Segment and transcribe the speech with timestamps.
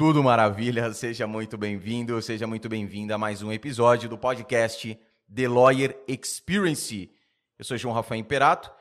[0.00, 4.98] Tudo maravilha, seja muito bem-vindo, seja muito bem-vinda a mais um episódio do podcast
[5.30, 7.12] The Lawyer Experience.
[7.58, 8.72] Eu sou João Rafael Imperato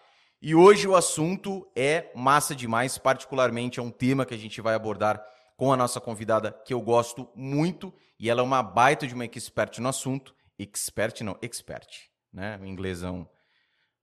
[0.41, 4.75] e hoje o assunto é massa demais, particularmente é um tema que a gente vai
[4.75, 5.21] abordar
[5.57, 9.25] com a nossa convidada que eu gosto muito e ela é uma baita de uma
[9.25, 10.33] expert no assunto.
[10.57, 12.57] Expert não, expert, né?
[12.61, 13.29] O inglesão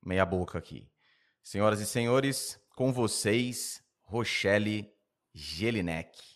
[0.04, 0.86] meia boca aqui.
[1.42, 4.92] Senhoras e senhores, com vocês, Rochelle
[5.32, 6.35] Gelinek.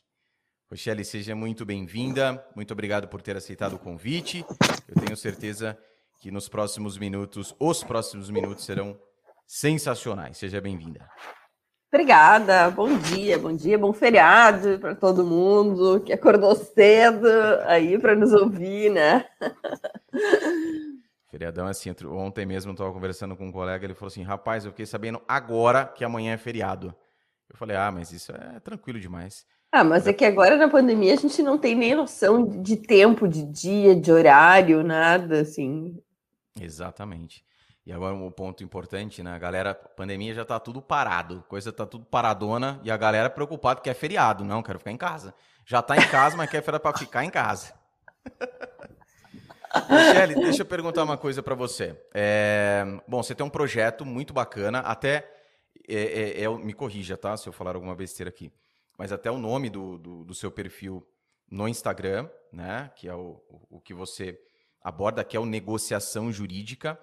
[0.71, 2.47] Rochelle, seja muito bem-vinda.
[2.55, 4.47] Muito obrigado por ter aceitado o convite.
[4.87, 5.77] Eu tenho certeza
[6.21, 8.97] que nos próximos minutos, os próximos minutos serão
[9.45, 10.39] sensacionais.
[10.39, 11.11] Seja bem-vinda.
[11.93, 12.71] Obrigada.
[12.71, 17.27] Bom dia, bom dia, bom feriado para todo mundo que acordou cedo
[17.67, 19.27] aí para nos ouvir, né?
[21.33, 24.65] Feriadão é assim, ontem mesmo eu estava conversando com um colega, ele falou assim, rapaz,
[24.65, 26.95] eu fiquei sabendo agora que amanhã é feriado.
[27.49, 29.47] Eu falei, ah, mas isso é tranquilo demais.
[29.73, 33.29] Ah, mas é que agora na pandemia a gente não tem nem noção de tempo,
[33.29, 35.97] de dia, de horário, nada assim.
[36.61, 37.45] Exatamente.
[37.87, 39.33] E agora um ponto importante, né?
[39.33, 43.81] A galera, pandemia já tá tudo parado, coisa tá tudo paradona e a galera preocupada
[43.81, 45.33] que é feriado, não, quero ficar em casa.
[45.65, 47.73] Já tá em casa, mas quer para ficar em casa.
[49.89, 51.97] Michele, deixa eu perguntar uma coisa para você.
[52.13, 52.85] É...
[53.07, 55.33] Bom, você tem um projeto muito bacana, até
[55.89, 57.37] é, é, é, me corrija, tá?
[57.37, 58.53] Se eu falar alguma besteira aqui
[59.01, 61.03] mas até o nome do, do, do seu perfil
[61.51, 62.93] no Instagram, né?
[62.95, 64.39] Que é o, o que você
[64.83, 67.01] aborda, que é o negociação jurídica.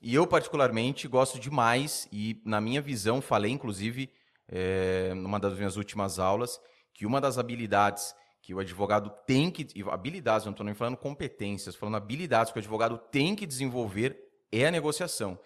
[0.00, 4.08] E eu, particularmente, gosto demais, e na minha visão, falei, inclusive,
[4.46, 6.60] é, numa das minhas últimas aulas,
[6.94, 9.66] que uma das habilidades que o advogado tem que.
[9.90, 14.16] Habilidades, não estou nem falando competências, falando habilidades que o advogado tem que desenvolver
[14.52, 15.36] é a negociação.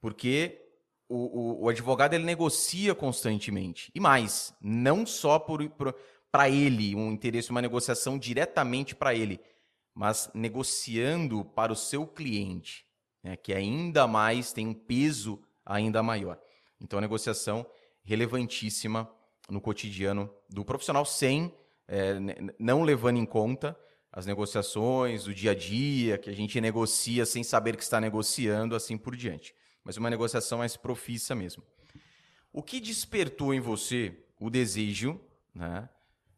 [0.00, 0.69] Porque
[1.10, 3.90] o, o, o, advogado ele negocia constantemente.
[3.92, 5.44] E mais, não só
[6.30, 9.40] para ele, um interesse, uma negociação diretamente para ele,
[9.92, 12.86] mas negociando para o seu cliente,
[13.24, 16.38] né, que ainda mais tem um peso ainda maior.
[16.80, 17.66] Então, a negociação
[18.04, 19.10] relevantíssima
[19.48, 21.52] no cotidiano do profissional, sem,
[21.88, 22.14] é,
[22.56, 23.76] não levando em conta
[24.12, 28.76] as negociações, o dia a dia, que a gente negocia sem saber que está negociando,
[28.76, 29.52] assim por diante
[29.84, 31.62] mas uma negociação mais profissa mesmo.
[32.52, 35.20] O que despertou em você o desejo
[35.54, 35.88] né,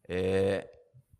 [0.08, 0.69] é,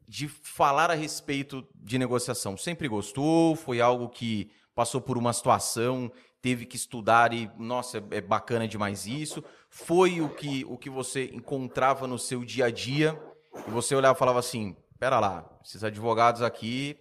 [0.07, 2.57] de falar a respeito de negociação?
[2.57, 3.57] Sempre gostou?
[3.57, 9.07] Foi algo que passou por uma situação, teve que estudar e, nossa, é bacana demais
[9.07, 9.43] isso?
[9.71, 13.19] Foi o que, o que você encontrava no seu dia a dia
[13.67, 16.99] e você olhava e falava assim: pera lá, esses advogados aqui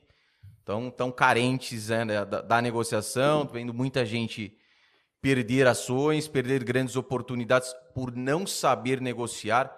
[0.59, 4.55] estão tão carentes né, da, da negociação, vendo muita gente
[5.21, 9.71] perder ações, perder grandes oportunidades por não saber negociar.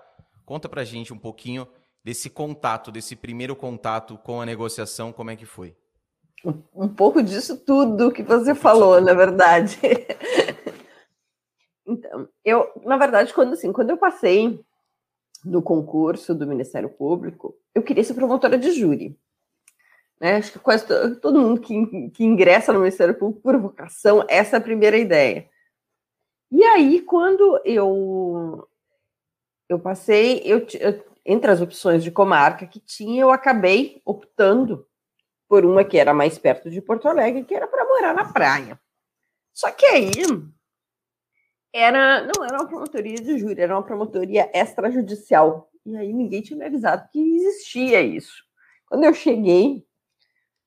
[0.45, 1.67] Conta pra gente um pouquinho
[2.03, 5.75] desse contato, desse primeiro contato com a negociação, como é que foi?
[6.75, 9.79] Um pouco disso tudo que você falou, na verdade.
[11.87, 14.59] então, eu, na verdade, quando assim, quando eu passei
[15.45, 19.17] no concurso do Ministério Público, eu queria ser promotora de júri.
[20.19, 20.35] Né?
[20.37, 20.85] Acho que quase
[21.19, 25.49] todo mundo que, que ingressa no Ministério Público por vocação, essa é a primeira ideia.
[26.51, 28.67] E aí, quando eu,
[29.67, 34.87] eu passei, eu, eu, entre as opções de comarca que tinha, eu acabei optando
[35.47, 38.79] por uma que era mais perto de Porto Alegre, que era para morar na praia.
[39.53, 40.11] Só que aí
[41.73, 45.69] era não era uma promotoria de júri, era uma promotoria extrajudicial.
[45.85, 48.43] E aí ninguém tinha me avisado que existia isso.
[48.87, 49.85] Quando eu cheguei,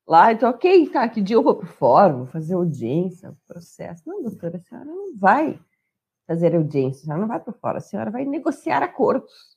[0.07, 4.03] lá, então, ok, tá, que dia eu vou para o fórum, fazer audiência, processo.
[4.07, 5.59] Não, doutora, a senhora não vai
[6.27, 9.57] fazer audiência, a senhora não vai para fora, a senhora vai negociar acordos.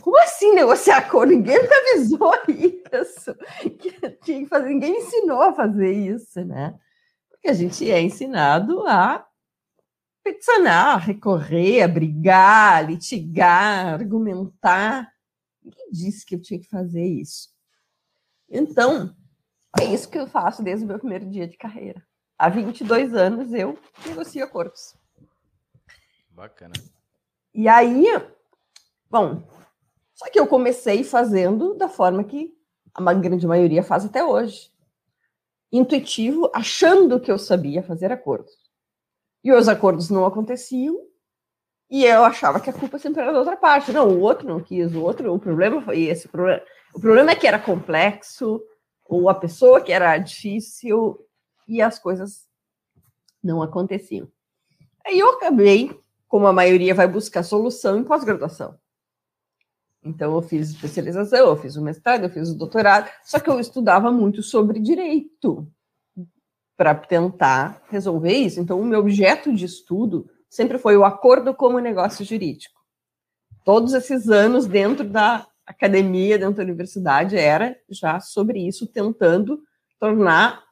[0.00, 1.32] Como assim negociar acordo?
[1.32, 3.34] Ninguém me avisou isso.
[3.78, 6.78] Que tinha que fazer, ninguém ensinou a fazer isso, né?
[7.30, 9.26] Porque a gente é ensinado a
[10.22, 15.12] peticionar, a recorrer, a brigar, a litigar, argumentar.
[15.62, 17.50] Ninguém disse que eu tinha que fazer isso.
[18.48, 19.14] Então,
[19.80, 22.02] é isso que eu faço desde o meu primeiro dia de carreira.
[22.38, 24.94] Há 22 anos eu negocio acordos.
[26.30, 26.74] Bacana.
[27.54, 28.06] E aí,
[29.10, 29.42] bom,
[30.14, 32.56] só que eu comecei fazendo da forma que
[32.94, 34.70] a grande maioria faz até hoje.
[35.70, 38.52] Intuitivo, achando que eu sabia fazer acordos.
[39.42, 40.96] E os acordos não aconteciam,
[41.92, 43.92] e eu achava que a culpa sempre era da outra parte.
[43.92, 46.26] Não, o outro não quis, o outro, o problema foi esse.
[46.26, 46.62] O problema,
[46.94, 48.62] o problema é que era complexo,
[49.12, 51.18] ou a pessoa que era difícil
[51.68, 52.48] e as coisas
[53.44, 54.26] não aconteciam.
[55.04, 58.78] Aí eu acabei, como a maioria vai buscar solução em pós-graduação.
[60.02, 63.60] Então, eu fiz especialização, eu fiz o mestrado, eu fiz o doutorado, só que eu
[63.60, 65.70] estudava muito sobre direito
[66.74, 68.60] para tentar resolver isso.
[68.60, 72.80] Então, o meu objeto de estudo sempre foi o acordo como negócio jurídico.
[73.62, 79.62] Todos esses anos dentro da academia, dentro da universidade, era já sobre isso, tentando
[79.98, 80.62] tornar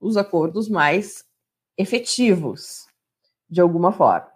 [0.00, 1.24] os acordos mais
[1.76, 2.86] efetivos,
[3.48, 4.28] de alguma forma.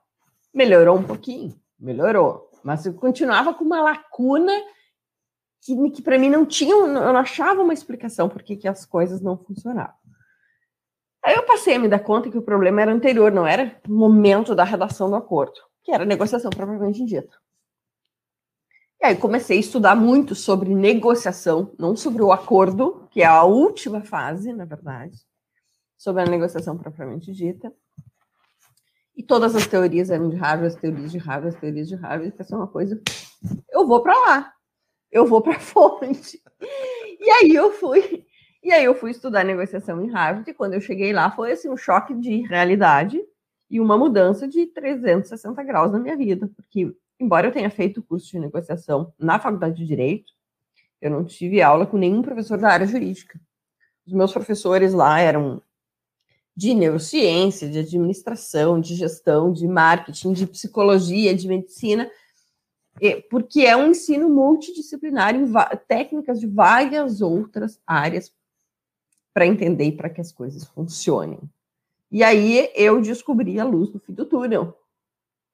[0.52, 4.52] Melhorou um pouquinho, melhorou, mas eu continuava com uma lacuna
[5.60, 8.86] que, que para mim não tinha, eu não achava uma explicação por que, que as
[8.86, 9.94] coisas não funcionavam.
[11.24, 13.92] Aí eu passei a me dar conta que o problema era anterior, não era o
[13.92, 17.36] momento da redação do acordo, que era negociação propriamente dita.
[19.00, 23.44] E aí comecei a estudar muito sobre negociação, não sobre o acordo, que é a
[23.44, 25.16] última fase, na verdade,
[25.96, 27.72] sobre a negociação propriamente dita.
[29.16, 32.32] E todas as teorias eram de Harvard, as teorias de Harvard, as teorias de Harvard,
[32.32, 33.00] que é uma coisa.
[33.70, 34.52] Eu vou para lá,
[35.12, 36.42] eu vou para a fonte.
[37.20, 38.26] E aí eu fui,
[38.62, 41.70] e aí eu fui estudar negociação em Harvard, e quando eu cheguei lá foi assim
[41.70, 43.20] um choque de realidade
[43.70, 48.30] e uma mudança de 360 graus na minha vida, porque embora eu tenha feito curso
[48.30, 50.32] de negociação na faculdade de direito,
[51.00, 53.40] eu não tive aula com nenhum professor da área jurídica.
[54.06, 55.62] Os meus professores lá eram
[56.56, 62.10] de neurociência, de administração, de gestão, de marketing, de psicologia, de medicina,
[63.30, 65.44] porque é um ensino multidisciplinar em
[65.86, 68.32] técnicas de várias outras áreas
[69.32, 71.38] para entender e para que as coisas funcionem.
[72.10, 74.76] E aí eu descobri a luz do fim do túnel.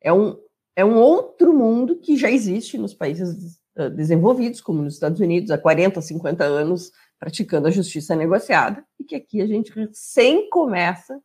[0.01, 0.39] É um,
[0.76, 3.61] é um outro mundo que já existe nos países
[3.94, 9.17] desenvolvidos, como nos Estados Unidos, há 40, 50 anos, praticando a justiça negociada, e que
[9.17, 11.21] aqui a gente recém começa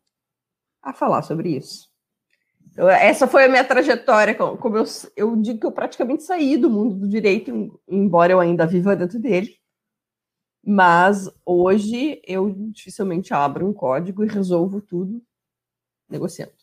[0.82, 1.90] a falar sobre isso.
[2.72, 4.84] Então, essa foi a minha trajetória, como eu,
[5.16, 9.20] eu digo que eu praticamente saí do mundo do direito, embora eu ainda viva dentro
[9.20, 9.56] dele,
[10.64, 15.22] mas hoje eu dificilmente abro um código e resolvo tudo
[16.08, 16.54] negociando.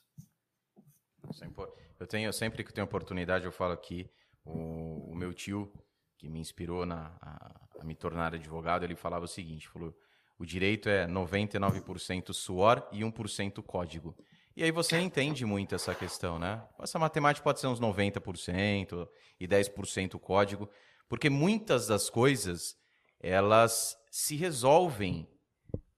[1.98, 4.10] Eu tenho sempre que tenho oportunidade, eu falo aqui,
[4.44, 5.72] o, o meu tio
[6.18, 9.94] que me inspirou na, a, a, me tornar advogado, ele falava o seguinte, falou,
[10.38, 14.16] o direito é 99% suor e 1% código.
[14.54, 16.62] E aí você entende muito essa questão, né?
[16.80, 19.08] Essa matemática pode ser uns 90%
[19.38, 20.70] e 10% código,
[21.08, 22.76] porque muitas das coisas,
[23.20, 25.28] elas se resolvem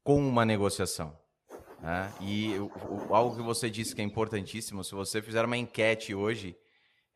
[0.02, 1.16] com uma negociação.
[1.80, 2.12] Né?
[2.20, 6.56] E o, algo que você disse que é importantíssimo, se você fizer uma enquete hoje,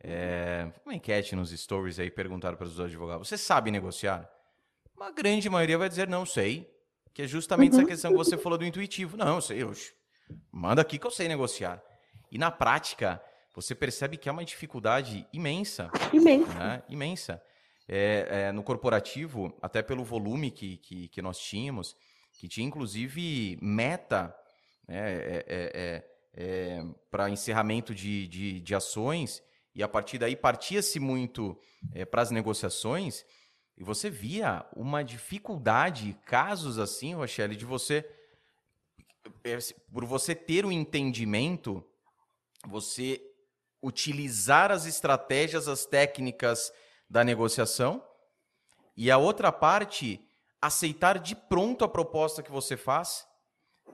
[0.03, 4.29] é, uma enquete nos stories aí, perguntar para os advogados: você sabe negociar?
[4.97, 6.70] Uma grande maioria vai dizer não sei,
[7.12, 7.81] que é justamente uhum.
[7.81, 9.17] essa questão que você falou do intuitivo.
[9.17, 9.73] Não, eu sei, eu,
[10.50, 11.82] manda aqui que eu sei negociar.
[12.31, 13.23] E na prática,
[13.55, 15.91] você percebe que é uma dificuldade imensa.
[16.12, 16.55] Imensa.
[16.55, 16.82] Né?
[16.88, 17.43] Imensa.
[17.88, 21.94] É, é, no corporativo, até pelo volume que, que, que, nós tínhamos,
[22.38, 24.35] que tinha inclusive meta
[24.87, 29.43] né, é, é, é, é para encerramento de, de, de ações,
[29.75, 31.58] e a partir daí partia-se muito
[31.93, 33.25] é, para as negociações,
[33.76, 38.08] e você via uma dificuldade, casos assim, Rochelle, de você,
[39.44, 39.58] é,
[39.93, 41.85] por você ter o um entendimento,
[42.67, 43.20] você
[43.82, 46.73] utilizar as estratégias, as técnicas
[47.08, 48.05] da negociação,
[48.96, 50.20] e a outra parte,
[50.61, 53.26] aceitar de pronto a proposta que você faz,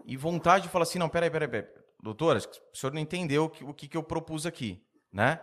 [0.04, 1.68] e vontade de falar assim, não, peraí, peraí, peraí,
[2.02, 5.40] doutora, o senhor não entendeu o que, o que eu propus aqui, né?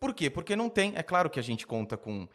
[0.00, 0.30] Por quê?
[0.30, 0.92] Porque não tem.
[0.96, 2.28] É claro que a gente conta com,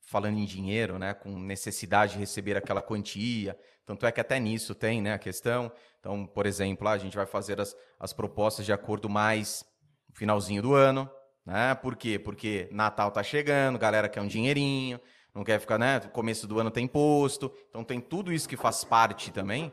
[0.00, 3.56] falando em dinheiro, né, com necessidade de receber aquela quantia.
[3.86, 5.70] Tanto é que até nisso tem né, a questão.
[6.00, 9.64] Então, por exemplo, a gente vai fazer as, as propostas de acordo mais
[10.08, 11.08] no finalzinho do ano.
[11.44, 11.74] Né?
[11.76, 12.18] Por quê?
[12.18, 15.00] Porque Natal tá chegando, galera quer um dinheirinho,
[15.34, 16.00] não quer ficar, né?
[16.00, 17.52] Começo do ano tem imposto.
[17.68, 19.72] Então tem tudo isso que faz parte também.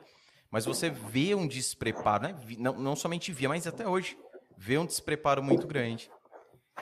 [0.52, 2.36] Mas você vê um despreparo, né?
[2.60, 4.18] não, não somente via, mas até hoje,
[4.58, 6.12] vê um despreparo muito grande.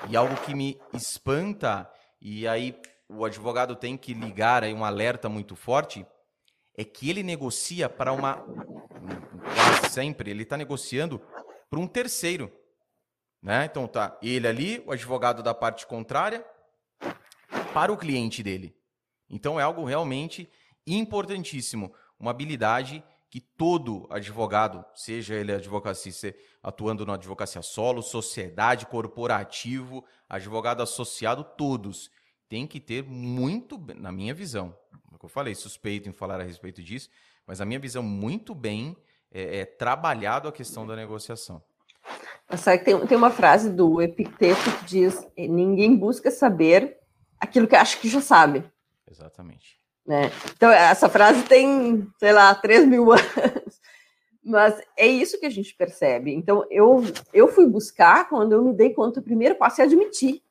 [0.10, 2.76] E algo que me espanta, e aí
[3.08, 6.06] o advogado tem que ligar aí um alerta muito forte,
[6.76, 8.36] é que ele negocia para uma.
[8.36, 11.22] Quase sempre, ele está negociando
[11.70, 12.52] para um terceiro.
[13.42, 13.66] Né?
[13.66, 16.44] Então tá ele ali, o advogado da parte contrária,
[17.74, 18.76] para o cliente dele.
[19.30, 20.50] Então é algo realmente
[20.88, 30.04] importantíssimo, uma habilidade que todo advogado, seja ele advocacia, atuando na advocacia solo, sociedade, corporativo,
[30.28, 32.10] advogado associado, todos
[32.48, 36.44] têm que ter muito, na minha visão, como é eu falei, suspeito em falar a
[36.44, 37.10] respeito disso,
[37.46, 38.98] mas a minha visão muito bem
[39.32, 41.64] é, é trabalhado a questão da negociação.
[42.84, 46.98] Tem, tem uma frase do Epicteto que diz: ninguém busca saber
[47.40, 48.64] aquilo que acha que já sabe.
[49.08, 49.79] Exatamente.
[50.10, 50.32] Né?
[50.58, 53.80] Então, essa frase tem, sei lá, 3 mil anos.
[54.44, 56.34] Mas é isso que a gente percebe.
[56.34, 60.42] Então, eu, eu fui buscar quando eu me dei conta, o primeiro passo é admitir.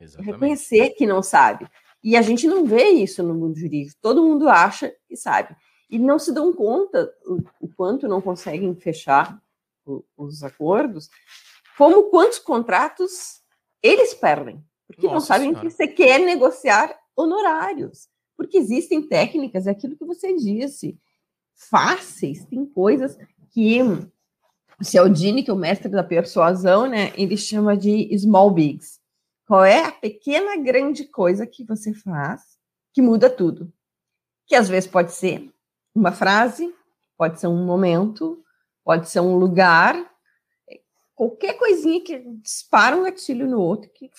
[0.00, 0.32] Exatamente.
[0.32, 1.68] Reconhecer que não sabe.
[2.02, 3.98] E a gente não vê isso no mundo jurídico.
[4.00, 5.54] Todo mundo acha que sabe.
[5.90, 9.38] E não se dão conta o, o quanto não conseguem fechar
[9.84, 11.10] o, os acordos,
[11.76, 13.42] como quantos contratos
[13.82, 14.64] eles perdem.
[14.86, 15.60] Porque Nossa não sabem senhora.
[15.60, 18.08] que você quer negociar honorários.
[18.36, 20.98] Porque existem técnicas, é aquilo que você disse,
[21.54, 23.16] fáceis, tem coisas
[23.50, 29.00] que o Cialdini, que é o mestre da persuasão, né, ele chama de small bigs.
[29.46, 32.58] Qual é a pequena grande coisa que você faz
[32.92, 33.72] que muda tudo?
[34.46, 35.52] Que às vezes pode ser
[35.94, 36.74] uma frase,
[37.16, 38.42] pode ser um momento,
[38.82, 39.94] pode ser um lugar,
[41.14, 44.10] qualquer coisinha que dispara um gatilho no outro, que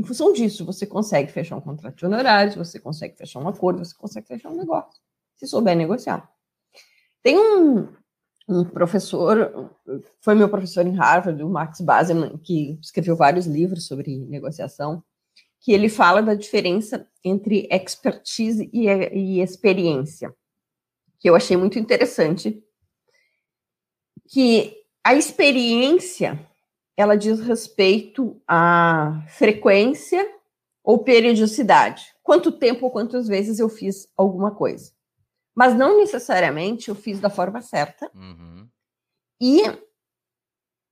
[0.00, 3.84] em função disso você consegue fechar um contrato de honorários, você consegue fechar um acordo,
[3.84, 4.98] você consegue fechar um negócio,
[5.36, 6.26] se souber negociar.
[7.22, 7.86] Tem um,
[8.48, 9.70] um professor,
[10.22, 15.04] foi meu professor em Harvard, o Max Baseman, que escreveu vários livros sobre negociação,
[15.60, 20.34] que ele fala da diferença entre expertise e, e experiência,
[21.18, 22.64] que eu achei muito interessante,
[24.30, 26.49] que a experiência
[27.00, 30.28] ela diz respeito à frequência
[30.84, 32.14] ou periodicidade.
[32.22, 34.92] Quanto tempo ou quantas vezes eu fiz alguma coisa
[35.60, 38.10] mas não necessariamente eu fiz da forma certa.
[38.14, 38.66] Uhum.
[39.40, 39.60] E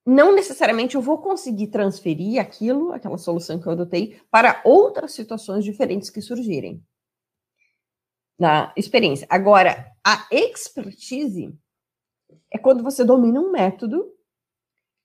[0.04, 5.64] não necessariamente eu vou conseguir transferir aquilo, aquela solução que eu adotei, para outras situações
[5.64, 6.84] diferentes que surgirem
[8.38, 9.26] na experiência.
[9.30, 11.58] Agora, a expertise
[12.52, 14.14] é quando você domina um método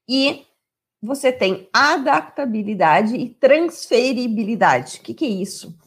[0.08, 0.46] e
[1.04, 5.00] você tem adaptabilidade e transferibilidade.
[5.00, 5.78] O que, que é isso?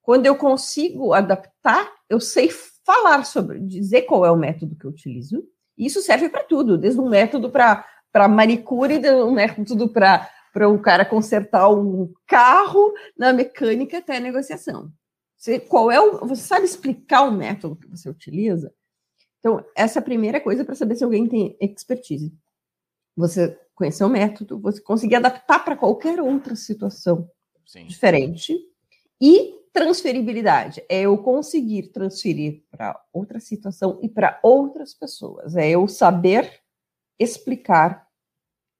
[0.00, 2.48] Quando eu consigo adaptar, eu sei
[2.84, 5.44] falar sobre, dizer qual é o método que eu utilizo.
[5.76, 11.04] Isso serve para tudo, desde um método para manicure, um método para para o cara
[11.04, 14.90] consertar um carro na mecânica até a negociação.
[15.36, 18.74] Você, qual é o, você sabe explicar o método que você utiliza?
[19.38, 22.34] Então, essa é a primeira coisa para saber se alguém tem expertise.
[23.16, 27.26] Você conhecer o método, você conseguir adaptar para qualquer outra situação
[27.64, 27.86] Sim.
[27.86, 28.54] diferente
[29.18, 35.56] e transferibilidade é eu conseguir transferir para outra situação e para outras pessoas.
[35.56, 36.60] É eu saber
[37.18, 38.06] explicar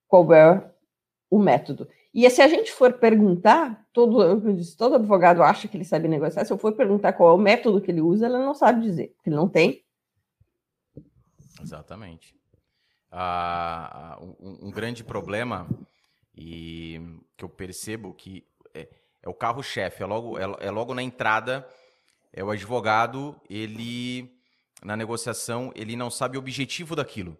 [0.06, 0.70] qual é
[1.30, 1.88] o método.
[2.12, 4.18] E se a gente for perguntar, todo,
[4.76, 7.80] todo advogado acha que ele sabe negociar, se eu for perguntar qual é o método
[7.80, 9.82] que ele usa, ele não sabe dizer, ele não tem.
[11.62, 12.39] Exatamente.
[13.12, 15.68] Um, um grande problema
[16.34, 17.00] e
[17.36, 18.88] que eu percebo que é,
[19.22, 21.68] é o carro-chefe, é logo, é, é logo na entrada.
[22.32, 24.32] É o advogado, ele
[24.84, 27.36] na negociação, ele não sabe o objetivo daquilo.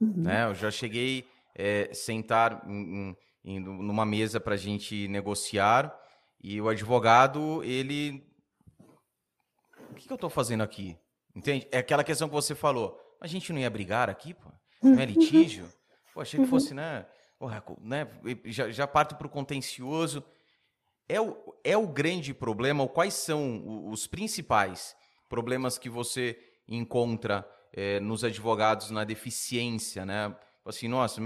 [0.00, 0.22] Uhum.
[0.22, 0.44] Né?
[0.44, 5.94] Eu já cheguei é, sentar em, em, numa mesa para a gente negociar
[6.42, 8.26] e o advogado, ele.
[9.90, 10.96] O que, que eu estou fazendo aqui?
[11.34, 11.68] Entende?
[11.70, 12.98] É aquela questão que você falou.
[13.20, 14.51] A gente não ia brigar aqui, pô?
[14.82, 15.70] Não é litígio?
[16.12, 17.06] Pô, achei que fosse, né?
[17.38, 18.06] Porra, né?
[18.44, 20.24] Já, já parto para o contencioso.
[21.08, 22.82] É o, é o grande problema?
[22.82, 24.94] Ou quais são os principais
[25.28, 30.34] problemas que você encontra é, nos advogados na deficiência, né?
[30.64, 31.20] Assim, nossa,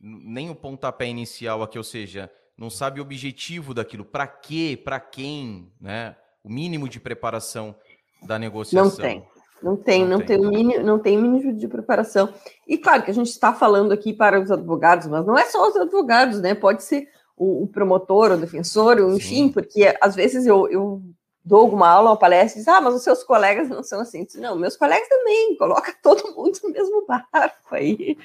[0.00, 4.98] nem o pontapé inicial aqui, ou seja, não sabe o objetivo daquilo, para quê, para
[5.00, 6.16] quem, né?
[6.42, 7.76] O mínimo de preparação
[8.22, 8.90] da negociação.
[8.90, 9.28] Não tem.
[9.62, 10.38] Não tem, não, não tem.
[10.38, 12.32] tem, um mínimo, não tem mínimo de preparação.
[12.66, 15.68] E claro que a gente está falando aqui para os advogados, mas não é só
[15.68, 16.54] os advogados, né?
[16.54, 19.52] Pode ser o, o promotor, o defensor, o, enfim, Sim.
[19.52, 21.02] porque às vezes eu, eu
[21.44, 24.24] dou alguma aula, uma palestra e diz, ah, mas os seus colegas não são assim.
[24.24, 28.16] Diz, não, meus colegas também, coloca todo mundo no mesmo barco aí.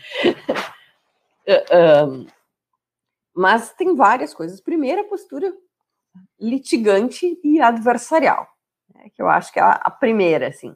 [2.08, 2.28] um,
[3.36, 4.62] mas tem várias coisas.
[4.62, 5.54] Primeiro, a postura
[6.40, 8.48] litigante e adversarial,
[8.94, 10.76] né, que eu acho que é a, a primeira, assim.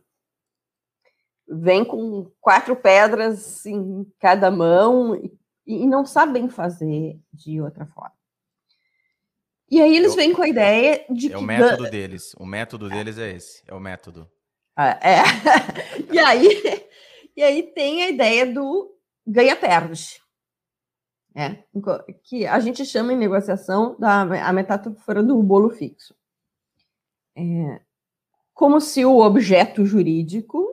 [1.50, 5.34] Vem com quatro pedras em cada mão e,
[5.66, 8.14] e não sabem fazer de outra forma.
[9.72, 11.36] E aí eles vêm com a ideia de é que.
[11.36, 12.34] É o método deles.
[12.38, 13.64] O método deles é esse.
[13.68, 14.30] É o método.
[14.76, 15.22] Ah, é.
[16.12, 16.88] e, aí,
[17.36, 20.20] e aí tem a ideia do ganha-perde.
[21.36, 21.64] É,
[22.24, 26.16] que a gente chama em negociação da a metáfora do bolo fixo.
[27.38, 27.82] É,
[28.54, 30.68] como se o objeto jurídico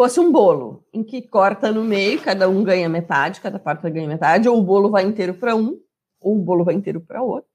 [0.00, 4.08] fosse um bolo, em que corta no meio, cada um ganha metade, cada parte ganha
[4.08, 5.78] metade, ou o bolo vai inteiro para um,
[6.18, 7.50] ou o bolo vai inteiro para outro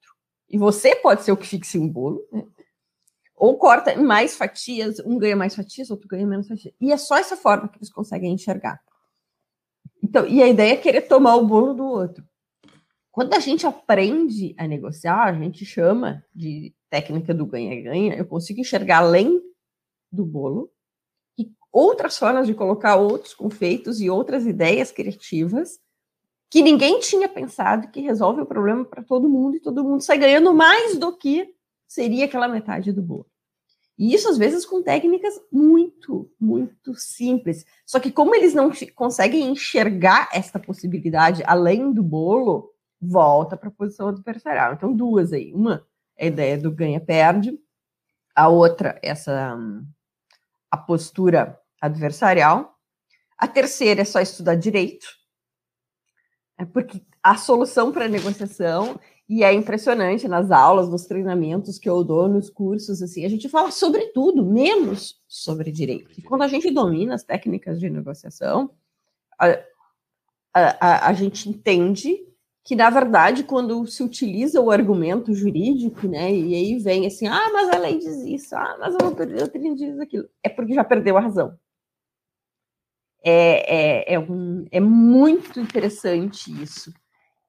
[0.50, 2.46] e você pode ser o que fixe um bolo, né?
[3.36, 6.74] ou corta em mais fatias, um ganha mais fatias, outro ganha menos fatias.
[6.80, 8.80] E é só essa forma que eles conseguem enxergar.
[10.02, 12.24] Então, e a ideia é querer tomar o bolo do outro.
[13.12, 18.62] Quando a gente aprende a negociar, a gente chama de técnica do ganha-ganha, eu consigo
[18.62, 19.42] enxergar além
[20.12, 20.72] do bolo
[21.76, 25.78] outras formas de colocar outros confeitos e outras ideias criativas
[26.50, 30.18] que ninguém tinha pensado que resolve o problema para todo mundo e todo mundo sai
[30.18, 31.54] ganhando mais do que
[31.86, 33.26] seria aquela metade do bolo.
[33.98, 37.66] E isso, às vezes, com técnicas muito, muito simples.
[37.86, 43.72] Só que, como eles não conseguem enxergar essa possibilidade além do bolo, volta para a
[43.72, 44.74] posição adversarial.
[44.74, 45.54] Então, duas aí.
[45.54, 47.60] Uma é a ideia do ganha-perde,
[48.34, 49.58] a outra, essa
[50.72, 52.76] a postura adversarial.
[53.38, 55.08] A terceira é só estudar direito,
[56.58, 61.90] é porque a solução para a negociação e é impressionante nas aulas, nos treinamentos que
[61.90, 66.12] eu dou, nos cursos, assim, a gente fala sobre tudo, menos sobre direito.
[66.18, 68.70] E quando a gente domina as técnicas de negociação,
[69.40, 69.48] a,
[70.54, 72.24] a, a, a gente entende
[72.64, 77.50] que, na verdade, quando se utiliza o argumento jurídico, né, e aí vem assim, ah,
[77.52, 81.18] mas a lei diz isso, ah, mas a doutrina diz aquilo, é porque já perdeu
[81.18, 81.58] a razão.
[83.28, 86.94] É, é, é, um, é muito interessante isso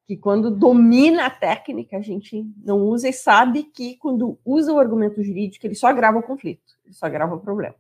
[0.07, 4.79] que quando domina a técnica, a gente não usa e sabe que quando usa o
[4.79, 7.75] argumento jurídico, ele só agrava o conflito, ele só agrava o problema.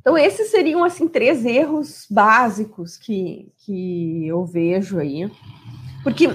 [0.00, 5.30] Então, esses seriam, assim, três erros básicos que, que eu vejo aí.
[6.02, 6.28] Porque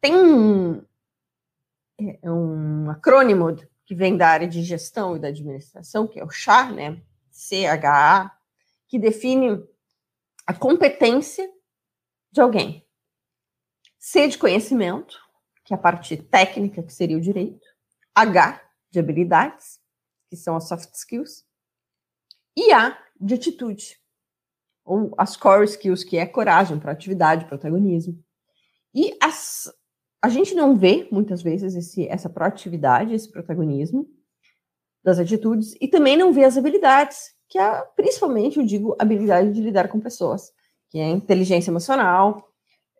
[0.00, 0.82] tem um,
[2.00, 3.54] é, um acrônimo
[3.84, 7.00] que vem da área de gestão e da administração, que é o CHA, né?
[7.30, 8.35] C-H-A,
[8.88, 9.62] que define
[10.46, 11.48] a competência
[12.30, 12.86] de alguém.
[13.98, 15.18] C de conhecimento,
[15.64, 17.66] que é a parte técnica, que seria o direito.
[18.14, 19.80] H de habilidades,
[20.28, 21.44] que são as soft skills.
[22.56, 23.98] E A de atitude,
[24.84, 28.22] ou as core skills, que é coragem, proatividade, protagonismo.
[28.94, 29.70] E as,
[30.22, 34.08] a gente não vê, muitas vezes, esse, essa proatividade, esse protagonismo
[35.02, 39.60] das atitudes, e também não vê as habilidades, que é, principalmente, eu digo, habilidade de
[39.60, 40.52] lidar com pessoas,
[40.90, 42.48] que é inteligência emocional,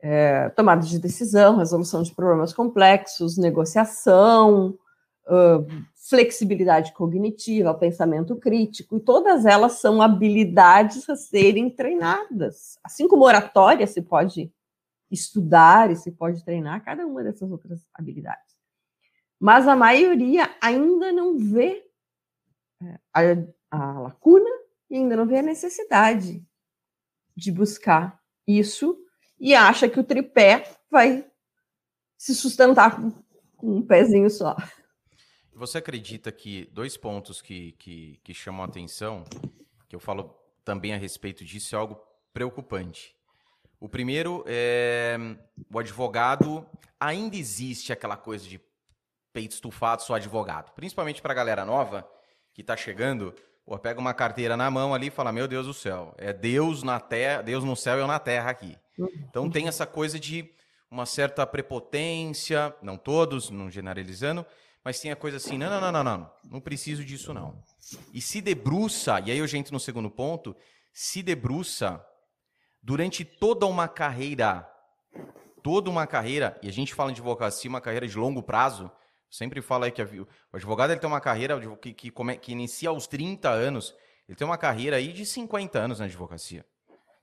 [0.02, 4.78] é, tomada de decisão, resolução de problemas complexos, negociação,
[5.26, 5.66] uh,
[6.08, 12.78] flexibilidade cognitiva, pensamento crítico, e todas elas são habilidades a serem treinadas.
[12.84, 14.52] Assim como oratória se pode
[15.10, 18.54] estudar e se pode treinar cada uma dessas outras habilidades.
[19.38, 21.84] Mas a maioria ainda não vê
[23.16, 24.50] é, a lacuna
[24.88, 26.44] e ainda não vê a necessidade
[27.36, 28.98] de buscar isso
[29.38, 31.26] e acha que o tripé vai
[32.16, 33.10] se sustentar com,
[33.56, 34.56] com um pezinho só.
[35.52, 39.24] Você acredita que dois pontos que, que, que chamam a atenção,
[39.88, 42.00] que eu falo também a respeito disso, é algo
[42.32, 43.14] preocupante.
[43.80, 45.16] O primeiro é
[45.70, 46.66] o advogado
[46.98, 48.60] ainda existe aquela coisa de
[49.32, 50.72] peito estufado, sou advogado.
[50.74, 52.08] Principalmente para a galera nova
[52.54, 53.34] que está chegando,
[53.66, 56.82] pô, pega uma carteira na mão ali e fala: Meu Deus do céu, é Deus
[56.82, 58.78] na terra, Deus no céu e eu na terra aqui.
[59.28, 60.48] Então tem essa coisa de
[60.90, 64.46] uma certa prepotência, não todos, não generalizando,
[64.84, 67.60] mas tem a coisa assim, não, não, não, não, não, não preciso disso não.
[68.14, 70.56] E se debruça, e aí eu já entro no segundo ponto,
[70.92, 72.02] se debruça
[72.80, 74.66] durante toda uma carreira,
[75.62, 78.90] toda uma carreira, e a gente fala de advocacia, uma carreira de longo prazo,
[79.30, 83.06] sempre fala aí que o advogado ele tem uma carreira que, que, que inicia aos
[83.06, 83.94] 30 anos,
[84.28, 86.64] ele tem uma carreira aí de 50 anos na advocacia.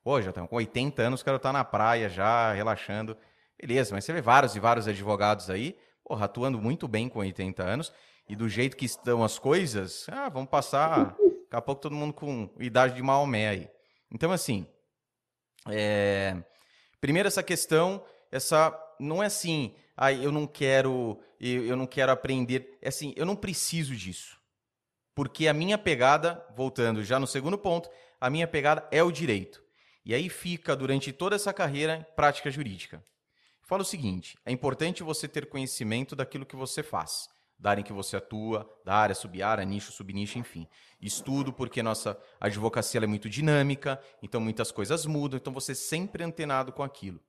[0.04, 3.18] Pô, já estão com 80 anos, o cara tá na praia já, relaxando.
[3.60, 7.64] Beleza, mas você vê vários e vários advogados aí, porra, atuando muito bem com 80
[7.64, 7.94] anos,
[8.28, 12.14] e do jeito que estão as coisas, ah, vamos passar, daqui a pouco todo mundo
[12.14, 13.70] com idade de Maomé aí.
[14.12, 14.68] Então, assim,
[15.70, 16.36] é...
[17.00, 21.20] primeiro essa questão, essa não é assim, ah, eu não quero,
[21.52, 24.40] eu, eu não quero aprender, é assim, eu não preciso disso.
[25.14, 29.62] Porque a minha pegada, voltando já no segundo ponto, a minha pegada é o direito.
[30.06, 33.04] E aí fica, durante toda essa carreira, prática jurídica.
[33.62, 37.30] Fala o seguinte: é importante você ter conhecimento daquilo que você faz,
[37.60, 40.68] da área em que você atua, da área, sub-área, nicho, subnicho, enfim.
[41.00, 46.72] Estudo, porque nossa advocacia é muito dinâmica, então muitas coisas mudam, então você sempre antenado
[46.72, 47.20] com aquilo.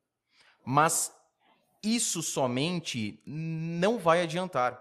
[0.65, 1.13] Mas
[1.85, 4.81] isso somente não vai adiantar.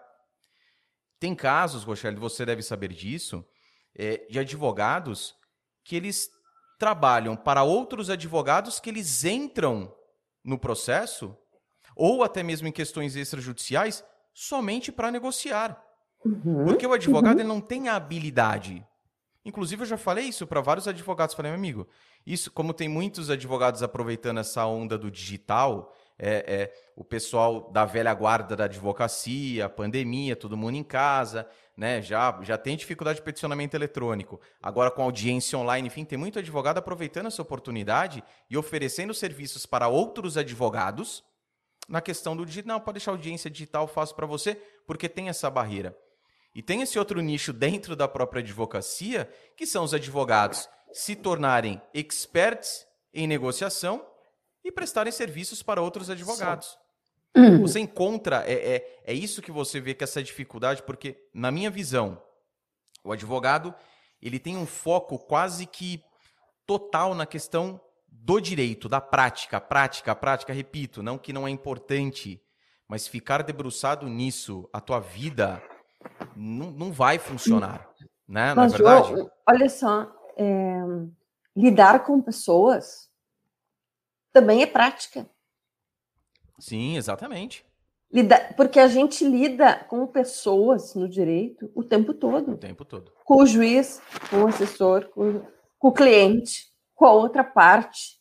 [1.19, 3.45] Tem casos, Rochelle, você deve saber disso,
[3.95, 5.35] é, de advogados
[5.83, 6.29] que eles
[6.77, 9.93] trabalham para outros advogados que eles entram
[10.43, 11.37] no processo
[11.95, 15.81] ou até mesmo em questões extrajudiciais, somente para negociar.
[16.25, 17.41] Uhum, Porque o advogado uhum.
[17.41, 18.85] ele não tem a habilidade.
[19.45, 21.35] Inclusive, eu já falei isso para vários advogados.
[21.35, 21.87] Falei, meu amigo,
[22.25, 27.85] isso, como tem muitos advogados aproveitando essa onda do digital, é, é, o pessoal da
[27.85, 32.01] velha guarda da advocacia, pandemia, todo mundo em casa, né?
[32.01, 34.39] Já, já tem dificuldade de peticionamento eletrônico.
[34.61, 39.87] Agora, com audiência online, enfim, tem muito advogado aproveitando essa oportunidade e oferecendo serviços para
[39.87, 41.23] outros advogados
[41.89, 42.77] na questão do digital.
[42.77, 45.97] Não, pode deixar audiência digital, faço para você, porque tem essa barreira.
[46.55, 49.27] E tem esse outro nicho dentro da própria advocacia,
[49.57, 54.05] que são os advogados se tornarem experts em negociação
[54.63, 56.77] e prestarem serviços para outros advogados.
[57.61, 61.69] Você encontra, é, é, é isso que você vê que essa dificuldade, porque, na minha
[61.69, 62.21] visão,
[63.03, 63.73] o advogado
[64.21, 66.01] ele tem um foco quase que
[66.65, 72.41] total na questão do direito, da prática, prática, prática, repito, não que não é importante,
[72.87, 75.61] mas ficar debruçado nisso, a tua vida
[76.35, 77.89] não, não vai funcionar,
[78.27, 78.53] né?
[78.53, 79.09] Não é Mas, verdade?
[79.09, 80.81] João, olha só, é,
[81.55, 83.09] lidar com pessoas
[84.31, 85.29] também é prática.
[86.63, 87.65] Sim, exatamente.
[88.09, 92.53] Lida- porque a gente lida com pessoas no direito o tempo todo.
[92.53, 93.11] O tempo todo.
[93.25, 95.41] Com o juiz, com o assessor, com,
[95.77, 98.17] com o cliente, com a outra parte.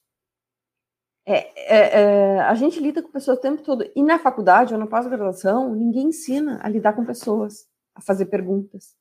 [1.25, 3.89] É, é, é, a gente lida com pessoas o tempo todo.
[3.95, 8.97] E na faculdade ou na pós-graduação, ninguém ensina a lidar com pessoas, a fazer perguntas,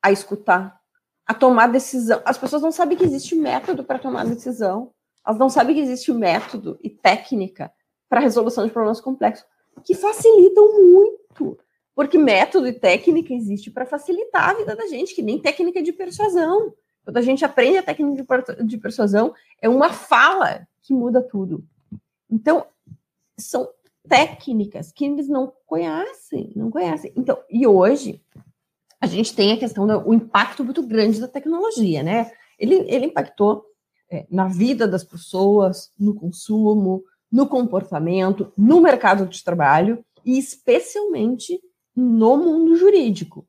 [0.00, 0.80] a escutar,
[1.26, 2.22] a tomar decisão.
[2.24, 4.92] As pessoas não sabem que existe método para tomar decisão.
[5.26, 7.72] Elas não sabem que existe método e técnica
[8.08, 9.46] para resolução de problemas complexos,
[9.84, 11.58] que facilitam muito.
[11.94, 15.92] Porque método e técnica existe para facilitar a vida da gente, que nem técnica de
[15.92, 16.72] persuasão.
[17.04, 21.20] Quando a gente aprende a técnica de per- de persuasão, é uma fala que muda
[21.20, 21.64] tudo.
[22.30, 22.66] Então,
[23.36, 23.68] são
[24.08, 27.12] técnicas que eles não conhecem, não conhecem.
[27.16, 28.22] Então, e hoje
[29.00, 32.30] a gente tem a questão do impacto muito grande da tecnologia, né?
[32.58, 33.64] Ele, ele impactou
[34.10, 41.60] é, na vida das pessoas, no consumo, no comportamento, no mercado de trabalho e especialmente
[41.94, 43.46] no mundo jurídico.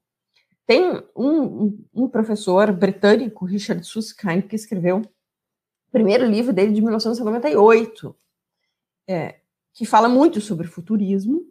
[0.66, 8.16] Tem um, um- professor britânico, Richard Susskind, que escreveu o primeiro livro dele de 1998,
[9.08, 9.40] é,
[9.74, 11.44] que fala muito sobre futurismo,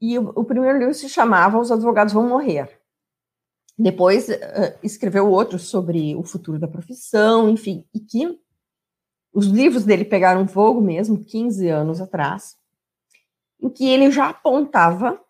[0.00, 2.80] e o, o primeiro livro se chamava Os Advogados Vão Morrer.
[3.78, 8.40] Depois eh, escreveu outros sobre o futuro da profissão, enfim, e que
[9.38, 12.56] os livros dele pegaram fogo mesmo 15 anos atrás,
[13.62, 15.20] em que ele já apontava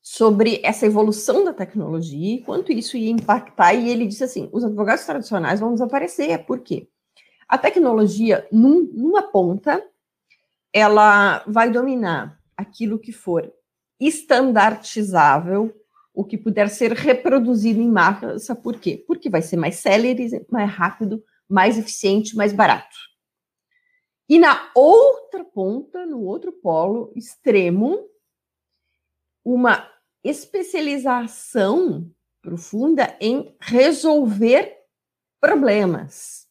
[0.00, 4.64] sobre essa evolução da tecnologia e quanto isso ia impactar, e ele disse assim: os
[4.64, 6.88] advogados tradicionais vão desaparecer, por quê?
[7.46, 9.86] A tecnologia, num- numa ponta,
[10.72, 13.52] ela vai dominar aquilo que for
[14.00, 15.74] estandartizável,
[16.14, 19.04] o que puder ser reproduzido em massa, por quê?
[19.06, 22.96] Porque vai ser mais célere, mais rápido, mais eficiente, mais barato.
[24.28, 28.08] E na outra ponta, no outro polo extremo,
[29.44, 29.90] uma
[30.22, 34.78] especialização profunda em resolver
[35.40, 36.48] problemas.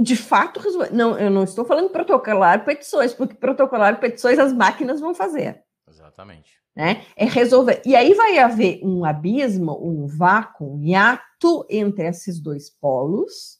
[0.00, 0.92] De fato, resolver.
[0.92, 6.63] Não, eu não estou falando protocolar petições, porque protocolar petições as máquinas vão fazer Exatamente.
[6.74, 7.04] Né?
[7.16, 7.80] É resolver.
[7.84, 13.58] E aí vai haver um abismo, um vácuo, um hiato entre esses dois polos,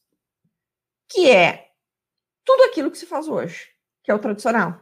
[1.08, 1.68] que é
[2.44, 3.68] tudo aquilo que se faz hoje,
[4.02, 4.80] que é o tradicional,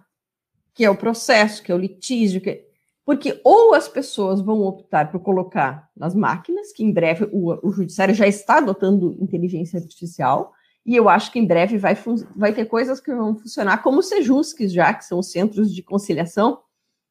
[0.75, 2.65] que é o processo, que é o litígio, que...
[3.05, 7.71] porque ou as pessoas vão optar por colocar nas máquinas, que em breve o, o
[7.71, 10.53] judiciário já está adotando inteligência artificial,
[10.85, 11.97] e eu acho que em breve vai,
[12.35, 16.61] vai ter coisas que vão funcionar como Sejusques já, que são os centros de conciliação,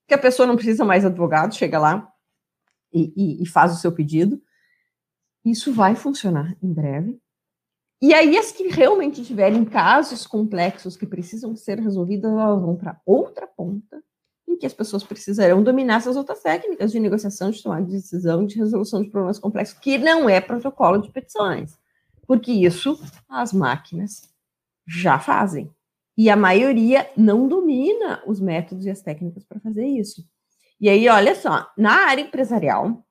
[0.08, 2.12] que a pessoa não precisa mais advogado, chega lá
[2.94, 4.42] e, e- e faz o seu pedido.
[5.44, 7.20] Isso vai funcionar em breve.
[8.02, 13.00] E aí, as que realmente tiverem casos complexos que precisam ser resolvidos, elas vão para
[13.06, 14.04] outra ponta,
[14.48, 18.46] em que as pessoas precisarão dominar essas outras técnicas de negociação, de tomada de decisão,
[18.46, 21.78] de resolução de problemas complexos, que não é protocolo de petições.
[22.28, 24.30] Porque isso as máquinas
[24.88, 25.70] já fazem.
[26.22, 30.24] E a maioria não domina os métodos e as técnicas para fazer isso.
[30.80, 33.04] E aí, olha só, na área empresarial,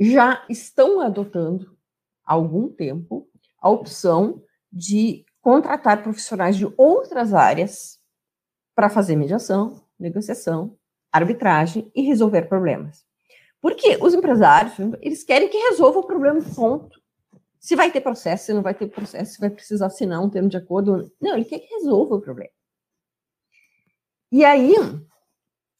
[0.00, 1.78] já estão adotando
[2.24, 3.28] há algum tempo
[3.60, 8.00] a opção de contratar profissionais de outras áreas
[8.74, 10.76] para fazer mediação, negociação,
[11.12, 13.04] arbitragem e resolver problemas.
[13.60, 17.00] Porque os empresários, eles querem que resolva o problema ponto.
[17.66, 20.48] Se vai ter processo, se não vai ter processo, se vai precisar assinar um termo
[20.48, 21.12] de acordo.
[21.20, 22.52] Não, ele quer que resolva o problema.
[24.30, 24.72] E aí,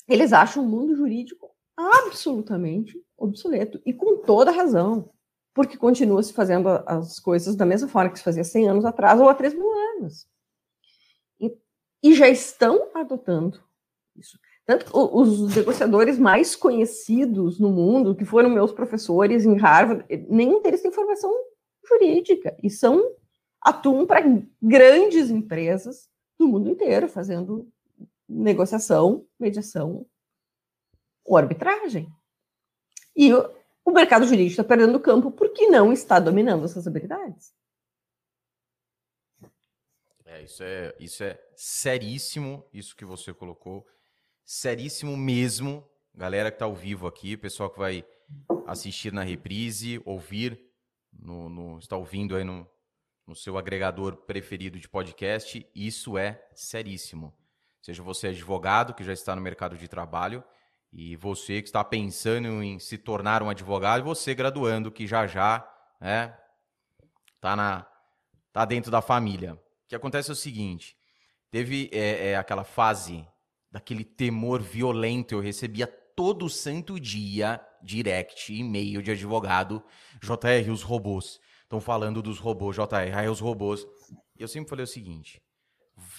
[0.09, 5.13] eles acham o mundo jurídico absolutamente obsoleto, e com toda razão,
[5.55, 9.21] porque continua se fazendo as coisas da mesma forma que se fazia 100 anos atrás
[9.21, 10.27] ou há 3 mil anos.
[11.39, 11.57] E,
[12.03, 13.63] e já estão adotando
[14.17, 14.37] isso.
[14.67, 20.83] Tanto os negociadores mais conhecidos no mundo, que foram meus professores em Harvard, nenhum deles
[20.83, 21.33] tem formação
[21.87, 23.15] jurídica e são
[23.61, 24.21] atuam para
[24.63, 27.69] grandes empresas do mundo inteiro, fazendo
[28.29, 30.07] negociação, mediação
[31.25, 32.09] ou arbitragem.
[33.17, 37.55] E o, mercado jurídico está perdendo campo porque não está dominando essas habilidades.
[40.25, 43.87] É, isso é, isso é seríssimo, isso que você colocou
[44.45, 45.89] seríssimo mesmo.
[46.15, 48.05] Galera que está ao vivo aqui, pessoal que vai
[48.67, 50.66] assistir na reprise, ouvir,
[51.19, 52.69] no, no está ouvindo aí no,
[53.27, 57.37] no seu agregador preferido de podcast, isso é seríssimo.
[57.83, 60.43] Seja você advogado que já está no mercado de trabalho
[60.93, 65.27] e você que está pensando em se tornar um advogado, e você graduando que já
[65.27, 65.69] já,
[66.01, 66.37] né,
[67.41, 67.87] tá na
[68.53, 69.55] tá dentro da família.
[69.55, 70.97] O que acontece é o seguinte,
[71.51, 73.29] teve é, é, aquela fase
[73.71, 75.35] daquele temor violento.
[75.35, 79.85] Eu recebia todo santo dia direct, e-mail de advogado,
[80.21, 81.39] JR, os robôs.
[81.63, 83.87] Estão falando dos robôs, JR, aí os robôs.
[84.37, 85.43] E eu sempre falei o seguinte: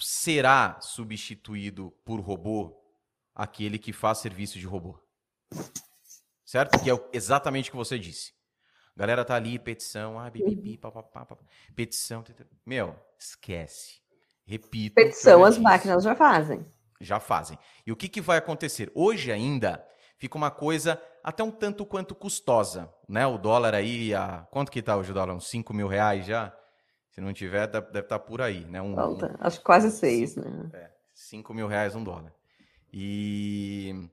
[0.00, 2.80] será substituído por robô
[3.34, 4.98] aquele que faz serviço de robô?
[6.44, 6.82] Certo?
[6.82, 8.32] Que é exatamente o que você disse.
[8.96, 12.24] A galera tá ali, petição, ah, bibibi, papapá, papapá, petição.
[12.64, 14.00] Meu, esquece.
[14.44, 14.94] Repito.
[14.94, 16.64] Petição as máquinas já fazem
[17.00, 17.58] já fazem.
[17.86, 18.90] E o que, que vai acontecer?
[18.94, 19.84] Hoje ainda
[20.16, 23.26] fica uma coisa até um tanto quanto custosa, né?
[23.26, 24.46] O dólar aí, a...
[24.50, 25.34] quanto que tá hoje o dólar?
[25.34, 26.54] Uns 5 mil reais já?
[27.10, 28.80] Se não tiver, deve estar tá por aí, né?
[28.80, 30.70] Um, um, acho quase 6, né?
[30.72, 32.32] É, 5 mil reais um dólar.
[32.92, 34.08] E...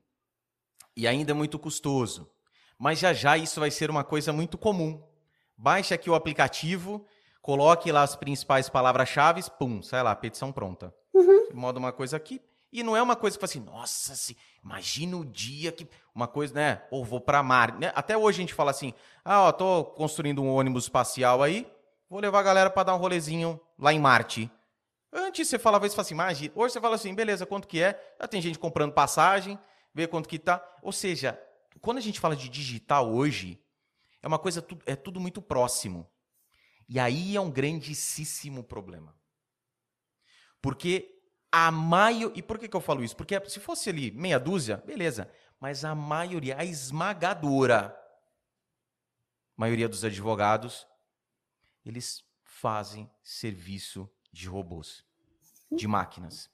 [0.96, 2.30] e ainda é muito custoso.
[2.78, 5.02] Mas já já isso vai ser uma coisa muito comum.
[5.56, 7.06] Baixe aqui o aplicativo,
[7.40, 10.94] coloque lá as principais palavras-chave, pum, sai lá, petição pronta.
[11.14, 11.48] Uhum.
[11.54, 12.42] Moda uma coisa aqui,
[12.76, 15.88] e não é uma coisa que fala assim, nossa, se, imagina o dia que.
[16.14, 16.82] Uma coisa, né?
[16.90, 17.78] Ou vou para mar.
[17.78, 17.90] Né?
[17.94, 18.92] Até hoje a gente fala assim:
[19.24, 21.66] ah, ó, tô construindo um ônibus espacial aí,
[22.08, 24.50] vou levar a galera para dar um rolezinho lá em Marte.
[25.10, 26.52] Antes você falava isso, assim, imagina.
[26.54, 27.98] Hoje você fala assim, beleza, quanto que é?
[28.20, 29.58] Já tem gente comprando passagem,
[29.94, 30.62] vê quanto que tá.
[30.82, 31.40] Ou seja,
[31.80, 33.58] quando a gente fala de digital hoje,
[34.22, 36.06] é uma coisa, é tudo muito próximo.
[36.86, 39.16] E aí é um grandíssimo problema.
[40.60, 41.15] Porque
[41.56, 42.38] a maioria.
[42.38, 43.16] E por que, que eu falo isso?
[43.16, 45.30] Porque se fosse ali meia dúzia, beleza.
[45.58, 47.96] Mas a maioria, a esmagadora
[49.56, 50.86] maioria dos advogados,
[51.84, 55.02] eles fazem serviço de robôs,
[55.72, 56.50] de máquinas.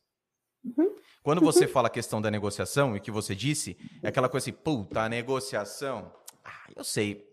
[0.65, 0.97] Uhum.
[1.21, 4.45] Quando você fala a questão da negociação, e o que você disse, é aquela coisa
[4.45, 6.13] assim, puta, a negociação.
[6.45, 7.29] Ah, eu sei.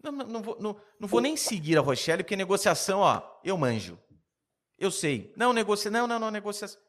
[0.00, 3.58] Não, não, não, vou, não, não vou nem seguir a Rochelle, porque negociação, ó, eu
[3.58, 3.98] manjo.
[4.78, 5.32] Eu sei.
[5.36, 5.90] Não, negocia.
[5.90, 6.80] Não, não, não, negociação.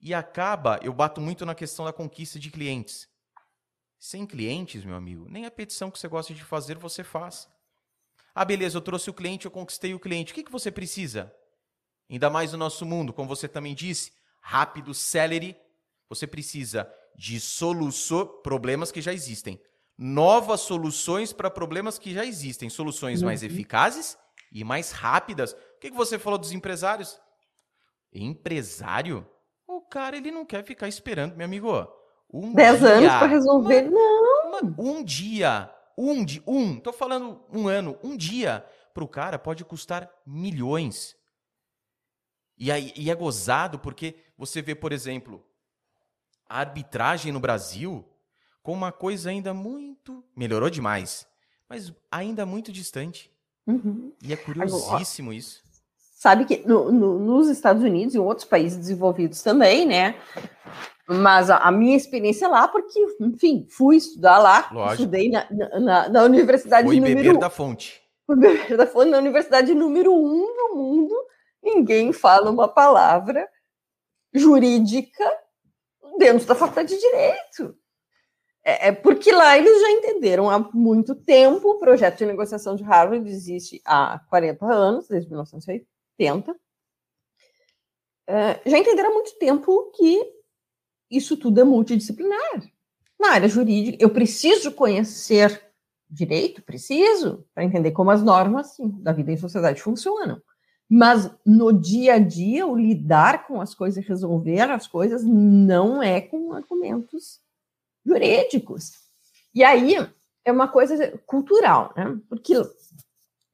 [0.00, 3.08] E acaba, eu bato muito na questão da conquista de clientes.
[3.98, 7.48] Sem clientes, meu amigo, nem a petição que você gosta de fazer você faz.
[8.34, 10.32] Ah, beleza, eu trouxe o cliente, eu conquistei o cliente.
[10.32, 11.34] O que, que você precisa?
[12.08, 15.56] Ainda mais no nosso mundo, como você também disse, rápido, celery.
[16.08, 19.60] Você precisa de soluções, problemas que já existem.
[19.98, 22.68] Novas soluções para problemas que já existem.
[22.68, 23.48] Soluções mais uhum.
[23.48, 24.16] eficazes
[24.52, 25.56] e mais rápidas.
[25.86, 27.16] O que, que você falou dos empresários?
[28.12, 29.24] Empresário?
[29.68, 31.70] O cara, ele não quer ficar esperando, meu amigo.
[32.28, 34.48] Um Dez dia, anos para resolver, uma, não.
[34.48, 39.38] Uma, um dia, um, de, um, tô falando um ano, um dia, para o cara
[39.38, 41.14] pode custar milhões.
[42.58, 45.46] E, aí, e é gozado porque você vê, por exemplo,
[46.48, 48.04] a arbitragem no Brasil
[48.60, 50.24] com uma coisa ainda muito.
[50.34, 51.28] Melhorou demais,
[51.68, 53.30] mas ainda muito distante.
[53.64, 54.12] Uhum.
[54.20, 55.65] E é curiosíssimo Agora, isso.
[56.16, 60.14] Sabe que no, no, nos Estados Unidos e outros países desenvolvidos também, né?
[61.06, 65.02] Mas a, a, minha experiência lá, porque, enfim, fui estudar lá, Lógico.
[65.02, 65.46] estudei na,
[65.78, 67.16] na, na universidade Foi número...
[67.16, 68.00] beber da fonte.
[68.26, 71.14] Fui beber da fonte na universidade número um no mundo.
[71.62, 73.46] Ninguém fala uma palavra
[74.32, 75.30] jurídica
[76.18, 77.76] dentro da faculdade de Direito.
[78.64, 82.82] É, é, porque lá eles já entenderam há muito tempo, o projeto de negociação de
[82.82, 85.95] Harvard existe há 40 anos, desde 1980.
[88.28, 90.36] É, já entenderam há muito tempo que
[91.10, 92.62] isso tudo é multidisciplinar.
[93.18, 95.62] Na área jurídica, eu preciso conhecer
[96.08, 100.40] direito, preciso, para entender como as normas sim, da vida em sociedade funcionam.
[100.88, 106.02] Mas no dia a dia, o lidar com as coisas e resolver as coisas não
[106.02, 107.40] é com argumentos
[108.04, 108.92] jurídicos.
[109.52, 109.96] E aí
[110.44, 112.16] é uma coisa cultural, né?
[112.28, 112.54] Porque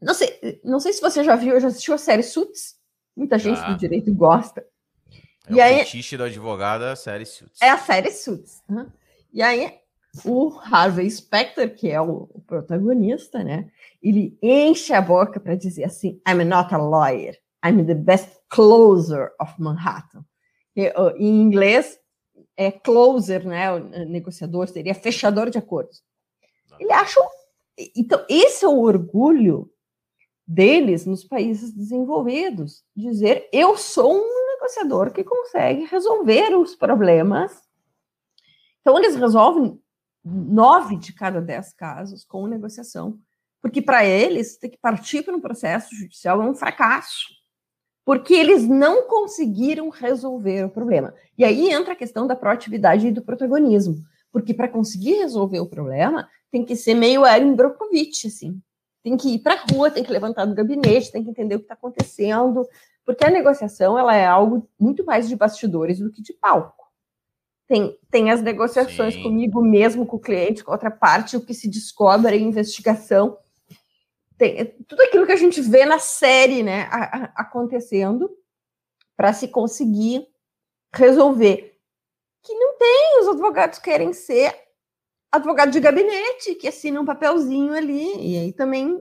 [0.03, 2.77] não sei, não sei se você já viu, já assistiu a série Suits.
[3.17, 4.67] Muita gente do direito gosta.
[5.47, 7.61] É e o aí, fetiche do advogado é a série Suits.
[7.62, 8.62] É a série Suits.
[8.69, 8.91] Uhum.
[9.33, 9.79] E aí,
[10.25, 13.71] o Harvey Specter, que é o, o protagonista, né?
[14.03, 19.31] Ele enche a boca para dizer assim: I'm not a lawyer, I'm the best closer
[19.41, 20.25] of Manhattan.
[20.75, 21.99] E, uh, em inglês,
[22.57, 23.73] é closer, né?
[23.73, 26.03] O negociador seria fechador de acordos.
[26.79, 27.21] Ele acha.
[27.97, 29.71] Então, esse é o orgulho
[30.46, 37.62] deles nos países desenvolvidos, dizer eu sou um negociador que consegue resolver os problemas.
[38.81, 39.81] Então, eles resolvem
[40.24, 43.18] nove de cada dez casos com negociação,
[43.61, 47.28] porque para eles ter que partir para um processo judicial é um fracasso,
[48.05, 51.14] porque eles não conseguiram resolver o problema.
[51.37, 54.02] E aí entra a questão da proatividade e do protagonismo,
[54.33, 58.61] porque para conseguir resolver o problema tem que ser meio Erin Brockovich, assim,
[59.03, 61.59] tem que ir para a rua, tem que levantar do gabinete, tem que entender o
[61.59, 62.67] que está acontecendo,
[63.05, 66.83] porque a negociação ela é algo muito mais de bastidores do que de palco.
[67.67, 69.23] Tem, tem as negociações Sim.
[69.23, 73.38] comigo mesmo, com o cliente, com a outra parte, o que se descobre a investigação.
[74.37, 78.31] Tem tudo aquilo que a gente vê na série né, a, a, acontecendo
[79.17, 80.27] para se conseguir
[80.93, 81.79] resolver.
[82.43, 84.55] Que não tem, os advogados querem ser
[85.33, 89.01] advogado de gabinete, que assina um papelzinho ali, e aí também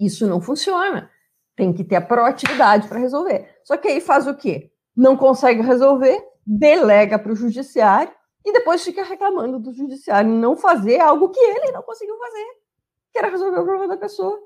[0.00, 1.08] isso não funciona.
[1.54, 3.60] Tem que ter a proatividade para resolver.
[3.62, 4.72] Só que aí faz o quê?
[4.96, 8.12] Não consegue resolver, delega para o judiciário
[8.44, 12.46] e depois fica reclamando do judiciário não fazer algo que ele não conseguiu fazer,
[13.12, 14.38] que era resolver o problema da pessoa.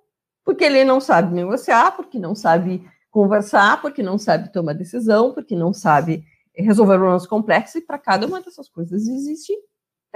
[0.45, 5.57] Porque ele não sabe negociar, porque não sabe conversar, porque não sabe tomar decisão, porque
[5.57, 9.53] não sabe resolver problemas complexos, e para cada uma dessas coisas existe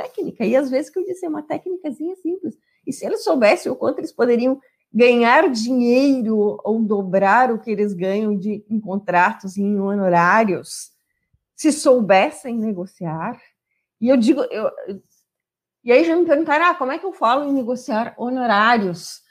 [0.02, 0.44] técnica.
[0.44, 2.58] E às vezes, que eu disse, é uma técnicazinha simples.
[2.86, 4.60] E se eles soubessem o quanto eles poderiam
[4.92, 10.90] ganhar dinheiro ou dobrar o que eles ganham de, em contratos e em honorários,
[11.54, 13.40] se soubessem negociar.
[14.00, 14.70] E eu digo, eu,
[15.84, 19.22] e aí já me perguntaram, ah, como é que eu falo em negociar honorários?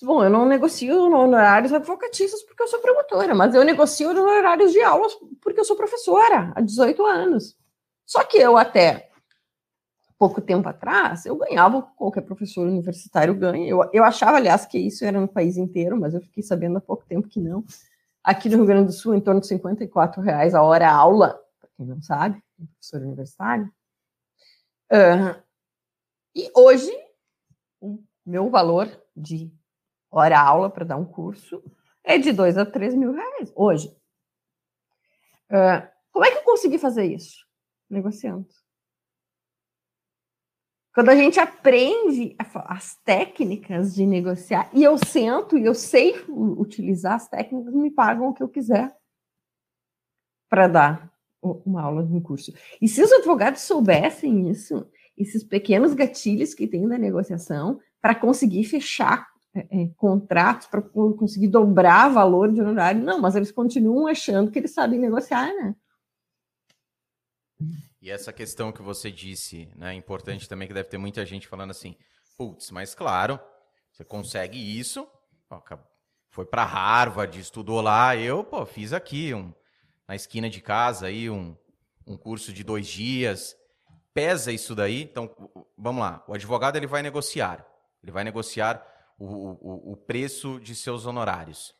[0.00, 4.80] Bom, eu não negocio honorários advocatícios porque eu sou promotora, mas eu negocio honorários de
[4.80, 7.56] aulas porque eu sou professora há 18 anos.
[8.06, 9.07] Só que eu até
[10.18, 13.68] pouco tempo atrás, eu ganhava qualquer professor universitário ganha.
[13.68, 16.80] Eu, eu achava, aliás, que isso era no país inteiro, mas eu fiquei sabendo há
[16.80, 17.64] pouco tempo que não.
[18.22, 21.70] Aqui no Rio Grande do Sul, em torno de 54 reais a hora aula, para
[21.76, 23.70] quem não sabe, professor universitário.
[26.34, 26.90] E hoje,
[27.80, 29.52] o meu valor de
[30.10, 31.62] hora aula para dar um curso
[32.02, 33.88] é de 2 a 3 mil reais, hoje.
[35.50, 37.46] Uh, como é que eu consegui fazer isso?
[37.88, 38.48] Negociando.
[40.94, 42.34] Quando a gente aprende
[42.66, 48.28] as técnicas de negociar, e eu sento e eu sei utilizar as técnicas, me pagam
[48.28, 48.96] o que eu quiser
[50.48, 52.52] para dar uma aula de um curso.
[52.80, 58.64] E se os advogados soubessem isso, esses pequenos gatilhos que tem na negociação, para conseguir
[58.64, 64.50] fechar é, é, contratos, para conseguir dobrar valor de honorário, não, mas eles continuam achando
[64.50, 65.74] que eles sabem negociar, né?
[68.00, 71.70] E essa questão que você disse, né, importante também que deve ter muita gente falando
[71.70, 71.96] assim,
[72.36, 73.40] putz, mas claro,
[73.90, 75.08] você consegue isso,
[75.50, 75.60] ó,
[76.30, 79.52] foi para Harvard, estudou lá, eu, pô, fiz aqui um
[80.06, 81.56] na esquina de casa aí um,
[82.06, 83.56] um curso de dois dias,
[84.14, 85.30] pesa isso daí, então
[85.76, 87.66] vamos lá, o advogado ele vai negociar,
[88.02, 88.86] ele vai negociar
[89.18, 91.74] o, o, o preço de seus honorários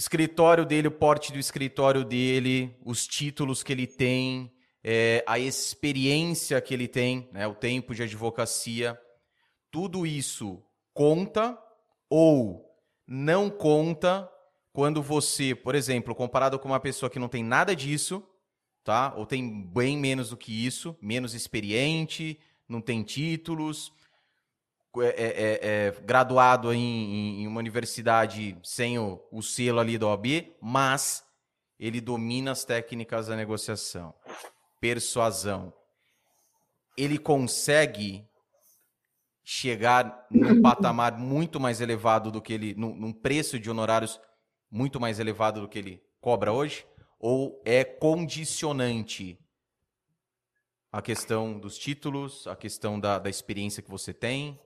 [0.00, 4.50] escritório dele, o porte do escritório dele, os títulos que ele tem,
[4.82, 8.98] é, a experiência que ele tem, né, o tempo de advocacia,
[9.70, 10.62] tudo isso
[10.94, 11.56] conta
[12.08, 12.64] ou
[13.06, 14.26] não conta
[14.72, 18.26] quando você, por exemplo, comparado com uma pessoa que não tem nada disso,
[18.82, 19.12] tá?
[19.16, 23.92] Ou tem bem menos do que isso, menos experiente, não tem títulos,
[24.96, 30.08] é, é, é, é, graduado em, em, uma universidade sem o, o selo ali da
[30.08, 31.24] OAB, mas
[31.78, 34.12] ele domina as técnicas da negociação,
[34.80, 35.72] persuasão.
[36.96, 38.28] Ele consegue
[39.44, 44.20] chegar num patamar muito mais elevado do que ele, num, num preço de honorários
[44.70, 46.86] muito mais elevado do que ele cobra hoje?
[47.18, 49.38] Ou é condicionante
[50.92, 54.58] a questão dos títulos, a questão da, da experiência que você tem?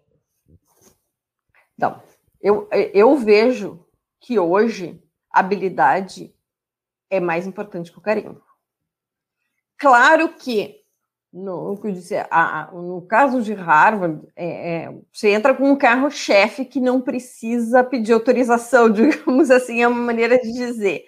[1.77, 2.03] Então,
[2.41, 3.85] eu, eu vejo
[4.20, 6.35] que hoje habilidade
[7.11, 8.43] é mais importante que o carimbo.
[9.77, 10.85] Claro que
[11.35, 15.68] no, que eu disse, a, a, no caso de Harvard, é, é, você entra com
[15.68, 21.05] um carro-chefe que não precisa pedir autorização, digamos assim, é uma maneira de dizer.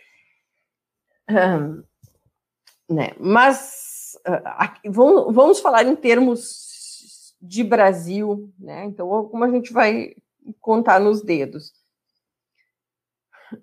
[2.90, 3.12] Né?
[3.20, 8.84] Mas uh, vamos, vamos falar em termos de Brasil, né?
[8.86, 10.14] Então, como a gente vai
[10.60, 11.72] contar nos dedos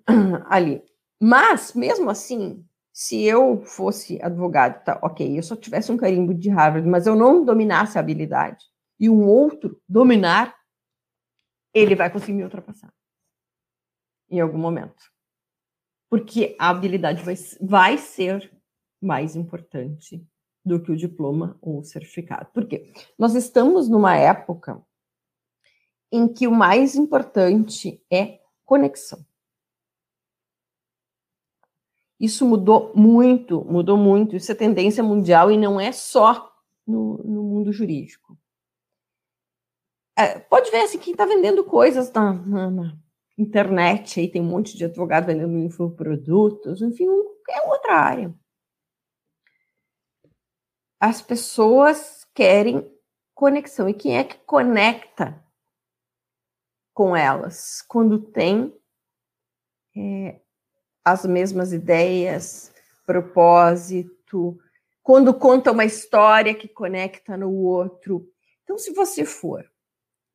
[0.46, 0.82] ali.
[1.20, 6.48] Mas, mesmo assim, se eu fosse advogado, tá, ok, eu só tivesse um carimbo de
[6.48, 8.64] Harvard, mas eu não dominasse a habilidade,
[8.98, 10.54] e um outro dominar,
[11.72, 12.92] ele vai conseguir me ultrapassar
[14.30, 15.02] em algum momento.
[16.08, 18.52] Porque a habilidade vai, vai ser
[19.02, 20.26] mais importante
[20.64, 22.50] do que o diploma ou o certificado.
[22.52, 22.92] Por quê?
[23.18, 24.80] Nós estamos numa época
[26.14, 29.18] em que o mais importante é conexão.
[32.20, 34.36] Isso mudou muito, mudou muito.
[34.36, 36.54] Isso é tendência mundial e não é só
[36.86, 38.38] no, no mundo jurídico.
[40.16, 42.98] É, pode ver assim, quem está vendendo coisas na, na, na,
[43.36, 47.06] internet, aí tem um monte de advogado vendendo infoprodutos, enfim,
[47.50, 48.32] é outra área.
[51.00, 52.88] As pessoas querem
[53.34, 53.88] conexão.
[53.88, 55.43] E quem é que conecta
[56.94, 57.82] com elas?
[57.82, 58.72] Quando tem
[59.96, 60.40] é,
[61.04, 62.72] as mesmas ideias,
[63.04, 64.58] propósito,
[65.02, 68.26] quando conta uma história que conecta no outro.
[68.62, 69.68] Então, se você for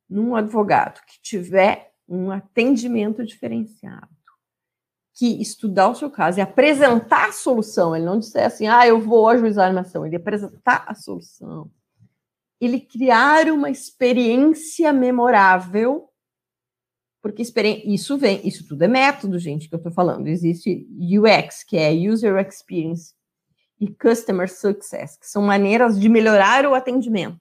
[0.08, 4.08] num advogado que tiver um atendimento diferenciado,
[5.14, 9.00] que estudar o seu caso e apresentar a solução, ele não disser assim, ah, eu
[9.02, 11.70] vou ajuizar uma ação, ele apresentar a solução,
[12.62, 16.09] ele criar uma experiência memorável
[17.22, 20.28] porque isso vem, isso tudo é método, gente, que eu estou falando.
[20.28, 23.14] Existe UX, que é User Experience,
[23.80, 27.40] e Customer Success, que são maneiras de melhorar o atendimento,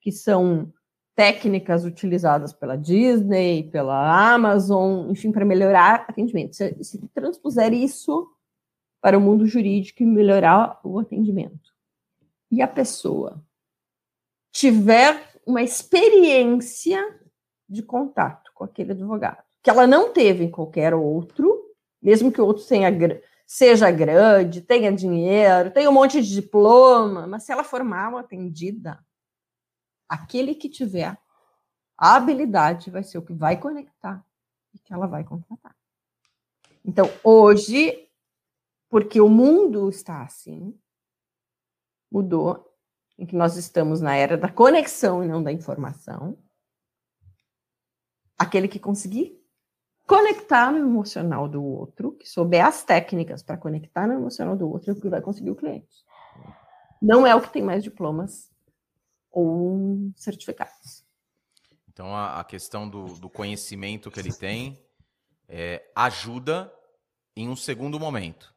[0.00, 0.72] que são
[1.14, 6.56] técnicas utilizadas pela Disney, pela Amazon, enfim, para melhorar atendimento.
[6.56, 8.28] Se, se transpuser isso
[9.00, 11.72] para o mundo jurídico e melhorar o atendimento,
[12.50, 13.42] e a pessoa
[14.52, 17.02] tiver uma experiência
[17.68, 22.46] de contato, com aquele advogado, que ela não teve em qualquer outro, mesmo que o
[22.46, 22.90] outro tenha,
[23.46, 28.98] seja grande, tenha dinheiro, tenha um monte de diploma, mas se ela for mal atendida,
[30.08, 31.16] aquele que tiver
[31.96, 34.24] a habilidade vai ser o que vai conectar
[34.74, 35.74] e que ela vai contratar.
[36.84, 38.08] Então, hoje,
[38.90, 40.78] porque o mundo está assim,
[42.10, 42.70] mudou,
[43.16, 46.36] em que nós estamos na era da conexão e não da informação,
[48.38, 49.40] aquele que conseguir
[50.06, 54.90] conectar no emocional do outro, que souber as técnicas para conectar no emocional do outro,
[54.90, 56.04] é o que vai conseguir o cliente.
[57.00, 58.50] Não é o que tem mais diplomas
[59.30, 61.04] ou certificados.
[61.88, 64.82] Então, a, a questão do, do, conhecimento que ele tem
[65.48, 66.72] é, ajuda
[67.36, 68.54] em um segundo momento.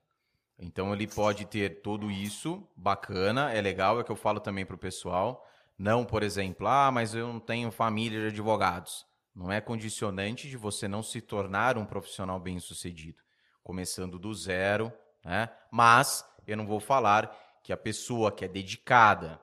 [0.58, 4.66] Então, ele pode ter tudo isso, bacana, é legal, é o que eu falo também
[4.66, 5.46] para o pessoal.
[5.78, 9.06] Não, por exemplo, ah, mas eu não tenho família de advogados.
[9.38, 13.22] Não é condicionante de você não se tornar um profissional bem-sucedido,
[13.64, 14.92] começando do zero,
[15.24, 15.48] né?
[15.72, 17.32] Mas eu não vou falar
[17.62, 19.40] que a pessoa que é dedicada,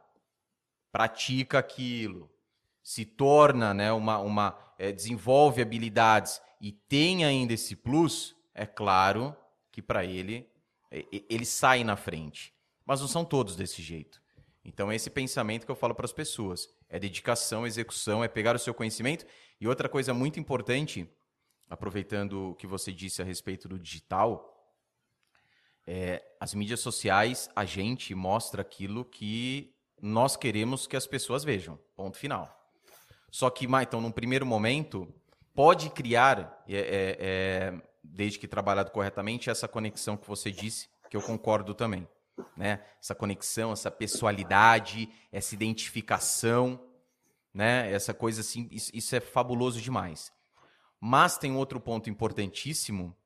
[0.91, 2.29] pratica aquilo,
[2.83, 9.37] se torna, né, uma, uma é, desenvolve habilidades e tem ainda esse plus, é claro
[9.71, 10.51] que para ele
[10.91, 12.53] ele sai na frente.
[12.85, 14.21] Mas não são todos desse jeito.
[14.65, 16.69] Então, esse pensamento que eu falo para as pessoas.
[16.95, 19.27] É dedicação, execução, é pegar o seu conhecimento
[19.61, 21.11] e outra coisa muito importante,
[21.69, 24.55] aproveitando o que você disse a respeito do digital,
[25.85, 31.77] é, as mídias sociais, a gente mostra aquilo que nós queremos que as pessoas vejam.
[31.97, 32.49] Ponto final.
[33.29, 35.13] Só que, então, num primeiro momento,
[35.53, 41.17] pode criar, é, é, é, desde que trabalhado corretamente, essa conexão que você disse, que
[41.17, 42.07] eu concordo também.
[42.57, 42.83] Né?
[43.01, 46.81] Essa conexão, essa pessoalidade, essa identificação
[47.55, 47.91] né?
[47.93, 50.33] Essa coisa assim, isso, isso é fabuloso demais.
[51.01, 53.17] Mas tem outro ponto importantíssimo,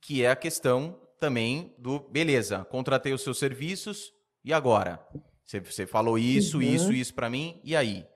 [0.00, 4.12] que é a questão também do, beleza, contratei os seus serviços,
[4.44, 5.04] e agora?
[5.44, 6.62] Você, você falou isso, uhum.
[6.62, 8.06] isso, isso para mim, e aí?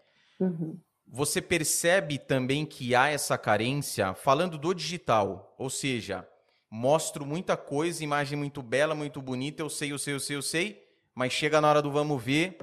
[0.41, 0.79] Uhum.
[1.07, 6.27] Você percebe também que há essa carência, falando do digital, ou seja,
[6.75, 10.43] mostro muita coisa, imagem muito bela, muito bonita, eu sei, eu sei, eu sei, eu
[10.43, 12.57] sei, mas chega na hora do vamos ver,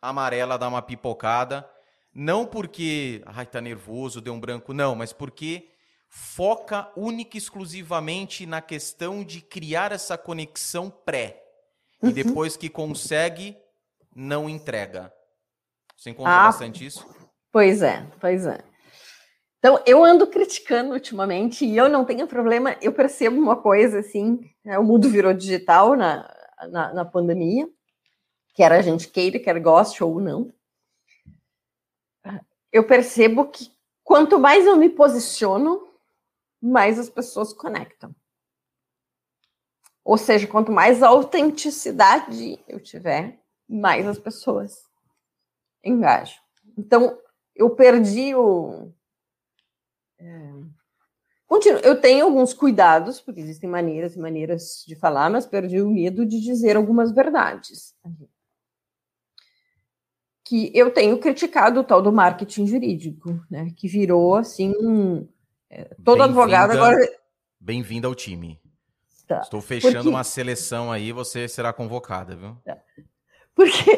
[0.00, 1.68] amarela dá uma pipocada,
[2.14, 5.68] não porque, ai, tá nervoso, deu um branco, não, mas porque
[6.08, 11.42] foca única e exclusivamente na questão de criar essa conexão pré.
[12.02, 12.12] E Uhum.
[12.12, 13.54] depois que consegue,
[14.14, 15.12] não entrega.
[15.94, 16.46] Você encontra Ah.
[16.46, 17.06] bastante isso?
[17.52, 18.60] Pois é, pois é.
[19.58, 24.38] Então, eu ando criticando ultimamente e eu não tenho problema, eu percebo uma coisa assim,
[24.64, 26.32] né, o mundo virou digital na,
[26.70, 27.68] na, na pandemia,
[28.54, 30.52] quer a gente queira, quer goste ou não.
[32.72, 33.72] Eu percebo que
[34.04, 35.88] quanto mais eu me posiciono,
[36.60, 38.14] mais as pessoas conectam.
[40.04, 44.84] Ou seja, quanto mais autenticidade eu tiver, mais as pessoas
[45.84, 46.38] engajam.
[46.78, 47.18] Então,
[47.54, 48.92] eu perdi o.
[50.18, 50.52] É...
[51.46, 51.80] Continuo.
[51.80, 56.26] Eu tenho alguns cuidados, porque existem maneiras e maneiras de falar, mas perdi o medo
[56.26, 57.94] de dizer algumas verdades.
[60.44, 63.70] Que eu tenho criticado o tal do marketing jurídico, né?
[63.76, 64.72] Que virou assim.
[64.80, 65.28] Um...
[65.70, 66.98] É, todo advogado agora.
[67.60, 68.60] Bem-vindo ao time.
[69.26, 69.40] Tá.
[69.40, 72.56] Estou fechando Porque- uma seleção aí, você será convocada, viu?
[73.54, 73.90] Porque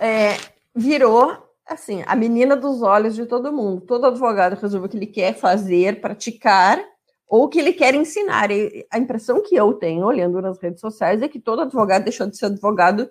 [0.00, 0.36] é,
[0.74, 3.80] virou assim, a menina dos olhos de todo mundo.
[3.82, 6.82] Todo advogado resolve o que ele quer fazer, praticar,
[7.28, 8.50] ou o que ele quer ensinar.
[8.50, 12.26] E a impressão que eu tenho, olhando nas redes sociais, é que todo advogado deixou
[12.28, 13.10] de ser advogado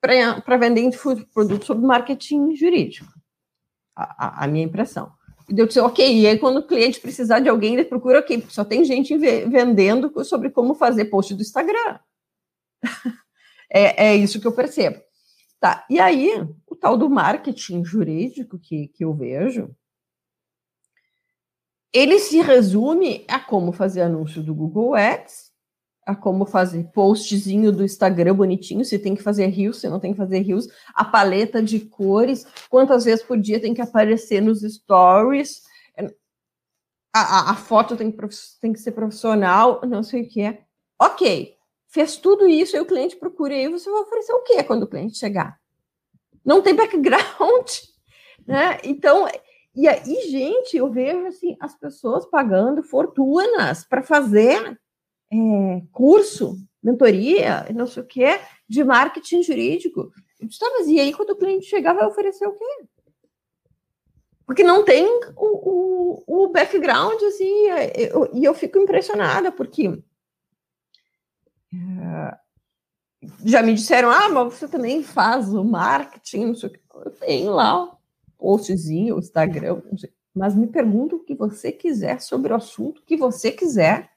[0.00, 0.90] para vender
[1.32, 3.12] produtos sobre marketing jurídico.
[3.96, 5.12] A, a- a minha impressão.
[5.48, 8.38] E eu disse, ok, e aí quando o cliente precisar de alguém, ele procura ok,
[8.38, 11.98] porque só tem gente ve- vendendo sobre como fazer post do Instagram.
[13.70, 15.00] é, é isso que eu percebo.
[15.60, 16.44] Tá, e aí,
[16.82, 19.72] tal do marketing jurídico que, que eu vejo,
[21.92, 25.52] ele se resume a como fazer anúncio do Google Ads,
[26.04, 30.10] a como fazer postzinho do Instagram bonitinho, se tem que fazer rios, se não tem
[30.10, 34.62] que fazer rios, a paleta de cores, quantas vezes por dia tem que aparecer nos
[34.62, 35.62] stories,
[37.14, 38.18] a, a, a foto tem que,
[38.60, 40.64] tem que ser profissional, não sei o que é.
[41.00, 41.54] Ok,
[41.86, 44.88] fez tudo isso, aí o cliente procura, aí você vai oferecer o quê quando o
[44.88, 45.61] cliente chegar?
[46.44, 47.68] Não tem background,
[48.46, 48.78] né?
[48.84, 49.26] Então,
[49.74, 54.78] e aí, gente, eu vejo assim, as pessoas pagando fortunas para fazer
[55.32, 60.12] é, curso, mentoria, não sei o quê, de marketing jurídico.
[60.40, 62.84] Eu disse, tá, mas e aí quando o cliente chegar, vai oferecer o quê?
[64.44, 69.86] Porque não tem o, o, o background, assim, eu- e eu fico impressionada, porque
[71.72, 72.36] é,
[73.44, 76.80] já me disseram, ah, mas você também faz o marketing, não sei o quê.
[76.94, 77.90] Eu tenho lá um
[78.38, 79.80] postzinho, o Instagram,
[80.34, 84.10] mas me pergunta o que você quiser sobre o assunto que você quiser,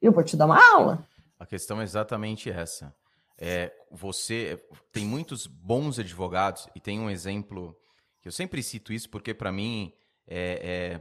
[0.00, 1.06] eu vou te dar uma aula.
[1.38, 2.94] A questão é exatamente essa.
[3.36, 4.60] É, você
[4.92, 7.76] tem muitos bons advogados e tem um exemplo
[8.20, 9.92] que eu sempre cito isso porque para mim
[10.26, 11.00] é,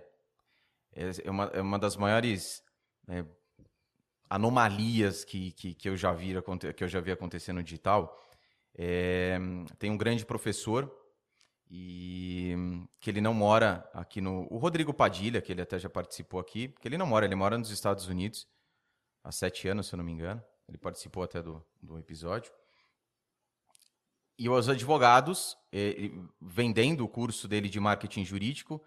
[0.95, 2.61] é, é- é uma, é uma das maiores
[3.07, 3.25] é,
[4.29, 6.33] anomalias que, que, que eu já vi
[6.75, 8.17] que eu já vi acontecer no digital.
[8.75, 9.37] É,
[9.79, 10.91] tem um grande professor
[11.69, 12.55] e
[12.99, 16.69] que ele não mora aqui no o Rodrigo Padilha que ele até já participou aqui
[16.79, 18.47] que ele não mora ele mora nos Estados Unidos
[19.27, 20.41] há sete anos, se eu não me engano.
[20.67, 22.51] Ele participou até do, do episódio.
[24.39, 28.83] E os advogados, eh, vendendo o curso dele de marketing jurídico,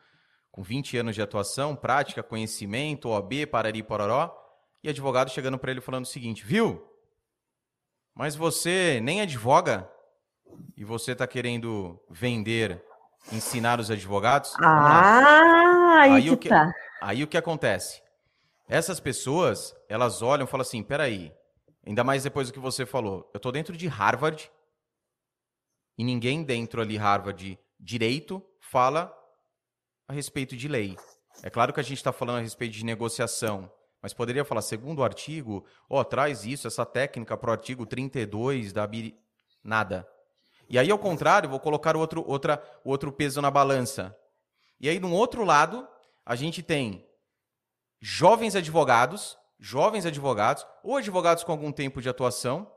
[0.51, 4.35] com 20 anos de atuação, prática, conhecimento, OAB, parari, pororó,
[4.83, 6.87] e advogado chegando para ele falando o seguinte, viu?
[8.15, 9.91] Mas você nem advoga
[10.77, 12.85] e você está querendo vender,
[13.33, 14.55] ensinar os advogados?
[14.61, 16.73] Ah, aí, Aí o que- tá.
[17.01, 18.03] Aí o que acontece?
[18.69, 21.33] Essas pessoas, elas olham e falam assim: peraí,
[21.87, 24.51] ainda mais depois do que você falou, eu tô dentro de Harvard
[25.99, 29.15] e ninguém dentro ali, Harvard, direito, fala
[30.09, 30.97] a respeito de lei.
[31.43, 33.71] É claro que a gente está falando a respeito de negociação,
[34.03, 38.73] mas poderia falar, segundo o artigo, ó, traz isso, essa técnica para o artigo 32
[38.73, 39.19] da BIRI.
[39.63, 40.09] Nada.
[40.69, 44.17] E aí, ao contrário, vou colocar outro, outra, outro peso na balança.
[44.81, 45.87] E aí, no outro lado,
[46.25, 47.07] a gente tem
[48.01, 52.71] jovens advogados, jovens advogados, ou advogados com algum tempo de atuação,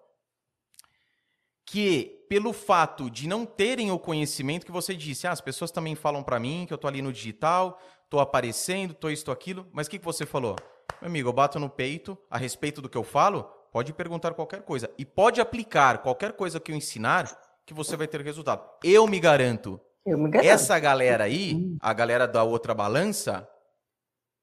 [1.65, 5.95] que, pelo fato de não terem o conhecimento que você disse, ah, as pessoas também
[5.95, 9.65] falam para mim que eu tô ali no digital, tô aparecendo, tô isso, tô aquilo,
[9.71, 10.57] mas o que, que você falou?
[11.03, 13.43] Meu amigo, eu bato no peito a respeito do que eu falo,
[13.73, 14.89] pode perguntar qualquer coisa.
[14.97, 17.29] E pode aplicar qualquer coisa que eu ensinar,
[17.65, 18.63] que você vai ter resultado.
[18.81, 19.77] Eu me garanto.
[20.05, 20.47] Eu me garanto.
[20.47, 23.45] Essa galera aí, a galera da outra balança,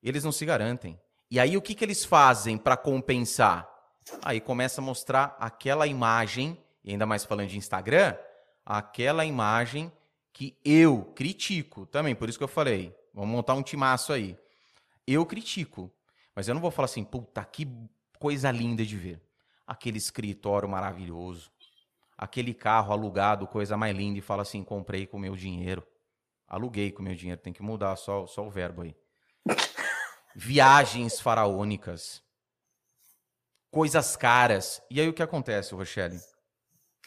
[0.02, 1.00] eles não se garantem.
[1.30, 3.66] E aí o que, que eles fazem para compensar?
[4.22, 8.14] Aí começa a mostrar aquela imagem, e ainda mais falando de Instagram,
[8.66, 9.90] aquela imagem
[10.30, 14.36] que eu critico também, por isso que eu falei, vamos montar um timaço aí.
[15.06, 15.90] eu critico.
[16.34, 17.68] Mas eu não vou falar assim, puta, que
[18.18, 19.20] coisa linda de ver.
[19.66, 21.50] Aquele escritório maravilhoso.
[22.16, 25.86] Aquele carro alugado, coisa mais linda, e fala assim, comprei com meu dinheiro.
[26.46, 28.96] Aluguei com meu dinheiro, tem que mudar só, só o verbo aí.
[30.34, 32.22] Viagens faraônicas.
[33.70, 34.82] Coisas caras.
[34.90, 36.20] E aí o que acontece, Rochelle?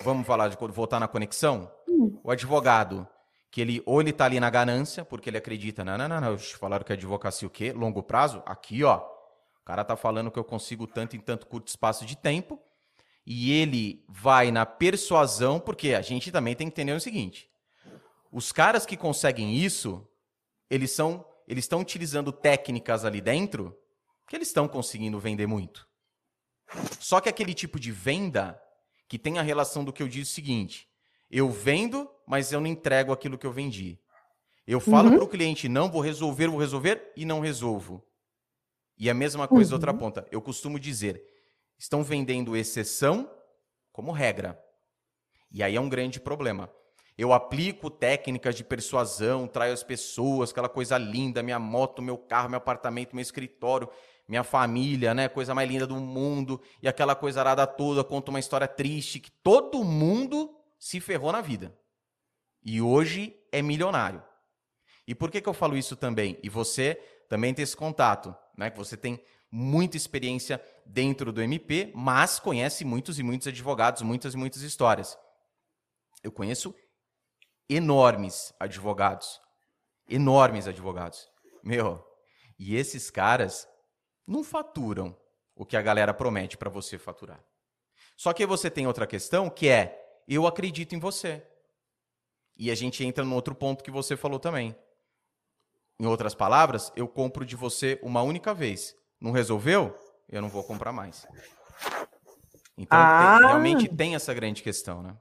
[0.01, 1.71] Vamos falar de voltar na conexão?
[1.87, 2.19] Hum.
[2.23, 3.07] O advogado,
[3.51, 6.39] que ele ou ele tá ali na ganância, porque ele acredita, não, não, não, não,
[6.39, 7.71] falaram que é advocacia o quê?
[7.71, 8.41] Longo prazo?
[8.45, 9.12] Aqui, ó.
[9.63, 12.61] O cara tá falando que eu consigo tanto em tanto curto espaço de tempo.
[13.25, 17.49] E ele vai na persuasão, porque a gente também tem que entender o seguinte:
[18.29, 20.05] os caras que conseguem isso,
[20.69, 23.77] eles são, eles estão utilizando técnicas ali dentro
[24.27, 25.87] que eles estão conseguindo vender muito.
[26.99, 28.61] Só que aquele tipo de venda
[29.07, 30.89] que tem a relação do que eu disse o seguinte:
[31.31, 33.97] eu vendo, mas eu não entrego aquilo que eu vendi.
[34.67, 35.15] Eu falo uhum.
[35.15, 38.03] para o cliente, não vou resolver, vou resolver e não resolvo.
[38.97, 39.75] E a mesma coisa uhum.
[39.75, 40.27] outra ponta.
[40.31, 41.23] Eu costumo dizer,
[41.77, 43.29] estão vendendo exceção
[43.91, 44.59] como regra.
[45.51, 46.69] E aí é um grande problema.
[47.17, 52.49] Eu aplico técnicas de persuasão, traio as pessoas, aquela coisa linda, minha moto, meu carro,
[52.49, 53.89] meu apartamento, meu escritório
[54.27, 55.27] minha família, né?
[55.27, 59.31] Coisa mais linda do mundo, e aquela coisa arada toda, conta uma história triste que
[59.31, 61.75] todo mundo se ferrou na vida.
[62.63, 64.23] E hoje é milionário.
[65.05, 66.39] E por que, que eu falo isso também?
[66.41, 66.95] E você
[67.27, 68.69] também tem esse contato, né?
[68.69, 74.33] Que você tem muita experiência dentro do MP, mas conhece muitos e muitos advogados, muitas
[74.33, 75.17] e muitas histórias.
[76.23, 76.73] Eu conheço
[77.69, 79.39] enormes advogados.
[80.07, 81.29] Enormes advogados.
[81.63, 82.03] Meu,
[82.57, 83.67] e esses caras
[84.25, 85.15] não faturam
[85.55, 87.43] o que a galera promete para você faturar.
[88.17, 91.45] Só que você tem outra questão que é: eu acredito em você.
[92.55, 94.75] E a gente entra no outro ponto que você falou também.
[96.03, 98.93] Em outras palavras, eu compro de você uma única vez.
[99.21, 99.95] Não resolveu?
[100.27, 101.25] Eu não vou comprar mais.
[102.77, 103.37] Então, ah.
[103.39, 105.15] tem, realmente tem essa grande questão, né?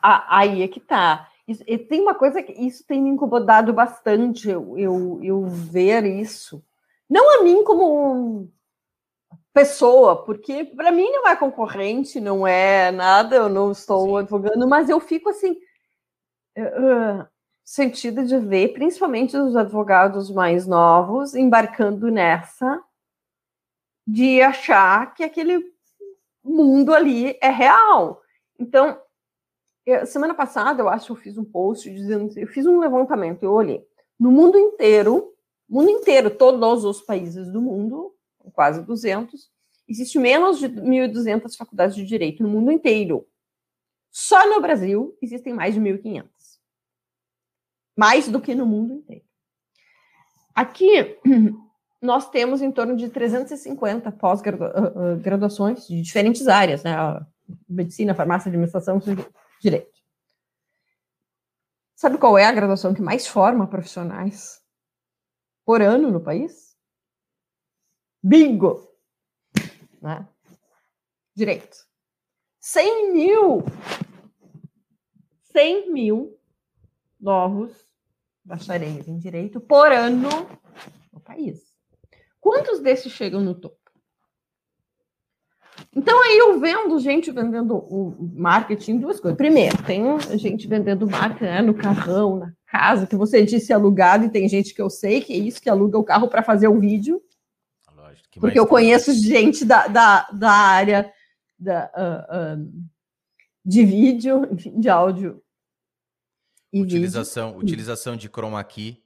[0.00, 1.28] Aí é que tá.
[1.48, 6.64] Isso, tem uma coisa que isso tem me incomodado bastante, eu, eu, eu ver isso.
[7.10, 8.48] Não a mim como
[9.52, 14.18] pessoa, porque para mim não é concorrente, não é nada, eu não estou Sim.
[14.18, 15.58] advogando, mas eu fico assim
[16.56, 17.26] uh,
[17.66, 22.82] sentida de ver, principalmente os advogados mais novos embarcando nessa
[24.06, 25.62] de achar que aquele
[26.42, 28.22] mundo ali é real.
[28.58, 28.98] Então,
[30.06, 33.52] semana passada eu acho que eu fiz um post dizendo, eu fiz um levantamento, eu
[33.52, 33.84] olhei
[34.18, 35.36] no mundo inteiro
[35.68, 38.14] mundo inteiro, todos os países do mundo,
[38.52, 39.50] quase 200,
[39.88, 43.26] existe menos de 1.200 faculdades de direito no mundo inteiro.
[44.10, 46.26] Só no Brasil existem mais de 1.500.
[47.96, 49.24] Mais do que no mundo inteiro.
[50.54, 51.18] Aqui,
[52.00, 56.94] nós temos em torno de 350 pós-graduações ah, ah, de diferentes áreas, né?
[57.68, 59.00] Medicina, farmácia, administração,
[59.60, 59.96] direito.
[61.94, 64.62] Sabe qual é a graduação que mais forma profissionais
[65.64, 66.76] por ano no país?
[68.22, 68.86] Bingo!
[70.02, 70.28] Né?
[71.34, 71.86] Direito.
[72.60, 73.64] 100 mil!
[75.52, 76.38] 100 mil
[77.18, 77.85] novos
[78.46, 80.28] bacharéis em direito por ano
[81.12, 81.60] no país.
[82.40, 83.76] Quantos desses chegam no topo?
[85.94, 89.36] Então, aí eu vendo gente vendendo o marketing, duas coisas.
[89.36, 90.02] Primeiro, tem
[90.38, 94.74] gente vendendo marca né, no carrão, na casa, que você disse alugado, e tem gente
[94.74, 97.20] que eu sei que é isso, que aluga o carro para fazer o vídeo.
[97.94, 101.12] Lógico, porque eu conheço gente da, da, da área
[101.58, 102.72] da, uh, uh,
[103.64, 105.42] de vídeo, enfim, de áudio.
[106.72, 107.64] E utilização, vídeo.
[107.64, 109.02] utilização de chroma key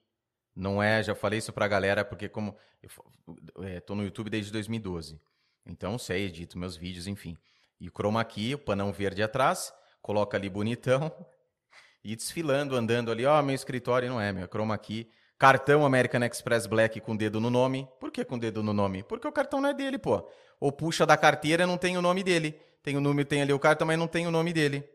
[0.54, 4.50] não é, já falei isso para a galera, porque como eu estou no YouTube desde
[4.52, 5.20] 2012.
[5.64, 7.36] Então, sei, edito meus vídeos, enfim.
[7.80, 11.12] E chroma key, o panão verde atrás, coloca ali bonitão,
[12.04, 15.08] e desfilando, andando ali, ó, oh, meu escritório não é, meu, chroma key.
[15.38, 17.88] Cartão American Express Black com dedo no nome.
[17.98, 19.02] Por que com dedo no nome?
[19.02, 20.28] Porque o cartão não é dele, pô.
[20.61, 22.61] Ou puxa da carteira, não tem o nome dele.
[22.82, 24.86] Tem o número, tem ali o cartão, mas não tem o nome dele.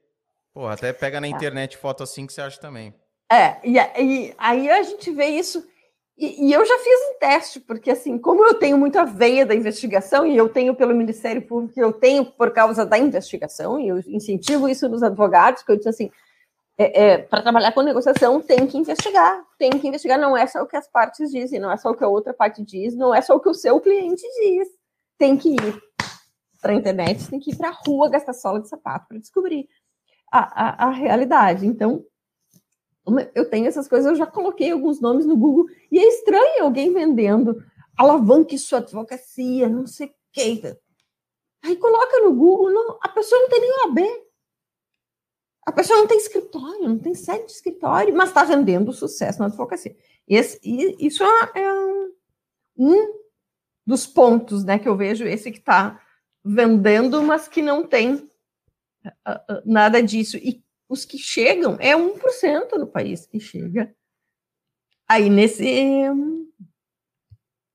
[0.55, 1.31] Pô, até pega na é.
[1.31, 2.93] internet foto assim que você acha também.
[3.29, 5.67] É, e, e aí a gente vê isso.
[6.17, 9.53] E, e, eu já fiz um teste, porque assim, como eu tenho muita veia da
[9.53, 13.99] investigação, e eu tenho pelo Ministério Público, eu tenho por causa da investigação, e eu
[14.07, 16.09] incentivo isso nos advogados, que eu disse assim,
[16.77, 20.61] é, é, para trabalhar com negociação tem que investigar, tem que investigar, não é só
[20.61, 23.13] o que as partes dizem, não é só o que a outra parte diz, não
[23.13, 24.69] é só o que o seu cliente diz.
[25.17, 25.81] Tem que ir
[26.61, 29.67] para a internet, tem que ir para a rua gastar sola de sapato para descobrir
[30.31, 31.65] a, a, a, realidade.
[31.65, 32.05] Então,
[33.35, 36.91] Eu tenho essas coisas, eu já coloquei alguns nomes no Google, e é estranho alguém
[36.91, 37.63] vendendo
[37.97, 40.77] alavanque sua advocacia, não sei o que.
[41.63, 44.25] Aí coloca no Google, não, a pessoa não tem nem OAB.
[45.65, 49.47] A pessoa não tem escritório, não tem sede de escritório, mas está vendendo sucesso na
[49.47, 49.95] advocacia.
[50.27, 51.73] Esse, isso é, é
[52.77, 53.13] um
[53.85, 55.99] dos pontos né, que eu vejo, esse que está
[56.43, 58.29] vendendo, mas que não tem
[59.65, 60.37] nada disso.
[60.37, 63.95] E os que chegam, é 1% no país que chega
[65.07, 66.03] aí nesse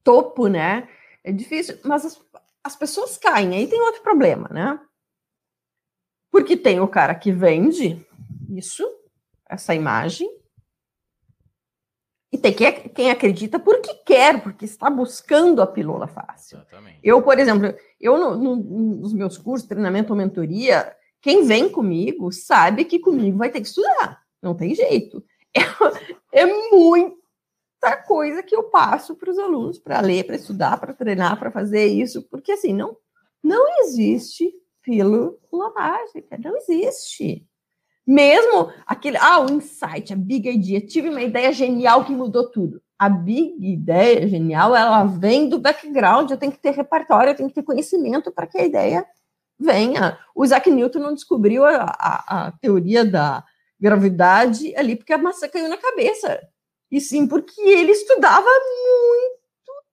[0.03, 0.89] topo, né?
[1.23, 2.21] É difícil, mas as,
[2.65, 3.55] as pessoas caem.
[3.55, 4.81] Aí tem outro problema, né?
[6.31, 8.07] Porque tem o cara que vende
[8.49, 8.89] isso,
[9.49, 10.29] essa imagem,
[12.33, 16.59] e tem quem, quem acredita porque quer, porque está buscando a pílula fácil.
[16.59, 17.01] Exatamente.
[17.03, 18.57] Eu, por exemplo, eu no, no,
[19.01, 23.69] nos meus cursos, treinamento ou mentoria, quem vem comigo sabe que comigo vai ter que
[23.69, 24.23] estudar.
[24.43, 25.23] Não tem jeito.
[26.33, 30.95] É, é muita coisa que eu passo para os alunos para ler, para estudar, para
[30.95, 32.97] treinar, para fazer isso, porque assim, não,
[33.43, 34.53] não existe
[34.83, 35.37] pílula
[35.75, 37.47] mágica, não existe.
[38.07, 42.83] Mesmo aquele, ah, o insight, a big idea, tive uma ideia genial que mudou tudo.
[42.99, 47.49] A big ideia genial, ela vem do background, eu tenho que ter repertório, eu tenho
[47.49, 49.07] que ter conhecimento para que a ideia
[49.61, 50.19] venha.
[50.35, 53.45] O Isaac Newton não descobriu a, a, a teoria da
[53.79, 56.41] gravidade ali porque a maçã caiu na cabeça.
[56.91, 59.41] E sim porque ele estudava muito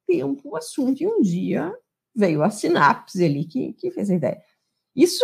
[0.07, 1.73] tempo o assunto e um dia
[2.15, 4.41] veio a sinapse ali que, que fez a ideia.
[4.95, 5.23] Isso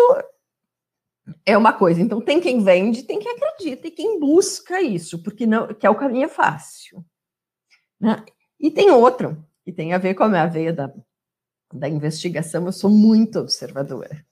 [1.45, 2.01] é uma coisa.
[2.01, 5.89] Então, tem quem vende, tem quem acredita e quem busca isso, porque não, que é
[5.89, 7.03] o caminho fácil.
[7.99, 8.23] Né?
[8.59, 10.93] E tem outro, que tem a ver com a minha veia da,
[11.73, 12.65] da investigação.
[12.65, 14.25] Eu sou muito observadora.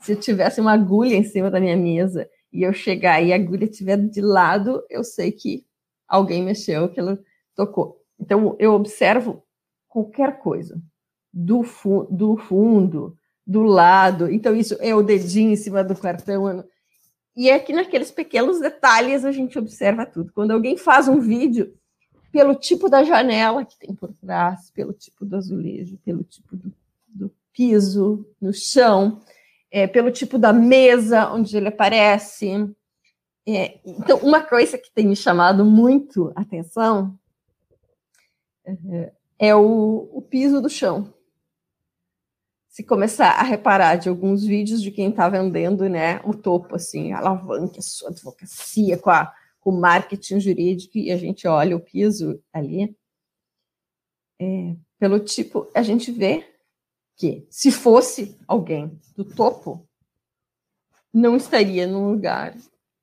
[0.00, 3.36] Se eu tivesse uma agulha em cima da minha mesa e eu chegar e a
[3.36, 5.64] agulha estiver de lado, eu sei que
[6.06, 7.18] alguém mexeu, que ela
[7.54, 8.00] tocou.
[8.18, 9.42] Então, eu observo
[9.88, 10.80] qualquer coisa,
[11.32, 13.16] do, fu do fundo,
[13.46, 14.30] do lado.
[14.30, 16.64] Então, isso é o dedinho em cima do cartão.
[17.36, 20.32] E é que naqueles pequenos detalhes a gente observa tudo.
[20.32, 21.74] Quando alguém faz um vídeo,
[22.30, 26.72] pelo tipo da janela que tem por trás, pelo tipo do azulejo, pelo tipo do,
[27.08, 29.20] do piso no chão,
[29.74, 32.72] é, pelo tipo da mesa onde ele aparece.
[33.44, 37.18] É, então, uma coisa que tem me chamado muito a atenção
[38.64, 41.12] é, é o, o piso do chão
[42.68, 47.12] se começar a reparar de alguns vídeos de quem está vendendo, né, o topo, assim,
[47.12, 51.80] alavanca a sua advocacia com, a, com o marketing jurídico, e a gente olha o
[51.80, 52.96] piso ali,
[54.40, 56.53] é, pelo tipo, a gente vê
[57.16, 59.88] que se fosse alguém do topo,
[61.12, 62.56] não estaria num lugar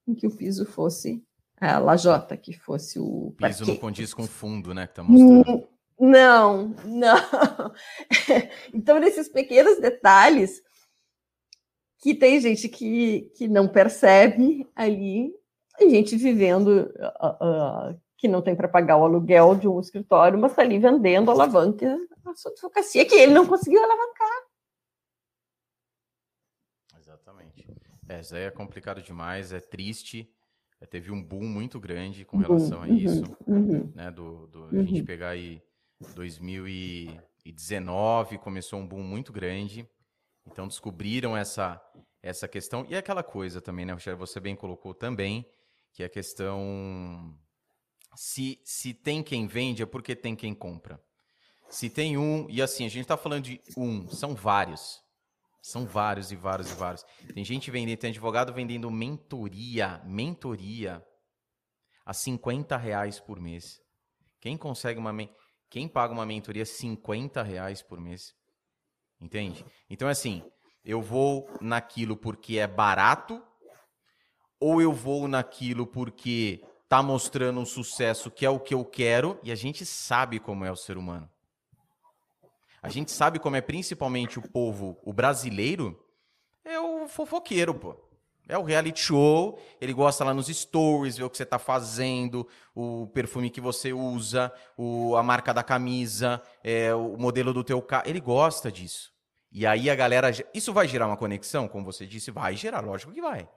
[0.08, 1.24] em que o piso fosse
[1.60, 3.34] a lajota, que fosse o.
[3.38, 4.88] Piso não condiz com o fundo, né?
[4.88, 5.68] Que tá mostrando.
[6.00, 7.16] Não, não.
[8.74, 10.62] Então, nesses pequenos detalhes
[12.00, 15.32] que tem gente que, que não percebe ali,
[15.80, 16.92] a gente vivendo
[17.22, 20.78] uh, uh, que não tem para pagar o aluguel de um escritório, mas está ali
[20.78, 24.44] vendendo alavanca a sua advocacia que ele não conseguiu alavancar.
[27.00, 27.68] Exatamente.
[28.08, 30.32] É, isso aí é complicado demais, é triste.
[30.80, 34.12] É, teve um boom muito grande com relação uhum, a isso, uhum, né?
[34.12, 34.82] Do, do uhum.
[34.82, 35.60] a gente pegar aí
[36.16, 39.90] 2019 começou um boom muito grande.
[40.46, 41.84] Então descobriram essa
[42.22, 45.44] essa questão e aquela coisa também, né, Rochelle, você bem colocou também,
[45.92, 47.36] que é a questão
[48.16, 51.02] se se tem quem vende é porque tem quem compra.
[51.70, 55.02] Se tem um, e assim, a gente está falando de um, são vários.
[55.62, 57.06] São vários e vários e vários.
[57.34, 61.06] Tem gente vendendo, tem advogado vendendo mentoria, mentoria
[62.06, 63.80] a 50 reais por mês.
[64.40, 65.14] Quem consegue uma?
[65.70, 68.34] Quem paga uma mentoria 50 reais por mês?
[69.20, 69.64] Entende?
[69.90, 70.44] Então, é assim,
[70.84, 73.42] eu vou naquilo porque é barato,
[74.60, 79.40] ou eu vou naquilo porque tá mostrando um sucesso que é o que eu quero,
[79.44, 81.30] e a gente sabe como é o ser humano.
[82.84, 85.98] A gente sabe como é principalmente o povo, o brasileiro,
[86.66, 87.96] é o fofoqueiro, pô.
[88.46, 92.46] É o reality show, ele gosta lá nos stories, ver o que você está fazendo,
[92.76, 97.82] o perfume que você usa, o, a marca da camisa, é, o modelo do teu
[97.82, 98.04] carro.
[98.06, 99.14] Ele gosta disso.
[99.50, 100.30] E aí a galera.
[100.54, 102.32] Isso vai gerar uma conexão, como você disse?
[102.32, 103.48] Vai gerar, lógico que vai.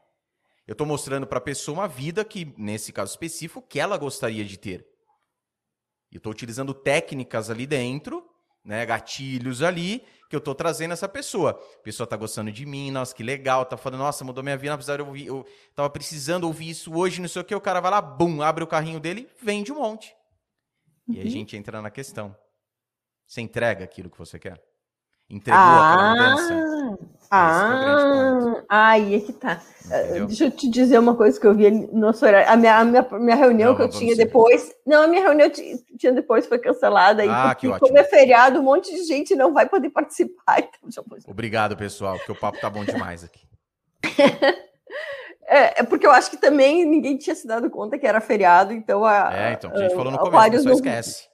[0.66, 4.44] Eu estou mostrando para a pessoa uma vida que, nesse caso específico, que ela gostaria
[4.44, 4.86] de ter.
[6.10, 8.24] Eu estou utilizando técnicas ali dentro
[8.64, 11.50] né, gatilhos ali que eu tô trazendo essa pessoa.
[11.50, 14.70] A pessoa tá gostando de mim, nossa, que legal, tá falando, nossa, mudou minha vida,
[14.70, 17.80] não precisava ouvir, eu tava precisando ouvir isso hoje, não sei o que, o cara
[17.80, 20.16] vai lá, bum, abre o carrinho dele, vende um monte.
[21.06, 21.16] Uhum.
[21.16, 22.34] E a gente entra na questão.
[23.26, 24.62] Você entrega aquilo que você quer?
[25.34, 26.98] Entregou ah, aquela mudança?
[27.28, 29.60] Ah, é aí é que tá.
[29.84, 30.26] Entendeu?
[30.26, 32.48] Deixa eu te dizer uma coisa que eu vi no nosso horário.
[32.48, 34.72] A minha, a minha, minha reunião não, que eu tinha depois.
[34.86, 37.22] Não, a minha reunião tinha depois foi cancelada.
[37.22, 37.88] Aí, ah, que ótimo.
[37.88, 40.62] Como é feriado, um monte de gente não vai poder participar.
[40.86, 43.46] Então Obrigado, pessoal, porque o papo tá bom demais aqui.
[45.46, 48.72] É, é, porque eu acho que também ninguém tinha se dado conta que era feriado,
[48.72, 49.30] então a.
[49.30, 51.28] É, então, a gente falou no começo, só esquece.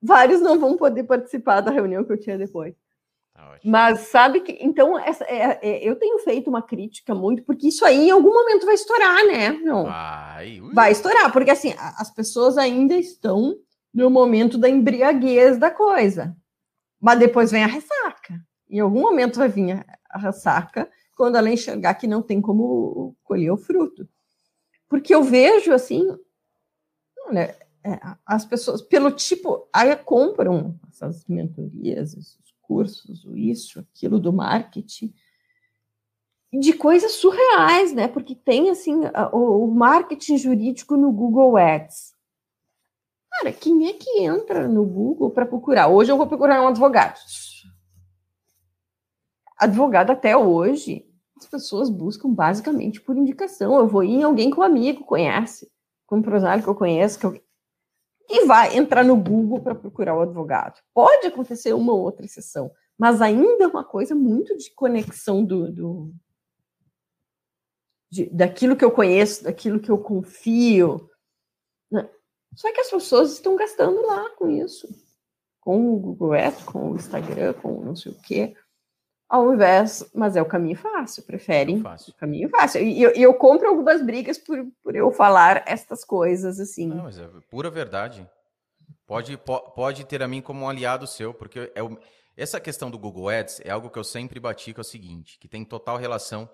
[0.00, 2.76] Vários não vão poder participar da reunião que eu tinha depois.
[3.36, 4.56] Tá Mas sabe que.
[4.60, 8.32] Então, essa, é, é, eu tenho feito uma crítica muito, porque isso aí em algum
[8.32, 9.50] momento vai estourar, né?
[9.50, 9.84] Não.
[9.84, 10.60] Vai.
[10.72, 13.54] Vai estourar, porque assim, as pessoas ainda estão
[13.92, 16.36] no momento da embriaguez da coisa.
[17.00, 18.40] Mas depois vem a ressaca.
[18.68, 23.50] Em algum momento vai vir a ressaca quando ela enxergar que não tem como colher
[23.50, 24.08] o fruto.
[24.88, 26.06] Porque eu vejo assim,
[27.26, 35.14] olha, é, as pessoas, pelo tipo, aí compram essas mentorias, cursos, isso, aquilo do marketing,
[36.52, 38.08] de coisas surreais, né?
[38.08, 39.00] Porque tem assim
[39.32, 42.14] o marketing jurídico no Google Ads.
[43.30, 45.88] Cara, quem é que entra no Google para procurar?
[45.88, 47.18] Hoje eu vou procurar um advogado.
[49.58, 51.06] Advogado até hoje,
[51.36, 53.78] as pessoas buscam basicamente por indicação.
[53.78, 55.70] Eu vou ir em alguém que o amigo conhece,
[56.06, 57.40] com um empresário que eu conheço, que eu
[58.28, 60.80] e vai entrar no Google para procurar o advogado.
[60.92, 65.70] Pode acontecer uma ou outra exceção, mas ainda é uma coisa muito de conexão do,
[65.70, 66.14] do
[68.10, 71.08] de, daquilo que eu conheço, daquilo que eu confio.
[71.90, 72.08] Né?
[72.54, 74.88] Só que as pessoas estão gastando lá com isso,
[75.60, 78.56] com o Google Ads, com o Instagram, com não sei o quê
[79.28, 82.12] ao invés, mas é o caminho fácil, preferem fácil.
[82.12, 82.82] o caminho fácil.
[82.82, 86.88] E eu, eu, compro algumas brigas por, por eu falar estas coisas assim.
[86.88, 88.28] Não, mas é pura verdade.
[89.06, 91.98] Pode, pode ter a mim como um aliado seu, porque é o,
[92.36, 95.38] essa questão do Google Ads é algo que eu sempre bati que é o seguinte,
[95.38, 96.48] que tem total relação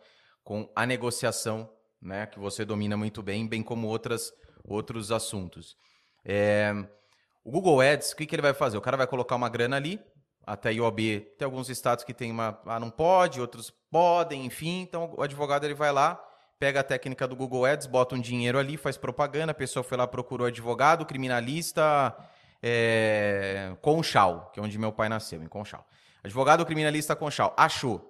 [0.45, 1.69] com a negociação,
[2.01, 4.33] né, que você domina muito bem, bem como outras,
[4.65, 5.77] outros assuntos.
[6.25, 6.73] É,
[7.45, 8.77] o Google Ads, o que, que ele vai fazer?
[8.77, 10.01] O cara vai colocar uma grana ali,
[10.47, 14.83] até IOB, tem alguns estados que tem uma, ah, não pode, outros podem, enfim.
[14.83, 16.23] Então o advogado ele vai lá,
[16.59, 19.97] pega a técnica do Google Ads, bota um dinheiro ali, faz propaganda, a pessoa foi
[19.97, 22.17] lá, procurou advogado, criminalista,
[22.63, 25.87] é, Conchal, que é onde meu pai nasceu, em Conchal.
[26.23, 28.09] Advogado criminalista Conchal, achou.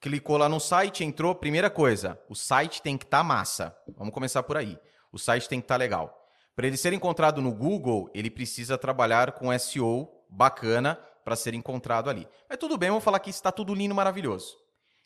[0.00, 3.76] Clicou lá no site, entrou, primeira coisa, o site tem que estar tá massa.
[3.96, 4.78] Vamos começar por aí.
[5.10, 6.20] O site tem que estar tá legal.
[6.54, 12.10] Para ele ser encontrado no Google, ele precisa trabalhar com SEO bacana para ser encontrado
[12.10, 12.28] ali.
[12.48, 14.56] Mas tudo bem, vamos falar que está tudo lindo, maravilhoso.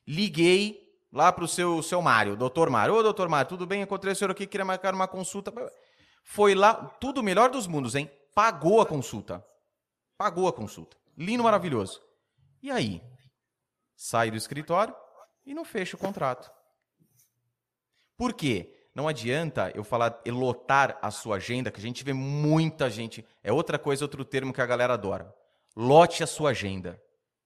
[0.06, 2.94] Liguei lá para o seu, seu Mário, doutor Mário.
[2.94, 3.82] Ô, doutor Mário, tudo bem?
[3.82, 5.52] Encontrei o senhor aqui, queria marcar uma consulta.
[6.24, 8.10] Foi lá, tudo melhor dos mundos, hein?
[8.34, 9.44] Pagou a consulta.
[10.16, 10.96] Pagou a consulta.
[11.16, 12.02] Lindo, maravilhoso.
[12.62, 13.02] E aí?
[13.96, 14.94] Sai do escritório
[15.46, 16.50] e não fecha o contrato.
[18.16, 18.74] Por quê?
[18.94, 23.24] Não adianta eu falar lotar a sua agenda, que a gente vê muita gente.
[23.44, 25.32] É outra coisa, outro termo que a galera adora.
[25.80, 27.00] Lote a sua agenda.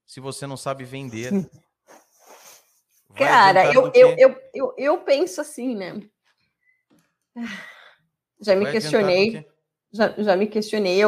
[0.06, 1.30] Se você não sabe vender.
[3.14, 6.00] Cara, eu, eu, eu, eu, eu penso assim, né?
[8.40, 9.46] Já me questionei,
[9.92, 11.02] já, já me questionei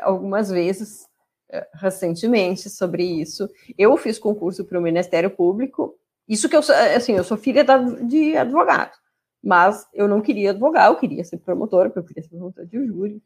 [0.00, 1.06] algumas vezes
[1.50, 3.46] eh, recentemente sobre isso.
[3.76, 5.98] Eu fiz concurso para o Ministério Público.
[6.26, 6.60] Isso que eu
[6.96, 8.96] assim, eu sou filha de advogado,
[9.44, 12.86] mas eu não queria advogar, eu queria ser promotora, porque eu queria ser promotora de
[12.86, 13.22] júri.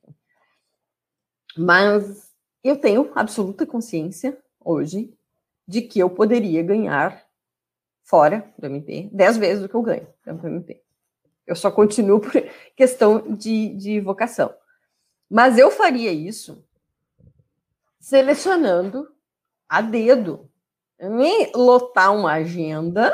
[1.57, 2.34] Mas
[2.65, 5.13] eu tenho absoluta consciência hoje
[5.69, 7.23] de que eu poderia ganhar
[8.03, 10.83] fora do MP dez vezes o que eu ganho do MP.
[11.47, 12.33] Eu só continuo por
[12.75, 14.55] questão de, de vocação.
[15.31, 16.65] Mas eu faria isso
[18.01, 19.09] selecionando
[19.69, 20.51] a dedo.
[20.99, 23.13] Nem lotar uma agenda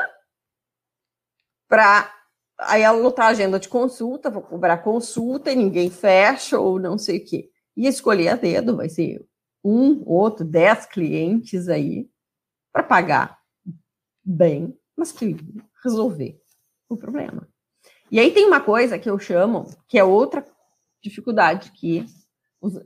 [1.67, 2.13] para
[2.57, 7.17] aí lotar a agenda de consulta, vou cobrar consulta e ninguém fecha ou não sei
[7.17, 7.49] o quê.
[7.75, 9.25] E escolher a dedo vai ser
[9.63, 12.09] um, outro, dez clientes aí
[12.71, 13.39] para pagar
[14.23, 15.35] bem, mas que
[15.83, 16.39] resolver
[16.89, 17.47] o problema.
[18.09, 20.45] E aí tem uma coisa que eu chamo, que é outra
[21.01, 22.05] dificuldade que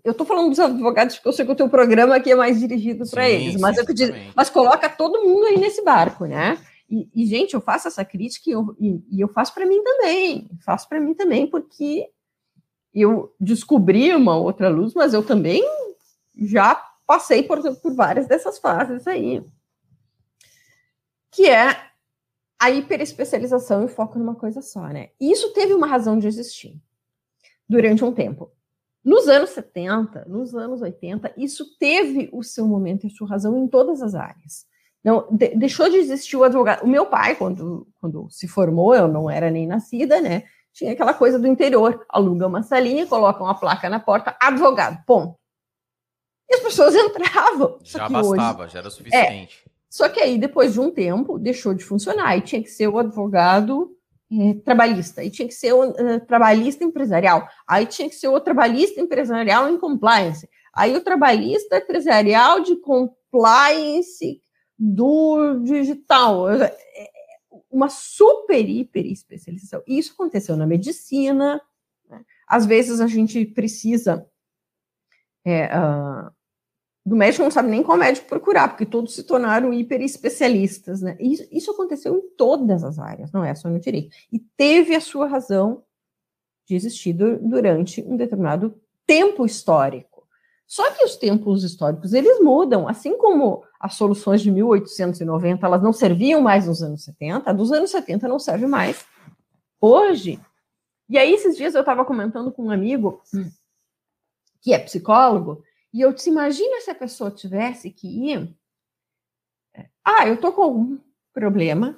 [0.05, 2.59] eu estou falando dos advogados porque eu sei que o teu programa aqui é mais
[2.59, 6.57] dirigido para eles, mas, eu digo, mas coloca todo mundo aí nesse barco, né?
[6.89, 9.83] E, e gente, eu faço essa crítica e eu, e, e eu faço para mim
[9.83, 12.07] também, faço para mim também porque
[12.93, 15.61] eu descobri uma outra luz, mas eu também
[16.37, 16.75] já
[17.05, 19.43] passei por, por várias dessas fases aí.
[21.31, 21.75] Que é
[22.59, 25.09] a hiperespecialização e foco numa coisa só, né?
[25.19, 26.81] E isso teve uma razão de existir
[27.67, 28.51] durante um tempo.
[29.03, 33.57] Nos anos 70, nos anos 80, isso teve o seu momento e a sua razão
[33.57, 34.65] em todas as áreas.
[35.03, 36.83] Não, de, deixou de existir o advogado.
[36.83, 40.43] O meu pai, quando, quando se formou, eu não era nem nascida, né?
[40.73, 45.37] Tinha aquela coisa do interior: aluga uma salinha, coloca uma placa na porta, advogado, ponto.
[46.49, 47.79] E as pessoas entravam.
[47.83, 49.63] Já bastava, hoje, já era suficiente.
[49.65, 52.87] É, só que aí, depois de um tempo, deixou de funcionar e tinha que ser
[52.87, 53.95] o advogado
[54.31, 58.39] é, trabalhista, e tinha que ser o uh, trabalhista empresarial, aí tinha que ser o
[58.39, 64.41] trabalhista empresarial em compliance, aí o trabalhista empresarial de compliance
[64.77, 67.09] do digital, é, é,
[67.69, 69.83] uma super, hiper especialização.
[69.87, 71.61] Isso aconteceu na medicina,
[72.09, 72.21] né?
[72.47, 74.27] às vezes a gente precisa
[75.45, 76.31] é, uh,
[77.05, 81.15] do médico não sabe nem qual médico procurar, porque todos se tornaram hiper especialistas, né?
[81.19, 84.09] Isso, isso aconteceu em todas as áreas, não é só no direito.
[84.31, 85.83] E teve a sua razão
[86.67, 88.73] de existir durante um determinado
[89.05, 90.27] tempo histórico.
[90.65, 95.93] Só que os tempos históricos, eles mudam, assim como as soluções de 1890, elas não
[95.93, 99.05] serviam mais nos anos 70, a dos anos 70 não serve mais
[99.79, 100.39] hoje.
[101.07, 103.21] E aí, esses dias eu estava comentando com um amigo
[104.65, 105.63] que é psicólogo,
[105.93, 108.51] e eu te imagino se a pessoa tivesse que ir.
[109.75, 110.97] É, ah, eu tô com algum
[111.31, 111.95] problema.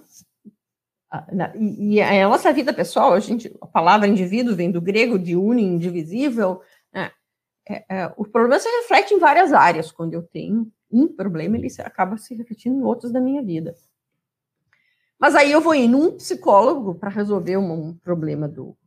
[1.10, 1.26] Ah,
[1.58, 5.64] e a nossa vida pessoal, a, gente, a palavra indivíduo vem do grego de uni,
[5.64, 6.62] indivisível.
[6.92, 7.10] Né?
[7.70, 9.90] É, é, o problema se reflete em várias áreas.
[9.90, 13.76] Quando eu tenho um problema, ele acaba se refletindo em outros da minha vida.
[15.18, 18.78] Mas aí eu vou ir num psicólogo para resolver um, um problema do,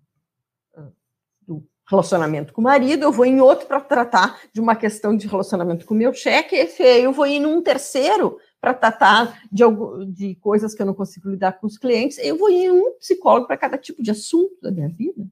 [1.91, 5.85] relacionamento com o marido, eu vou em outro para tratar de uma questão de relacionamento
[5.85, 9.65] com o meu cheque, eu vou ir num terceiro para tratar de,
[10.13, 13.49] de coisas que eu não consigo lidar com os clientes, eu vou em um psicólogo
[13.49, 15.27] para cada tipo de assunto da minha vida.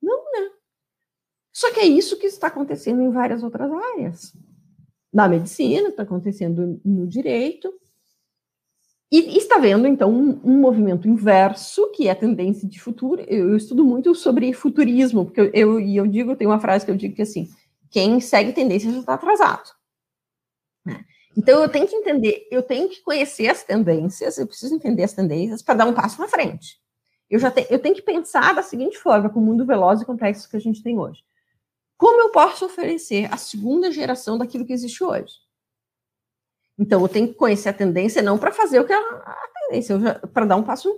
[0.00, 0.50] Não, né?
[1.52, 4.34] Só que é isso que está acontecendo em várias outras áreas.
[5.12, 7.72] Na medicina, está acontecendo no direito,
[9.10, 13.22] e está vendo, então, um, um, movimento inverso, que é a tendência de futuro.
[13.28, 16.90] Eu, eu estudo muito sobre futurismo, porque eu, eu, eu digo, tem uma frase que
[16.90, 17.48] eu digo que assim,
[17.88, 19.70] quem segue tendência já está atrasado.
[20.84, 21.04] Né?
[21.36, 25.12] Então, eu tenho que entender, eu tenho que conhecer as tendências, eu preciso entender as
[25.12, 26.80] tendências para dar um passo na frente.
[27.30, 30.04] Eu, já te, eu tenho que pensar da seguinte forma, com o mundo veloz e
[30.04, 31.22] complexo que a gente tem hoje.
[31.96, 35.45] Como eu posso oferecer a segunda geração daquilo que existe hoje?
[36.78, 39.98] Então, eu tenho que conhecer a tendência não para fazer o que é a tendência,
[40.32, 40.92] para dar um passo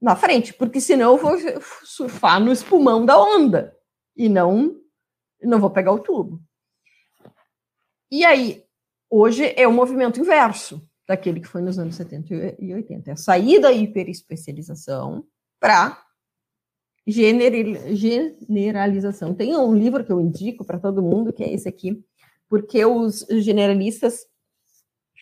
[0.00, 1.36] na frente, porque senão eu vou
[1.84, 3.76] surfar no espumão da onda
[4.16, 4.80] e não
[5.42, 6.40] não vou pegar o tubo.
[8.10, 8.64] E aí,
[9.10, 13.10] hoje é o movimento inverso daquele que foi nos anos 70 e 80.
[13.10, 15.24] É a saída da hiperespecialização
[15.60, 16.02] para
[17.06, 19.34] generalização.
[19.34, 22.04] Tem um livro que eu indico para todo mundo, que é esse aqui,
[22.48, 24.26] porque os generalistas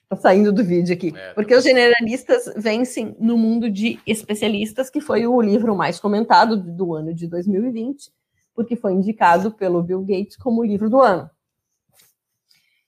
[0.09, 1.13] Tá saindo do vídeo aqui.
[1.17, 6.57] É, Porque os generalistas vencem no mundo de especialistas, que foi o livro mais comentado
[6.57, 8.13] do ano de 2020,
[8.55, 11.29] porque foi indicado pelo Bill Gates como o livro do ano.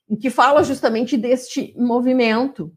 [0.08, 2.72] Em que fala justamente deste movimento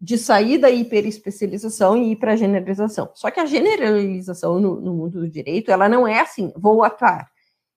[0.00, 3.10] de sair da hiperespecialização e ir para a generalização.
[3.14, 7.30] Só que a generalização no, no, mundo do direito, ela não é assim, vou atuar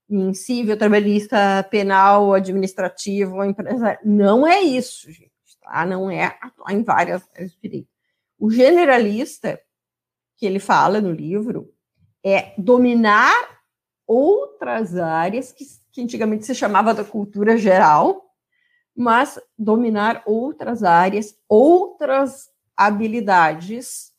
[0.10, 4.00] em civil, trabalhista, penal, administrativo, empresário.
[4.06, 5.33] Não é isso, gente
[5.64, 5.86] tá?
[5.86, 7.90] Não é atuar em várias áreas de direito.
[8.40, 9.60] O generalista,
[10.38, 11.74] que ele fala no livro,
[12.24, 13.34] é dominar
[14.06, 18.24] outras áreas que, que antigamente se chamava da cultura geral,
[18.96, 24.14] mas dominar outras áreas, outras habilidades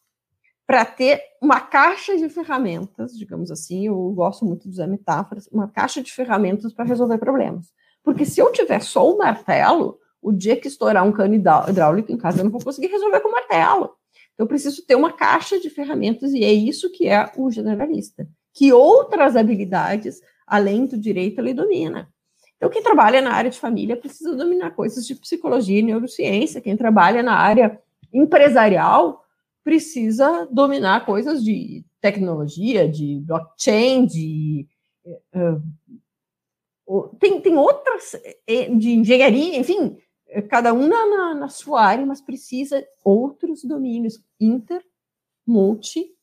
[0.66, 5.68] para ter uma caixa de ferramentas, digamos assim, eu gosto muito de usar metáforas, uma
[5.68, 7.70] caixa de ferramentas para resolver problemas.
[8.02, 12.16] Porque se eu tiver só o martelo, o dia que estourar um cano hidráulico em
[12.16, 13.90] casa, eu não vou conseguir resolver com martelo.
[14.32, 18.26] Então, eu preciso ter uma caixa de ferramentas, e é isso que é o generalista.
[18.54, 22.08] Que outras habilidades, além do direito, ele domina.
[22.56, 26.62] Então, quem trabalha na área de família precisa dominar coisas de psicologia e neurociência.
[26.62, 27.78] Quem trabalha na área
[28.10, 29.22] empresarial
[29.62, 34.66] precisa dominar coisas de tecnologia, de blockchain, de.
[35.34, 35.60] Uh,
[37.18, 38.14] tem, tem outras,
[38.46, 39.96] eh, de engenharia, enfim,
[40.42, 44.84] cada um na, na, na, sua área, mas precisa outros domínios inter,
[45.46, 46.14] multi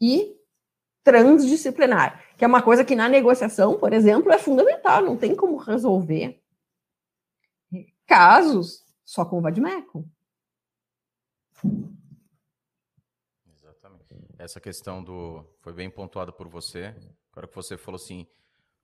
[0.00, 0.36] e
[1.02, 5.56] transdisciplinar, que é uma coisa que na negociação, por exemplo, é fundamental, não tem como
[5.56, 6.40] resolver
[8.06, 10.08] casos só com o Vadimeco.
[13.46, 14.14] Exatamente.
[14.38, 15.44] Essa questão do.
[15.60, 16.94] Foi bem pontuada por você.
[17.30, 18.26] Agora que você falou assim,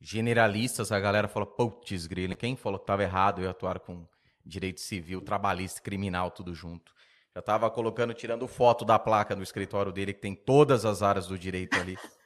[0.00, 4.06] generalistas, a galera falou, putz, grilo, quem falou que estava errado eu atuar com
[4.44, 6.92] direito civil, trabalhista, criminal, tudo junto.
[7.34, 11.26] Já estava colocando, tirando foto da placa no escritório dele, que tem todas as áreas
[11.26, 11.96] do direito ali.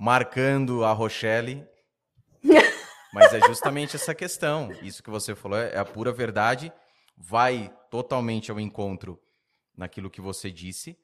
[0.00, 1.66] marcando a Rochelle.
[3.12, 4.72] Mas é justamente essa questão.
[4.82, 6.72] Isso que você falou é a pura verdade.
[7.18, 9.20] Vai totalmente ao encontro
[9.76, 10.96] naquilo que você disse.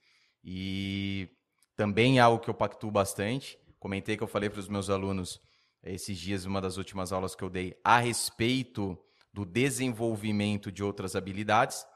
[0.42, 1.28] E
[1.76, 3.58] também é algo que eu pactuo bastante.
[3.78, 5.40] Comentei que eu falei para os meus alunos
[5.82, 8.98] esses dias, uma das últimas aulas que eu dei, a respeito
[9.36, 11.86] do desenvolvimento de outras habilidades,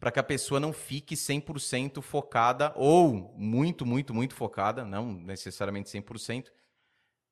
[0.00, 5.90] para que a pessoa não fique 100% focada, ou muito, muito, muito focada, não necessariamente
[5.90, 6.46] 100%,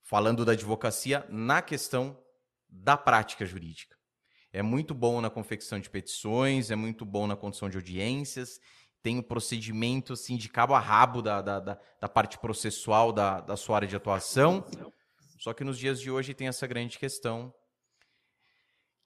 [0.02, 2.14] falando da advocacia, na questão
[2.68, 3.96] da prática jurídica.
[4.52, 8.60] É muito bom na confecção de petições, é muito bom na condução de audiências,
[9.02, 13.12] tem o um procedimento assim, de cabo a rabo da, da, da, da parte processual
[13.12, 14.62] da, da sua área de atuação.
[15.38, 17.54] Só que nos dias de hoje tem essa grande questão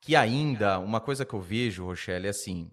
[0.00, 2.70] que ainda, uma coisa que eu vejo, Rochelle, é assim,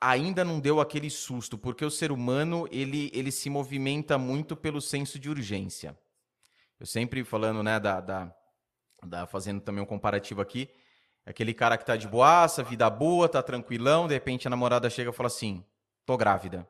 [0.00, 4.80] ainda não deu aquele susto, porque o ser humano, ele, ele se movimenta muito pelo
[4.80, 5.98] senso de urgência.
[6.78, 8.34] Eu sempre falando, né, da, da,
[9.04, 10.68] da fazendo também um comparativo aqui,
[11.24, 15.10] aquele cara que tá de boaça, vida boa, tá tranquilão, de repente a namorada chega
[15.10, 15.64] e fala assim,
[16.04, 16.68] tô grávida.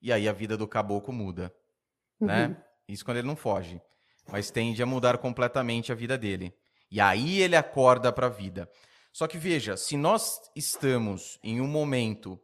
[0.00, 1.54] E aí a vida do caboclo muda,
[2.20, 2.46] né?
[2.46, 2.50] uhum.
[2.50, 2.62] né?
[2.88, 3.80] Isso quando ele não foge,
[4.28, 6.54] mas tende a mudar completamente a vida dele.
[6.90, 8.70] E aí ele acorda para a vida.
[9.12, 12.38] Só que veja, se nós estamos em um momento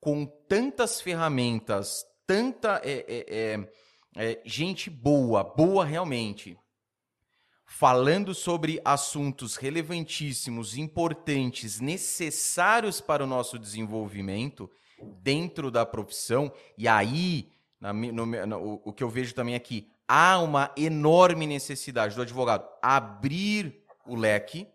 [0.00, 3.68] com tantas ferramentas, tanta é, é, é,
[4.16, 6.56] é, gente boa, boa realmente,
[7.66, 14.70] falando sobre assuntos relevantíssimos, importantes, necessários para o nosso desenvolvimento
[15.20, 17.50] dentro da profissão, e aí,
[17.80, 22.68] na, no, no, o que eu vejo também aqui, há uma enorme necessidade do advogado
[22.82, 24.68] abrir o leque.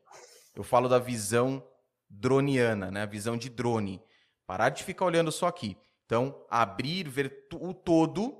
[0.55, 1.65] Eu falo da visão
[2.09, 3.03] droniana, né?
[3.03, 4.01] A visão de drone.
[4.45, 5.77] Parar de ficar olhando só aqui.
[6.05, 8.37] Então, abrir, ver o todo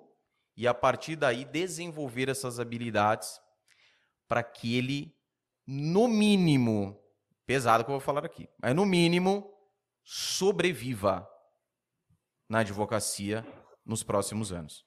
[0.57, 3.39] e a partir daí desenvolver essas habilidades
[4.27, 5.15] para que ele,
[5.65, 7.01] no mínimo,
[7.45, 9.49] pesado que eu vou falar aqui, mas no mínimo,
[10.03, 11.27] sobreviva
[12.49, 13.45] na advocacia
[13.85, 14.85] nos próximos anos.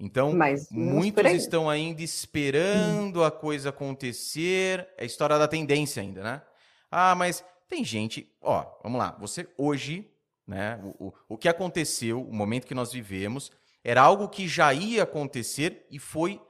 [0.00, 4.88] Então, Mas, muitos estão ainda esperando a coisa acontecer.
[4.96, 6.42] É a história da tendência ainda, né?
[6.90, 8.26] Ah, mas tem gente.
[8.40, 9.14] Ó, vamos lá.
[9.20, 10.10] Você hoje,
[10.46, 10.80] né?
[10.82, 13.52] O, o, o que aconteceu, o momento que nós vivemos,
[13.84, 16.40] era algo que já ia acontecer e foi,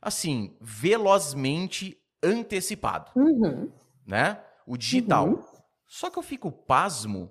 [0.00, 3.10] assim, velozmente antecipado.
[3.14, 3.70] Uhum.
[4.06, 4.40] Né?
[4.66, 5.28] O digital.
[5.28, 5.44] Uhum.
[5.86, 7.30] Só que eu fico pasmo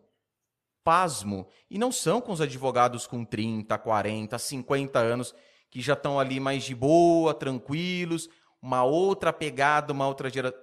[0.84, 5.34] pasmo, e não são com os advogados com 30, 40, 50 anos
[5.70, 8.30] que já estão ali mais de boa, tranquilos,
[8.62, 10.60] uma outra pegada, uma outra geração.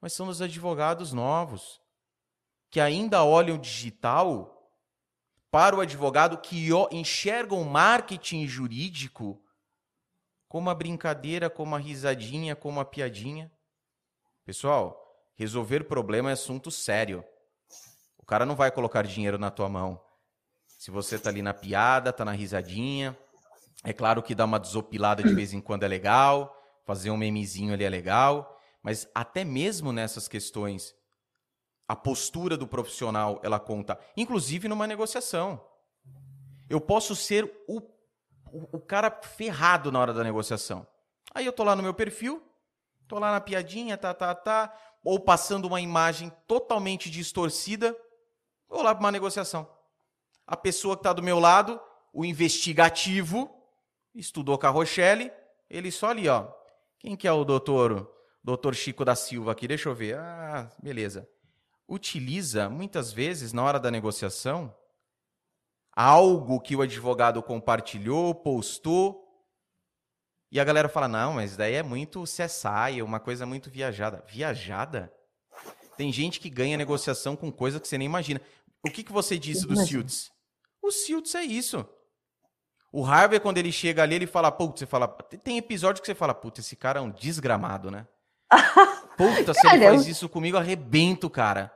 [0.00, 1.80] Mas são os advogados novos,
[2.70, 4.54] que ainda olham digital
[5.50, 9.42] para o advogado que enxergam o marketing jurídico
[10.46, 13.50] como uma brincadeira, como uma risadinha, como uma piadinha.
[14.44, 17.24] Pessoal, resolver problema é assunto sério
[18.28, 20.00] cara não vai colocar dinheiro na tua mão.
[20.66, 23.18] Se você tá ali na piada, tá na risadinha,
[23.82, 26.54] é claro que dar uma desopilada de vez em quando é legal,
[26.84, 30.94] fazer um memezinho ali é legal, mas até mesmo nessas questões,
[31.88, 35.64] a postura do profissional, ela conta, inclusive numa negociação.
[36.68, 37.78] Eu posso ser o,
[38.52, 40.86] o, o cara ferrado na hora da negociação.
[41.34, 42.42] Aí eu tô lá no meu perfil,
[43.08, 47.96] tô lá na piadinha, tá, tá, tá, ou passando uma imagem totalmente distorcida,
[48.68, 49.68] Vou lá para uma negociação.
[50.46, 51.80] A pessoa que está do meu lado,
[52.12, 53.50] o investigativo,
[54.14, 55.32] estudou com a Rochelle,
[55.68, 56.48] ele só ali, ó.
[56.98, 58.12] Quem que é o doutor,
[58.42, 59.68] doutor Chico da Silva aqui?
[59.68, 60.16] Deixa eu ver.
[60.18, 61.28] Ah, beleza.
[61.88, 64.74] Utiliza, muitas vezes, na hora da negociação,
[65.92, 69.28] algo que o advogado compartilhou, postou,
[70.50, 74.24] e a galera fala: não, mas daí é muito CSI, uma coisa muito viajada.
[74.26, 75.12] Viajada?
[75.98, 78.40] Tem gente que ganha negociação com coisa que você nem imagina.
[78.86, 80.30] O que, que você disse do Siltz?
[80.80, 81.84] O Siltz é isso.
[82.92, 85.08] O Harvey, quando ele chega ali, ele fala, putz, você fala.
[85.08, 88.06] Tem episódio que você fala, putz, esse cara é um desgramado, né?
[89.18, 91.74] Puta, se ele faz isso comigo, arrebento, cara.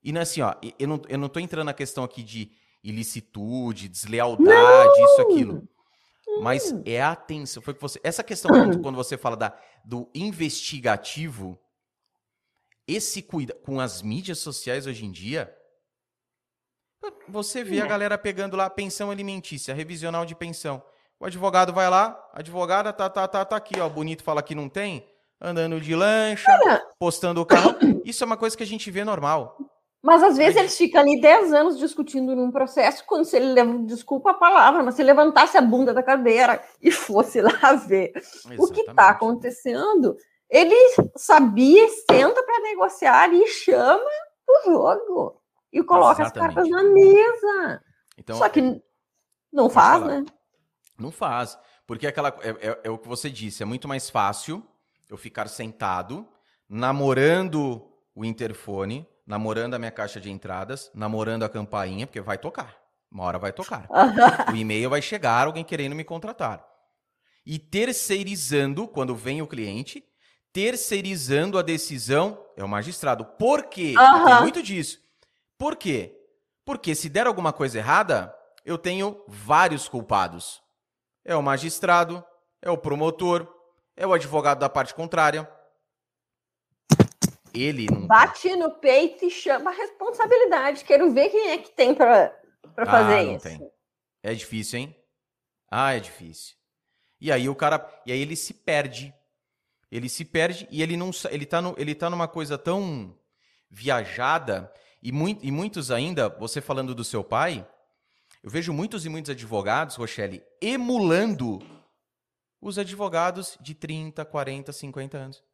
[0.00, 2.52] E não é assim, ó, eu não, eu não tô entrando na questão aqui de
[2.84, 5.04] ilicitude, deslealdade, não!
[5.04, 5.68] isso, aquilo.
[6.40, 6.82] Mas hum.
[6.86, 7.60] é a atenção.
[7.60, 7.98] Foi que você.
[8.04, 9.52] Essa questão, quando, quando você fala da,
[9.84, 11.58] do investigativo,
[12.86, 15.54] esse cuida com as mídias sociais hoje em dia,
[17.28, 20.82] você vê a galera pegando lá pensão alimentícia, revisional de pensão.
[21.18, 23.88] O advogado vai lá, a advogada tá, tá, tá, tá aqui, ó.
[23.88, 25.06] Bonito fala que não tem,
[25.40, 26.50] andando de lancha,
[26.98, 27.74] postando o carro.
[28.04, 29.56] Isso é uma coisa que a gente vê normal.
[30.02, 33.76] Mas às vezes eles ficam ali 10 anos discutindo num processo, quando se ele leva,
[33.78, 38.62] desculpa a palavra, mas se levantasse a bunda da cadeira e fosse lá ver Exatamente.
[38.62, 40.16] o que está acontecendo,
[40.48, 40.74] ele
[41.16, 44.10] sabia, senta para negociar e chama
[44.48, 45.42] o jogo
[45.72, 46.48] e coloca Exatamente.
[46.50, 47.82] as cartas na mesa.
[48.16, 48.80] Então, Só que é...
[49.52, 50.20] não faz, falar.
[50.20, 50.26] né?
[50.98, 51.58] Não faz.
[51.86, 54.66] Porque aquela é, é, é, o que você disse, é muito mais fácil
[55.08, 56.26] eu ficar sentado,
[56.68, 62.76] namorando o interfone, namorando a minha caixa de entradas, namorando a campainha, porque vai tocar.
[63.10, 63.86] Uma hora vai tocar.
[64.52, 66.66] o e-mail vai chegar, alguém querendo me contratar.
[67.44, 70.04] E terceirizando, quando vem o cliente,
[70.56, 73.26] terceirizando a decisão é o magistrado.
[73.26, 73.94] Por quê?
[73.94, 74.24] Uhum.
[74.24, 74.98] Tem muito disso.
[75.58, 76.18] Por quê?
[76.64, 78.34] Porque se der alguma coisa errada,
[78.64, 80.62] eu tenho vários culpados.
[81.26, 82.24] É o magistrado,
[82.62, 83.46] é o promotor,
[83.94, 85.46] é o advogado da parte contrária.
[87.52, 88.06] Ele não.
[88.06, 90.86] Bate no peito e chama a responsabilidade.
[90.86, 92.34] Quero ver quem é que tem para
[92.78, 93.44] ah, fazer ah, não isso.
[93.46, 93.70] Tem.
[94.22, 94.96] É difícil, hein?
[95.70, 96.56] Ah, é difícil.
[97.20, 99.14] E aí o cara, e aí ele se perde.
[99.96, 103.18] Ele se perde e ele não, ele tá, no, ele tá numa coisa tão
[103.70, 104.70] viajada
[105.02, 107.66] e, muito, e muitos ainda, você falando do seu pai,
[108.42, 111.60] eu vejo muitos e muitos advogados, Rochelle, emulando
[112.60, 115.44] os advogados de 30, 40, 50 anos.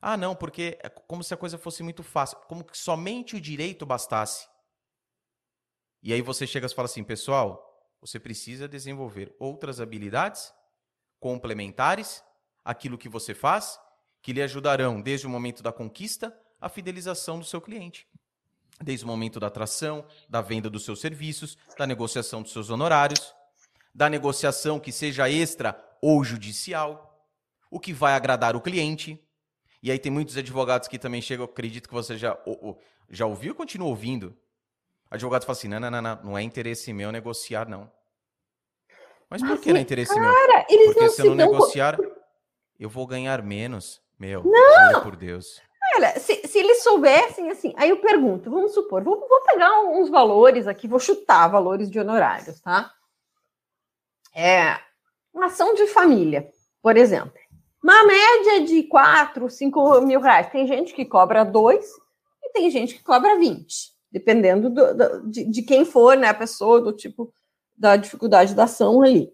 [0.00, 3.40] Ah, não, porque é como se a coisa fosse muito fácil, como que somente o
[3.40, 4.48] direito bastasse.
[6.02, 10.52] E aí você chega e fala assim, pessoal, você precisa desenvolver outras habilidades
[11.20, 12.20] complementares
[12.64, 13.78] àquilo que você faz,
[14.20, 18.06] que lhe ajudarão desde o momento da conquista à fidelização do seu cliente.
[18.80, 23.34] Desde o momento da atração, da venda dos seus serviços, da negociação dos seus honorários,
[23.94, 27.28] da negociação que seja extra ou judicial,
[27.70, 29.18] o que vai agradar o cliente,
[29.82, 32.38] e aí tem muitos advogados que também chegam, acredito que você já,
[33.10, 34.36] já ouviu e continua ouvindo.
[35.10, 37.90] Advogado fala assim: não, não, não, não, não é interesse meu negociar, não.
[39.28, 40.84] Mas por que não é interesse cara, meu?
[40.92, 41.98] Porque se eu não negociar,
[42.82, 44.02] eu vou ganhar menos.
[44.18, 45.02] Meu, não.
[45.02, 45.60] por Deus.
[45.96, 50.08] Olha, se, se, eles soubessem, assim, aí eu pergunto, vamos supor, vou, vou pegar uns
[50.08, 52.92] valores aqui, vou chutar valores de honorários, tá?
[54.34, 54.78] É,
[55.32, 56.48] uma ação de família,
[56.80, 57.38] por exemplo.
[57.82, 60.50] Uma média de 4, 5 mil reais.
[60.50, 61.84] Tem gente que cobra 2
[62.44, 66.28] e tem gente que cobra 20, dependendo do, do, de, de, quem for, né?
[66.28, 67.32] A pessoa, do tipo,
[67.76, 69.32] da dificuldade da ação ali.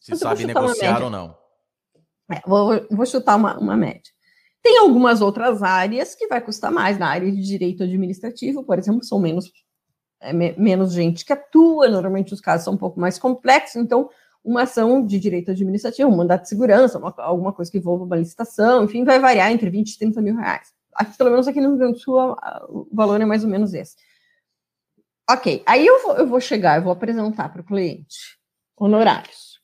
[0.00, 1.39] Você sabe negociar ou não?
[2.30, 4.12] É, vou, vou chutar uma, uma média.
[4.62, 6.98] Tem algumas outras áreas que vai custar mais.
[6.98, 9.50] Na área de direito administrativo, por exemplo, são menos,
[10.20, 14.08] é, menos gente que atua, normalmente os casos são um pouco mais complexos, então
[14.44, 18.16] uma ação de direito administrativo, um mandato de segurança, uma, alguma coisa que envolva uma
[18.16, 20.72] licitação, enfim, vai variar entre 20 e 30 mil reais.
[20.94, 22.16] Aqui, pelo menos aqui no Rio Grande do Sul,
[22.68, 23.96] o valor é mais ou menos esse.
[25.30, 28.38] Ok, aí eu vou, eu vou chegar, eu vou apresentar para o cliente
[28.76, 29.60] honorários.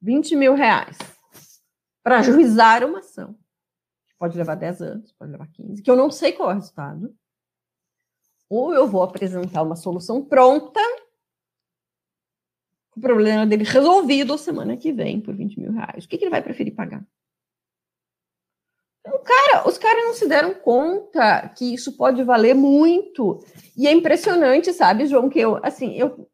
[0.00, 0.96] 20 mil reais
[2.02, 3.36] para ajuizar uma ação.
[4.18, 7.14] Pode levar 10 anos, pode levar 15, que eu não sei qual é o resultado.
[8.48, 10.80] Ou eu vou apresentar uma solução pronta
[12.94, 16.04] o problema dele resolvido semana que vem por 20 mil reais.
[16.04, 17.04] O que, que ele vai preferir pagar?
[19.00, 23.40] Então, cara, os caras não se deram conta que isso pode valer muito.
[23.76, 26.30] E é impressionante, sabe, João, que eu, assim, eu,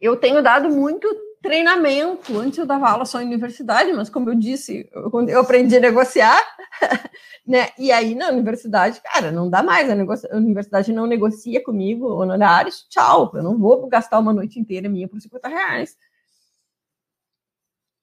[0.00, 1.06] eu tenho dado muito
[1.46, 2.38] treinamento.
[2.38, 5.80] Antes eu dava aula só em universidade, mas como eu disse, eu, eu aprendi a
[5.80, 6.40] negociar,
[7.46, 7.68] né?
[7.78, 9.88] E aí na universidade, cara, não dá mais.
[9.88, 12.86] A, a universidade não negocia comigo honorários.
[12.88, 15.96] Tchau, eu não vou gastar uma noite inteira minha por 50 reais.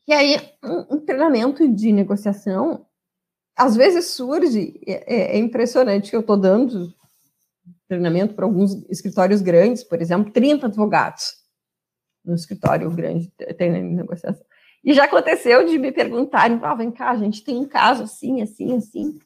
[0.07, 2.85] E aí, um, um treinamento de negociação,
[3.55, 6.93] às vezes surge, é, é impressionante que eu estou dando
[7.87, 11.42] treinamento para alguns escritórios grandes, por exemplo, 30 advogados
[12.23, 14.45] no escritório grande treinando negociação.
[14.83, 18.41] E já aconteceu de me perguntarem, ah, vem cá, a gente tem um caso assim,
[18.41, 19.17] assim, assim.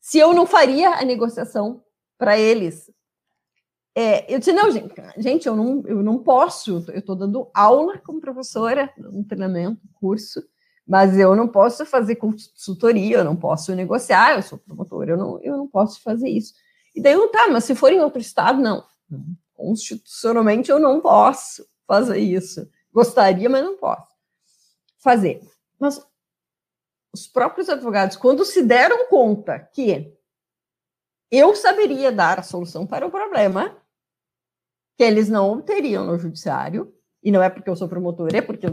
[0.00, 1.82] Se eu não faria a negociação
[2.18, 2.90] para eles.
[3.96, 7.98] É, eu disse, não, gente, gente, eu não, eu não posso, eu estou dando aula
[7.98, 10.42] como professora, um treinamento, curso,
[10.86, 15.40] mas eu não posso fazer consultoria, eu não posso negociar, eu sou promotora, eu não,
[15.42, 16.54] eu não posso fazer isso.
[16.94, 18.84] E daí eu, tá, mas se for em outro estado, não.
[19.54, 22.70] Constitucionalmente eu não posso fazer isso.
[22.92, 24.14] Gostaria, mas não posso
[24.98, 25.42] fazer.
[25.78, 26.04] Mas
[27.12, 30.16] os próprios advogados, quando se deram conta que
[31.30, 33.76] eu saberia dar a solução para o problema,
[34.96, 38.66] que eles não obteriam no judiciário, e não é porque eu sou promotor, é porque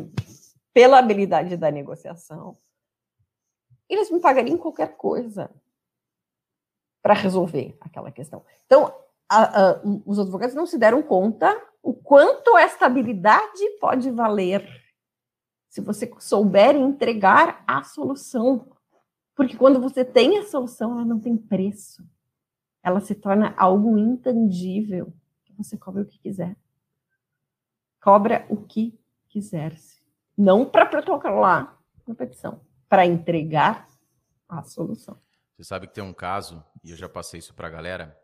[0.74, 2.58] pela habilidade da negociação,
[3.90, 5.50] eles me pagariam qualquer coisa
[7.02, 8.46] para resolver aquela questão.
[8.66, 8.96] Então,
[9.32, 14.68] a, a, os advogados não se deram conta o quanto esta habilidade pode valer
[15.70, 18.76] se você souber entregar a solução.
[19.34, 22.06] Porque quando você tem a solução, ela não tem preço.
[22.84, 25.14] Ela se torna algo intangível.
[25.58, 26.58] Você cobra o que quiser.
[28.02, 29.00] Cobra o que
[29.30, 29.78] quiser.
[30.38, 32.60] Não para protocolar a petição,
[32.90, 33.88] para entregar
[34.50, 35.18] a solução.
[35.56, 38.21] Você sabe que tem um caso, e eu já passei isso para a galera,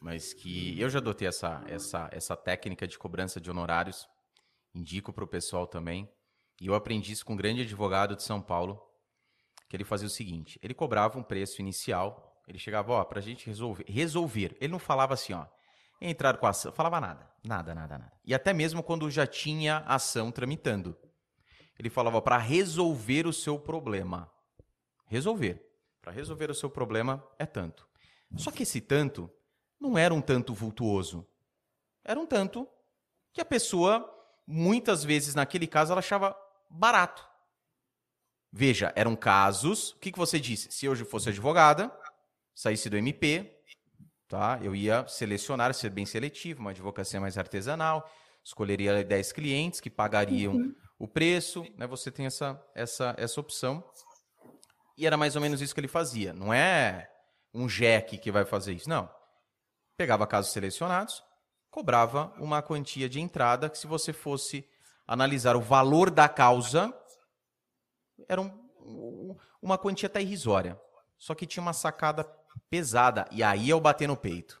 [0.00, 4.08] mas que eu já adotei essa, essa, essa técnica de cobrança de honorários,
[4.74, 6.10] indico para o pessoal também.
[6.60, 8.80] E eu aprendi isso com um grande advogado de São Paulo,
[9.68, 13.46] que ele fazia o seguinte: ele cobrava um preço inicial, ele chegava, ó, pra gente
[13.46, 14.56] resolver, resolver.
[14.60, 15.46] Ele não falava assim, ó,
[16.00, 18.12] entrar com a ação, falava nada, nada, nada, nada.
[18.24, 20.96] E até mesmo quando já tinha ação tramitando.
[21.78, 24.30] Ele falava para resolver o seu problema.
[25.06, 25.64] Resolver.
[26.00, 27.88] Para resolver o seu problema é tanto.
[28.36, 29.30] Só que esse tanto
[29.82, 31.26] não era um tanto vultuoso.
[32.04, 32.68] Era um tanto
[33.32, 34.08] que a pessoa,
[34.46, 36.36] muitas vezes naquele caso, ela achava
[36.70, 37.28] barato.
[38.52, 39.90] Veja, eram casos.
[39.90, 40.70] O que, que você disse?
[40.70, 41.92] Se hoje fosse advogada,
[42.54, 43.58] saísse do MP,
[44.28, 44.60] tá?
[44.62, 48.08] Eu ia selecionar, ser bem seletivo, uma advocacia mais artesanal,
[48.44, 50.74] escolheria 10 clientes que pagariam uhum.
[50.98, 51.86] o preço, né?
[51.88, 53.82] Você tem essa, essa, essa opção.
[54.96, 56.32] E era mais ou menos isso que ele fazia.
[56.32, 57.10] Não é
[57.52, 59.08] um jeque que vai fazer isso, não.
[59.96, 61.22] Pegava casos selecionados,
[61.70, 64.68] cobrava uma quantia de entrada que se você fosse
[65.06, 66.92] analisar o valor da causa,
[68.28, 70.80] era um, uma quantia até irrisória.
[71.18, 72.24] Só que tinha uma sacada
[72.68, 73.28] pesada.
[73.30, 74.60] E aí é o bater no peito.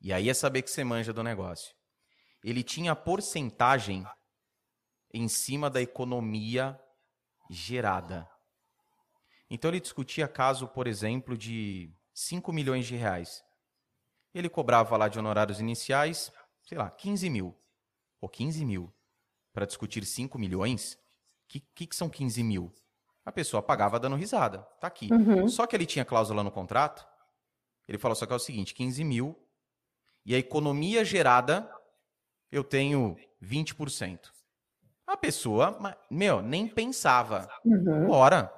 [0.00, 1.74] E aí é saber que você manja do negócio.
[2.42, 4.06] Ele tinha porcentagem
[5.12, 6.80] em cima da economia
[7.50, 8.28] gerada.
[9.50, 13.42] Então ele discutia caso, por exemplo, de 5 milhões de reais.
[14.34, 16.32] Ele cobrava lá de honorários iniciais,
[16.62, 17.56] sei lá, 15 mil.
[18.20, 18.92] Ou 15 mil
[19.52, 20.98] para discutir 5 milhões, o
[21.48, 22.72] que, que, que, são 15 mil?
[23.24, 24.58] A pessoa pagava dando risada.
[24.80, 25.12] Tá aqui.
[25.12, 25.48] Uhum.
[25.48, 27.06] Só que ele tinha cláusula no contrato.
[27.88, 29.36] Ele falou só que é o seguinte: 15 mil
[30.24, 31.70] e a economia gerada
[32.50, 34.30] eu tenho 20%.
[35.06, 35.76] A pessoa,
[36.10, 37.48] meu, nem pensava.
[37.64, 38.06] Uhum.
[38.06, 38.52] Bora.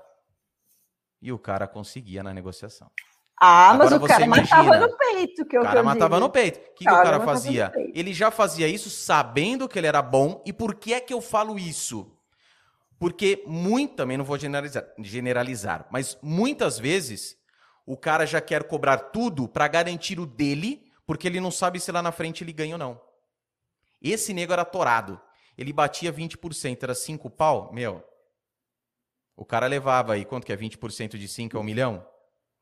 [1.20, 2.90] E o cara conseguia na negociação.
[3.44, 5.44] Ah, Agora mas o cara imagina, matava no peito.
[5.44, 6.60] Que o cara matava no peito.
[6.60, 7.72] O que, cara, que o cara fazia?
[7.92, 10.40] Ele já fazia isso sabendo que ele era bom.
[10.46, 12.16] E por que é que eu falo isso?
[13.00, 17.36] Porque muito, também não vou generalizar, generalizar, mas muitas vezes
[17.84, 21.90] o cara já quer cobrar tudo para garantir o dele, porque ele não sabe se
[21.90, 23.00] lá na frente ele ganha ou não.
[24.00, 25.20] Esse nego era torado.
[25.58, 28.04] Ele batia 20%, era 5 pau, meu.
[29.36, 32.06] O cara levava aí, quanto que é 20% de 5 é um milhão?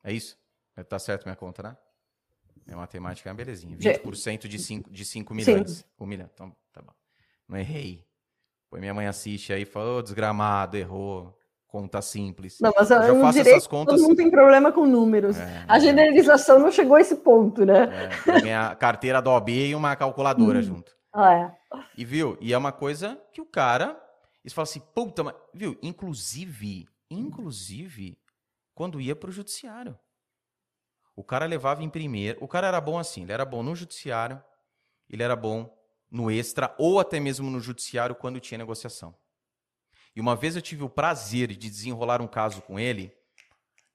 [0.02, 0.39] É isso?
[0.84, 1.76] Tá certo minha conta, né?
[2.66, 3.76] Minha matemática é uma belezinha.
[3.76, 5.70] 20% de 5, de 5 milhões.
[5.70, 5.84] Sim.
[5.98, 6.30] 1 milhão.
[6.32, 6.92] Então, tá bom.
[7.48, 8.06] Não errei.
[8.68, 11.36] Pois minha mãe assiste aí e fala, oh, desgramado, errou.
[11.66, 12.58] Conta simples.
[12.60, 13.94] Não, mas eu, eu faço direito, essas contas.
[13.94, 15.36] Todo mundo tem problema com números.
[15.36, 16.58] É, a generalização é.
[16.58, 18.10] não chegou a esse ponto, né?
[18.44, 20.62] É, a carteira da OB e uma calculadora hum.
[20.62, 20.92] junto.
[21.12, 21.52] Ah, é.
[21.96, 22.36] E viu?
[22.40, 24.00] E é uma coisa que o cara.
[24.44, 25.34] Eles falam assim, puta, mas.
[25.54, 25.78] Viu?
[25.80, 28.18] Inclusive, inclusive,
[28.74, 29.96] quando ia pro judiciário.
[31.20, 32.42] O cara levava em primeiro.
[32.42, 34.42] O cara era bom assim, ele era bom no judiciário,
[35.06, 35.70] ele era bom
[36.10, 39.14] no extra ou até mesmo no judiciário quando tinha negociação.
[40.16, 43.14] E uma vez eu tive o prazer de desenrolar um caso com ele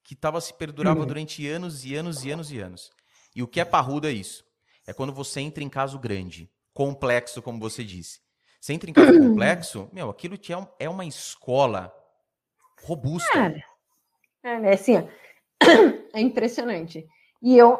[0.03, 1.07] que tava se perdurava uhum.
[1.07, 2.91] durante anos e anos e anos e anos.
[3.35, 4.45] E o que é parrudo é isso.
[4.85, 8.19] É quando você entra em caso grande, complexo, como você disse.
[8.61, 11.91] Você entra em caso complexo, meu, aquilo que é, é uma escola
[12.84, 13.52] robusta.
[14.43, 14.93] É, é assim,
[16.14, 17.07] é impressionante.
[17.41, 17.79] E eu,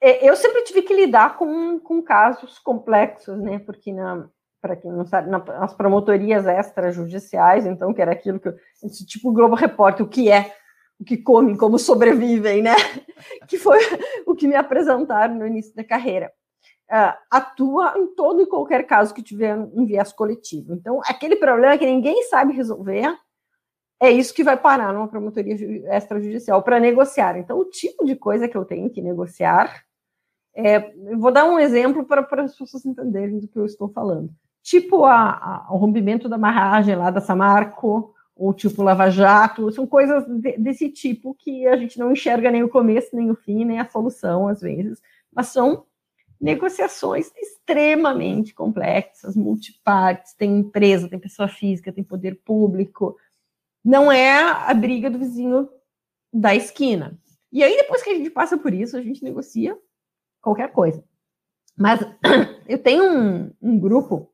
[0.00, 3.58] é, eu sempre tive que lidar com, com casos complexos, né?
[3.58, 3.92] Porque
[4.60, 8.56] para quem não sabe, nas promotorias extrajudiciais, então, que era aquilo que eu,
[9.06, 10.54] tipo o Globo Repórter, o que é,
[11.00, 12.74] o que comem, como sobrevivem, né?
[13.48, 13.78] Que foi
[14.26, 16.32] o que me apresentaram no início da carreira.
[16.90, 20.74] Uh, atua em todo e qualquer caso que tiver um viés coletivo.
[20.74, 23.16] Então, aquele problema que ninguém sabe resolver,
[24.02, 25.54] é isso que vai parar numa promotoria
[25.96, 27.38] extrajudicial para negociar.
[27.38, 29.84] Então, o tipo de coisa que eu tenho que negociar,
[30.52, 34.28] é, vou dar um exemplo para, para as pessoas entenderem do que eu estou falando.
[34.60, 39.86] Tipo a, a, o rompimento da barragem lá da Samarco, ou tipo Lava Jato, são
[39.86, 43.64] coisas de, desse tipo que a gente não enxerga nem o começo, nem o fim,
[43.64, 45.00] nem a solução, às vezes,
[45.32, 45.84] mas são
[46.40, 53.16] negociações extremamente complexas, multipartes, tem empresa, tem pessoa física, tem poder público,
[53.84, 55.68] não é a briga do vizinho
[56.32, 57.18] da esquina.
[57.52, 59.76] E aí, depois que a gente passa por isso, a gente negocia
[60.40, 61.04] qualquer coisa.
[61.76, 62.00] Mas
[62.66, 64.32] eu tenho um, um grupo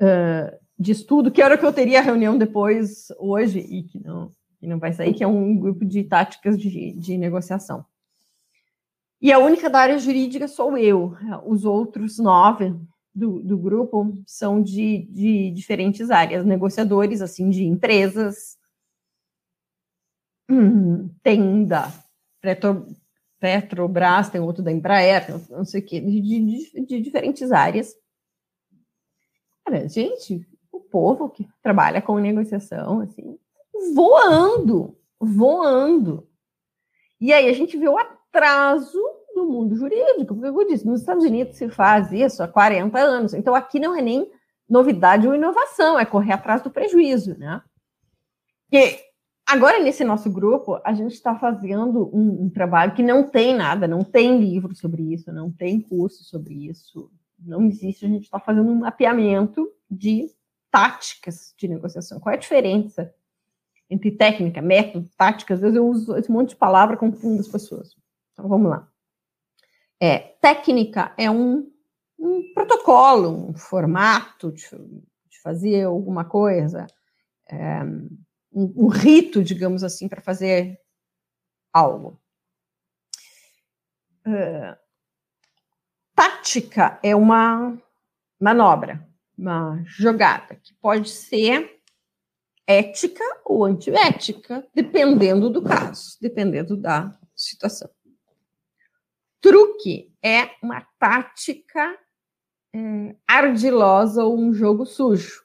[0.00, 4.34] uh, de estudo, que era que eu teria a reunião depois, hoje, e que não,
[4.58, 7.84] que não vai sair, que é um grupo de táticas de, de negociação.
[9.20, 11.14] E a única da área jurídica sou eu.
[11.44, 12.74] Os outros nove
[13.14, 18.56] do, do grupo são de, de diferentes áreas, negociadores, assim, de empresas.
[20.48, 21.92] Hum, tem da
[22.40, 22.86] Petro,
[23.38, 27.94] Petrobras, tem outro da Embraer, não sei o quê, de, de, de diferentes áreas.
[29.64, 33.38] Cara, gente, o povo que trabalha com negociação, assim,
[33.94, 36.28] voando, voando.
[37.20, 38.98] E aí a gente vê o atraso
[39.40, 43.34] do mundo jurídico, porque eu disse, nos Estados Unidos se faz isso há 40 anos,
[43.34, 44.30] então aqui não é nem
[44.68, 47.60] novidade ou inovação, é correr atrás do prejuízo, né?
[48.72, 48.98] E
[49.46, 53.88] agora, nesse nosso grupo, a gente está fazendo um, um, trabalho que não tem nada,
[53.88, 58.38] não tem livro sobre isso, não tem curso sobre isso, não existe, a gente está
[58.38, 60.30] fazendo um mapeamento de
[60.70, 62.20] táticas de negociação.
[62.20, 63.12] Qual é a diferença
[63.88, 65.54] entre técnica, método, tática?
[65.54, 67.96] Às vezes eu uso esse monte de palavra confundo as pessoas.
[68.32, 68.89] Então vamos lá.
[70.00, 71.70] É, técnica é um,
[72.18, 76.86] um protocolo, um formato de, de fazer alguma coisa,
[77.46, 77.82] é,
[78.52, 80.80] um, um rito, digamos assim, para fazer
[81.72, 82.18] algo.
[86.14, 87.78] Tática é uma
[88.40, 89.06] manobra,
[89.36, 91.80] uma jogada, que pode ser
[92.66, 97.90] ética ou antiética, dependendo do caso, dependendo da situação.
[99.40, 101.98] Truque é uma tática
[102.74, 105.42] é, ardilosa ou um jogo sujo.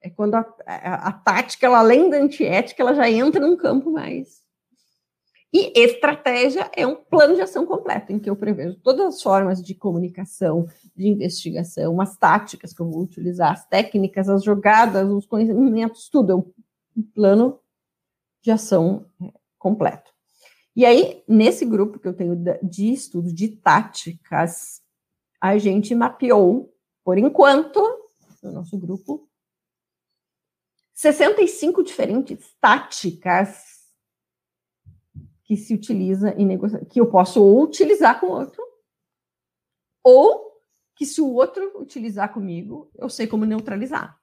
[0.00, 3.90] É quando a, a, a, tática, ela, além da antiética, ela já entra num campo
[3.90, 4.42] mais.
[5.52, 9.62] E estratégia é um plano de ação completo, em que eu prevejo todas as formas
[9.62, 15.26] de comunicação, de investigação, as táticas que eu vou utilizar, as técnicas, as jogadas, os
[15.26, 16.32] conhecimentos, tudo.
[16.32, 17.58] É um plano
[18.42, 20.12] de ação é, completo.
[20.78, 24.80] E aí, nesse grupo que eu tenho de estudo de táticas,
[25.40, 26.72] a gente mapeou,
[27.02, 27.80] por enquanto,
[28.40, 29.28] no nosso grupo,
[30.94, 33.90] 65 diferentes táticas
[35.42, 38.62] que se utiliza em negociação, que eu posso ou utilizar com o outro,
[40.04, 40.62] ou
[40.94, 44.16] que se o outro utilizar comigo, eu sei como neutralizar.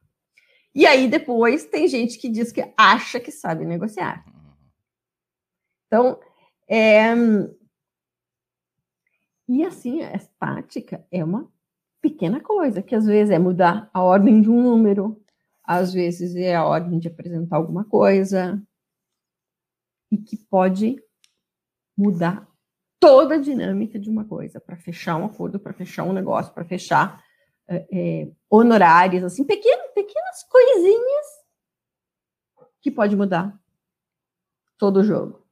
[0.73, 4.26] E aí depois tem gente que diz que acha que sabe negociar.
[5.88, 6.18] Então,
[6.68, 7.14] é...
[9.48, 11.52] E assim, a tática é uma
[12.02, 15.24] pequena coisa, que às vezes é mudar a ordem de um número,
[15.64, 18.62] às vezes é a ordem de apresentar alguma coisa,
[20.12, 21.02] e que pode
[21.98, 22.48] mudar
[23.00, 26.66] toda a dinâmica de uma coisa, para fechar um acordo, para fechar um negócio, para
[26.66, 27.24] fechar
[27.68, 31.26] é, honorários, assim, pequenas, pequenas coisinhas
[32.82, 33.60] que pode mudar
[34.78, 35.44] todo o jogo.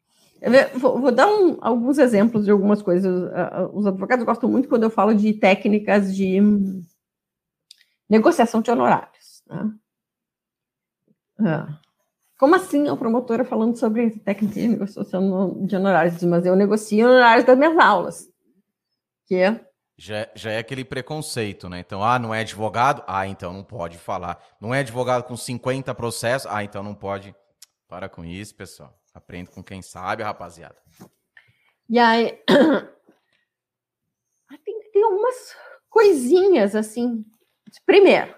[0.76, 3.32] Vou, vou dar um, alguns exemplos de algumas coisas.
[3.74, 6.40] Os advogados gostam muito quando eu falo de técnicas de
[8.10, 9.42] negociação de honorários.
[9.48, 9.74] Né?
[11.40, 11.80] Ah.
[12.38, 16.22] Como assim a promotora falando sobre técnica de negociação de honorários?
[16.24, 18.28] Mas eu negocio honorários das minhas aulas.
[19.26, 19.66] Que é
[19.98, 21.80] já, já é aquele preconceito, né?
[21.80, 23.04] Então, ah, não é advogado?
[23.08, 24.44] Ah, então não pode falar.
[24.60, 26.52] Não é advogado com 50 processos?
[26.52, 27.34] Ah, então não pode.
[27.88, 28.94] Para com isso, pessoal.
[29.14, 30.82] Aprende com quem sabe, rapaziada.
[31.90, 32.42] E aí.
[34.64, 35.56] tem, tem algumas
[35.90, 37.26] coisinhas assim.
[37.86, 38.36] Primeiro,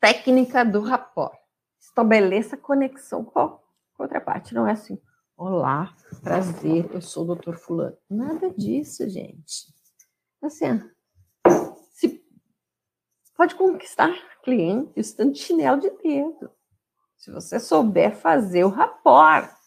[0.00, 1.36] técnica do rapport.
[1.78, 3.58] Estabeleça conexão com a
[3.98, 4.54] outra parte.
[4.54, 5.00] Não é assim,
[5.36, 7.96] olá, prazer, eu sou o doutor Fulano.
[8.08, 9.72] Nada disso, gente.
[10.42, 10.80] Assim,
[11.90, 12.24] se
[13.36, 14.12] pode conquistar
[14.42, 16.50] cliente estando chinelo de dedo.
[17.16, 19.57] Se você souber fazer o rapport.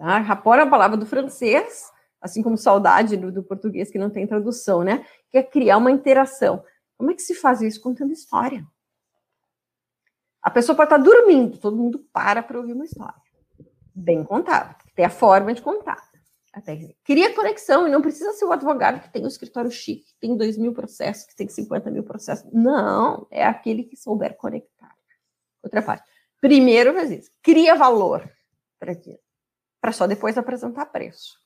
[0.00, 0.16] Tá?
[0.16, 4.82] É uma palavra do francês, assim como saudade do, do, português, que não tem tradução,
[4.82, 5.04] né?
[5.28, 6.64] Que é criar uma interação.
[6.96, 7.82] Como é que se faz isso?
[7.82, 8.66] Contando história.
[10.42, 13.20] A pessoa pode estar dormindo, todo mundo para para ouvir uma história.
[13.94, 16.02] Bem contada, tem a forma de contar.
[16.50, 20.18] Até cria conexão e não precisa ser o advogado que tem um escritório chique, que
[20.18, 22.50] tem 2 mil processos, que tem 50 mil processos.
[22.50, 24.96] Não, é aquele que souber conectar.
[25.62, 26.08] Outra parte.
[26.40, 27.30] Primeiro faz isso.
[27.42, 28.26] Cria valor
[28.78, 29.18] para aquilo.
[29.80, 31.38] Para só depois apresentar preço.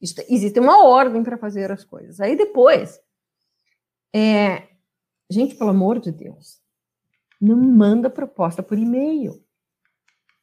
[0.00, 2.20] Isso, existe uma ordem para fazer as coisas.
[2.20, 3.00] Aí depois,
[4.14, 4.68] é,
[5.30, 6.60] gente, pelo amor de Deus,
[7.40, 9.42] não manda proposta por e-mail.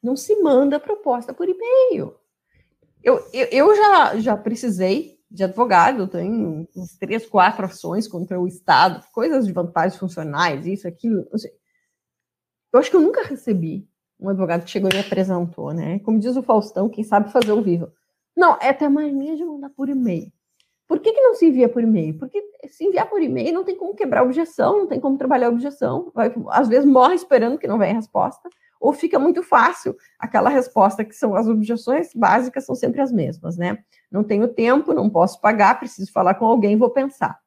[0.01, 2.15] Não se manda proposta por e-mail.
[3.03, 8.47] Eu, eu, eu já, já precisei de advogado, tenho uns três, quatro ações contra o
[8.47, 11.25] Estado, coisas de vantagens funcionais, isso, aquilo.
[12.73, 13.89] Eu acho que eu nunca recebi
[14.21, 15.99] um advogado que chegou e me apresentou, né?
[15.99, 17.91] Como diz o Faustão, quem sabe fazer o vivo.
[18.35, 20.31] Não, é até mania de mandar por e-mail.
[20.87, 22.17] Por que, que não se envia por e-mail?
[22.17, 26.11] Porque se enviar por e-mail não tem como quebrar objeção, não tem como trabalhar objeção.
[26.13, 28.49] Vai, às vezes morre esperando que não venha resposta
[28.81, 33.55] ou fica muito fácil aquela resposta que são as objeções básicas são sempre as mesmas,
[33.55, 33.85] né?
[34.09, 37.39] Não tenho tempo, não posso pagar, preciso falar com alguém, vou pensar.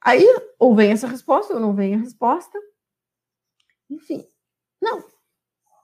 [0.00, 0.24] Aí,
[0.58, 2.58] ou vem essa resposta, ou não vem a resposta.
[3.90, 4.24] Enfim,
[4.80, 5.02] não.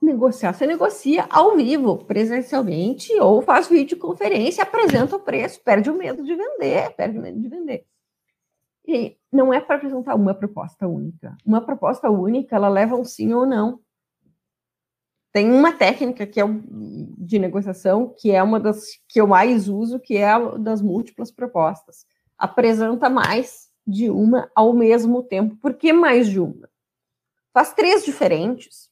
[0.09, 6.25] Negociar, você negocia ao vivo, presencialmente, ou faz videoconferência, apresenta o preço, perde o medo
[6.25, 7.85] de vender, perde o medo de vender.
[8.87, 11.37] E não é para apresentar uma proposta única.
[11.45, 13.81] Uma proposta única, ela leva um sim ou não.
[15.31, 16.45] Tem uma técnica que é
[17.19, 21.31] de negociação, que é uma das que eu mais uso, que é a das múltiplas
[21.31, 22.07] propostas.
[22.39, 25.55] Apresenta mais de uma ao mesmo tempo.
[25.57, 26.67] Por que mais de uma?
[27.53, 28.88] Faz três diferentes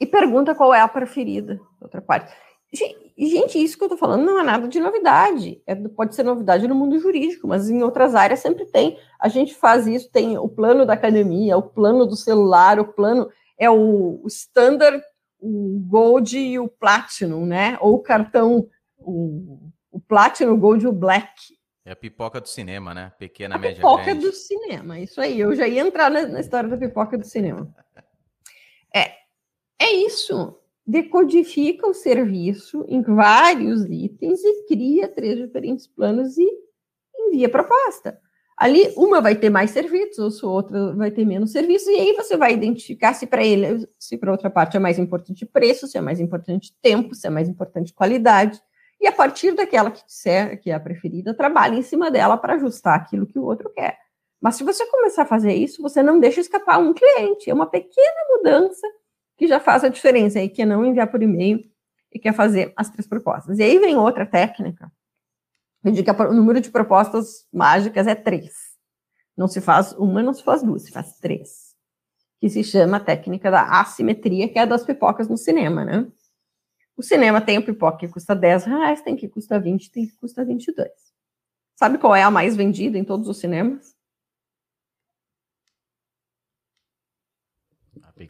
[0.00, 2.32] e pergunta qual é a preferida outra parte.
[2.72, 5.60] Gente, isso que eu tô falando não é nada de novidade.
[5.66, 8.96] É, pode ser novidade no mundo jurídico, mas em outras áreas sempre tem.
[9.18, 13.28] A gente faz isso, tem o plano da academia, o plano do celular, o plano
[13.58, 15.02] é o, o standard,
[15.40, 17.76] o gold e o platinum, né?
[17.80, 18.68] Ou o cartão,
[18.98, 21.58] o, o platinum, o gold e o black.
[21.84, 23.10] É a pipoca do cinema, né?
[23.18, 24.20] Pequena, a média, pipoca grande.
[24.20, 25.40] do cinema, isso aí.
[25.40, 27.68] Eu já ia entrar na, na história da pipoca do cinema.
[29.80, 30.56] É, isso.
[30.86, 36.46] Decodifica o serviço em vários itens e cria três diferentes planos e
[37.16, 38.18] envia proposta.
[38.56, 42.52] Ali, uma vai ter mais serviços, outra vai ter menos serviços, e aí você vai
[42.52, 46.20] identificar se para ele, se para outra parte é mais importante preço, se é mais
[46.20, 48.60] importante tempo, se é mais importante qualidade.
[49.00, 52.56] E a partir daquela que disser que é a preferida, trabalhe em cima dela para
[52.56, 53.96] ajustar aquilo que o outro quer.
[54.38, 57.48] Mas se você começar a fazer isso, você não deixa escapar um cliente.
[57.48, 58.86] É uma pequena mudança
[59.40, 61.64] que já faz a diferença aí, que é não enviar por e-mail
[62.12, 63.58] e quer fazer as três propostas.
[63.58, 64.92] E aí vem outra técnica
[65.82, 68.52] eu digo que o número de propostas mágicas é três.
[69.36, 71.74] Não se faz uma, não se faz duas, se faz três.
[72.38, 76.06] Que se chama a técnica da assimetria, que é a das pipocas no cinema, né?
[76.96, 80.16] O cinema tem a pipoca que custa 10 reais, tem que custa 20, tem que
[80.18, 80.90] custa 22.
[81.76, 83.96] Sabe qual é a mais vendida em todos os cinemas?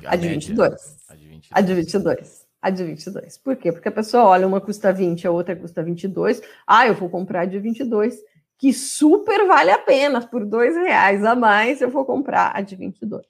[0.07, 0.97] A, a, de 22.
[1.09, 1.51] A de 22.
[1.51, 3.39] A de 22 a de 22.
[3.39, 3.73] Por quê?
[3.73, 6.43] Porque a pessoa olha, uma custa 20, a outra custa 22.
[6.67, 8.19] Ah, eu vou comprar a de 22,
[8.59, 12.77] que super vale a pena, por dois reais a mais eu vou comprar a de
[12.77, 13.25] 22.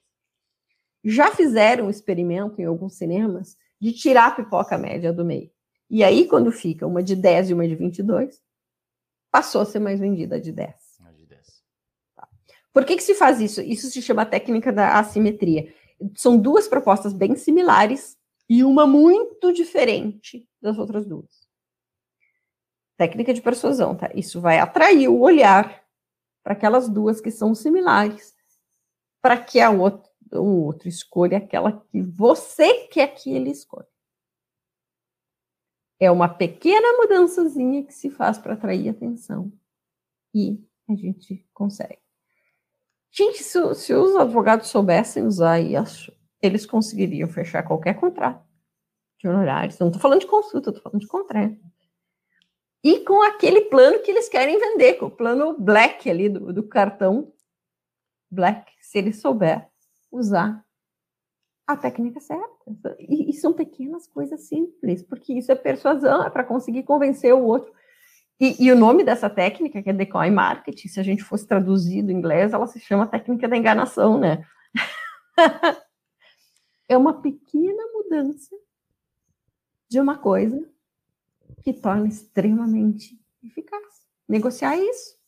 [1.03, 5.49] Já fizeram um experimento em alguns cinemas de tirar a pipoca média do meio.
[5.89, 8.41] E aí, quando fica uma de 10 e uma de 22,
[9.31, 10.69] passou a ser mais vendida a de 10.
[11.03, 11.41] A de 10.
[12.15, 12.27] Tá.
[12.71, 13.61] Por que, que se faz isso?
[13.61, 15.73] Isso se chama técnica da assimetria.
[16.15, 18.17] São duas propostas bem similares,
[18.51, 21.47] e uma muito diferente das outras duas.
[22.97, 24.11] Técnica de persuasão, tá?
[24.13, 25.81] Isso vai atrair o olhar
[26.43, 28.35] para aquelas duas que são similares,
[29.21, 33.87] para que a outra, o outro escolha aquela que você quer que ele escolha.
[35.97, 39.49] É uma pequena mudançazinha que se faz para atrair atenção
[40.35, 42.01] e a gente consegue.
[43.11, 46.11] Gente, se, se os advogados soubessem usar isso,
[46.41, 48.43] eles conseguiriam fechar qualquer contrato
[49.19, 49.77] de honorários.
[49.77, 51.57] Não estou falando de consulta, estou falando de contrato.
[52.83, 56.63] E com aquele plano que eles querem vender, com o plano black ali do, do
[56.63, 57.31] cartão
[58.29, 59.69] black, se ele souber
[60.11, 60.65] usar
[61.67, 62.95] a técnica certa.
[62.97, 67.43] E, e, são pequenas coisas simples, porque isso é persuasão, é para conseguir convencer o
[67.43, 67.71] outro.
[68.41, 72.01] E, e, o nome dessa técnica, que é decoy marketing, se a gente fosse traduzir
[72.01, 74.43] do inglês, ela se chama técnica da enganação, né?
[76.89, 78.55] é uma pequena mudança
[79.87, 80.67] de uma coisa
[81.61, 84.07] que torna extremamente eficaz.
[84.27, 85.19] Negociar isso.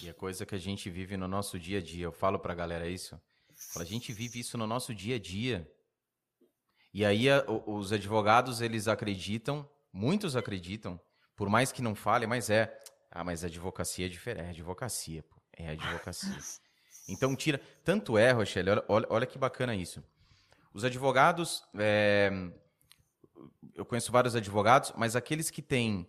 [0.00, 2.52] E a coisa que a gente vive no nosso dia a dia, eu falo para
[2.52, 3.20] a galera isso,
[3.76, 5.68] a gente vive isso no nosso dia a dia.
[6.94, 11.00] E aí a, os advogados, eles acreditam, muitos acreditam,
[11.38, 12.76] por mais que não falem, mas é,
[13.12, 16.36] ah, mas a advocacia é diferente, é advocacia, pô, é advocacia.
[17.10, 17.58] Então tira.
[17.82, 20.04] Tanto é, Rochelle, olha, olha que bacana isso.
[20.74, 21.64] Os advogados.
[21.78, 22.30] É...
[23.74, 26.06] Eu conheço vários advogados, mas aqueles que têm.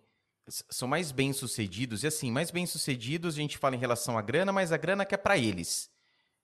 [0.50, 4.74] São mais bem-sucedidos, e assim, mais bem-sucedidos a gente fala em relação à grana, mas
[4.74, 5.90] a grana que é para eles.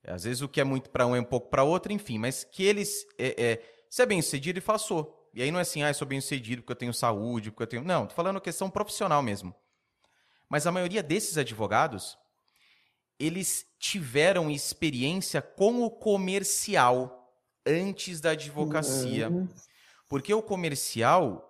[0.08, 2.46] Às vezes o que é muito para um é um pouco para outro, enfim, mas
[2.46, 3.06] que eles.
[3.18, 5.15] É, é, se é bem-sucedido, ele fala, sou.
[5.36, 7.68] E aí não é assim, ah, eu sou bem-sucedido porque eu tenho saúde, porque eu
[7.68, 7.84] tenho.
[7.84, 9.54] Não, tô falando questão profissional mesmo.
[10.50, 12.18] Mas a maioria desses advogados,
[13.20, 17.34] eles tiveram experiência com o comercial
[17.66, 19.30] antes da advocacia.
[19.30, 19.50] Uhum.
[20.08, 21.46] Porque o comercial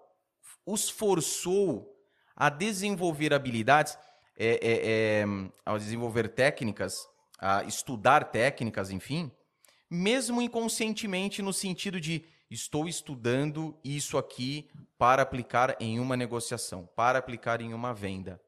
[0.66, 1.95] os forçou
[2.36, 3.95] a desenvolver habilidades,
[4.36, 5.26] é, é, é,
[5.64, 7.07] a desenvolver técnicas,
[7.38, 9.32] a estudar técnicas, enfim,
[9.90, 17.19] mesmo inconscientemente no sentido de estou estudando isso aqui para aplicar em uma negociação, para
[17.19, 18.41] aplicar em uma venda.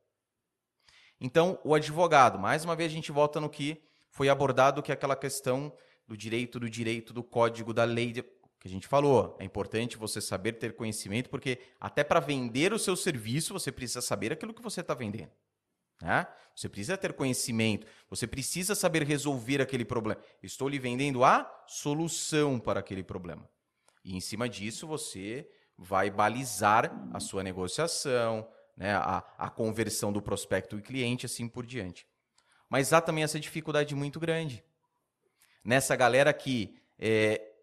[1.19, 4.93] Então, o advogado, mais uma vez a gente volta no que foi abordado, que é
[4.93, 5.73] aquela questão
[6.07, 9.35] do direito, do direito, do código, da lei, que a gente falou.
[9.39, 14.01] É importante você saber ter conhecimento, porque até para vender o seu serviço, você precisa
[14.01, 15.31] saber aquilo que você está vendendo.
[16.01, 16.27] Né?
[16.55, 20.21] Você precisa ter conhecimento, você precisa saber resolver aquele problema.
[20.41, 23.47] Estou lhe vendendo a solução para aquele problema.
[24.07, 25.45] E em cima disso, você
[25.77, 28.47] vai balizar a sua negociação,
[28.77, 32.07] né, a, a conversão do prospecto e cliente, assim por diante.
[32.69, 34.63] Mas há também essa dificuldade muito grande.
[35.61, 37.53] Nessa galera que é,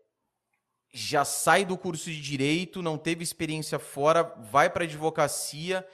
[0.93, 5.87] já sai do curso de direito, não teve experiência fora, vai para a advocacia,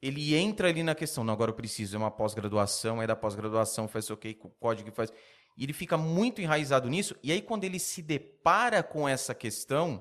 [0.00, 3.86] ele entra ali na questão, não, agora eu preciso, é uma pós-graduação, é da pós-graduação,
[3.86, 5.12] faz o okay, que, código faz.
[5.58, 10.00] E ele fica muito enraizado nisso, e aí quando ele se depara com essa questão,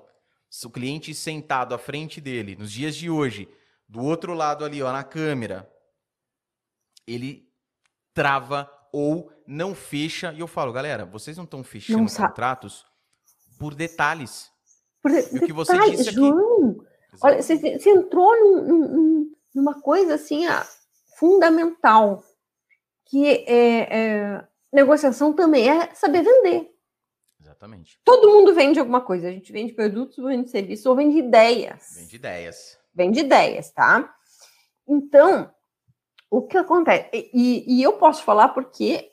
[0.64, 3.50] o cliente sentado à frente dele, nos dias de hoje,
[3.90, 5.68] do outro lado ali, ó, na câmera,
[7.08, 7.52] ele
[8.14, 10.32] trava ou não fecha.
[10.34, 12.86] E eu falo, galera, vocês não estão fechando não contratos
[13.58, 14.52] por detalhes.
[15.02, 16.20] Por de e o que você detalhes, disse aqui.
[16.20, 16.86] João,
[17.24, 20.68] olha, você, você entrou num, num, numa coisa assim ah,
[21.18, 22.24] fundamental,
[23.06, 26.74] que é, é, negociação também é saber vender.
[27.40, 28.00] Exatamente.
[28.04, 29.28] Todo mundo vende alguma coisa.
[29.28, 31.96] A gente vende produtos, vende serviços, ou vende ideias.
[31.96, 34.12] Vende ideias vem de ideias, tá?
[34.88, 35.54] Então,
[36.32, 37.10] o que acontece?
[37.14, 39.12] E, e eu posso falar porque,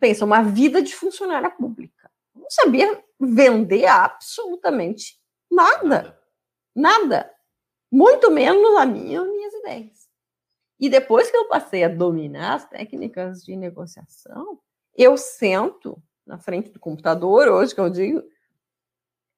[0.00, 2.10] pensa, uma vida de funcionária pública.
[2.34, 6.18] Não sabia vender absolutamente nada.
[6.74, 7.32] Nada.
[7.90, 10.08] Muito menos a minha as minhas ideias.
[10.80, 14.58] E depois que eu passei a dominar as técnicas de negociação,
[14.96, 18.22] eu sento na frente do computador, hoje que eu digo,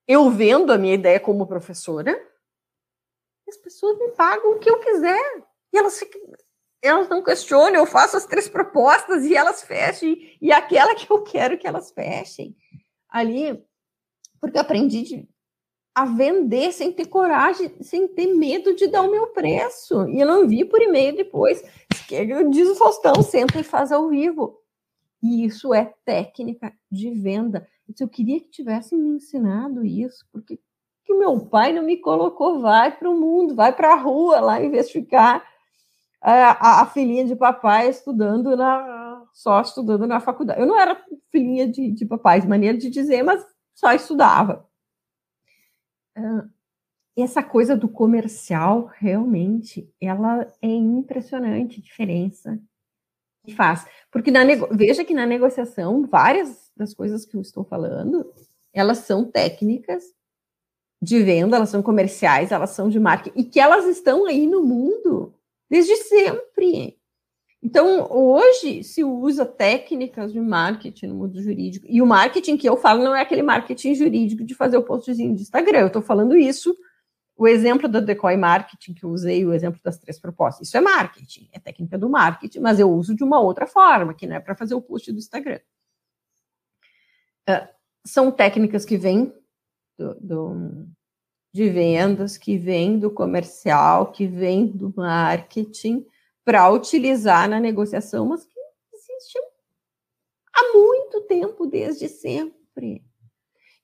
[0.06, 2.14] eu vendo a minha ideia como professora,
[3.48, 5.44] as pessoas me pagam o que eu quiser.
[5.72, 6.00] E elas
[6.82, 11.22] elas não questionam, eu faço as três propostas e elas fechem, e aquela que eu
[11.22, 12.54] quero que elas fechem.
[13.08, 13.64] Ali,
[14.38, 15.28] porque eu aprendi de,
[15.94, 20.06] a vender sem ter coragem, sem ter medo de dar o meu preço.
[20.08, 21.62] E eu não vi por e-mail depois.
[22.50, 24.60] Diz o Faustão, senta e faz ao vivo.
[25.24, 27.66] E isso é técnica de venda.
[27.98, 30.60] Eu queria que tivessem me ensinado isso, porque
[31.02, 34.62] que meu pai não me colocou, vai para o mundo, vai para a rua lá
[34.62, 35.42] investigar
[36.20, 40.60] a, a, a, filhinha de papai estudando na só estudando na faculdade.
[40.60, 41.02] Eu não era
[41.32, 43.42] filhinha de, de papai, maneira de dizer, mas
[43.74, 44.68] só estudava.
[46.18, 46.50] Uh,
[47.16, 52.60] essa coisa do comercial, realmente, ela é impressionante a diferença
[53.52, 53.86] faz.
[54.10, 54.40] Porque na
[54.70, 58.32] veja que na negociação, várias das coisas que eu estou falando,
[58.72, 60.04] elas são técnicas
[61.00, 64.62] de venda, elas são comerciais, elas são de marketing, e que elas estão aí no
[64.62, 65.34] mundo
[65.68, 66.98] desde sempre.
[67.62, 71.86] Então, hoje se usa técnicas de marketing no mundo jurídico.
[71.88, 75.34] E o marketing que eu falo não é aquele marketing jurídico de fazer o postzinho
[75.34, 75.80] de Instagram.
[75.80, 76.76] Eu estou falando isso,
[77.36, 80.68] o exemplo da Decoy Marketing que eu usei, o exemplo das três propostas.
[80.68, 84.26] Isso é marketing, é técnica do marketing, mas eu uso de uma outra forma, que
[84.26, 85.60] não é para fazer o post do Instagram.
[87.48, 87.68] Uh,
[88.04, 89.34] são técnicas que vêm
[89.98, 90.88] do, do,
[91.52, 96.06] de vendas, que vem do comercial, que vem do marketing,
[96.44, 98.60] para utilizar na negociação, mas que
[98.92, 99.38] existe
[100.52, 103.02] há muito tempo, desde sempre.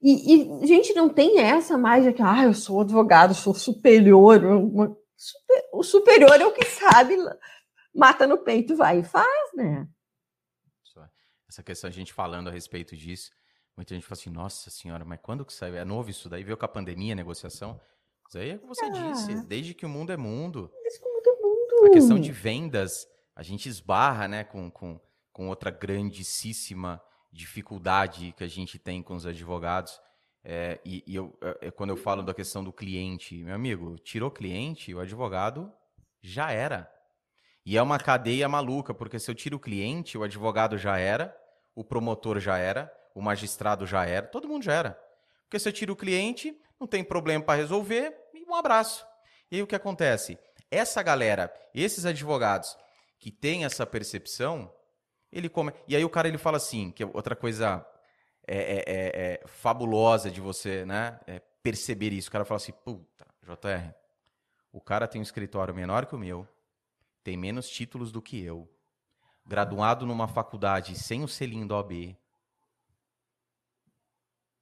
[0.02, 4.44] E, e gente não tem essa mais de que, ah, eu sou advogado, sou superior.
[4.44, 7.16] Uma, super, o superior é o que sabe,
[7.94, 9.86] mata no peito, vai e faz, né?
[11.48, 13.32] Essa questão, a gente falando a respeito disso,
[13.81, 15.74] Muita gente fala assim, nossa senhora, mas quando que sai?
[15.74, 16.44] É novo isso daí?
[16.44, 17.81] Veio com a pandemia, a negociação?
[18.28, 18.90] Isso aí é o que você ah.
[18.90, 20.70] disse, desde que o mundo é mundo.
[20.82, 21.86] Desde que o mundo é mundo.
[21.86, 25.01] A questão de vendas, a gente esbarra, né, com, com,
[25.32, 27.01] com outra grandíssima
[27.32, 30.01] dificuldade que a gente tem com os advogados.
[30.43, 33.98] É, e, e eu, é, é quando eu falo da questão do cliente, meu amigo,
[33.98, 35.73] tirou cliente, o advogado
[36.23, 36.90] já era.
[37.65, 41.36] E é uma cadeia maluca, porque se eu tiro o cliente, o advogado já era,
[41.74, 44.98] o promotor já era, o magistrado já era, todo mundo já era.
[45.44, 49.07] Porque se eu tiro o cliente, não tem problema para resolver, e um abraço.
[49.51, 50.39] E aí o que acontece?
[50.70, 52.77] Essa galera, esses advogados
[53.19, 54.73] que têm essa percepção,
[55.32, 55.73] ele come...
[55.86, 57.86] E aí o cara ele fala assim, que é outra coisa
[58.47, 62.28] é, é, é, é fabulosa de você né, é perceber isso.
[62.28, 63.94] O cara fala assim, puta, JR,
[64.73, 66.47] o cara tem um escritório menor que o meu,
[67.23, 68.69] tem menos títulos do que eu,
[69.44, 72.16] graduado numa faculdade sem o selinho do OAB.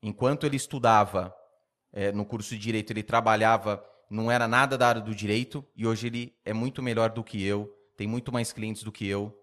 [0.02, 1.34] Enquanto ele estudava
[2.14, 6.06] no curso de direito, ele trabalhava, não era nada da área do direito, e hoje
[6.06, 9.36] ele é muito melhor do que eu, tem muito mais clientes do que eu.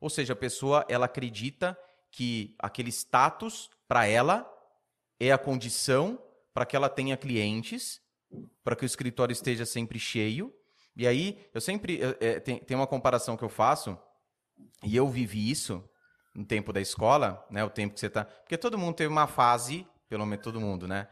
[0.00, 1.78] Ou seja, a pessoa ela acredita
[2.10, 4.48] que aquele status para ela
[5.18, 6.22] é a condição
[6.54, 8.00] para que ela tenha clientes,
[8.64, 10.52] para que o escritório esteja sempre cheio.
[10.96, 12.00] E aí, eu sempre.
[12.20, 13.96] É, tem, tem uma comparação que eu faço,
[14.82, 15.88] e eu vivi isso
[16.34, 17.64] no tempo da escola, né?
[17.64, 18.24] O tempo que você está.
[18.24, 21.08] Porque todo mundo teve uma fase, pelo menos todo mundo, né?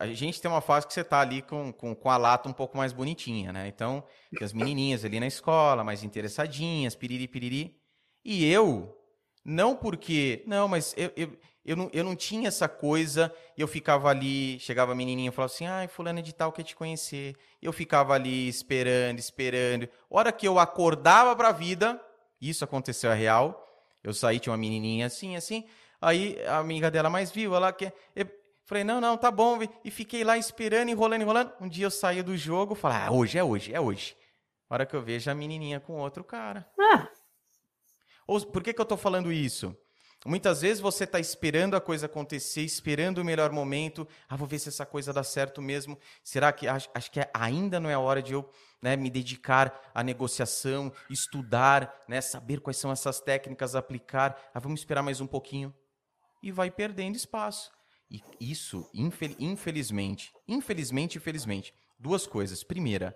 [0.00, 2.52] A gente tem uma fase que você está ali com, com, com, a lata um
[2.52, 3.68] pouco mais bonitinha, né?
[3.68, 4.04] Então,
[4.40, 7.81] as menininhas ali na escola, mais interessadinhas, piriri, piriri.
[8.24, 8.96] E eu,
[9.44, 10.42] não porque.
[10.46, 13.34] Não, mas eu, eu, eu, não, eu não tinha essa coisa.
[13.56, 16.76] Eu ficava ali, chegava a menininha e falava assim: ai, fulano de tal quer te
[16.76, 17.36] conhecer.
[17.60, 19.88] Eu ficava ali esperando, esperando.
[20.08, 22.00] Hora que eu acordava pra vida,
[22.40, 23.68] isso aconteceu a real.
[24.02, 25.64] Eu saí, tinha uma menininha assim, assim.
[26.00, 27.94] Aí a amiga dela mais viu, ela quer.
[28.14, 28.26] Eu
[28.64, 29.58] falei, não, não, tá bom.
[29.84, 31.52] E fiquei lá esperando, enrolando, enrolando.
[31.60, 34.16] Um dia eu saí do jogo, falei, ah, hoje é hoje, é hoje.
[34.68, 36.68] hora que eu vejo a menininha com outro cara.
[36.78, 37.08] Ah.
[38.32, 39.76] Ou, por que, que eu tô falando isso?
[40.24, 44.08] Muitas vezes você está esperando a coisa acontecer, esperando o melhor momento.
[44.26, 45.98] Ah, vou ver se essa coisa dá certo mesmo.
[46.24, 48.48] Será que acho, acho que é, ainda não é a hora de eu
[48.80, 54.40] né, me dedicar à negociação, estudar, né, saber quais são essas técnicas, aplicar.
[54.54, 55.74] Ah, vamos esperar mais um pouquinho.
[56.42, 57.70] E vai perdendo espaço.
[58.10, 62.64] E isso, infel infelizmente, infelizmente, infelizmente, duas coisas.
[62.64, 63.14] Primeira,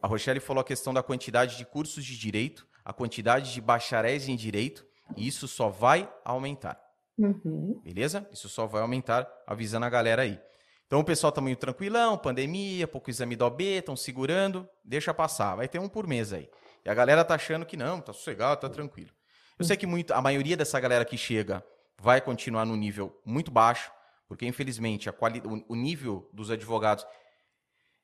[0.00, 4.28] a Rochelle falou a questão da quantidade de cursos de direito, a quantidade de bacharéis
[4.28, 4.82] em direito.
[5.14, 6.80] E isso só vai aumentar.
[7.18, 7.78] Uhum.
[7.84, 8.26] Beleza?
[8.32, 10.40] Isso só vai aumentar, avisando a galera aí.
[10.86, 15.54] Então o pessoal tá meio tranquilão, pandemia, pouco exame do OB, estão segurando, deixa passar.
[15.54, 16.48] Vai ter um por mês aí.
[16.82, 19.10] E a galera tá achando que não, tá sossegado, tá tranquilo.
[19.58, 21.62] Eu sei que muito, a maioria dessa galera que chega
[22.00, 23.92] vai continuar no nível muito baixo,
[24.26, 27.04] porque infelizmente a quali, o, o nível dos advogados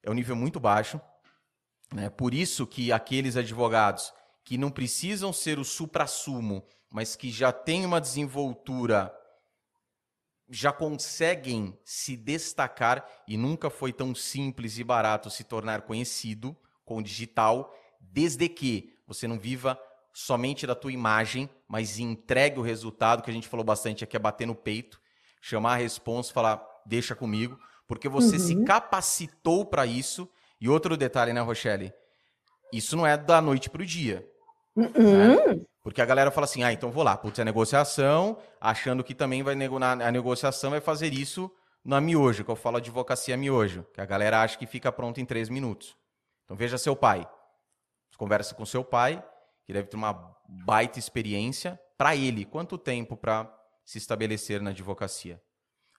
[0.02, 1.00] é um nível muito baixo.
[1.94, 2.10] Né?
[2.10, 4.12] Por isso que aqueles advogados
[4.44, 6.64] que não precisam ser o supra-sumo
[6.94, 9.12] mas que já têm uma desenvoltura,
[10.48, 16.98] já conseguem se destacar e nunca foi tão simples e barato se tornar conhecido com
[16.98, 19.76] o digital, desde que você não viva
[20.12, 24.20] somente da tua imagem, mas entregue o resultado, que a gente falou bastante aqui, é
[24.20, 25.00] bater no peito,
[25.42, 27.58] chamar a responsa, falar, deixa comigo,
[27.88, 28.46] porque você uhum.
[28.46, 30.30] se capacitou para isso.
[30.60, 31.92] E outro detalhe, né, Rochelle?
[32.72, 34.24] Isso não é da noite para o dia.
[34.76, 35.64] Uhum.
[35.82, 39.42] Porque a galera fala assim, ah, então vou lá, putz, é negociação, achando que também
[39.42, 41.50] vai nego a negociação vai fazer isso
[41.84, 45.26] na miojo, que eu falo advocacia miojo, que a galera acha que fica pronto em
[45.26, 45.94] três minutos.
[46.44, 47.28] Então veja seu pai.
[48.16, 49.22] Conversa com seu pai,
[49.66, 51.78] que deve ter uma baita experiência.
[51.98, 53.52] Para ele, quanto tempo para
[53.84, 55.40] se estabelecer na advocacia?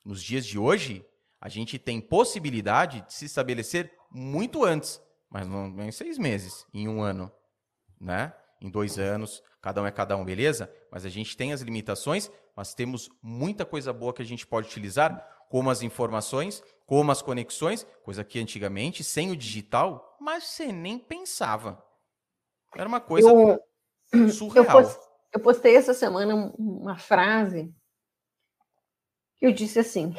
[0.03, 1.05] Nos dias de hoje,
[1.39, 6.87] a gente tem possibilidade de se estabelecer muito antes, mas não em seis meses, em
[6.87, 7.31] um ano,
[7.99, 8.33] né?
[8.61, 10.71] Em dois anos cada um é cada um, beleza?
[10.91, 14.67] Mas a gente tem as limitações, mas temos muita coisa boa que a gente pode
[14.67, 20.71] utilizar, como as informações, como as conexões, coisa que antigamente, sem o digital, mas você
[20.71, 21.83] nem pensava.
[22.75, 24.83] Era uma coisa eu, surreal.
[25.33, 27.73] Eu, postei essa semana uma frase
[29.37, 30.15] que eu disse assim: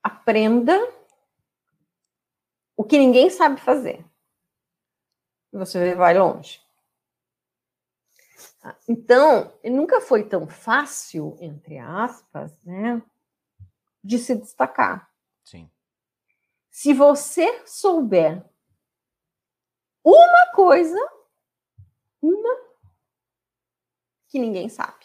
[0.00, 0.78] aprenda
[2.76, 4.04] o que ninguém sabe fazer.
[5.52, 6.64] E você vai longe.
[8.88, 13.02] Então, nunca foi tão fácil, entre aspas, né,
[14.02, 15.10] de se destacar.
[15.44, 15.70] Sim.
[16.70, 18.44] Se você souber
[20.04, 20.98] uma coisa,
[22.22, 22.56] uma
[24.28, 25.04] que ninguém sabe.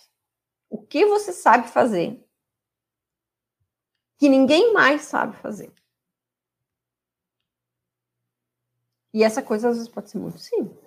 [0.70, 2.24] O que você sabe fazer
[4.22, 5.74] que ninguém mais sabe fazer.
[9.12, 10.81] E essa coisa às vezes pode ser muito simples.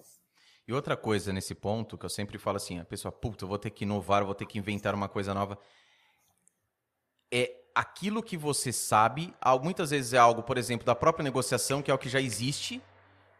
[0.67, 3.59] E outra coisa nesse ponto que eu sempre falo assim, a pessoa, puta, eu vou
[3.59, 5.59] ter que inovar, vou ter que inventar uma coisa nova.
[7.31, 11.91] é aquilo que você sabe, muitas vezes é algo, por exemplo, da própria negociação, que
[11.91, 12.81] é o que já existe,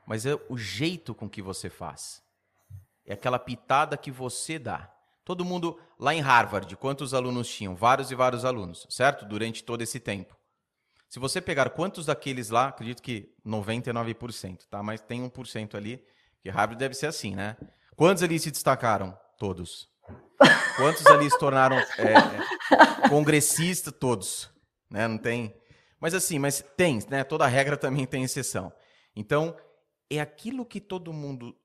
[0.07, 2.23] mas é o jeito com que você faz.
[3.07, 4.93] É aquela pitada que você dá.
[5.25, 7.75] Todo mundo lá em Harvard, quantos alunos tinham?
[7.75, 9.25] Vários e vários alunos, certo?
[9.25, 10.37] Durante todo esse tempo.
[11.09, 14.83] Se você pegar quantos daqueles lá, acredito que 99%, tá?
[14.83, 16.05] Mas tem 1% ali,
[16.45, 17.57] que Harvard deve ser assim, né?
[17.97, 19.19] Quantos ali se destacaram?
[19.39, 19.89] Todos.
[20.77, 23.95] Quantos ali se tornaram é, é, congressistas?
[23.99, 24.51] Todos.
[24.91, 25.09] Né?
[25.09, 25.59] Não tem.
[25.99, 27.25] Mas assim, mas tem, né?
[27.25, 28.71] Toda regra também tem exceção.
[29.17, 29.57] Então,
[30.11, 31.57] é aquilo que todo mundo.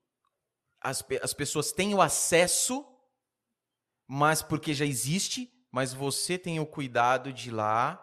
[0.80, 2.82] As, as pessoas têm o acesso,
[4.08, 8.02] mas porque já existe, mas você tem o cuidado de ir lá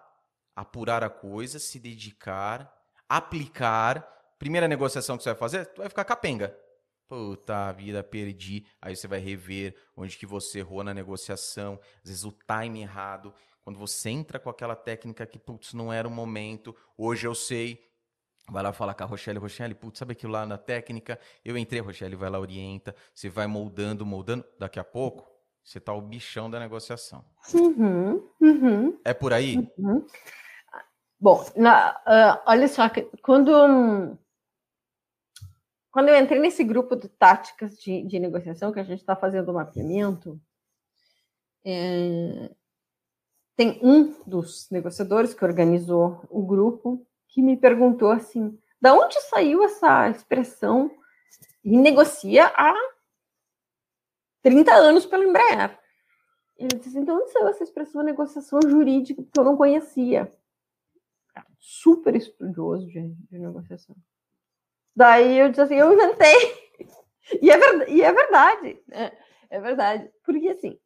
[0.56, 2.72] apurar a coisa, se dedicar,
[3.10, 4.08] aplicar.
[4.38, 6.56] Primeira negociação que você vai fazer, tu vai ficar capenga.
[7.08, 8.66] Puta vida, perdi.
[8.82, 13.34] Aí você vai rever onde que você errou na negociação, às vezes o time errado.
[13.62, 17.86] Quando você entra com aquela técnica que, putz, não era o momento, hoje eu sei.
[18.50, 21.20] Vai lá falar com a Rochelle, Rochelle, putz, sabe aquilo lá na técnica?
[21.44, 22.96] Eu entrei, Rochelle vai lá, orienta.
[23.14, 24.46] Você vai moldando, moldando.
[24.58, 25.30] Daqui a pouco,
[25.64, 27.26] você tá o bichão da negociação.
[27.54, 29.58] Uhum, uhum, é por aí?
[29.78, 30.06] Uhum.
[31.20, 32.84] Bom, na, uh, olha só,
[33.22, 34.18] quando,
[35.98, 39.50] quando eu entrei nesse grupo de táticas de, de negociação, que a gente está fazendo
[39.50, 40.40] o mapeamento,
[41.66, 42.52] é,
[43.56, 49.64] tem um dos negociadores que organizou o grupo que me perguntou assim: da onde saiu
[49.64, 50.92] essa expressão
[51.64, 52.76] e negocia há
[54.44, 55.80] 30 anos pela Embraer?
[56.58, 60.32] Ele disse: então, onde saiu essa expressão negociação jurídica que eu não conhecia?
[61.60, 63.96] super estudioso de, de negociação.
[64.98, 66.36] Daí eu disse assim, eu inventei.
[67.42, 69.12] E é, ver, e é verdade, né?
[69.50, 70.10] É verdade.
[70.24, 70.80] Porque assim,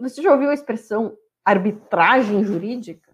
[0.00, 3.10] você já ouviu a expressão arbitragem jurídica?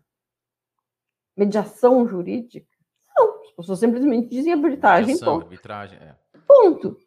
[1.34, 2.68] Mediação jurídica?
[3.16, 5.06] Não, as pessoas simplesmente dizem arbitragem.
[5.06, 5.44] Mediação, ponto.
[5.44, 6.14] arbitragem, é.
[6.46, 6.98] Ponto.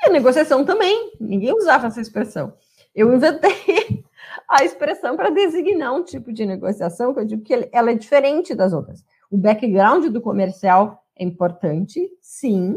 [0.00, 1.10] E a negociação também.
[1.20, 2.56] Ninguém usava essa expressão.
[2.94, 4.04] Eu inventei
[4.48, 8.54] a expressão para designar um tipo de negociação que eu digo que ela é diferente
[8.54, 9.04] das outras.
[9.28, 12.76] O background do comercial é importante, sim,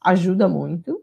[0.00, 1.02] ajuda muito,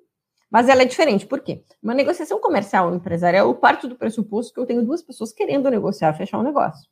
[0.49, 1.25] mas ela é diferente.
[1.25, 1.63] Por quê?
[1.81, 6.13] Uma negociação comercial empresarial, eu parto do pressuposto que eu tenho duas pessoas querendo negociar,
[6.13, 6.89] fechar um negócio.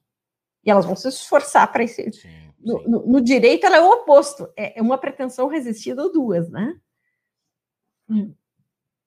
[0.63, 2.09] E elas vão se esforçar para sim.
[2.59, 4.49] No, no, no, direito, ela é o oposto.
[4.55, 6.77] É, é uma pretensão resistida ou duas, né?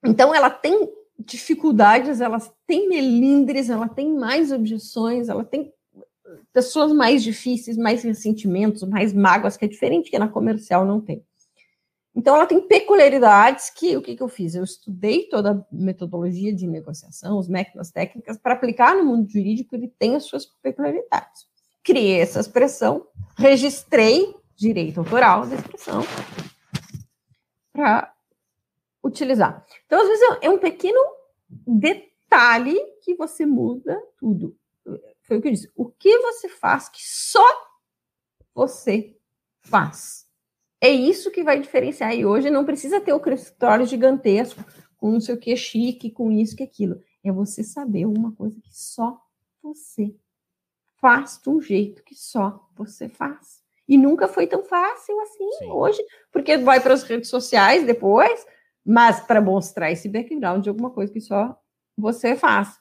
[0.04, 5.72] Então, ela tem dificuldades, ela tem melindres, ela tem mais objeções, ela tem
[6.52, 11.24] pessoas mais difíceis, mais ressentimentos, mais mágoas, que é diferente que na comercial não tem.
[12.14, 14.54] Então, ela tem peculiaridades que, o que, que eu fiz?
[14.54, 19.74] Eu estudei toda a metodologia de negociação, os métodos técnicas, para aplicar no mundo jurídico,
[19.74, 21.46] ele tem as suas peculiaridades.
[21.82, 23.06] Criei essa expressão,
[23.36, 26.02] registrei direito autoral da expressão
[27.72, 28.12] para
[29.02, 29.64] utilizar.
[29.86, 31.00] Então, às vezes, é um pequeno
[31.66, 34.54] detalhe que você muda tudo.
[35.32, 35.72] Foi o que eu disse.
[35.74, 37.42] O que você faz que só
[38.54, 39.16] você
[39.62, 40.26] faz?
[40.78, 42.14] É isso que vai diferenciar.
[42.14, 44.62] E hoje não precisa ter o escritório gigantesco,
[44.98, 47.00] com não sei o que chique, com isso que aquilo.
[47.24, 49.18] É você saber uma coisa que só
[49.62, 50.14] você
[51.00, 53.62] faz de um jeito que só você faz.
[53.88, 55.70] E nunca foi tão fácil assim Sim.
[55.70, 58.46] hoje, porque vai para as redes sociais depois,
[58.84, 61.58] mas para mostrar esse background de alguma coisa que só
[61.96, 62.78] você faz.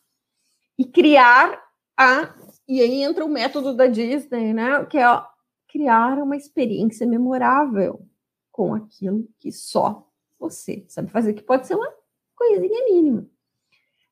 [0.78, 1.71] E criar
[2.02, 2.36] a.
[2.68, 4.86] E aí entra o método da Disney, né?
[4.86, 5.26] Que é ó,
[5.68, 8.06] criar uma experiência memorável
[8.52, 10.08] com aquilo que só
[10.40, 11.92] você sabe fazer, que pode ser uma
[12.36, 13.28] coisinha mínima.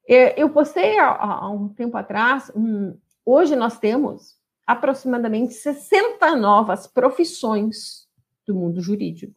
[0.07, 8.07] É, eu postei há, um tempo atrás, um, hoje nós temos aproximadamente 60 novas profissões
[8.45, 9.35] do mundo jurídico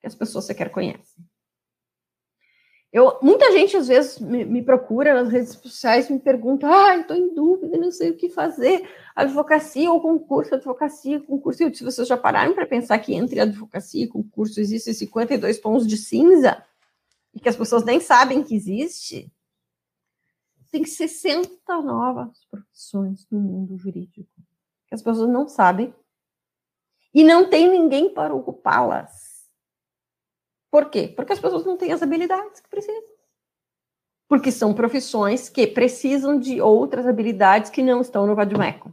[0.00, 1.24] que as pessoas sequer conhecem.
[2.90, 7.16] Eu, muita gente às vezes me, me procura nas redes sociais me pergunta: ah, estou
[7.16, 11.62] em dúvida, não sei o que fazer, advocacia ou concurso, advocacia, concurso.
[11.62, 15.86] Eu disse: vocês já pararam para pensar que entre advocacia e concurso existem 52 tons
[15.86, 16.64] de cinza
[17.34, 19.30] e que as pessoas nem sabem que existe?
[20.70, 24.26] Tem 60 novas profissões no mundo jurídico
[24.86, 25.94] que as pessoas não sabem
[27.12, 29.27] e não tem ninguém para ocupá-las.
[30.70, 31.12] Por quê?
[31.14, 33.02] Porque as pessoas não têm as habilidades que precisam.
[34.28, 38.92] Porque são profissões que precisam de outras habilidades que não estão no Vadmeco.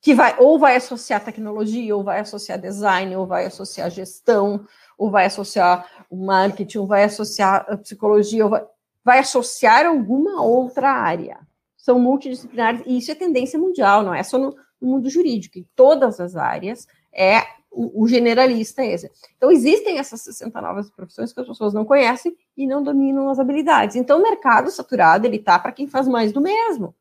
[0.00, 4.66] Que vai, ou vai associar tecnologia, ou vai associar design, ou vai associar gestão,
[4.96, 8.64] ou vai associar marketing, ou vai associar psicologia, ou vai,
[9.02, 11.38] vai associar alguma outra área.
[11.76, 15.68] são multidisciplinares, e isso é tendência mundial, não é só no, no mundo jurídico, em
[15.74, 17.42] todas as áreas é
[17.74, 19.10] o, o, generalista é esse.
[19.36, 23.38] Então, existem essas 60 novas profissões que as pessoas não conhecem e não dominam as
[23.38, 23.96] habilidades.
[23.96, 26.94] Então, o mercado saturado, ele tá para quem faz mais do mesmo,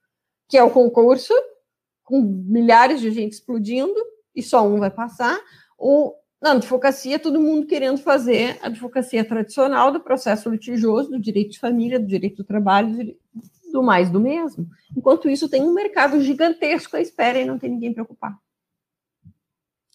[0.47, 1.33] que é o concurso,
[2.03, 3.95] com milhares de gente explodindo,
[4.35, 5.39] e só um vai passar,
[5.77, 11.51] ou na advocacia, todo mundo querendo fazer a advocacia tradicional do processo litigioso, do direito
[11.51, 13.15] de família, do direito do trabalho,
[13.71, 14.67] do mais do mesmo.
[14.95, 18.37] Enquanto isso, tem um mercado gigantesco à espera e não tem ninguém preocupar.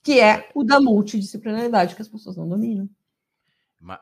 [0.08, 2.88] Que é o da multidisciplinaridade, que as pessoas não dominam.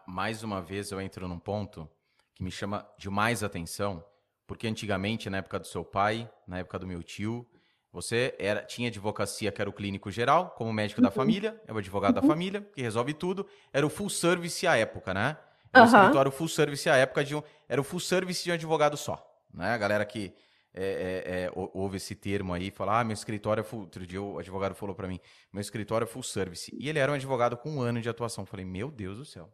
[0.06, 1.90] Mais uma vez, eu entro num ponto
[2.32, 4.04] que me chama de mais atenção,
[4.46, 7.44] porque antigamente, na época do seu pai, na época do meu tio,
[7.92, 11.06] você era, tinha advocacia, que era o clínico geral, como médico uhum.
[11.06, 12.22] da família, é o advogado uhum.
[12.22, 13.44] da família, que resolve tudo.
[13.72, 15.36] Era o full service à época, né?
[15.72, 15.92] Era uhum.
[15.92, 17.42] o escritório full service à época de um.
[17.68, 19.26] Era o full service de um advogado só
[19.56, 19.72] né?
[19.72, 20.32] A galera que
[20.76, 23.80] é, é, é, ouve esse termo aí, fala, ah, meu escritório é full...
[23.80, 25.18] Outro dia o advogado falou para mim,
[25.50, 26.70] meu escritório é full service.
[26.78, 28.42] E ele era um advogado com um ano de atuação.
[28.42, 29.50] Eu falei, meu Deus do céu.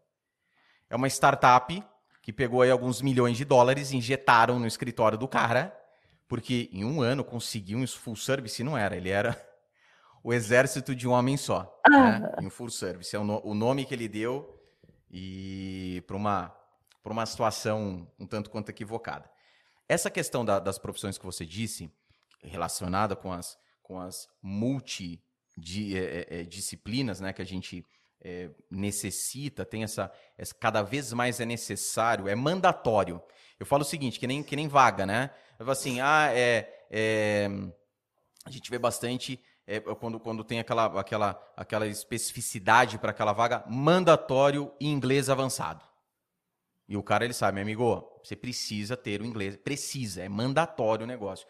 [0.91, 1.83] É uma startup
[2.21, 5.77] que pegou aí alguns milhões de dólares, injetaram no escritório do cara,
[6.27, 9.41] porque em um ano conseguiu um full service, não era, ele era
[10.23, 12.19] o exército de um homem só, ah.
[12.19, 12.33] né?
[12.41, 13.15] em um full service.
[13.15, 14.61] É o, no, o nome que ele deu
[15.11, 16.57] e para uma,
[17.05, 19.32] uma situação um tanto quanto equivocada.
[19.89, 21.89] Essa questão da, das profissões que você disse,
[22.43, 27.87] relacionada com as, com as multidisciplinas é, é, é né, que a gente
[28.21, 33.21] é, necessita, tem essa, essa, Cada vez mais é necessário, é mandatório.
[33.59, 35.31] Eu falo o seguinte, que nem, que nem vaga, né?
[35.59, 37.49] Eu falo assim, ah, é, é
[38.45, 43.65] a gente vê bastante é, quando, quando tem aquela, aquela, aquela especificidade para aquela vaga,
[43.69, 45.85] mandatório inglês avançado.
[46.89, 49.57] E o cara, ele sabe, meu amigo, você precisa ter o inglês.
[49.57, 51.47] Precisa, é mandatório o negócio.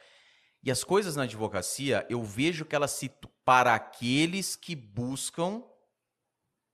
[0.63, 3.11] E as coisas na advocacia, eu vejo que elas se.
[3.45, 5.63] para aqueles que buscam.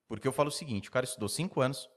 [0.06, 1.88] Porque eu falo o seguinte: o cara estudou cinco anos,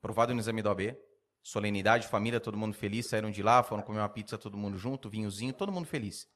[0.00, 0.96] provado no exame da OAB,
[1.42, 5.10] solenidade, família, todo mundo feliz, saíram de lá, foram comer uma pizza todo mundo junto,
[5.10, 6.26] vinhozinho, todo mundo feliz.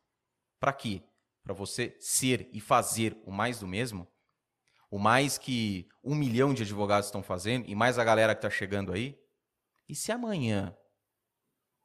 [0.60, 1.02] Para quê?
[1.42, 4.06] Para você ser e fazer o mais do mesmo,
[4.90, 8.50] o mais que um milhão de advogados estão fazendo, e mais a galera que está
[8.50, 9.18] chegando aí.
[9.88, 10.76] E se amanhã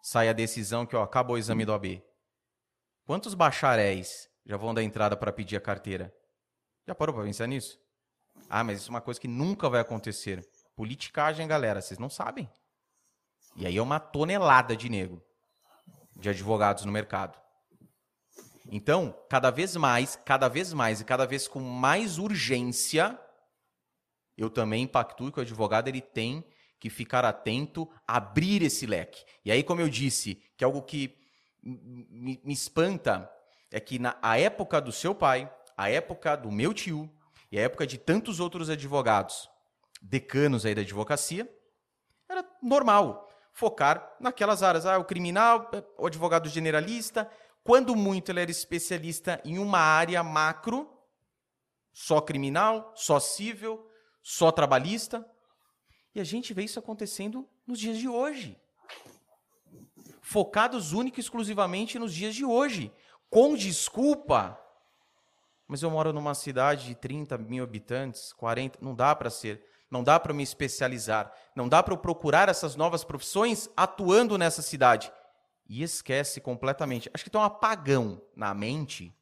[0.02, 2.04] sai a decisão que ó, acabou o exame do AB.
[3.06, 6.14] Quantos bacharéis já vão dar entrada para pedir a carteira?
[6.88, 7.80] Já parou para pensar nisso?
[8.50, 10.48] Ah, mas isso é uma coisa que nunca vai acontecer.
[10.76, 12.50] Politicagem, galera, vocês não sabem.
[13.56, 15.22] E aí é uma tonelada de nego,
[16.16, 17.38] de advogados no mercado.
[18.72, 23.20] Então, cada vez mais, cada vez mais e cada vez com mais urgência,
[24.38, 26.46] eu também impactuo que o advogado ele tem
[26.80, 29.26] que ficar atento, abrir esse leque.
[29.44, 31.18] E aí, como eu disse, que é algo que
[31.62, 33.30] me, me espanta
[33.72, 37.10] é que na a época do seu pai, a época do meu tio
[37.52, 39.50] e a época de tantos outros advogados,
[40.02, 41.50] decanos aí da advocacia,
[42.28, 44.86] era normal focar naquelas áreas.
[44.86, 47.30] Ah, o criminal, o advogado generalista,
[47.64, 50.90] quando muito ele era especialista em uma área macro,
[51.92, 53.86] só criminal, só civil,
[54.22, 55.26] só trabalhista.
[56.14, 58.60] E a gente vê isso acontecendo nos dias de hoje.
[60.22, 62.92] Focados única e exclusivamente nos dias de hoje.
[63.30, 64.60] Com desculpa.
[65.68, 68.80] Mas eu moro numa cidade de 30 mil habitantes, 40.
[68.82, 69.64] Não dá para ser.
[69.90, 71.32] Não dá para me especializar.
[71.56, 75.12] Não dá para eu procurar essas novas profissões atuando nessa cidade.
[75.68, 77.10] E esquece completamente.
[77.14, 79.16] Acho que tem um apagão na mente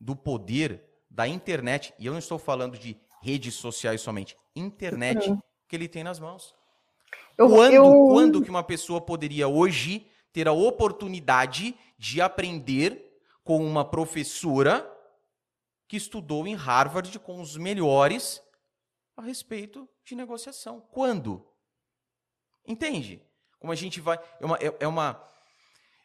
[0.00, 1.92] do poder da internet.
[1.98, 4.34] E eu não estou falando de redes sociais somente.
[4.56, 5.28] Internet.
[5.28, 5.38] Uhum
[5.72, 6.54] que ele tem nas mãos.
[7.38, 7.90] Eu, quando, eu...
[8.10, 14.86] quando que uma pessoa poderia hoje ter a oportunidade de aprender com uma professora
[15.88, 18.42] que estudou em Harvard com os melhores
[19.16, 20.78] a respeito de negociação?
[20.90, 21.42] Quando?
[22.66, 23.26] Entende?
[23.58, 24.18] Como a gente vai.
[24.40, 25.26] É uma, é, é uma,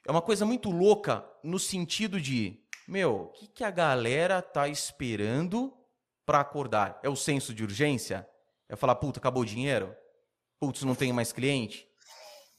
[0.06, 2.58] é uma coisa muito louca no sentido de:
[2.88, 5.78] meu, o que, que a galera tá esperando
[6.26, 7.02] para acordar?
[7.04, 8.26] É o senso de urgência?
[8.70, 9.96] É falar, puta, acabou o dinheiro?
[10.60, 11.88] Putz, não tenho mais cliente?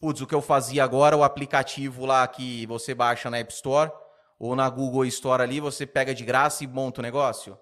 [0.01, 3.91] Putz, o que eu fazia agora, o aplicativo lá que você baixa na App Store
[4.39, 7.59] ou na Google Store ali, você pega de graça e monta o negócio.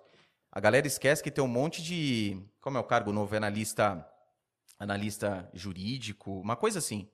[0.52, 2.42] A galera esquece que tem um monte de.
[2.60, 3.34] Como é o cargo novo?
[3.34, 4.06] É analista,
[4.78, 7.08] analista jurídico, uma coisa assim.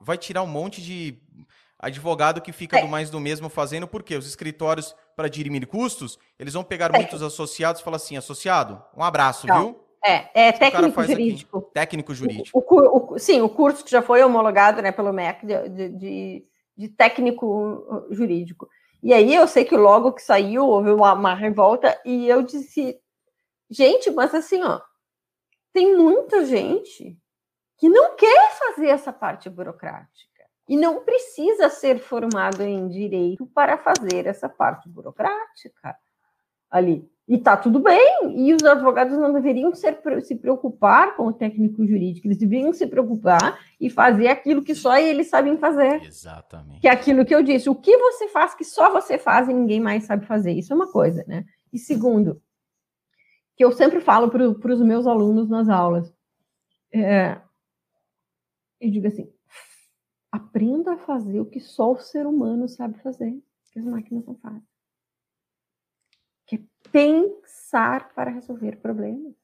[0.00, 1.20] Vai tirar um monte de
[1.78, 2.82] advogado que fica é.
[2.82, 6.98] do mais do mesmo fazendo, porque os escritórios, para dirimir custos, eles vão pegar é.
[6.98, 9.58] muitos associados e falar assim: associado, um abraço, não.
[9.58, 9.85] viu?
[10.06, 11.58] É, é técnico jurídico.
[11.58, 11.70] Aqui.
[11.72, 12.58] Técnico jurídico.
[12.58, 16.46] O, o, o, sim, o curso que já foi homologado né, pelo MEC de, de,
[16.76, 18.68] de, técnico uh, jurídico.
[19.02, 23.00] E aí eu sei que logo que saiu houve uma, uma revolta e eu disse,
[23.68, 24.80] gente, mas assim, ó,
[25.72, 27.18] tem muita gente
[27.76, 33.76] que não quer fazer essa parte burocrática e não precisa ser formado em direito para
[33.76, 35.96] fazer essa parte burocrática
[36.70, 37.10] ali.
[37.28, 41.84] E tá tudo bem, e os advogados não deveriam ser, se preocupar com o técnico
[41.84, 46.04] jurídico, eles deveriam se preocupar e fazer aquilo que só eles sabem fazer.
[46.04, 46.80] Exatamente.
[46.80, 49.52] Que é aquilo que eu disse, o que você faz que só você faz e
[49.52, 50.52] ninguém mais sabe fazer.
[50.52, 51.44] Isso é uma coisa, né?
[51.72, 52.40] E segundo,
[53.56, 56.14] que eu sempre falo para os meus alunos nas aulas,
[56.94, 57.40] é,
[58.80, 59.28] eu digo assim,
[60.30, 63.36] aprenda a fazer o que só o ser humano sabe fazer,
[63.72, 64.62] que as máquinas não fazem
[66.96, 69.34] pensar para resolver problemas.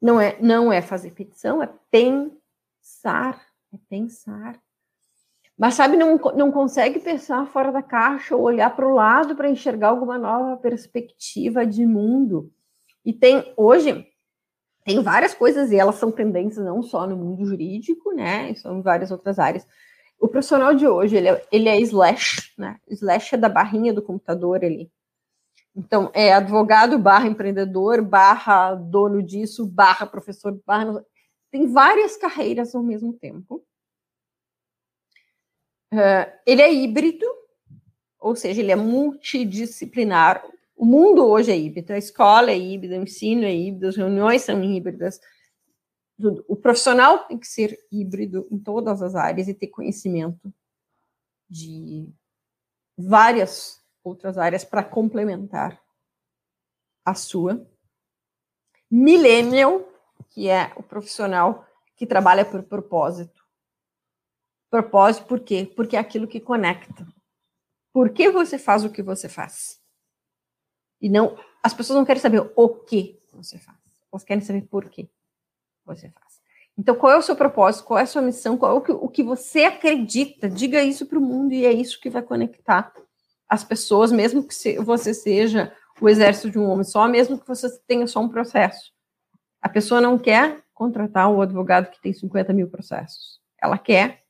[0.00, 4.58] Não é, não é fazer petição, é pensar, é pensar.
[5.58, 9.50] Mas sabe, não, não consegue pensar fora da caixa ou olhar para o lado para
[9.50, 12.50] enxergar alguma nova perspectiva de mundo.
[13.04, 14.06] E tem hoje
[14.82, 18.54] tem várias coisas e elas são tendências não só no mundo jurídico, né?
[18.54, 19.66] São em várias outras áreas.
[20.18, 22.78] O profissional de hoje ele é, ele é slash, né?
[22.88, 24.90] Slash é da barrinha do computador ali.
[25.74, 31.04] Então, é advogado barra empreendedor, barra dono disso, barra professor, barra...
[31.50, 33.64] Tem várias carreiras ao mesmo tempo.
[35.92, 37.26] Uh, ele é híbrido,
[38.18, 40.44] ou seja, ele é multidisciplinar.
[40.76, 44.42] O mundo hoje é híbrido, a escola é híbrida, o ensino é híbrido, as reuniões
[44.42, 45.20] são híbridas.
[46.46, 50.52] O profissional tem que ser híbrido em todas as áreas e ter conhecimento
[51.48, 52.08] de
[52.96, 55.80] várias outras áreas para complementar
[57.04, 57.66] a sua.
[58.90, 59.88] Millennial,
[60.30, 61.66] que é o profissional
[61.96, 63.44] que trabalha por propósito.
[64.70, 65.70] Propósito por quê?
[65.76, 67.06] Porque é aquilo que conecta.
[67.92, 69.80] Por que você faz o que você faz?
[71.00, 73.78] E não, as pessoas não querem saber o que você faz.
[74.12, 75.10] Elas querem saber por que
[75.84, 76.40] você faz.
[76.78, 77.84] Então, qual é o seu propósito?
[77.84, 78.56] Qual é a sua missão?
[78.56, 80.48] Qual é o que, o que você acredita?
[80.48, 82.92] Diga isso para o mundo e é isso que vai conectar
[83.50, 87.68] as pessoas, mesmo que você seja o exército de um homem só, mesmo que você
[87.80, 88.92] tenha só um processo.
[89.60, 93.40] A pessoa não quer contratar um advogado que tem 50 mil processos.
[93.60, 94.24] Ela quer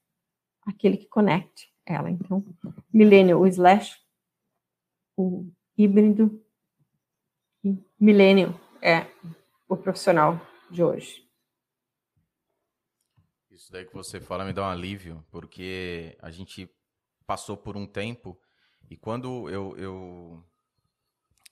[0.62, 2.10] aquele que conecte ela.
[2.10, 2.42] Então,
[2.90, 4.00] millennial, o slash,
[5.14, 6.42] o híbrido,
[8.00, 9.06] millennial é
[9.68, 10.40] o profissional
[10.70, 11.28] de hoje.
[13.50, 16.74] Isso daí que você fala me dá um alívio, porque a gente
[17.26, 18.40] passou por um tempo
[18.90, 20.44] e quando eu, eu,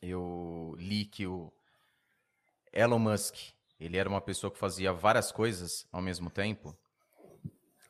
[0.03, 1.53] eu li que o
[2.73, 3.37] Elon Musk,
[3.79, 6.77] ele era uma pessoa que fazia várias coisas ao mesmo tempo,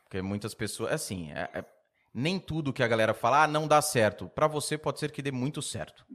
[0.02, 1.64] porque muitas pessoas, assim, é, é,
[2.12, 4.28] nem tudo que a galera fala, ah, não dá certo.
[4.28, 6.06] Para você pode ser que dê muito certo.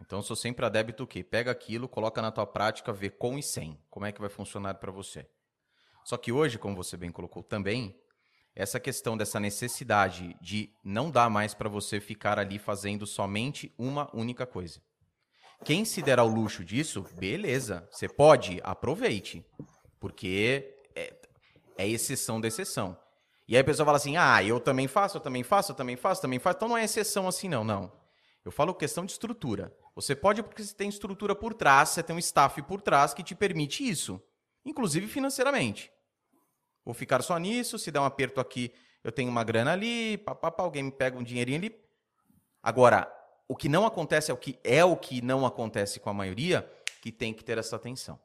[0.00, 1.22] Então, eu sou sempre adébito o quê?
[1.22, 3.80] Pega aquilo, coloca na tua prática, vê com e sem.
[3.88, 5.28] Como é que vai funcionar para você.
[6.04, 7.96] Só que hoje, como você bem colocou também,
[8.54, 14.10] essa questão dessa necessidade de não dar mais para você ficar ali fazendo somente uma
[14.14, 14.80] única coisa.
[15.64, 19.44] Quem se der ao luxo disso, beleza, você pode, aproveite,
[20.00, 21.14] porque é,
[21.78, 22.98] é exceção da exceção.
[23.46, 25.96] E aí a pessoa fala assim: ah, eu também faço, eu também faço, eu também
[25.96, 26.56] faço, também faço.
[26.56, 27.92] Então não é exceção assim, não, não.
[28.44, 29.72] Eu falo questão de estrutura.
[29.94, 33.22] Você pode porque você tem estrutura por trás, você tem um staff por trás que
[33.22, 34.20] te permite isso,
[34.64, 35.91] inclusive financeiramente.
[36.84, 38.72] Vou ficar só nisso, se der um aperto aqui,
[39.04, 41.80] eu tenho uma grana ali, papapá, alguém me pega um dinheirinho ali.
[42.62, 43.12] Agora,
[43.48, 46.70] o que não acontece é o que é o que não acontece com a maioria,
[47.00, 48.18] que tem que ter essa atenção.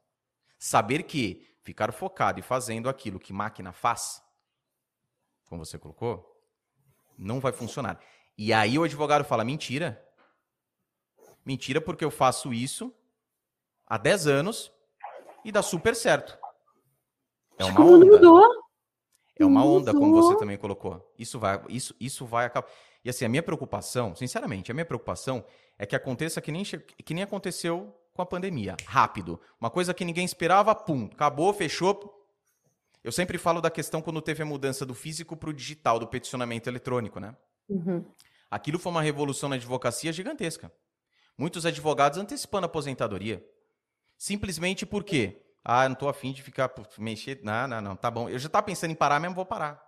[0.59, 4.23] Saber que ficar focado e fazendo aquilo que máquina faz,
[5.49, 6.37] como você colocou,
[7.17, 7.99] não vai funcionar.
[8.37, 10.03] E aí o advogado fala: mentira.
[11.45, 12.93] Mentira, porque eu faço isso
[13.85, 14.71] há 10 anos
[15.43, 16.37] e dá super certo.
[17.57, 18.05] É uma onda.
[18.05, 18.67] Mudou.
[19.39, 21.13] É uma onda, como você também colocou.
[21.17, 22.67] Isso vai, isso, isso vai acabar.
[23.05, 25.45] E assim, a minha preocupação, sinceramente, a minha preocupação
[25.77, 28.75] é que aconteça que nem, que nem aconteceu com a pandemia.
[28.85, 29.39] Rápido.
[29.61, 32.13] Uma coisa que ninguém esperava, pum, acabou, fechou.
[33.03, 36.07] Eu sempre falo da questão quando teve a mudança do físico para o digital, do
[36.07, 37.35] peticionamento eletrônico, né?
[37.69, 38.03] Uhum.
[38.49, 40.71] Aquilo foi uma revolução na advocacia gigantesca.
[41.37, 43.45] Muitos advogados antecipando a aposentadoria.
[44.17, 45.39] Simplesmente porque
[45.69, 47.41] ah, não tô afim de ficar mexer.
[47.43, 48.29] Não, não, não, tá bom.
[48.29, 49.85] Eu já estava pensando em parar mesmo, vou parar.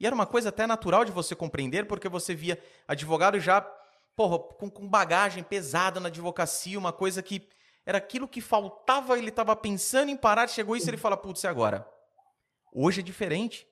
[0.00, 3.60] E era uma coisa até natural de você compreender, porque você via advogado já,
[4.16, 7.46] porra, com, com bagagem pesada na advocacia, uma coisa que
[7.84, 11.42] era aquilo que faltava, ele estava pensando em parar, chegou isso e ele fala, putz,
[11.42, 11.86] e agora?
[12.72, 13.68] Hoje é diferente.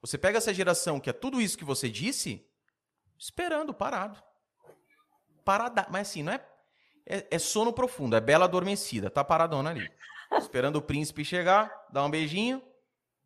[0.00, 2.48] Você pega essa geração que é tudo isso que você disse,
[3.18, 4.18] esperando, parado.
[5.44, 5.86] Parada.
[5.90, 6.38] Mas assim, não é,
[7.06, 9.90] é, é sono profundo, é bela adormecida, tá paradona ali.
[10.38, 12.62] Esperando o príncipe chegar, dar um beijinho,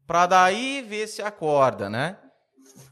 [0.06, 2.18] pra daí ver se acorda, né?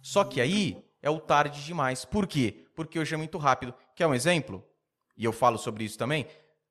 [0.03, 2.05] Só que aí é o tarde demais.
[2.05, 2.67] Por quê?
[2.75, 3.75] Porque hoje é muito rápido.
[3.95, 4.65] Quer um exemplo?
[5.17, 6.27] E eu falo sobre isso também.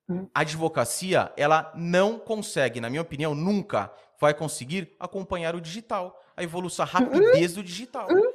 [0.09, 0.27] Hum.
[0.33, 6.43] A advocacia, ela não consegue, na minha opinião, nunca vai conseguir acompanhar o digital, a
[6.43, 8.07] evolução, a rapidez do digital.
[8.09, 8.31] Hum.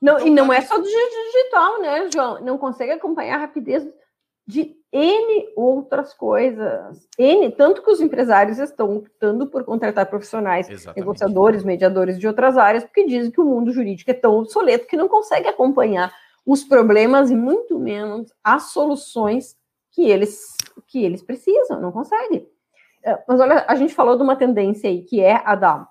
[0.00, 2.40] Não, então, e não é só do digital, né, João?
[2.40, 3.84] Não consegue acompanhar a rapidez
[4.50, 7.08] de N outras coisas.
[7.16, 10.98] N, tanto que os empresários estão optando por contratar profissionais, Exatamente.
[10.98, 14.96] negociadores, mediadores de outras áreas, porque dizem que o mundo jurídico é tão obsoleto que
[14.96, 16.12] não consegue acompanhar
[16.44, 19.56] os problemas e muito menos as soluções
[19.92, 20.56] que eles,
[20.88, 22.48] que eles precisam, não consegue.
[23.04, 25.88] É, mas olha, a gente falou de uma tendência aí, que é a da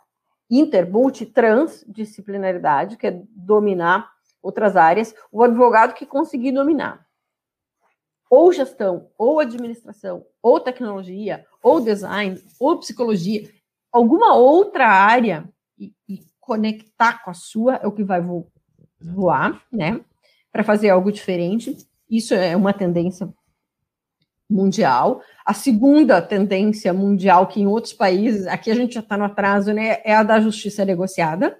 [0.49, 4.11] inter, multi, transdisciplinaridade, que é dominar
[4.41, 7.08] outras áreas, o advogado que conseguir dominar
[8.29, 13.49] ou gestão, ou administração, ou tecnologia, ou design, ou psicologia,
[13.91, 18.47] alguma outra área e, e conectar com a sua é o que vai vo
[19.01, 20.01] voar, né?
[20.51, 21.77] Para fazer algo diferente.
[22.09, 23.31] Isso é uma tendência
[24.49, 25.21] mundial.
[25.45, 29.71] A segunda tendência mundial, que em outros países, aqui a gente já está no atraso,
[29.73, 30.01] né?
[30.03, 31.57] É a da justiça negociada,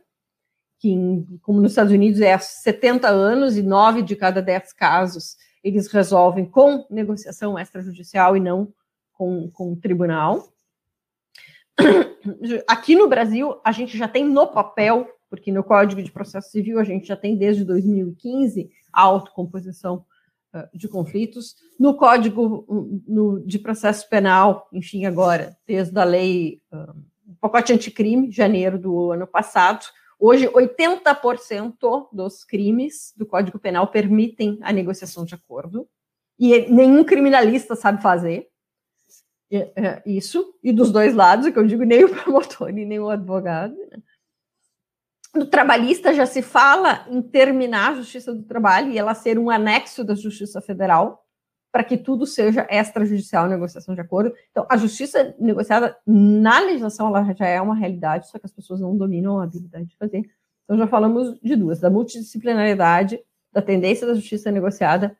[0.80, 0.96] que,
[1.42, 5.88] como nos Estados Unidos, é há 70 anos e nove de cada dez casos eles
[5.88, 8.74] resolvem com negociação extrajudicial e não
[9.14, 10.48] com, com o tribunal.
[12.68, 16.80] Aqui no Brasil, a gente já tem no papel, porque no Código de Processo Civil
[16.80, 20.06] a gente já tem desde 2015 a autocomposição
[20.54, 21.56] uh, de conflitos.
[21.80, 22.66] No Código
[23.08, 26.96] no, de Processo Penal, enfim, agora, desde a lei, uh,
[27.40, 29.86] pacote anticrime, janeiro do ano passado,
[30.20, 35.88] Hoje, 80% dos crimes do Código Penal permitem a negociação de acordo,
[36.38, 38.50] e nenhum criminalista sabe fazer
[39.52, 43.10] é, isso, e dos dois lados, que eu digo, nem o promotor e nem o
[43.10, 43.76] advogado.
[43.76, 43.98] Né?
[45.34, 49.50] No trabalhista já se fala em terminar a justiça do trabalho e ela ser um
[49.50, 51.26] anexo da justiça federal,
[51.72, 54.34] para que tudo seja extrajudicial, negociação de acordo.
[54.52, 58.80] Então, a justiça negociada na legislação ela já é uma realidade, só que as pessoas
[58.80, 60.24] não dominam a habilidade de fazer.
[60.64, 63.20] Então, já falamos de duas: da multidisciplinaridade,
[63.52, 65.16] da tendência da justiça negociada,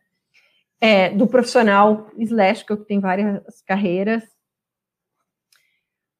[0.82, 4.24] é, do profissional slash, que tem várias carreiras.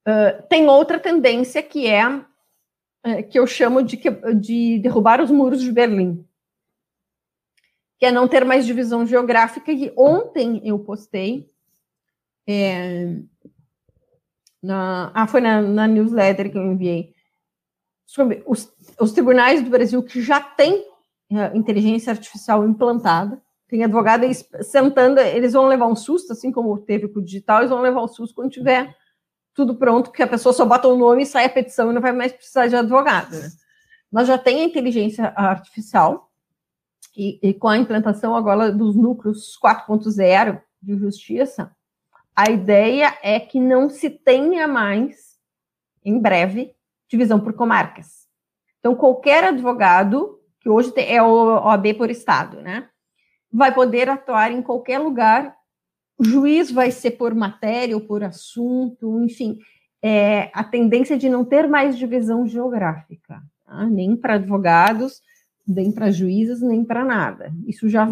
[0.08, 2.04] Uh, tem outra tendência que é,
[3.04, 4.00] é que eu chamo de,
[4.40, 6.26] de derrubar os muros de Berlim
[8.00, 11.48] que é não ter mais divisão geográfica, e ontem eu postei
[12.48, 13.18] é,
[14.64, 17.14] na, ah, foi na, na, newsletter que eu enviei,
[18.48, 20.84] os, os tribunais do Brasil que já têm
[21.32, 24.26] é, inteligência artificial implantada, tem advogado
[24.64, 28.04] sentando, eles vão levar um susto, assim como teve com o digital, eles vão levar
[28.04, 28.96] um susto quando tiver
[29.54, 32.02] tudo pronto, que a pessoa só bota o nome e sai a petição e não
[32.02, 33.32] vai mais precisar de advogado.
[33.32, 33.50] Né?
[34.12, 36.29] Mas já tem a inteligência artificial,
[37.16, 41.72] e, e com a implantação agora dos núcleos 4.0 de justiça,
[42.36, 45.38] a ideia é que não se tenha mais,
[46.06, 46.74] em breve,
[47.10, 48.28] divisão por comarcas.
[48.80, 52.88] Então, qualquer advogado, que hoje é o OAB por estado, né?
[53.52, 55.54] Vai poder atuar em qualquer lugar.
[56.18, 59.60] O juiz vai ser por matéria ou por assunto, enfim.
[60.02, 63.86] É, a tendência de não ter mais divisão geográfica, tá?
[63.86, 65.22] nem para advogados,
[65.70, 67.54] nem para juízes, nem para nada.
[67.66, 68.08] Isso já,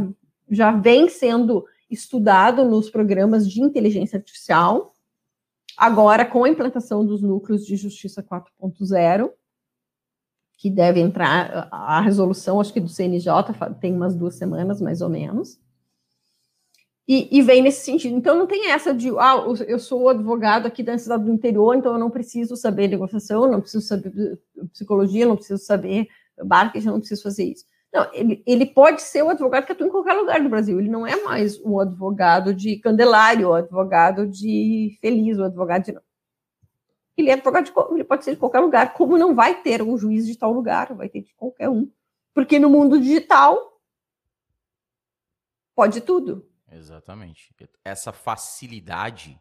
[0.50, 4.94] já vem sendo estudado nos programas de inteligência artificial,
[5.76, 9.32] agora com a implantação dos núcleos de justiça 4.0,
[10.58, 13.32] que deve entrar a resolução, acho que do CNJ,
[13.80, 15.60] tem umas duas semanas, mais ou menos.
[17.08, 18.18] E, e, vem nesse sentido.
[18.18, 21.94] Então, não tem essa de, ah, eu sou advogado aqui da cidade do interior, então
[21.94, 24.38] eu não preciso saber negociação, não preciso saber
[24.74, 26.10] psicologia, não preciso saber
[26.46, 27.66] marketing, eu não preciso fazer isso.
[27.94, 30.80] Não, ele, ele pode ser o advogado que atua em qualquer lugar do Brasil.
[30.80, 35.98] Ele não é mais o advogado de Candelário, o advogado de Feliz, o advogado de.
[37.16, 39.98] Ele é advogado de, ele pode ser de qualquer lugar, como não vai ter um
[39.98, 41.90] juiz de tal lugar, vai ter de qualquer um.
[42.34, 43.82] Porque no mundo digital
[45.74, 46.48] pode tudo.
[46.72, 47.56] Exatamente.
[47.84, 49.40] Essa facilidade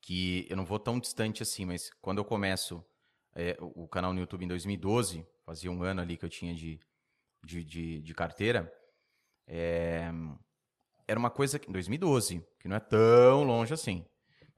[0.00, 2.84] que eu não vou tão distante assim, mas quando eu começo
[3.34, 6.80] é, o canal no YouTube em 2012, fazia um ano ali que eu tinha de,
[7.44, 8.70] de, de, de carteira,
[9.46, 10.10] é,
[11.06, 14.04] era uma coisa que, em 2012, que não é tão longe assim,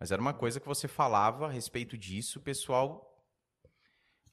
[0.00, 3.04] mas era uma coisa que você falava a respeito disso, o pessoal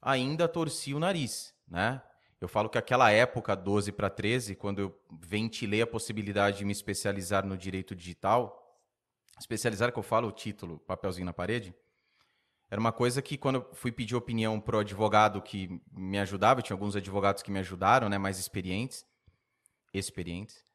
[0.01, 2.01] ainda torci o nariz, né?
[2.39, 6.71] Eu falo que aquela época, 12 para 13, quando eu ventilei a possibilidade de me
[6.71, 8.61] especializar no direito digital,
[9.39, 11.73] especializar que eu falo o título, papelzinho na parede,
[12.69, 16.73] era uma coisa que quando eu fui pedir opinião pro advogado que me ajudava, tinha
[16.73, 19.05] alguns advogados que me ajudaram, né, mais experientes,
[19.93, 20.65] experientes,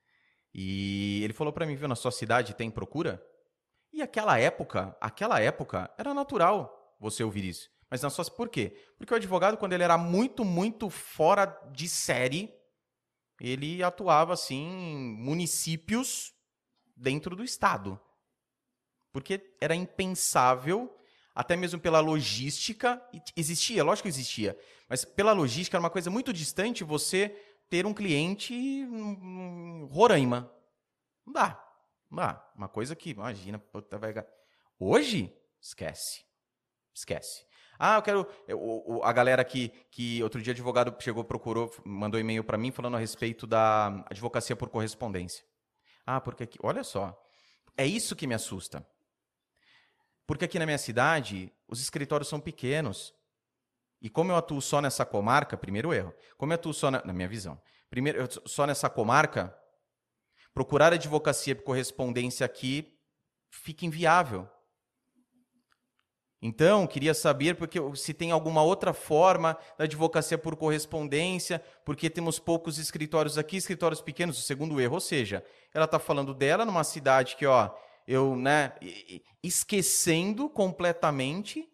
[0.55, 3.25] e ele falou para mim, viu, na sua cidade tem procura?
[3.93, 7.69] E aquela época, aquela época, era natural você ouvir isso.
[7.91, 8.77] Mas na sua, por quê?
[8.97, 12.55] Porque o advogado, quando ele era muito, muito fora de série,
[13.41, 16.33] ele atuava assim em municípios
[16.97, 18.01] dentro do estado.
[19.13, 20.95] Porque era impensável,
[21.41, 23.03] até mesmo pela logística,
[23.35, 27.35] existia, lógico que existia, mas pela logística era uma coisa muito distante você
[27.71, 30.53] ter um cliente em Roraima.
[31.25, 31.65] Não dá.
[32.11, 32.53] Não dá.
[32.55, 34.13] Uma coisa que, imagina, puta, vai...
[34.79, 36.27] hoje, esquece.
[36.95, 37.47] Esquece.
[37.79, 38.27] Ah, eu quero.
[38.47, 42.97] Eu, a galera que, que outro dia advogado chegou, procurou, mandou e-mail para mim falando
[42.97, 45.43] a respeito da advocacia por correspondência.
[46.05, 47.19] Ah, porque aqui, olha só.
[47.79, 48.87] É isso que me assusta.
[50.31, 53.13] Porque aqui na minha cidade, os escritórios são pequenos.
[54.01, 56.15] E como eu atuo só nessa comarca, primeiro erro.
[56.39, 59.53] Como eu atuo só na, na minha visão, primeiro só nessa comarca,
[60.55, 62.97] procurar advocacia por correspondência aqui
[63.51, 64.49] fica inviável.
[66.41, 72.39] Então, queria saber porque se tem alguma outra forma da advocacia por correspondência, porque temos
[72.39, 74.95] poucos escritórios aqui, escritórios pequenos, o segundo erro.
[74.95, 75.45] Ou seja,
[75.75, 77.75] ela está falando dela numa cidade que, ó,
[78.11, 78.73] eu, né,
[79.41, 81.71] esquecendo completamente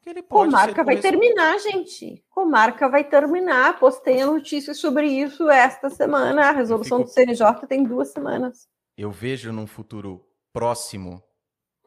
[0.00, 2.24] que ele pode Comarca vai terminar, gente.
[2.30, 3.80] Comarca vai terminar.
[3.80, 6.48] Postei a notícia sobre isso esta semana.
[6.48, 7.10] A resolução fico...
[7.10, 8.68] do CNJ tem duas semanas.
[8.96, 11.20] Eu vejo num futuro próximo.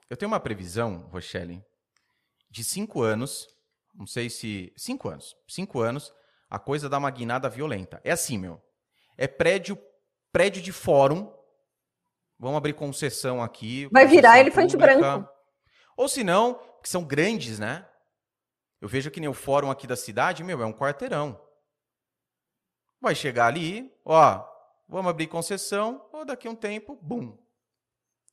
[0.10, 1.64] Eu tenho uma previsão, Rochelle,
[2.50, 3.48] de cinco anos,
[3.94, 4.74] não sei se.
[4.78, 5.36] Cinco anos.
[5.48, 6.14] Cinco anos,
[6.50, 8.02] a coisa dá uma guinada violenta.
[8.04, 8.62] É assim, meu.
[9.18, 9.78] É prédio,
[10.34, 11.34] prédio de fórum.
[12.38, 13.88] Vamos abrir concessão aqui.
[13.92, 15.30] Vai virar elefante branco.
[15.96, 17.88] Ou se não, que são grandes, né?
[18.82, 21.42] Eu vejo que nem o fórum aqui da cidade, meu, é um quarteirão.
[23.00, 24.46] Vai chegar ali, ó,
[24.88, 27.38] vamos abrir concessão, ou daqui a um tempo, bum.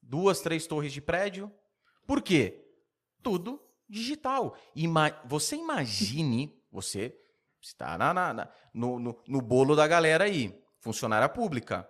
[0.03, 1.51] Duas, três torres de prédio.
[2.07, 2.67] Por quê?
[3.23, 4.57] Tudo digital.
[4.75, 7.17] Ima você imagine, você
[7.61, 11.89] está na, na, na no, no, no, bolo da galera aí, funcionária pública,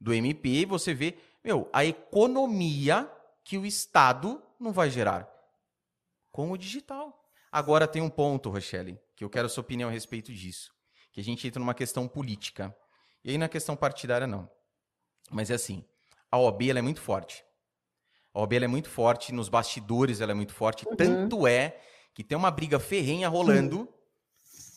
[0.00, 3.10] do MP, você vê, meu, a economia
[3.44, 5.28] que o Estado não vai gerar
[6.30, 7.22] com o digital.
[7.50, 10.72] Agora tem um ponto, Rochelle, que eu quero a sua opinião a respeito disso,
[11.12, 12.74] que a gente entra numa questão política.
[13.24, 14.48] E aí na questão partidária não.
[15.30, 15.84] Mas é assim,
[16.30, 17.44] a OAB ela é muito forte.
[18.32, 20.86] A OAB é muito forte, nos bastidores ela é muito forte.
[20.88, 20.96] Uhum.
[20.96, 21.78] Tanto é
[22.14, 23.88] que tem uma briga ferrenha rolando uhum.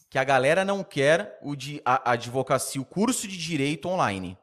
[0.10, 4.38] que a galera não quer o de a, a advocacia, o curso de direito online.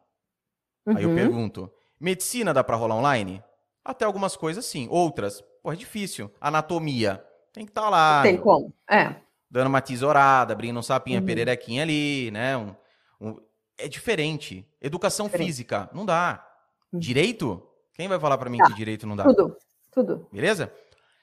[0.87, 0.97] Uhum.
[0.97, 1.15] Aí eu uhum.
[1.17, 1.73] pergunto:
[2.03, 3.43] medicina dá para rolar online?
[3.85, 6.31] Até algumas coisas sim, outras, pô, é difícil.
[6.41, 8.23] Anatomia, tem que estar tá lá.
[8.23, 9.17] Tem como, é.
[9.51, 11.27] Dando uma tesourada, abrindo um sapinha uhum.
[11.27, 12.57] pererequinha ali, né?
[12.57, 12.75] Um,
[13.21, 13.37] um...
[13.77, 14.67] É diferente.
[14.81, 15.47] Educação diferente.
[15.47, 16.47] física, não dá.
[16.93, 16.99] Uhum.
[16.99, 17.63] Direito?
[17.95, 18.67] Quem vai falar para mim tá.
[18.67, 19.25] que direito não dá?
[19.25, 19.57] Tudo,
[19.91, 20.29] tudo.
[20.33, 20.73] Beleza?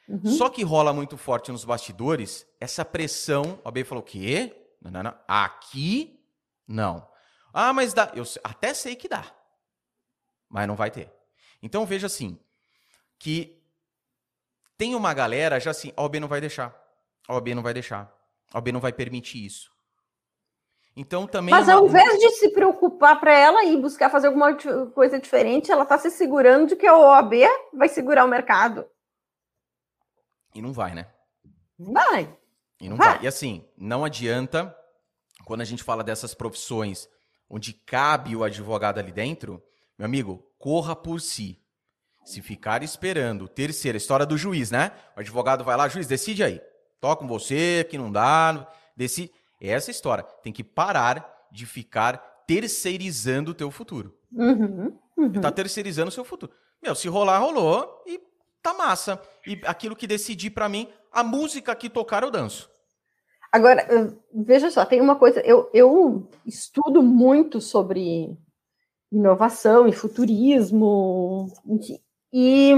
[0.08, 0.26] Uhum.
[0.26, 3.60] Só que rola muito forte nos bastidores essa pressão.
[3.64, 4.56] A B falou: o quê?
[4.82, 5.14] Não, não, não.
[5.28, 6.20] Aqui,
[6.68, 7.08] não.
[7.54, 8.12] Ah, mas dá.
[8.16, 9.26] Eu até sei que dá.
[10.50, 11.12] Mas não vai ter.
[11.62, 12.40] Então veja assim:
[13.18, 13.62] que
[14.78, 16.76] tem uma galera já assim, a OAB não vai deixar.
[17.28, 18.12] A OAB não vai deixar.
[18.52, 19.72] A OAB não vai permitir isso.
[20.96, 21.54] Então também.
[21.54, 21.82] Mas é uma...
[21.82, 24.56] ao invés de se preocupar para ela ir buscar fazer alguma
[24.94, 27.34] coisa diferente, ela está se segurando de que a OAB
[27.74, 28.86] vai segurar o mercado.
[30.56, 31.08] E não vai, né?
[31.78, 32.36] Vai.
[32.82, 33.16] E não vai.
[33.16, 33.24] vai.
[33.24, 34.76] E assim, não adianta
[35.46, 37.08] quando a gente fala dessas profissões
[37.50, 39.64] onde cabe o advogado ali dentro,
[40.00, 41.60] meu amigo, corra por si.
[42.24, 44.94] Se ficar esperando, terceira, história do juiz, né?
[45.18, 46.62] O advogado vai lá, juiz, decide aí.
[47.02, 48.66] Toca com você, que não dá,
[48.96, 49.30] decide.
[49.60, 50.24] É essa história.
[50.42, 52.18] Tem que parar de ficar
[52.48, 54.18] terceirizando o teu futuro.
[54.32, 55.32] Uhum, uhum.
[55.34, 56.54] Tá terceirizando o seu futuro.
[56.82, 58.22] Meu, se rolar, rolou e
[58.64, 59.22] tá massa.
[59.46, 62.70] E aquilo que decidi para mim, a música que tocar eu danço.
[63.52, 63.86] Agora,
[64.34, 68.38] veja só, tem uma coisa, eu, eu estudo muito sobre
[69.12, 71.48] inovação e futurismo,
[72.32, 72.74] e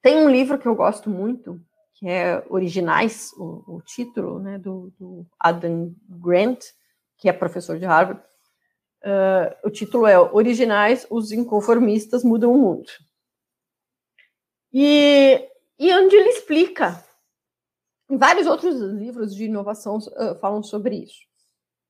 [0.00, 1.60] tem um livro que eu gosto muito,
[1.94, 6.64] que é Originais, o, o título, né, do, do, Adam Grant,
[7.18, 8.22] que é professor de Harvard.
[9.02, 12.90] Uh, o título é Originais, os inconformistas mudam o mundo.
[14.72, 15.48] E,
[15.78, 17.04] e onde ele explica
[18.08, 21.20] Vários outros livros de inovação uh, falam sobre isso,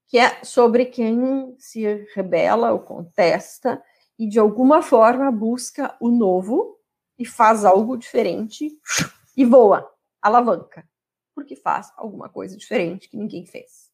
[0.07, 3.83] que é sobre quem se rebela ou contesta
[4.19, 6.79] e de alguma forma busca o novo
[7.19, 8.71] e faz algo diferente
[9.37, 9.91] e voa,
[10.21, 10.89] alavanca,
[11.35, 13.93] porque faz alguma coisa diferente que ninguém fez.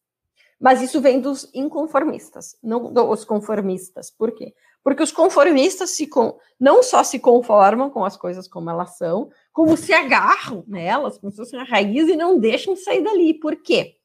[0.59, 4.11] Mas isso vem dos inconformistas, não dos conformistas.
[4.11, 4.53] Por quê?
[4.83, 9.31] Porque os conformistas se com, não só se conformam com as coisas como elas são,
[9.51, 13.33] como se agarram nelas, como se fossem a raiz, e não deixam sair dali.
[13.33, 13.95] Por quê?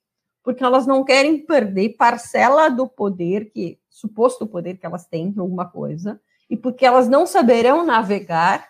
[0.46, 5.40] Porque elas não querem perder parcela do poder, que suposto poder que elas têm em
[5.40, 8.68] alguma coisa, e porque elas não saberão navegar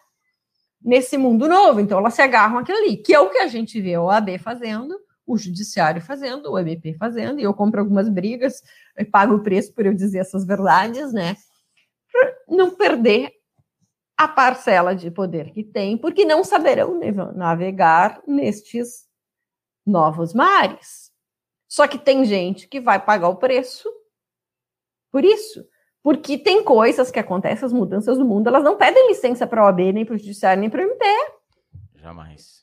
[0.82, 1.78] nesse mundo novo.
[1.78, 4.39] Então elas se agarram aquilo ali, que é o que a gente vê a OAB
[4.39, 8.62] fazendo, o judiciário fazendo, o MP fazendo, e eu compro algumas brigas,
[8.97, 11.36] e pago o preço por eu dizer essas verdades, né?
[12.11, 13.32] Para não perder
[14.16, 16.98] a parcela de poder que tem, porque não saberão
[17.35, 19.05] navegar nestes
[19.85, 21.06] novos mares.
[21.68, 23.88] Só que tem gente que vai pagar o preço
[25.10, 25.64] por isso.
[26.02, 29.66] Porque tem coisas que acontecem, as mudanças do mundo, elas não pedem licença para a
[29.66, 31.05] OAB, nem para o Judiciário, nem para o MP.
[31.97, 32.56] Jamais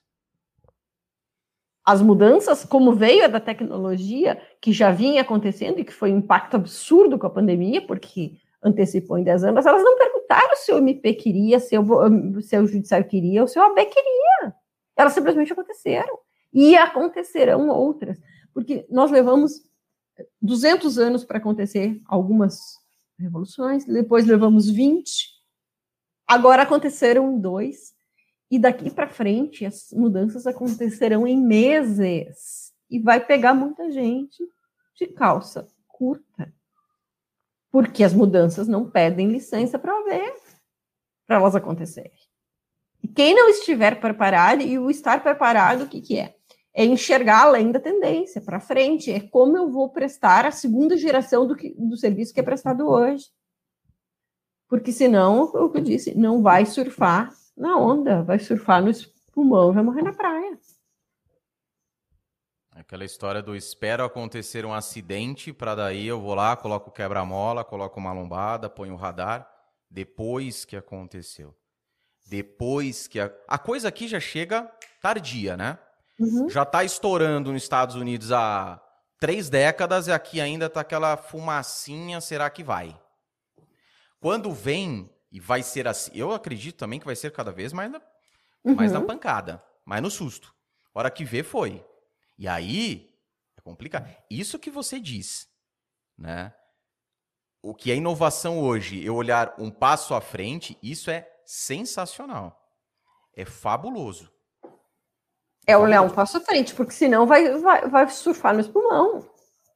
[1.86, 6.56] as mudanças, como veio da tecnologia, que já vinha acontecendo e que foi um impacto
[6.56, 11.14] absurdo com a pandemia, porque antecipou em 10 anos, elas não perguntaram se o MP
[11.14, 14.54] queria, se o, se o judiciário queria, ou se o AB queria.
[14.96, 16.18] Elas simplesmente aconteceram.
[16.54, 18.18] E acontecerão outras,
[18.54, 19.62] porque nós levamos
[20.42, 22.78] 200 anos para acontecer algumas
[23.18, 25.30] revoluções, depois levamos 20,
[26.28, 27.94] agora aconteceram dois,
[28.54, 32.72] e daqui para frente, as mudanças acontecerão em meses.
[32.88, 34.48] E vai pegar muita gente
[34.96, 36.54] de calça curta.
[37.72, 40.36] Porque as mudanças não pedem licença para ver,
[41.26, 42.20] para elas acontecerem.
[43.02, 46.36] E quem não estiver preparado, e o estar preparado, o que, que é?
[46.74, 49.12] É enxergar além da tendência, para frente.
[49.12, 52.88] É como eu vou prestar a segunda geração do, que, do serviço que é prestado
[52.88, 53.26] hoje.
[54.68, 58.92] Porque senão, o que eu disse, não vai surfar na onda, vai surfar no
[59.32, 60.58] pulmão vai morrer na praia.
[62.72, 68.00] Aquela história do espero acontecer um acidente para daí eu vou lá, coloco quebra-mola, coloco
[68.00, 69.48] uma lombada, ponho o radar,
[69.90, 71.56] depois que aconteceu.
[72.28, 74.72] Depois que a, a coisa aqui já chega
[75.02, 75.78] tardia, né?
[76.20, 76.50] Uhum.
[76.50, 78.82] Já está estourando nos Estados Unidos há
[79.20, 83.00] três décadas e aqui ainda tá aquela fumacinha, será que vai?
[84.20, 86.12] Quando vem, e vai ser assim.
[86.14, 88.00] Eu acredito também que vai ser cada vez mais na,
[88.64, 88.76] uhum.
[88.76, 89.08] mais na uhum.
[89.08, 90.54] pancada, mais no susto.
[90.94, 91.84] hora que vê, foi.
[92.38, 93.10] E aí
[93.58, 94.08] é complicado.
[94.30, 95.50] Isso que você diz,
[96.16, 96.54] né?
[97.64, 102.62] O que é inovação hoje, eu olhar um passo à frente, isso é sensacional.
[103.36, 104.32] É fabuloso.
[105.66, 109.30] É olhar um passo à frente, porque senão vai, vai, vai surfar no espumão.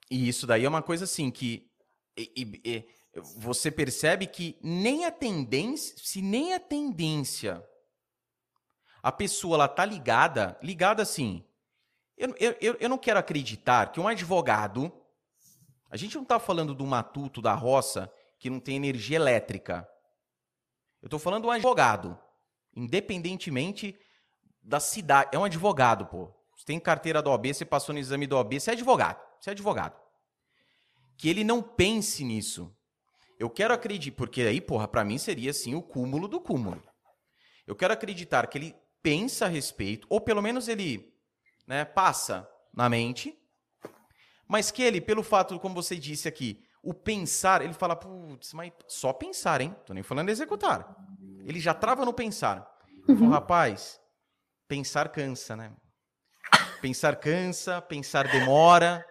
[0.09, 1.69] E isso daí é uma coisa assim que.
[2.17, 2.97] E, e,
[3.37, 7.63] você percebe que nem a tendência, se nem a tendência,
[9.01, 11.43] a pessoa ela tá ligada, ligada assim.
[12.17, 14.91] Eu, eu, eu não quero acreditar que um advogado,
[15.89, 19.87] a gente não está falando do matuto da roça que não tem energia elétrica.
[21.01, 22.19] Eu estou falando de um advogado,
[22.75, 23.97] independentemente
[24.67, 25.29] da cidade.
[25.31, 26.29] É um advogado, pô.
[26.55, 29.19] Você tem carteira do OAB, você passou no exame do OAB, você é advogado.
[29.39, 29.95] Você é advogado.
[31.17, 32.75] Que ele não pense nisso.
[33.39, 36.81] Eu quero acreditar, porque aí, porra, para mim seria assim o cúmulo do cúmulo.
[37.65, 41.13] Eu quero acreditar que ele pensa a respeito, ou pelo menos ele
[41.65, 43.37] né, passa na mente,
[44.47, 48.71] mas que ele, pelo fato, como você disse aqui, o pensar, ele fala, putz, mas
[48.87, 49.75] só pensar, hein?
[49.85, 50.95] Tô nem falando executar.
[51.45, 52.67] Ele já trava no pensar.
[53.07, 53.17] Uhum.
[53.17, 53.99] Falo, rapaz,
[54.67, 55.71] pensar cansa, né?
[56.81, 59.05] Pensar cansa, pensar demora.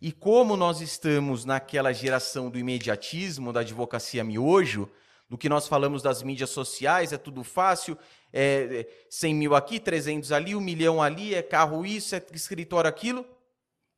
[0.00, 4.90] E como nós estamos naquela geração do imediatismo, da advocacia miojo,
[5.28, 7.96] do que nós falamos das mídias sociais, é tudo fácil,
[8.32, 12.88] é 100 é mil aqui, 300 ali, um milhão ali, é carro isso, é escritório
[12.88, 13.24] aquilo.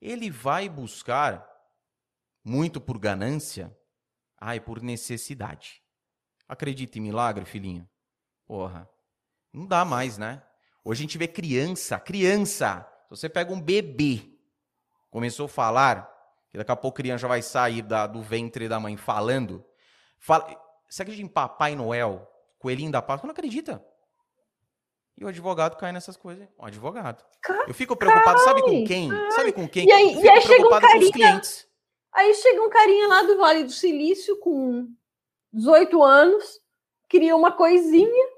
[0.01, 1.45] Ele vai buscar,
[2.45, 3.77] muito por ganância,
[4.39, 5.83] ai, por necessidade.
[6.47, 7.89] Acredita em milagre, filhinho?
[8.47, 8.89] Porra,
[9.53, 10.43] não dá mais, né?
[10.85, 12.87] Hoje a gente vê criança, criança.
[13.05, 14.35] Se você pega um bebê
[15.15, 16.13] começou a falar,
[16.51, 19.65] que daqui a pouco a criança já vai sair da, do ventre da mãe falando.
[20.19, 20.45] Fala,
[20.89, 22.29] você acredita em Papai Noel,
[22.59, 23.29] coelhinho da Páscoa?
[23.29, 23.81] Não acredita.
[25.17, 26.49] E o advogado cai nessas coisas.
[26.59, 27.25] O advogado.
[27.69, 29.09] Eu fico preocupado, sabe com quem?
[29.31, 29.87] Sabe com quem?
[29.87, 31.41] E aí, e aí chega um carinha,
[32.13, 34.89] Aí chega um carinha lá do Vale do Silício com
[35.53, 36.61] 18 anos,
[37.09, 38.29] cria uma coisinha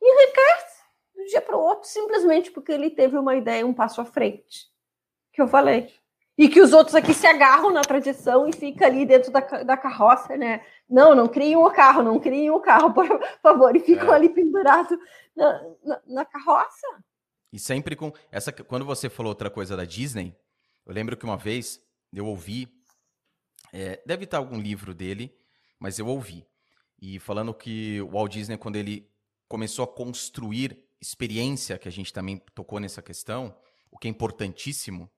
[0.00, 0.67] e enriquece
[1.28, 4.66] do dia para o outro, simplesmente porque ele teve uma ideia um passo à frente.
[5.32, 5.92] Que eu falei.
[6.36, 9.76] E que os outros aqui se agarram na tradição e fica ali dentro da, da
[9.76, 10.64] carroça, né?
[10.88, 13.06] Não, não criem o carro, não criem o carro, por
[13.42, 13.76] favor.
[13.76, 14.14] E ficam é.
[14.14, 14.96] ali pendurados
[15.36, 16.86] na, na, na carroça.
[17.52, 18.12] E sempre com.
[18.30, 20.34] essa Quando você falou outra coisa da Disney,
[20.86, 21.82] eu lembro que uma vez
[22.12, 22.68] eu ouvi.
[23.72, 25.36] É, deve estar algum livro dele,
[25.78, 26.46] mas eu ouvi.
[27.00, 29.10] E falando que o Walt Disney, quando ele
[29.48, 33.54] começou a construir experiência, que a gente também tocou nessa questão,
[33.90, 35.10] o que é importantíssimo.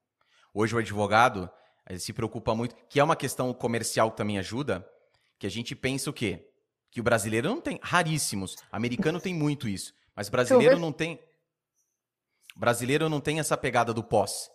[0.53, 1.49] Hoje o advogado
[1.89, 4.87] ele se preocupa muito, que é uma questão comercial que também ajuda,
[5.37, 6.47] que a gente pensa o quê?
[6.89, 11.19] Que o brasileiro não tem, raríssimos, americano tem muito isso, mas brasileiro não tem
[12.55, 14.49] brasileiro não tem essa pegada do pós.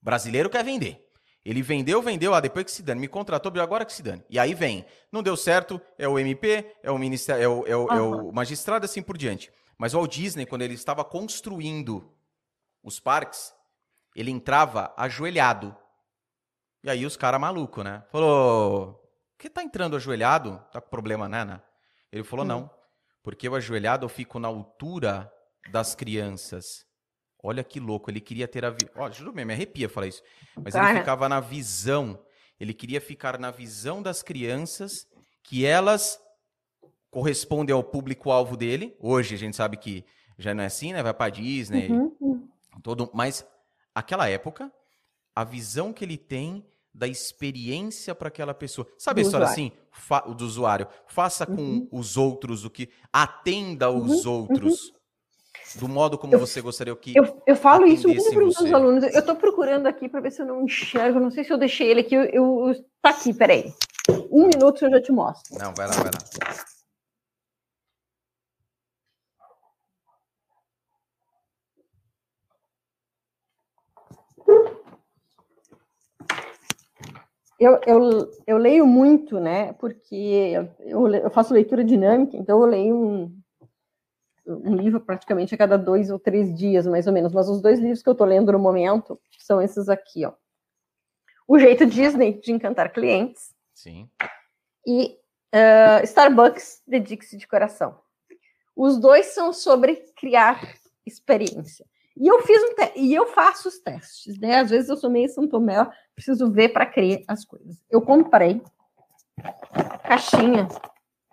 [0.00, 1.04] Brasileiro quer vender.
[1.44, 4.24] Ele vendeu, vendeu, ah, depois que se dane, me contratou, agora que se dane.
[4.30, 7.76] E aí vem, não deu certo, é o MP, é o ministério, é o, é
[7.76, 7.92] o, uhum.
[7.92, 9.52] é o magistrado, assim por diante.
[9.78, 12.12] Mas o Walt Disney, quando ele estava construindo
[12.82, 13.54] os parques,
[14.14, 15.76] ele entrava ajoelhado.
[16.82, 18.04] E aí os caras maluco, né?
[18.10, 19.02] Falou,
[19.38, 20.62] que tá entrando ajoelhado?
[20.70, 21.62] Tá com problema, né, né?
[22.12, 22.48] Ele falou, uhum.
[22.48, 22.70] não,
[23.22, 25.32] porque o ajoelhado eu fico na altura
[25.70, 26.86] das crianças.
[27.42, 28.70] Olha que louco, ele queria ter a.
[28.70, 28.88] Vi...
[28.94, 30.22] Ó, juro mesmo, me arrepia falar isso.
[30.62, 32.18] Mas ele ficava na visão.
[32.58, 35.06] Ele queria ficar na visão das crianças,
[35.42, 36.18] que elas
[37.14, 38.96] correspondem ao público-alvo dele.
[38.98, 40.04] Hoje a gente sabe que
[40.36, 41.00] já não é assim, né?
[41.00, 41.88] Vai pra Disney.
[41.88, 42.16] Uhum.
[42.20, 42.48] uhum.
[42.82, 43.08] Todo...
[43.14, 43.46] Mas
[43.94, 44.70] aquela época,
[45.34, 48.86] a visão que ele tem da experiência para aquela pessoa.
[48.98, 49.66] Sabe do a história usuário.
[49.66, 49.72] assim?
[49.92, 50.20] Fa...
[50.20, 50.88] do usuário.
[51.06, 51.88] Faça com uhum.
[51.92, 52.90] os outros o que.
[53.12, 54.32] Atenda os uhum.
[54.32, 54.94] outros uhum
[55.76, 57.16] do modo como eu, você gostaria que.
[57.16, 59.04] Eu, eu falo isso muito para os meus alunos.
[59.04, 61.18] Eu estou procurando aqui para ver se eu não enxergo.
[61.18, 62.14] Não sei se eu deixei ele aqui.
[62.14, 63.72] Eu, eu, tá aqui, peraí.
[64.30, 65.58] Um minuto eu já te mostro.
[65.58, 66.64] Não, vai lá, vai lá.
[77.64, 79.72] Eu, eu, eu leio muito, né?
[79.74, 80.14] Porque
[80.80, 83.42] eu, eu faço leitura dinâmica, então eu leio um,
[84.46, 87.32] um livro praticamente a cada dois ou três dias, mais ou menos.
[87.32, 90.34] Mas os dois livros que eu estou lendo no momento são esses aqui, ó.
[91.48, 93.54] O Jeito Disney de Encantar Clientes.
[93.72, 94.10] Sim.
[94.86, 95.18] E
[95.54, 97.98] uh, Starbucks, Dedique-se de Coração.
[98.76, 100.74] Os dois são sobre criar
[101.06, 101.86] experiência.
[102.16, 104.60] E eu fiz um e eu faço os testes, né?
[104.60, 105.84] Às vezes eu sou meio São Tomé,
[106.14, 107.82] preciso ver para crer as coisas.
[107.90, 108.62] Eu comprei
[110.04, 110.68] caixinha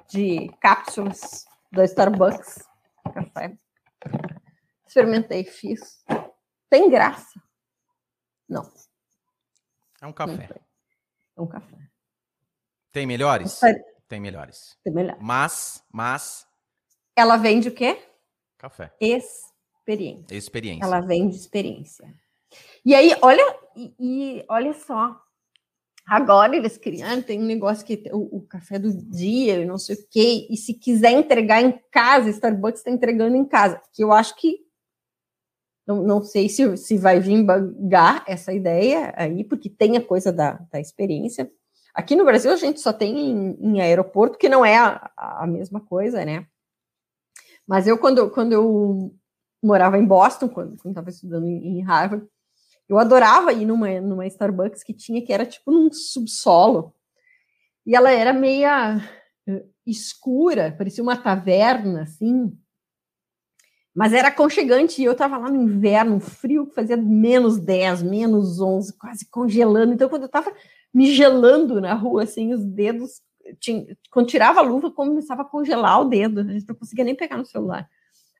[0.09, 2.67] de cápsulas da Starbucks
[3.11, 3.57] café.
[4.87, 6.03] Experimentei, fiz.
[6.69, 7.41] Tem graça?
[8.47, 8.71] Não.
[10.01, 10.49] É um café.
[11.37, 11.77] É um café.
[12.91, 13.59] Tem melhores?
[14.07, 14.77] Tem melhores.
[14.83, 15.21] Tem melhores.
[15.21, 16.47] Mas, mas.
[17.15, 18.01] Ela vende o quê?
[18.57, 18.93] Café.
[19.91, 20.35] Experiência.
[20.35, 20.85] Experiência.
[20.85, 22.13] Ela vende experiência.
[22.85, 25.21] E aí, olha, e, e olha só,
[26.05, 30.07] Agora eles criaram, tem um negócio que o, o café do dia, não sei o
[30.09, 34.35] quê, e se quiser entregar em casa, Starbucks está entregando em casa, que eu acho
[34.35, 34.59] que
[35.85, 40.31] não, não sei se, se vai vir bagar essa ideia aí, porque tem a coisa
[40.31, 41.51] da, da experiência.
[41.93, 45.47] Aqui no Brasil a gente só tem em, em aeroporto, que não é a, a
[45.47, 46.45] mesma coisa, né?
[47.67, 49.15] Mas eu, quando, quando eu
[49.61, 52.25] morava em Boston, quando estava estudando em, em Harvard,
[52.89, 56.93] eu adorava ir numa, numa Starbucks que tinha, que era tipo num subsolo.
[57.85, 58.97] E ela era meia
[59.47, 62.51] eh, escura, parecia uma taverna, assim.
[63.93, 68.59] Mas era aconchegante e eu estava lá no inverno, frio, que fazia menos 10, menos
[68.59, 69.93] 11, quase congelando.
[69.93, 70.53] Então, quando eu estava
[70.93, 73.21] me gelando na rua, assim, os dedos,
[73.59, 77.15] tinha, quando tirava a luva, começava a congelar o dedo, a gente não conseguia nem
[77.15, 77.89] pegar no celular.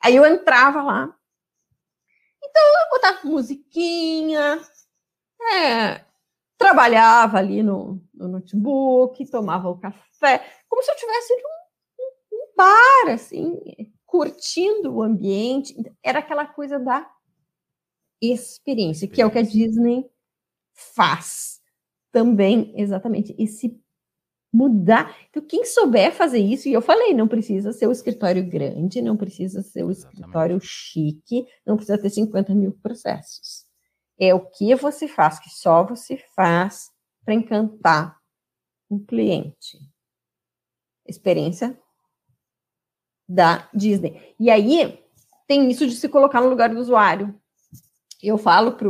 [0.04, 1.16] Aí eu entrava lá,
[2.44, 4.60] então, eu botava musiquinha,
[5.54, 6.04] é,
[6.58, 11.38] trabalhava ali no, no, notebook, tomava o café, como se eu tivesse um,
[12.04, 13.60] um, um bar, assim,
[14.06, 15.76] curtindo o ambiente.
[16.04, 17.10] Era aquela coisa da
[18.22, 20.10] experiência, que é o que a Disney
[20.74, 21.62] faz
[22.12, 23.82] também, exatamente, esse
[24.52, 25.16] mudar.
[25.30, 29.16] Então, quem souber fazer isso, e eu falei, não precisa ser o escritório grande, não
[29.16, 33.66] precisa ser o escritório chique, não precisa ter 50 mil processos.
[34.20, 36.90] É o que você faz, que só você faz
[37.24, 38.18] para encantar
[38.90, 39.80] um cliente.
[41.08, 41.80] Experiência
[43.28, 44.36] da Disney.
[44.38, 45.02] E aí,
[45.48, 47.34] tem isso de se colocar no lugar do usuário.
[48.22, 48.90] Eu falo para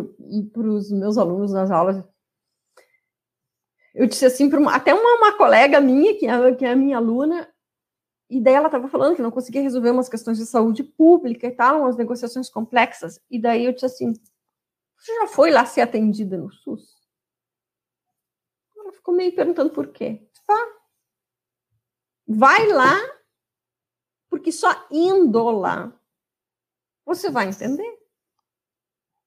[0.68, 2.04] os meus alunos nas aulas,
[3.94, 6.98] eu disse assim para até uma, uma, colega minha, que é, que é a minha
[6.98, 7.52] aluna,
[8.30, 11.52] e daí ela estava falando que não conseguia resolver umas questões de saúde pública e
[11.52, 13.20] tal, umas negociações complexas.
[13.30, 14.14] E daí eu disse assim:
[14.98, 16.96] você já foi lá ser atendida no SUS?
[18.78, 20.26] Ela ficou meio perguntando por quê.
[20.48, 20.68] Tá.
[22.26, 22.96] Vai lá,
[24.30, 25.94] porque só indo lá
[27.06, 28.01] você vai entender.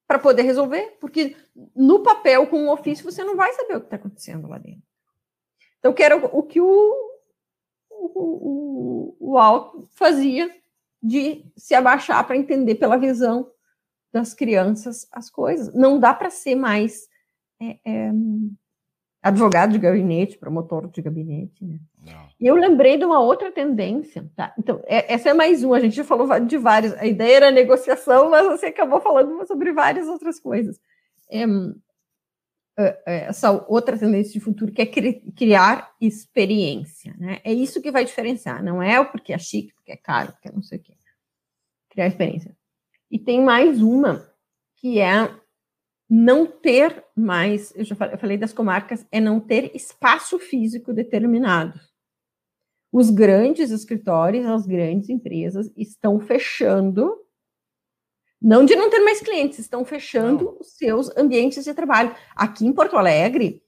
[0.06, 1.36] Para poder resolver, porque
[1.74, 4.82] no papel, com o ofício, você não vai saber o que está acontecendo lá dentro.
[5.78, 7.10] Então, que era o que o,
[7.90, 10.54] o, o, o alto fazia
[11.02, 13.50] de se abaixar para entender pela visão
[14.12, 15.74] das crianças as coisas.
[15.74, 17.08] Não dá para ser mais
[17.60, 18.12] é, é,
[19.24, 21.64] advogado de gabinete, promotor de gabinete.
[21.64, 21.80] Né?
[22.38, 24.30] E eu lembrei de uma outra tendência.
[24.36, 24.52] Tá?
[24.58, 25.78] Então, é, essa é mais uma.
[25.78, 26.92] A gente já falou de várias.
[26.98, 30.78] A ideia era negociação, mas você acabou falando sobre várias outras coisas.
[31.30, 31.44] É,
[32.76, 37.14] é, é, essa outra tendência de futuro que é criar experiência.
[37.18, 37.40] Né?
[37.42, 38.62] É isso que vai diferenciar.
[38.62, 40.92] Não é porque é chique, porque é caro, porque é não sei o quê.
[41.88, 42.54] Criar experiência.
[43.10, 44.28] E tem mais uma,
[44.76, 45.30] que é
[46.08, 50.92] não ter mais, eu já falei, eu falei das comarcas, é não ter espaço físico
[50.92, 51.78] determinado.
[52.92, 57.16] Os grandes escritórios, as grandes empresas estão fechando,
[58.40, 60.58] não de não ter mais clientes, estão fechando não.
[60.60, 62.14] os seus ambientes de trabalho.
[62.36, 63.62] Aqui em Porto Alegre,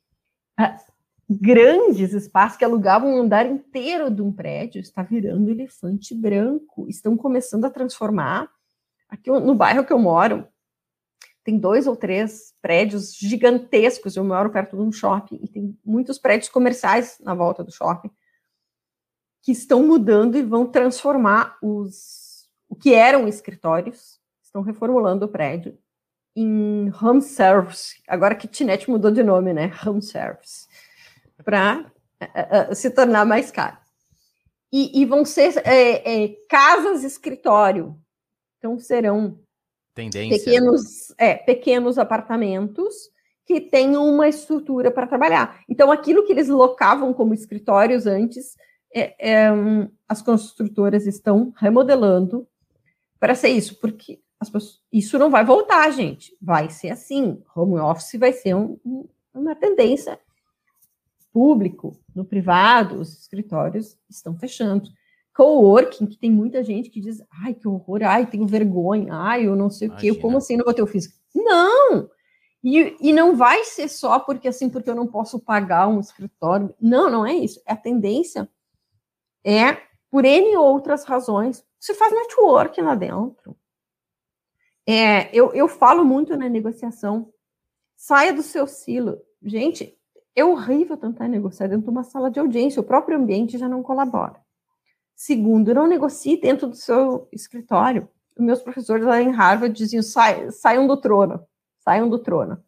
[1.28, 6.86] grandes espaços que alugavam um andar inteiro de um prédio está virando elefante branco.
[6.88, 8.48] Estão começando a transformar
[9.08, 10.46] Aqui no bairro que eu moro,
[11.46, 14.16] tem dois ou três prédios gigantescos.
[14.16, 18.10] Eu moro perto de um shopping e tem muitos prédios comerciais na volta do shopping
[19.40, 22.26] que estão mudando e vão transformar os
[22.68, 25.78] o que eram escritórios, estão reformulando o prédio
[26.34, 28.02] em home service.
[28.08, 29.72] Agora kitnet mudou de nome, né?
[29.86, 30.66] Home service
[31.44, 31.84] para uh,
[32.20, 33.78] eh, uh, eh, se tornar mais caro.
[34.72, 37.96] E, e vão ser é, é, casas escritório
[38.66, 39.38] então serão
[39.96, 40.44] Tendência.
[40.44, 42.94] pequenos, é, pequenos apartamentos
[43.46, 45.60] que tenham uma estrutura para trabalhar.
[45.66, 48.58] Então, aquilo que eles locavam como escritórios antes,
[48.94, 49.48] é, é,
[50.06, 52.46] as construtoras estão remodelando
[53.18, 54.20] para ser isso, porque
[54.52, 56.36] pessoas, isso não vai voltar, gente.
[56.42, 57.42] Vai ser assim.
[57.54, 58.78] Home office vai ser um,
[59.32, 60.20] uma tendência.
[61.32, 64.90] Público, no privado, os escritórios estão fechando
[65.36, 69.54] coworking, que tem muita gente que diz, ai, que horror, ai, tenho vergonha, ai, eu
[69.54, 70.12] não sei Imagina.
[70.12, 71.14] o quê, como assim não vou ter o físico?
[71.34, 72.08] Não!
[72.64, 76.74] E, e não vai ser só porque assim, porque eu não posso pagar um escritório.
[76.80, 77.60] Não, não é isso.
[77.66, 78.48] A tendência
[79.44, 79.76] é
[80.10, 81.64] por N outras razões.
[81.78, 83.56] Você faz network lá dentro.
[84.88, 87.30] É, eu, eu falo muito na negociação.
[87.94, 89.20] Saia do seu silo.
[89.42, 89.96] Gente,
[90.34, 92.80] é horrível tentar negociar dentro de uma sala de audiência.
[92.80, 94.44] O próprio ambiente já não colabora.
[95.16, 98.06] Segundo, não negocie dentro do seu escritório.
[98.38, 101.42] Meus professores lá em Harvard diziam: saiam do trono,
[101.78, 102.62] saiam do trono.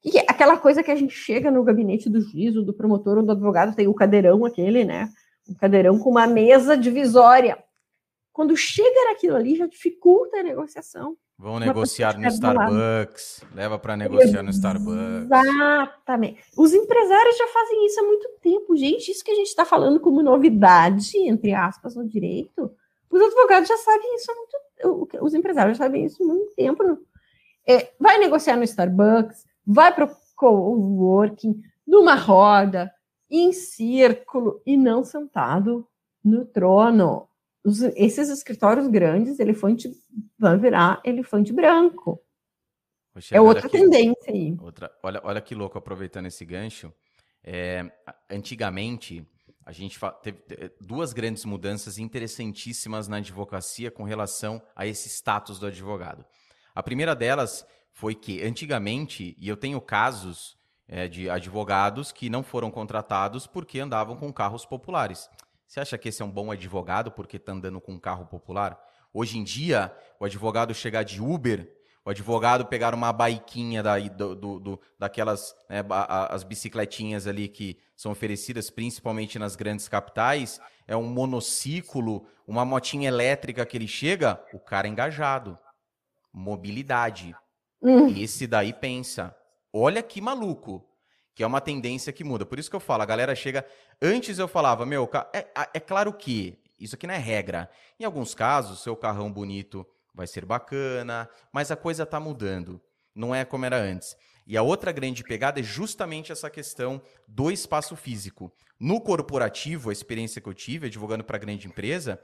[0.00, 0.24] Que é?
[0.26, 3.32] Aquela coisa que a gente chega no gabinete do juiz, ou do promotor ou do
[3.32, 5.10] advogado, tem o cadeirão aquele, né?
[5.46, 7.62] Um cadeirão com uma mesa divisória.
[8.32, 11.18] Quando chega naquilo ali, já dificulta a negociação.
[11.40, 15.24] Vão negociar no Starbucks, leva para negociar no Starbucks.
[15.24, 16.44] Exatamente.
[16.54, 19.10] Os empresários já fazem isso há muito tempo, gente.
[19.10, 22.70] Isso que a gente está falando como novidade, entre aspas, no direito,
[23.08, 26.98] os advogados já sabem isso há muito Os empresários já sabem isso há muito tempo.
[27.66, 32.92] É, vai negociar no Starbucks, vai para o coworking, numa roda,
[33.30, 35.88] em círculo, e não sentado
[36.22, 37.29] no trono
[37.64, 39.90] os, esses escritórios grandes, elefante
[40.38, 42.20] vão virar elefante branco.
[43.30, 44.56] é outra tendência aí.
[44.60, 46.92] Outra, olha, olha que louco, aproveitando esse gancho.
[47.42, 47.90] É,
[48.30, 49.26] antigamente,
[49.64, 50.42] a gente teve
[50.80, 56.24] duas grandes mudanças interessantíssimas na advocacia com relação a esse status do advogado.
[56.74, 60.56] A primeira delas foi que, antigamente, e eu tenho casos
[60.88, 65.28] é, de advogados que não foram contratados porque andavam com carros populares.
[65.70, 68.76] Você acha que esse é um bom advogado porque está andando com um carro popular?
[69.14, 71.72] Hoje em dia, o advogado chegar de Uber,
[72.04, 75.84] o advogado pegar uma baiquinha da, do, do, do, daquelas né,
[76.28, 83.06] as bicicletinhas ali que são oferecidas principalmente nas grandes capitais, é um monociclo, uma motinha
[83.06, 85.56] elétrica que ele chega, o cara é engajado.
[86.32, 87.32] Mobilidade.
[87.80, 88.08] Hum.
[88.08, 89.36] Esse daí pensa,
[89.72, 90.89] olha que maluco
[91.34, 92.44] que é uma tendência que muda.
[92.44, 93.64] Por isso que eu falo, a galera chega.
[94.00, 97.70] Antes eu falava, meu, é, é claro que isso aqui não é regra.
[97.98, 102.80] Em alguns casos, seu carrão bonito vai ser bacana, mas a coisa está mudando.
[103.14, 104.16] não é como era antes.
[104.46, 108.52] E a outra grande pegada é justamente essa questão do espaço físico.
[108.78, 112.20] No corporativo, a experiência que eu tive, advogando para grande empresa,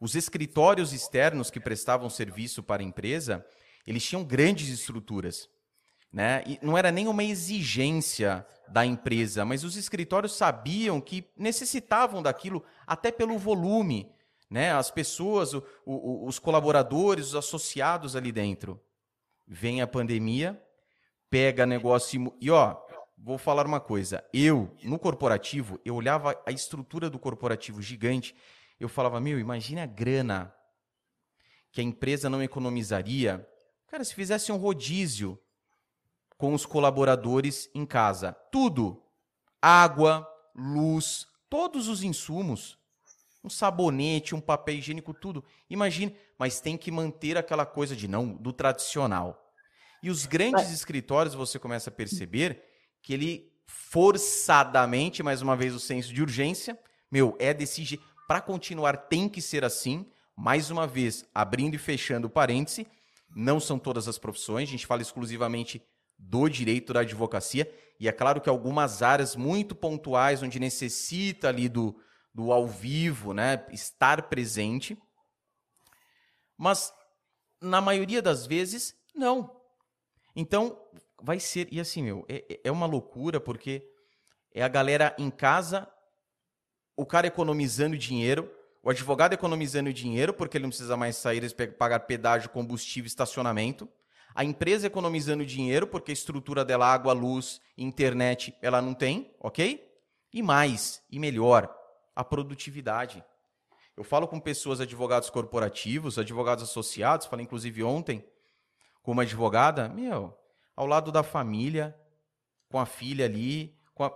[0.00, 3.44] os escritórios externos que prestavam serviço para a empresa,
[3.86, 5.48] eles tinham grandes estruturas.
[6.12, 6.42] Né?
[6.46, 12.64] E não era nem uma exigência da empresa, mas os escritórios sabiam que necessitavam daquilo
[12.86, 14.10] até pelo volume,
[14.50, 14.72] né?
[14.72, 18.80] As pessoas, o, o, os colaboradores, os associados ali dentro.
[19.46, 20.62] Vem a pandemia,
[21.30, 22.76] pega negócio e ó,
[23.16, 24.24] vou falar uma coisa.
[24.32, 28.34] Eu no corporativo, eu olhava a estrutura do corporativo gigante,
[28.78, 30.54] eu falava meu, imagine a grana
[31.72, 33.46] que a empresa não economizaria,
[33.88, 35.38] cara, se fizesse um rodízio
[36.38, 38.32] com os colaboradores em casa.
[38.50, 39.02] Tudo.
[39.60, 42.78] Água, luz, todos os insumos.
[43.42, 45.44] Um sabonete, um papel higiênico, tudo.
[45.68, 49.52] Imagine, mas tem que manter aquela coisa de não, do tradicional.
[50.02, 52.62] E os grandes escritórios, você começa a perceber
[53.02, 56.78] que ele forçadamente, mais uma vez o senso de urgência,
[57.10, 58.04] meu, é desse jeito.
[58.28, 60.06] Para continuar tem que ser assim.
[60.36, 62.86] Mais uma vez, abrindo e fechando parêntese,
[63.34, 65.82] não são todas as profissões, a gente fala exclusivamente
[66.18, 67.72] do direito da advocacia.
[68.00, 72.00] E é claro que algumas áreas muito pontuais, onde necessita ali do,
[72.34, 75.00] do ao vivo, né, estar presente.
[76.56, 76.92] Mas,
[77.60, 79.56] na maioria das vezes, não.
[80.34, 80.80] Então,
[81.20, 81.68] vai ser.
[81.72, 83.88] E assim, meu, é, é uma loucura, porque
[84.52, 85.88] é a galera em casa,
[86.96, 92.00] o cara economizando dinheiro, o advogado economizando dinheiro, porque ele não precisa mais sair pagar
[92.00, 93.88] pedágio, combustível, estacionamento
[94.38, 99.84] a empresa economizando dinheiro, porque a estrutura dela, água, luz, internet, ela não tem, ok?
[100.32, 101.68] E mais, e melhor,
[102.14, 103.24] a produtividade.
[103.96, 108.24] Eu falo com pessoas, advogados corporativos, advogados associados, falei inclusive ontem
[109.02, 110.32] com uma advogada, meu,
[110.76, 111.98] ao lado da família,
[112.68, 114.12] com a filha ali, com a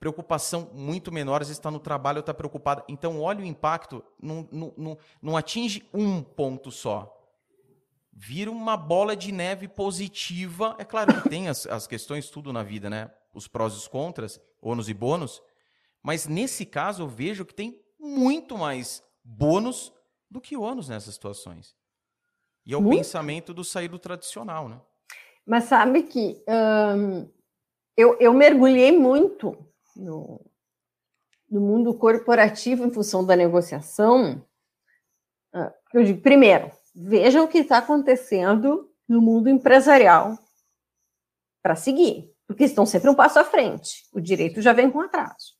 [0.00, 2.84] preocupação muito menor, às vezes está no trabalho, está preocupada.
[2.88, 7.17] Então, olha o impacto, não, não, não, não atinge um ponto só
[8.18, 10.74] vira uma bola de neve positiva.
[10.78, 13.10] É claro que tem as, as questões, tudo na vida, né?
[13.32, 15.40] Os prós e os contras, ônus e bônus.
[16.02, 19.92] Mas nesse caso eu vejo que tem muito mais bônus
[20.28, 21.76] do que ônus nessas situações.
[22.66, 22.98] E é o muito.
[22.98, 24.80] pensamento do sair do tradicional, né?
[25.46, 27.30] Mas sabe que hum,
[27.96, 29.56] eu, eu mergulhei muito
[29.96, 30.44] no,
[31.48, 34.44] no mundo corporativo em função da negociação.
[35.54, 40.36] Ah, eu digo, primeiro, Veja o que está acontecendo no mundo empresarial
[41.62, 44.04] para seguir, porque estão sempre um passo à frente.
[44.12, 45.54] O direito já vem com atraso.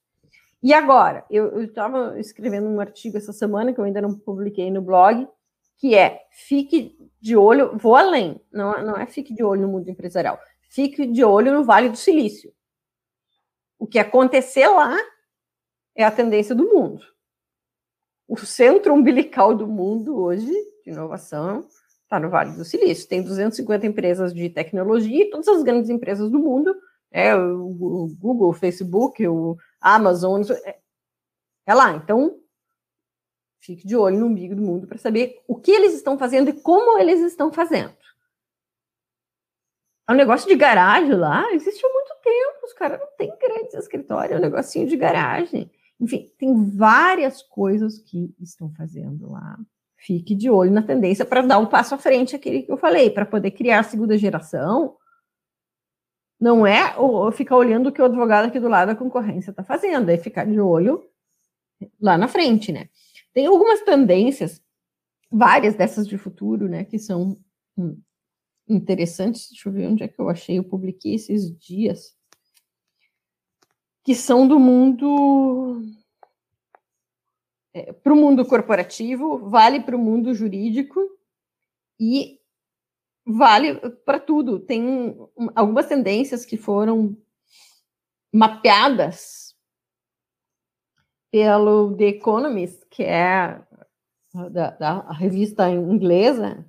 [0.60, 4.82] E agora, eu estava escrevendo um artigo essa semana que eu ainda não publiquei no
[4.82, 5.28] blog,
[5.76, 9.88] que é fique de olho, vou além, não, não é fique de olho no mundo
[9.88, 12.52] empresarial, fique de olho no Vale do Silício.
[13.78, 14.96] O que acontecer lá
[15.94, 17.04] é a tendência do mundo.
[18.26, 20.52] O centro umbilical do mundo hoje
[20.88, 21.66] inovação
[22.02, 23.08] está no Vale do Silício.
[23.08, 26.74] Tem 250 empresas de tecnologia e todas as grandes empresas do mundo,
[27.10, 30.78] é, o Google, o Facebook, o Amazon, é,
[31.66, 31.92] é lá.
[31.92, 32.38] Então,
[33.60, 36.54] fique de olho no umbigo do mundo para saber o que eles estão fazendo e
[36.54, 37.96] como eles estão fazendo.
[40.08, 42.66] É negócio de garagem lá existe há muito tempo.
[42.66, 45.70] Os caras não têm grandes escritórios, é um negocinho de garagem.
[46.00, 49.58] Enfim, tem várias coisas que estão fazendo lá
[49.98, 53.10] fique de olho na tendência para dar um passo à frente, aquele que eu falei,
[53.10, 54.96] para poder criar a segunda geração.
[56.40, 56.94] Não é
[57.32, 60.46] ficar olhando o que o advogado aqui do lado da concorrência está fazendo, é ficar
[60.46, 61.04] de olho
[62.00, 62.88] lá na frente, né?
[63.34, 64.62] Tem algumas tendências,
[65.30, 67.36] várias dessas de futuro, né, que são
[67.76, 68.00] hum,
[68.68, 69.48] interessantes.
[69.50, 72.16] Deixa eu ver onde é que eu achei, eu publiquei esses dias,
[74.04, 75.82] que são do mundo
[77.78, 81.00] é, para o mundo corporativo, vale para o mundo jurídico
[82.00, 82.40] e
[83.24, 83.74] vale
[84.04, 84.58] para tudo.
[84.58, 85.16] Tem
[85.54, 87.16] algumas tendências que foram
[88.32, 89.56] mapeadas
[91.30, 93.62] pelo The Economist, que é
[94.50, 96.66] da, da revista inglesa,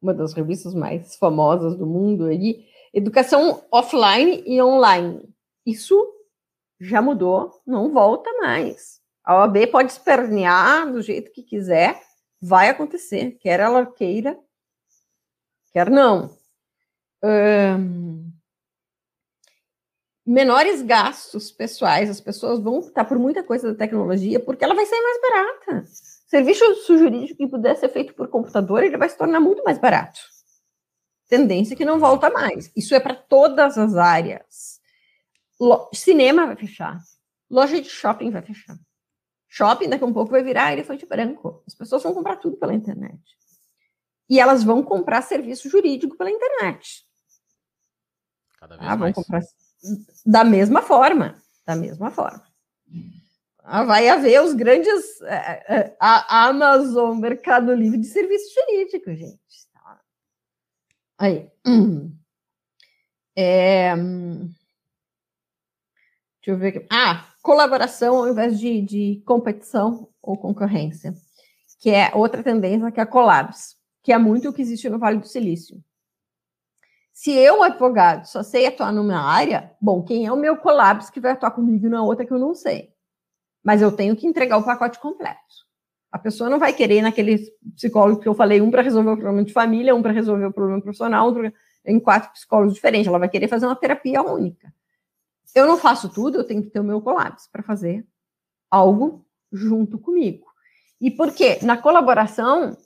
[0.00, 5.28] uma das revistas mais famosas do mundo aí, educação offline e online.
[5.64, 5.96] Isso
[6.80, 9.04] já mudou, não volta mais.
[9.26, 12.00] A OAB pode espernear do jeito que quiser,
[12.40, 14.38] vai acontecer, quer ela queira,
[15.72, 16.30] quer não.
[20.24, 24.86] menores gastos pessoais, as pessoas vão optar por muita coisa da tecnologia porque ela vai
[24.86, 25.88] sair mais barata.
[26.28, 30.20] Serviço jurídico que puder ser feito por computador, ele vai se tornar muito mais barato.
[31.28, 32.70] tendência que não volta mais.
[32.76, 34.80] Isso é para todas as áreas.
[35.58, 37.00] Lo cinema vai fechar.
[37.50, 38.76] Loja de shopping vai fechar.
[39.48, 41.62] Shopping daqui a um pouco vai virar elefante branco.
[41.66, 43.20] As pessoas vão comprar tudo pela internet.
[44.28, 47.04] E elas vão comprar serviço jurídico pela internet.
[48.58, 49.14] Cada vez ah, mais.
[49.14, 49.42] Vão comprar
[50.24, 51.40] da mesma forma.
[51.64, 52.44] Da mesma forma.
[53.62, 55.20] Ah, vai haver os grandes.
[55.22, 59.40] É, é, a Amazon, Mercado Livre de serviço jurídico, gente.
[59.72, 60.00] Tá?
[61.18, 61.50] Aí.
[63.38, 64.54] É, deixa
[66.46, 66.86] eu ver aqui.
[66.90, 71.14] Ah, colaboração ao invés de, de competição ou concorrência,
[71.78, 74.98] que é outra tendência que é a collabs, que é muito o que existe no
[74.98, 75.80] Vale do Silício.
[77.12, 81.20] Se eu, advogado, só sei atuar numa área, bom, quem é o meu collabs que
[81.20, 82.90] vai atuar comigo na outra que eu não sei?
[83.62, 85.38] Mas eu tenho que entregar o pacote completo.
[86.10, 87.38] A pessoa não vai querer naquele
[87.76, 90.52] psicólogo que eu falei, um para resolver o problema de família, um para resolver o
[90.52, 91.52] problema profissional, outro
[91.86, 93.06] em quatro psicólogos diferentes.
[93.06, 94.74] Ela vai querer fazer uma terapia única.
[95.54, 98.06] Eu não faço tudo, eu tenho que ter o meu colapso para fazer
[98.70, 100.46] algo junto comigo.
[101.00, 101.58] E por quê?
[101.62, 102.76] Na colaboração,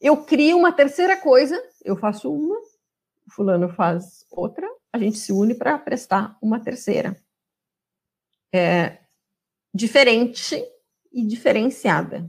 [0.00, 2.56] eu crio uma terceira coisa, eu faço uma,
[3.26, 7.16] o fulano faz outra, a gente se une para prestar uma terceira.
[8.52, 8.98] É,
[9.72, 10.62] diferente
[11.12, 12.28] e diferenciada.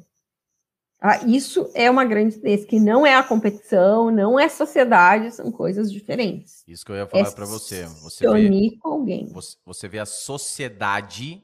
[1.04, 5.52] Ah, isso é uma grande tendência, que não é a competição, não é sociedade, são
[5.52, 6.64] coisas diferentes.
[6.68, 7.86] Isso que eu ia falar é para você.
[8.04, 9.26] Você vê, com alguém.
[9.30, 11.44] Você, você vê a sociedade,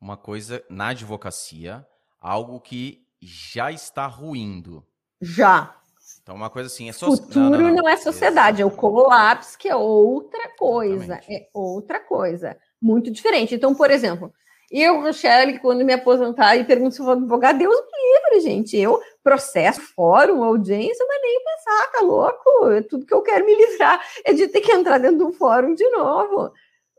[0.00, 1.84] uma coisa na advocacia,
[2.20, 4.86] algo que já está ruindo.
[5.20, 5.74] Já.
[6.22, 7.10] Então, uma coisa assim, é so...
[7.16, 7.74] Futuro não, não, não.
[7.74, 11.04] não, é sociedade, é o colapso, que é outra coisa.
[11.04, 11.32] Exatamente.
[11.32, 12.56] É outra coisa.
[12.80, 13.52] Muito diferente.
[13.52, 14.32] Então, por exemplo,
[14.70, 18.76] eu, Rochelle, quando me aposentar e pergunto se eu vou advogar, Deus me livre, gente.
[18.76, 22.70] Eu processo, fórum, audiência, mas nem pensar, tá louco?
[22.70, 25.32] É tudo que eu quero me livrar é de ter que entrar dentro de um
[25.32, 26.52] fórum de novo.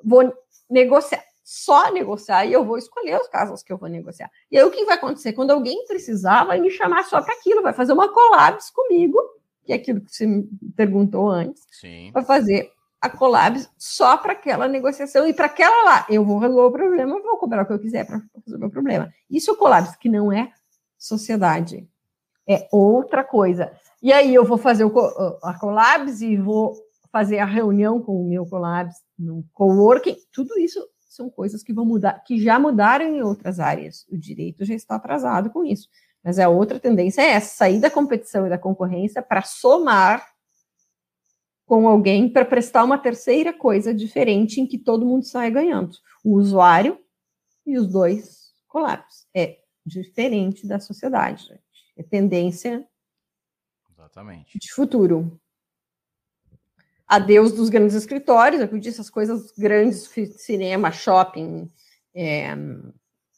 [0.04, 0.34] Vou
[0.70, 4.30] negociar, só negociar, e eu vou escolher os casos que eu vou negociar.
[4.52, 5.34] E aí o que vai acontecer?
[5.34, 9.18] Quando alguém precisar, vai me chamar só para aquilo, vai fazer uma collabs comigo,
[9.66, 11.64] que é aquilo que você me perguntou antes.
[11.72, 12.12] Sim.
[12.12, 12.72] Vai fazer
[13.02, 16.06] a Colabs só para aquela negociação e para aquela lá.
[16.08, 19.12] Eu vou resolver o problema, vou cobrar o que eu quiser para resolver o problema.
[19.30, 20.52] Isso é o Colabs, que não é
[20.98, 21.90] sociedade.
[22.48, 23.72] É outra coisa.
[24.02, 24.94] E aí eu vou fazer o,
[25.44, 26.76] a Colabs e vou
[27.12, 30.16] fazer a reunião com o meu Colabs no coworking.
[30.32, 34.06] Tudo isso são coisas que vão mudar, que já mudaram em outras áreas.
[34.10, 35.90] O direito já está atrasado com isso.
[36.24, 40.31] Mas a outra tendência é essa, sair da competição e da concorrência para somar
[41.72, 45.98] com alguém para prestar uma terceira coisa diferente em que todo mundo sai ganhando.
[46.22, 47.00] O usuário
[47.66, 49.26] e os dois colapsos.
[49.34, 51.62] É diferente da sociedade, gente.
[51.96, 52.86] É tendência
[53.90, 54.60] Exatamente.
[54.60, 55.40] de futuro.
[57.08, 60.12] Adeus dos grandes escritórios, é eu disse, as coisas grandes,
[60.44, 61.72] cinema, shopping,
[62.14, 62.50] é,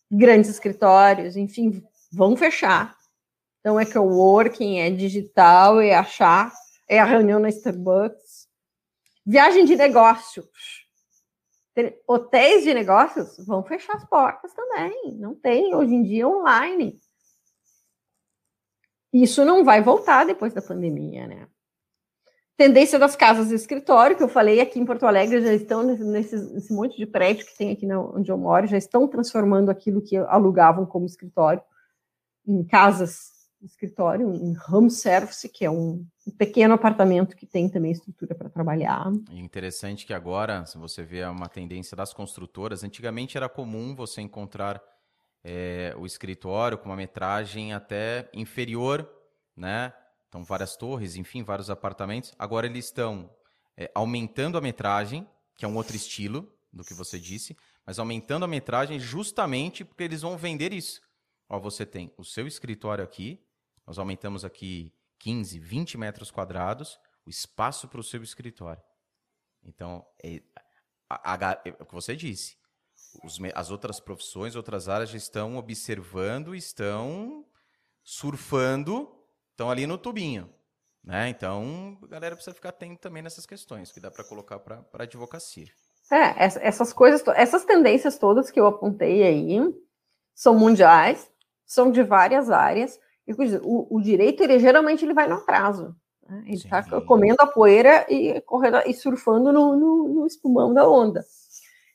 [0.10, 2.98] grandes escritórios, enfim, vão fechar.
[3.60, 6.52] Então é que o working, é digital, é achar,
[6.88, 8.23] é a reunião na Starbucks,
[9.26, 10.48] Viagem de negócio.
[12.08, 15.16] Hotéis de negócios vão fechar as portas também.
[15.18, 17.00] Não tem hoje em dia online.
[19.12, 21.48] Isso não vai voltar depois da pandemia, né?
[22.56, 26.36] Tendência das casas de escritório, que eu falei aqui em Porto Alegre, já estão nesse,
[26.36, 30.16] nesse monte de prédio que tem aqui onde eu moro, já estão transformando aquilo que
[30.16, 31.64] alugavam como escritório
[32.48, 33.33] em casas
[33.66, 38.50] escritório, em home service, que é um, um pequeno apartamento que tem também estrutura para
[38.50, 39.12] trabalhar.
[39.32, 44.22] E interessante que agora, se você vê uma tendência das construtoras, antigamente era comum você
[44.22, 44.82] encontrar
[45.44, 49.10] é, o escritório com uma metragem até inferior,
[49.56, 49.94] né?
[50.30, 52.34] Então, várias torres, enfim, vários apartamentos.
[52.40, 53.30] Agora eles estão
[53.78, 58.46] é, aumentando a metragem, que é um outro estilo do que você disse, mas aumentando
[58.46, 61.02] a metragem justamente porque eles vão vender isso.
[61.48, 63.40] Ó, você tem o seu escritório aqui,
[63.86, 68.82] nós aumentamos aqui 15, 20 metros quadrados o espaço para o seu escritório.
[69.64, 70.42] Então, é,
[71.10, 72.58] a, a, é o que você disse.
[73.24, 77.46] Os, as outras profissões, outras áreas já estão observando, estão
[78.04, 79.10] surfando,
[79.52, 80.54] estão ali no tubinho.
[81.04, 81.30] Né?
[81.30, 85.04] Então, a galera precisa ficar atento também nessas questões, que dá para colocar para a
[85.04, 85.68] advocacia.
[86.12, 89.60] É, essas coisas, essas tendências todas que eu apontei aí
[90.34, 91.32] são mundiais,
[91.66, 95.96] são de várias áreas, o, o direito, ele geralmente ele vai no atraso.
[96.28, 96.44] Né?
[96.46, 101.26] Ele está comendo a poeira e, correndo, e surfando no, no, no, espumão da onda.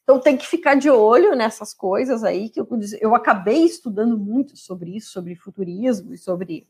[0.03, 2.67] Então tem que ficar de olho nessas coisas aí, que eu,
[3.01, 6.67] eu acabei estudando muito sobre isso, sobre futurismo e sobre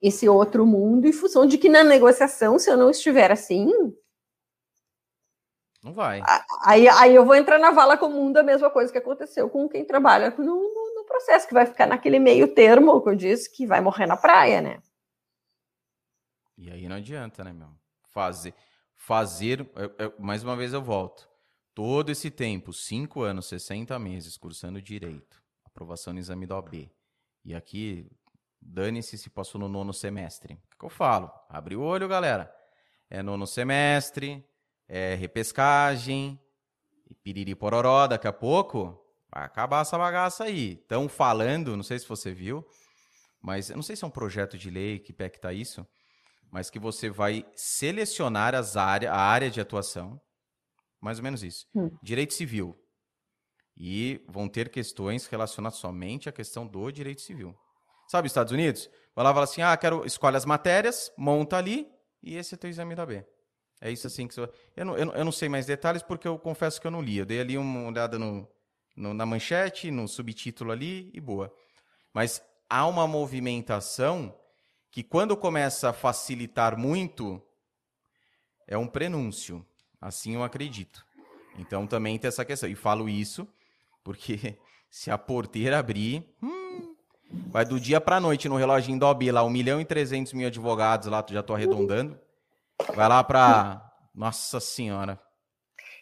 [0.00, 3.72] esse outro mundo em função de que na negociação, se eu não estiver assim,
[5.82, 6.20] não vai.
[6.64, 9.84] Aí, aí eu vou entrar na vala comum da mesma coisa que aconteceu com quem
[9.84, 10.54] trabalha no,
[11.06, 14.60] processo, que vai ficar naquele meio termo que eu disse que vai morrer na praia,
[14.60, 14.82] né?
[16.56, 17.68] E aí não adianta, né, meu?
[18.08, 18.54] Fazer,
[18.94, 21.28] fazer, eu, eu, mais uma vez eu volto.
[21.74, 26.90] Todo esse tempo, cinco anos, 60 meses, cursando direito, aprovação no exame da OB.
[27.44, 28.10] E aqui,
[28.60, 30.54] dane-se se passou no nono semestre.
[30.74, 31.30] O que eu falo?
[31.48, 32.52] Abre o olho, galera.
[33.10, 34.44] É nono semestre,
[34.88, 36.40] é repescagem,
[37.08, 39.05] e piriri pororó, daqui a pouco
[39.36, 40.72] vai acabar essa bagaça aí.
[40.80, 42.66] Estão falando, não sei se você viu,
[43.42, 45.86] mas eu não sei se é um projeto de lei que pecta isso,
[46.50, 50.18] mas que você vai selecionar as área, a área de atuação,
[51.00, 51.66] mais ou menos isso.
[51.74, 51.90] Hum.
[52.02, 52.74] Direito civil.
[53.76, 57.54] E vão ter questões relacionadas somente à questão do direito civil.
[58.08, 58.88] Sabe, Estados Unidos?
[59.14, 61.86] Vai lá e fala assim: ah, quero, escolhe as matérias, monta ali,
[62.22, 63.22] e esse é o teu exame da B.
[63.82, 64.50] É isso assim que você.
[64.74, 67.18] Eu não, eu, eu não sei mais detalhes porque eu confesso que eu não li.
[67.18, 68.48] Eu dei ali uma olhada no,
[68.96, 71.52] no, na manchete, no subtítulo ali e boa.
[72.12, 74.34] Mas há uma movimentação
[74.90, 77.42] que, quando começa a facilitar muito,
[78.66, 79.64] é um prenúncio.
[80.00, 81.04] Assim eu acredito.
[81.58, 82.68] Então também tem essa questão.
[82.68, 83.46] E falo isso
[84.02, 84.58] porque
[84.88, 86.24] se a porteira abrir.
[86.42, 86.94] Hum,
[87.48, 90.46] vai do dia para noite no relógio da OB lá, 1 milhão e 300 mil
[90.46, 92.18] advogados lá, já tô arredondando.
[92.94, 93.82] Vai lá para.
[94.14, 95.20] Nossa Senhora.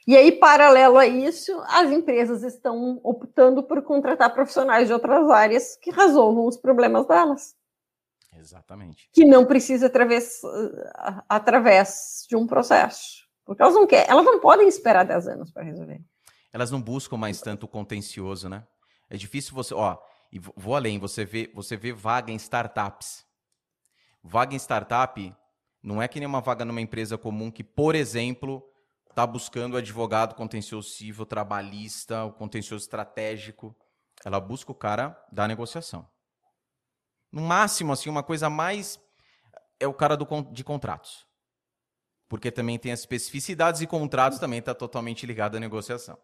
[0.07, 5.77] E aí, paralelo a isso, as empresas estão optando por contratar profissionais de outras áreas
[5.81, 7.55] que resolvam os problemas delas.
[8.37, 9.09] Exatamente.
[9.13, 10.43] Que não precisa através,
[11.29, 13.25] através de um processo.
[13.45, 16.03] Porque elas não querem, elas não podem esperar 10 anos para resolver.
[16.53, 18.67] Elas não buscam mais tanto contencioso, né?
[19.09, 19.99] É difícil você, ó,
[20.31, 23.25] e vou além, você vê, você vê vaga em startups.
[24.23, 25.35] Vaga em startup
[25.83, 28.63] não é que nem uma vaga numa empresa comum que, por exemplo,
[29.15, 33.75] está buscando advogado contencioso civil, trabalhista, o contencioso estratégico.
[34.25, 36.09] Ela busca o cara da negociação.
[37.31, 39.01] No máximo, assim, uma coisa mais
[39.79, 41.27] é o cara do, de contratos.
[42.29, 46.19] Porque também tem as especificidades e contratos também está totalmente ligado à negociação.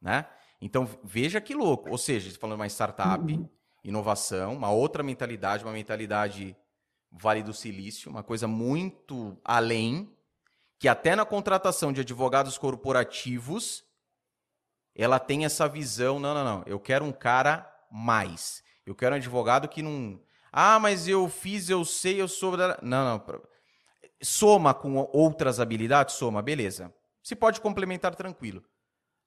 [0.00, 0.26] Né?
[0.58, 1.90] Então, veja que louco.
[1.90, 3.46] Ou seja, falando uma startup, uhum.
[3.84, 6.56] inovação, uma outra mentalidade, uma mentalidade
[7.10, 10.10] Vale do Silício, uma coisa muito além,
[10.82, 13.84] que até na contratação de advogados corporativos,
[14.96, 18.64] ela tem essa visão, não, não, não, eu quero um cara mais.
[18.84, 20.20] Eu quero um advogado que não,
[20.52, 23.42] ah, mas eu fiz, eu sei, eu sou, não, não,
[24.20, 26.92] soma com outras habilidades, soma, beleza.
[27.22, 28.64] Se pode complementar tranquilo.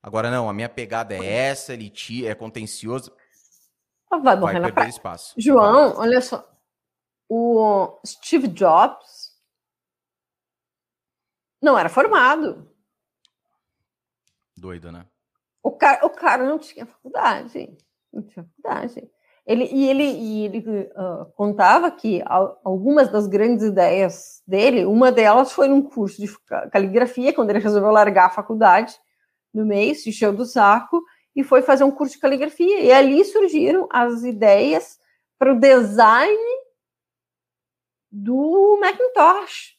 [0.04, 3.14] Agora não, a minha pegada é essa, elite, é contencioso.
[4.10, 5.34] Vai morrer vai na espaço.
[5.38, 6.08] João, vai.
[6.08, 6.46] olha só,
[7.30, 9.25] o Steve Jobs
[11.62, 12.70] não era formado.
[14.56, 15.06] Doido, né?
[15.62, 17.76] O cara, o cara não tinha faculdade.
[18.14, 19.10] Não tinha faculdade.
[19.46, 22.24] Ele, e ele, e ele uh, contava que
[22.64, 26.36] algumas das grandes ideias dele, uma delas foi num curso de
[26.72, 29.00] caligrafia, quando ele resolveu largar a faculdade
[29.54, 31.04] no meio, se encheu do saco
[31.36, 32.80] e foi fazer um curso de caligrafia.
[32.80, 35.00] E ali surgiram as ideias
[35.38, 36.44] para o design
[38.12, 39.75] do Macintosh.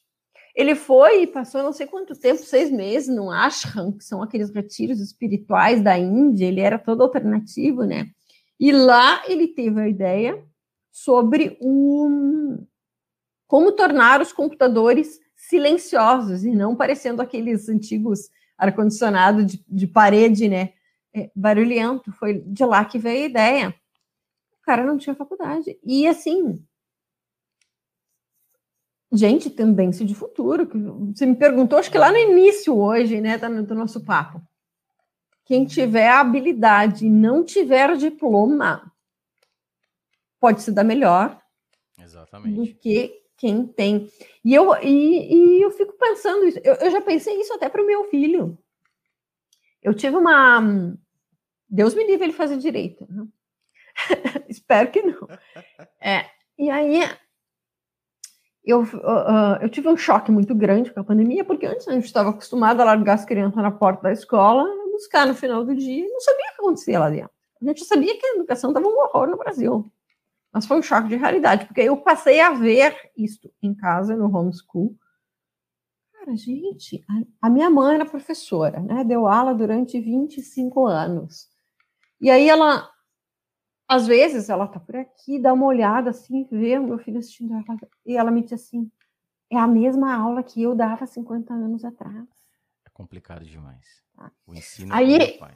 [0.57, 4.51] Ele foi e passou não sei quanto tempo, seis meses, no ashram, que são aqueles
[4.51, 8.09] retiros espirituais da Índia, ele era todo alternativo, né?
[8.59, 10.43] E lá ele teve a ideia
[10.91, 12.67] sobre um,
[13.47, 20.73] como tornar os computadores silenciosos e não parecendo aqueles antigos ar-condicionado de, de, parede, né?
[21.15, 22.11] É, barulhento.
[22.13, 23.75] Foi de lá que veio a ideia.
[24.59, 25.79] O cara não tinha faculdade.
[25.85, 26.59] E assim,
[29.17, 30.69] gente, tendência de futuro.
[31.15, 34.41] Você me perguntou, acho que lá no início hoje, né, do nosso papo.
[35.45, 38.93] Quem tiver habilidade e não tiver diploma
[40.41, 41.41] pode se dar melhor
[41.99, 42.55] Exatamente.
[42.55, 44.11] do que quem tem.
[44.45, 46.59] E eu, e, e eu fico pensando isso.
[46.65, 48.59] Eu, eu já pensei isso até para o meu filho.
[49.83, 50.97] Eu tive uma.
[51.69, 53.07] Deus me livre ele fazer direito.
[53.09, 53.27] Né?
[54.49, 55.29] Espero que não.
[56.01, 56.27] É,
[56.59, 57.01] e aí
[58.67, 62.07] eu, uh, eu tive um choque muito grande com a pandemia, porque antes a gente
[62.07, 66.05] estava acostumado a largar as crianças na porta da escola, buscar no final do dia,
[66.05, 67.31] e não sabia o que acontecia lá dentro.
[67.63, 69.91] A gente sabia que a educação estava um horror no Brasil.
[70.53, 74.35] Mas foi um choque de realidade, porque eu passei a ver isso em casa, no
[74.35, 74.97] homeschool.
[76.13, 79.05] Cara, gente, a, a minha mãe era professora, né?
[79.05, 81.49] Deu aula durante 25 anos.
[82.21, 82.91] E aí ela
[83.89, 87.55] às vezes ela tá por aqui, dá uma olhada assim, vê o meu filho assistindo
[87.55, 87.65] ela,
[88.05, 88.91] e ela me diz assim:
[89.51, 92.27] é a mesma aula que eu dava 50 anos atrás.
[92.85, 93.85] É complicado demais.
[94.17, 94.31] Tá.
[94.47, 95.55] O ensino Aí- pai.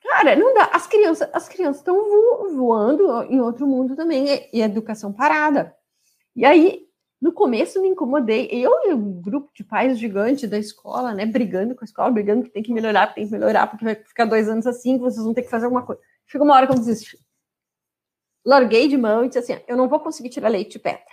[0.00, 0.70] Cara, não dá.
[0.72, 5.74] As crianças as crianças estão vo- voando em outro mundo também, e, a educação parada.
[6.36, 6.86] E aí,
[7.20, 8.48] no começo, me incomodei.
[8.52, 12.44] Eu e um grupo de pais gigante da escola, né, brigando com a escola, brigando
[12.44, 15.02] que tem que melhorar, que tem que melhorar, porque vai ficar dois anos assim, que
[15.02, 16.00] vocês vão ter que fazer alguma coisa.
[16.26, 17.18] Chegou uma hora que eu desisti.
[18.48, 21.04] Larguei de mão e disse assim: eu não vou conseguir tirar leite de pedra.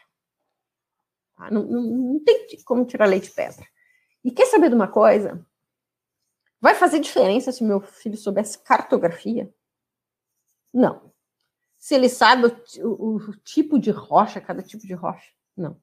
[1.36, 1.52] Tá?
[1.52, 3.68] Não, não, não tem como tirar leite de pedra.
[4.24, 5.46] E quer saber de uma coisa?
[6.62, 9.54] Vai fazer diferença se meu filho soubesse cartografia?
[10.74, 11.14] Não.
[11.78, 15.30] Se ele sabe o, o- o tipo de rocha, cada tipo de rocha?
[15.58, 15.78] Não.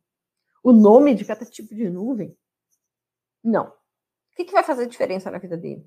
[0.62, 2.34] O nome de cada tipo de nuvem?
[3.44, 3.66] Não.
[3.68, 3.74] O
[4.36, 5.86] que, que vai fazer diferença na vida dele?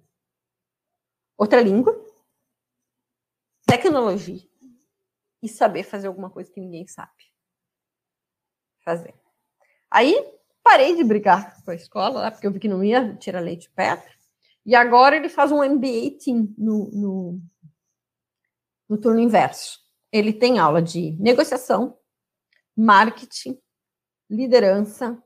[1.35, 1.91] Outra língua?
[3.65, 4.47] Tecnologia.
[5.45, 7.11] E saber fazer alguma coisa que ninguém sabe
[8.83, 9.13] fazer.
[9.91, 10.15] Aí
[10.63, 13.67] parei de brigar com a escola, lá, porque eu vi que não ia tirar leite
[13.67, 14.11] de pedra.
[14.65, 17.41] E agora ele faz um MBA Team no, no,
[18.89, 19.79] no turno inverso.
[20.11, 21.95] Ele tem aula de negociação,
[22.75, 23.61] marketing,
[24.27, 25.21] liderança,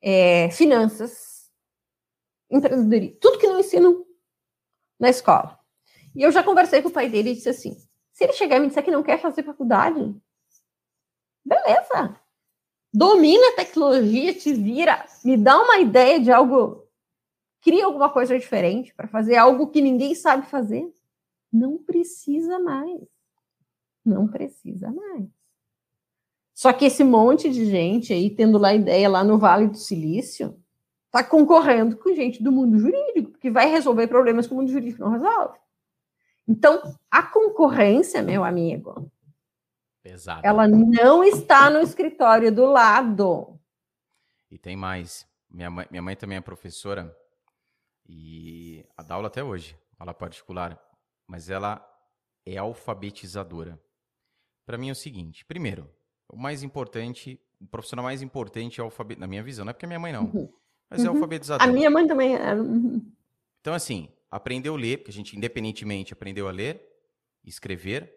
[0.00, 1.50] é, finanças,
[2.48, 4.06] empreendedorismo, tudo que não ensinam
[5.00, 5.58] na escola.
[6.14, 7.76] E eu já conversei com o pai dele e disse assim:
[8.14, 10.16] se ele chegar e me disser que não quer fazer faculdade,
[11.44, 12.18] beleza.
[12.92, 16.88] Domina a tecnologia, te vira, me dá uma ideia de algo
[17.60, 20.86] cria alguma coisa diferente para fazer algo que ninguém sabe fazer.
[21.52, 23.00] Não precisa mais.
[24.04, 25.26] Não precisa mais.
[26.54, 30.56] Só que esse monte de gente aí, tendo lá ideia lá no Vale do Silício,
[31.06, 35.02] está concorrendo com gente do mundo jurídico, que vai resolver problemas que o mundo jurídico
[35.02, 35.58] não resolve.
[36.46, 39.10] Então, a concorrência, meu amigo,
[40.02, 40.42] Pesado.
[40.44, 43.58] ela não está no escritório do lado.
[44.50, 45.26] E tem mais.
[45.50, 47.16] Minha mãe, minha mãe também é professora
[48.06, 50.78] e a dá aula até hoje, aula particular,
[51.26, 51.84] mas ela
[52.44, 53.80] é alfabetizadora.
[54.66, 55.88] Para mim é o seguinte: primeiro,
[56.28, 59.72] o mais importante, o profissional mais importante é o alfabeto, na minha visão, não é
[59.72, 60.52] porque é minha mãe não, Uhum.
[60.90, 61.14] mas é Uhum.
[61.16, 61.66] alfabetizador.
[61.66, 62.54] A minha mãe também é.
[62.54, 63.10] uhum.
[63.60, 66.82] Então, assim, aprendeu a ler, porque a gente, independentemente, aprendeu a ler,
[67.44, 68.12] escrever,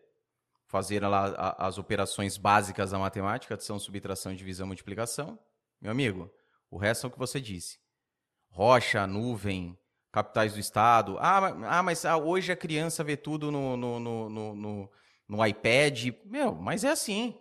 [0.66, 5.40] fazer lá as operações básicas da matemática, adição, subtração, divisão, multiplicação.
[5.82, 6.30] Meu amigo,
[6.70, 7.80] o resto é o que você disse.
[8.50, 9.78] Rocha, nuvem,
[10.12, 11.18] capitais do estado.
[11.20, 14.90] Ah, ah mas ah, hoje a criança vê tudo no, no, no, no,
[15.28, 16.08] no- iPad.
[16.26, 17.38] Meu, mas é assim.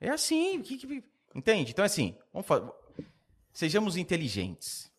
[0.00, 0.62] É assim.
[0.62, 1.04] que- que-
[1.34, 1.72] Entende?
[1.72, 2.72] Então, assim, vamos fa-
[3.52, 4.90] sejamos inteligentes.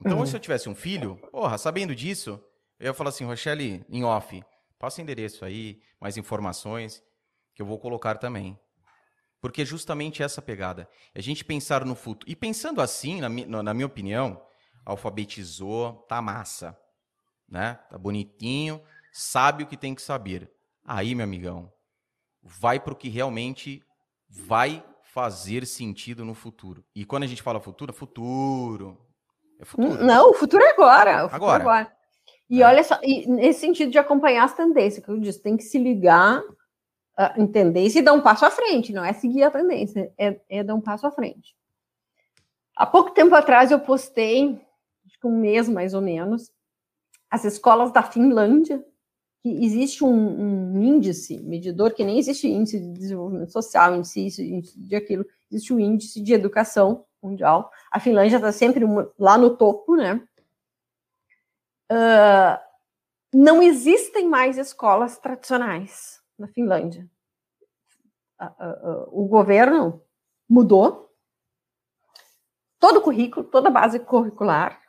[0.00, 0.26] Então, Uhum.
[0.26, 2.40] se eu tivesse um filho, porra, sabendo disso,
[2.78, 4.42] eu ia falar assim, Rochelle, em off,
[4.78, 7.02] passa o endereço aí, mais informações,
[7.54, 8.58] que eu vou colocar também.
[9.40, 10.88] Porque justamente essa pegada.
[11.14, 12.30] A gente pensar no futuro.
[12.30, 14.40] E pensando assim, na, mi- na- minha opinião,
[14.84, 16.76] alfabetizou, tá massa.
[17.48, 17.74] Né?
[17.90, 20.52] Tá bonitinho, sabe o que tem que saber.
[20.84, 21.72] Aí, meu amigão,
[22.42, 23.82] vai pro que realmente
[24.28, 26.84] vai fazer sentido no futuro.
[26.94, 28.98] E quando a gente fala futuro, é futuro.
[29.58, 30.04] É futuro.
[30.04, 31.26] Não, o futuro é agora.
[31.26, 31.58] O futuro Agora.
[31.58, 31.92] é agora.
[32.48, 32.66] E É.
[32.66, 35.78] olha só, e nesse sentido de acompanhar as tendências, que eu disse, tem que se
[35.78, 36.42] ligar
[37.16, 40.40] ah, em tendência e dar um passo à frente, não é seguir a tendência, é,
[40.48, 41.54] é dar um passo à frente.
[42.74, 44.58] Há pouco tempo atrás eu postei,
[45.04, 46.50] acho que um mês mais ou menos,
[47.28, 48.82] as escolas da Finlândia,
[49.42, 54.78] que existe um, um índice, medidor, que nem existe índice de desenvolvimento social, índice índice
[54.78, 57.70] de aquilo, existe um índice de educação mundial.
[57.90, 58.84] A Finlândia está sempre
[59.18, 60.20] lá no topo, né?
[61.90, 62.62] Ah,
[63.32, 67.08] não existem mais escolas tradicionais na Finlândia.
[68.38, 70.02] Ah, ah, o governo
[70.48, 71.12] mudou
[72.78, 74.80] todo o currículo, toda a base curricular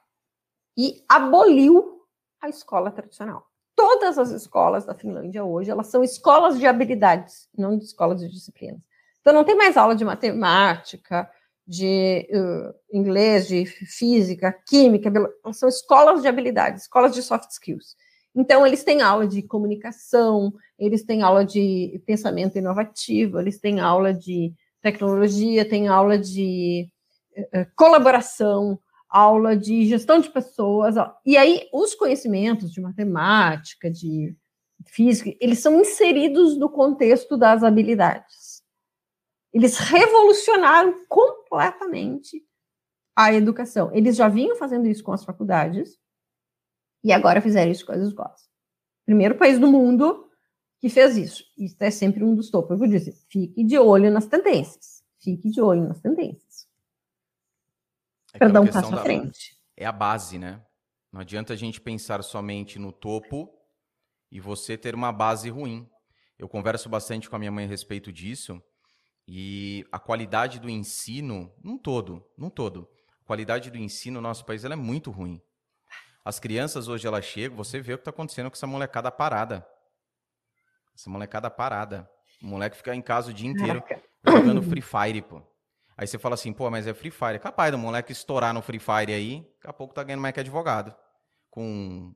[0.77, 2.05] e aboliu
[2.41, 3.47] a escola tradicional.
[3.75, 8.29] Todas as escolas da Finlândia hoje, elas são escolas de habilidades, não de escolas de
[8.29, 8.81] disciplinas.
[9.21, 11.29] Então não tem mais aula de matemática,
[11.69, 15.11] de uh, inglês, de física, química,
[15.53, 17.95] são escolas de habilidades, escolas de soft skills.
[18.35, 24.11] Então, eles têm aula de comunicação, eles têm aula de pensamento inovativo, eles têm aula
[24.11, 26.89] de tecnologia, têm aula de
[27.35, 30.95] eh, colaboração, aula de gestão de pessoas.
[31.23, 34.35] E aí, os conhecimentos de matemática, de
[34.87, 38.48] física, eles são inseridos no contexto das habilidades.
[39.53, 42.45] Eles revolucionaram completamente
[43.15, 43.93] a educação.
[43.93, 45.97] Eles já vinham fazendo isso com as faculdades
[47.03, 48.49] e agora fizeram isso com as escolas.
[49.05, 50.29] Primeiro país do mundo
[50.79, 51.43] que fez isso.
[51.57, 52.71] Isso é sempre um dos topos.
[52.71, 55.03] Eu vou dizer, fique de olho nas tendências.
[55.19, 56.67] Fique de olho nas tendências.
[58.33, 59.57] É para dar um passo à frente.
[59.75, 60.63] É a base, né?
[61.11, 63.51] Não adianta a gente pensar somente no topo
[64.31, 65.89] e você ter uma base ruim.
[66.37, 68.61] Eu converso bastante com a minha mãe a respeito disso
[69.31, 72.89] e a qualidade do ensino, num todo, num todo,
[73.21, 75.39] a qualidade do ensino no nosso país ela é muito ruim.
[76.25, 79.63] As crianças hoje elas chegam, você vê o que está acontecendo com essa molecada parada.
[80.95, 82.09] Essa molecada parada.
[82.41, 83.83] O moleque fica em casa o dia inteiro
[84.25, 85.43] jogando Free Fire, pô.
[85.95, 87.37] Aí você fala assim, pô, mas é Free Fire.
[87.37, 90.39] Capaz do moleque estourar no Free Fire aí, daqui a pouco tá ganhando mais que
[90.39, 90.95] advogado.
[91.51, 92.15] Com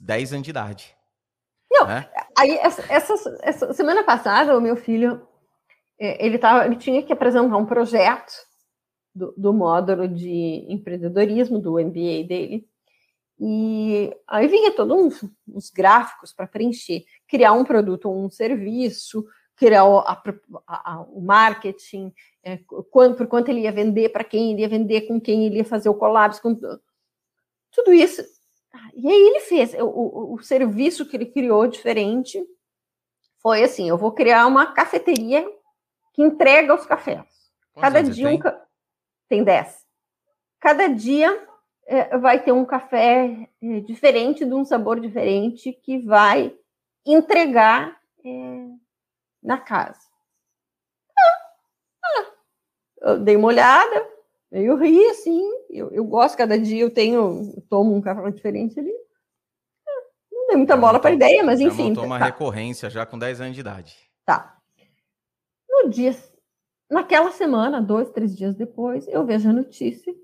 [0.00, 0.96] 10 anos de idade.
[1.70, 2.10] Não, é?
[2.38, 5.28] aí essa, essa, essa, semana passada o meu filho
[5.98, 8.32] ele tava, ele tinha que apresentar um projeto
[9.14, 12.68] do, do módulo de empreendedorismo do MBA dele
[13.38, 19.26] e aí vinha todos uns, uns gráficos para preencher, criar um produto ou um serviço,
[19.56, 20.22] criar o, a,
[20.66, 22.58] a, o marketing, é,
[22.90, 25.64] quanto, por quanto ele ia vender, para quem ele ia vender, com quem ele ia
[25.64, 28.22] fazer o collabs, com, tudo isso.
[28.94, 32.42] E aí ele fez, o, o, o serviço que ele criou diferente
[33.42, 35.46] foi assim, eu vou criar uma cafeteria
[36.16, 37.26] que entrega os cafés.
[37.78, 38.38] Cada dia tem?
[38.40, 38.60] um...
[39.28, 39.86] Tem 10.
[40.58, 41.46] Cada dia
[41.86, 46.56] é, vai ter um café é, diferente, de um sabor diferente, que vai
[47.04, 48.66] entregar é,
[49.42, 50.00] na casa.
[51.18, 51.38] Ah,
[52.04, 52.26] ah,
[53.02, 54.08] eu dei uma olhada,
[54.50, 58.80] eu ri assim, eu, eu gosto, cada dia eu tenho, eu tomo um café diferente
[58.80, 58.94] ali.
[59.86, 61.90] Ah, não dei muita bola para a ideia, mas enfim.
[61.90, 62.24] Montou uma tá.
[62.24, 63.96] recorrência já com 10 anos de idade.
[64.24, 64.55] Tá.
[65.82, 66.16] No dia,
[66.90, 70.14] naquela semana, dois, três dias depois, eu vejo a notícia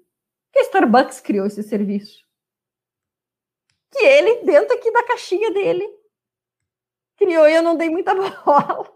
[0.51, 2.25] que a Starbucks criou esse serviço.
[3.91, 5.87] Que ele, dentro aqui da caixinha dele,
[7.17, 8.15] criou e eu não dei muita
[8.45, 8.91] bola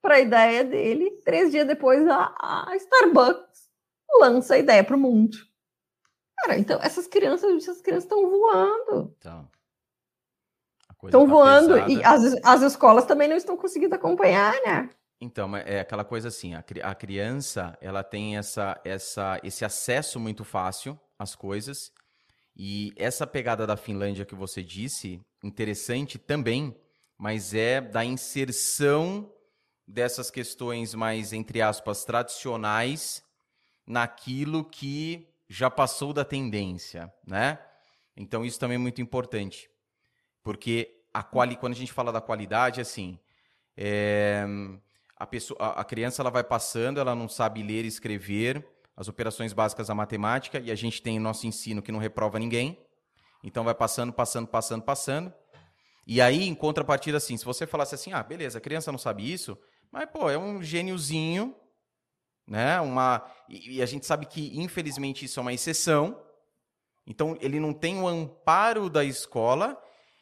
[0.00, 1.10] para a ideia dele.
[1.24, 3.70] Três dias depois, a, a Starbucks
[4.20, 5.36] lança a ideia para o mundo.
[6.38, 9.14] Cara, então essas crianças, essas crianças estão voando.
[9.18, 9.50] Então,
[11.04, 11.92] estão tá voando pesada.
[11.92, 14.90] e as, as escolas também não estão conseguindo acompanhar, né?
[15.20, 20.44] Então, é aquela coisa assim, a, a criança, ela tem essa, essa, esse acesso muito
[20.44, 21.92] fácil às coisas,
[22.56, 26.76] e essa pegada da Finlândia que você disse, interessante também,
[27.16, 29.32] mas é da inserção
[29.86, 33.22] dessas questões mais, entre aspas, tradicionais
[33.84, 37.58] naquilo que já passou da tendência, né?
[38.16, 39.68] Então, isso também é muito importante,
[40.44, 43.18] porque a quando a gente fala da qualidade, assim,
[43.76, 44.44] é
[45.18, 48.66] a, pessoa, a, criança ela vai passando, ela não sabe ler e escrever
[48.96, 52.78] as operações básicas da matemática, e a gente tem nosso ensino que não reprova ninguém.
[53.42, 55.32] Então vai passando, passando, passando, passando.
[56.06, 59.30] E aí, em contrapartida, assim, se você falasse assim, ah, beleza, a criança não sabe
[59.30, 59.58] isso,
[59.90, 61.54] mas, pô, é um gêniozinho,
[62.46, 62.80] né?
[62.80, 63.24] Uma...
[63.48, 66.20] E a gente sabe que, infelizmente, isso é uma exceção.
[67.06, 69.80] Então, ele não tem o amparo da escola,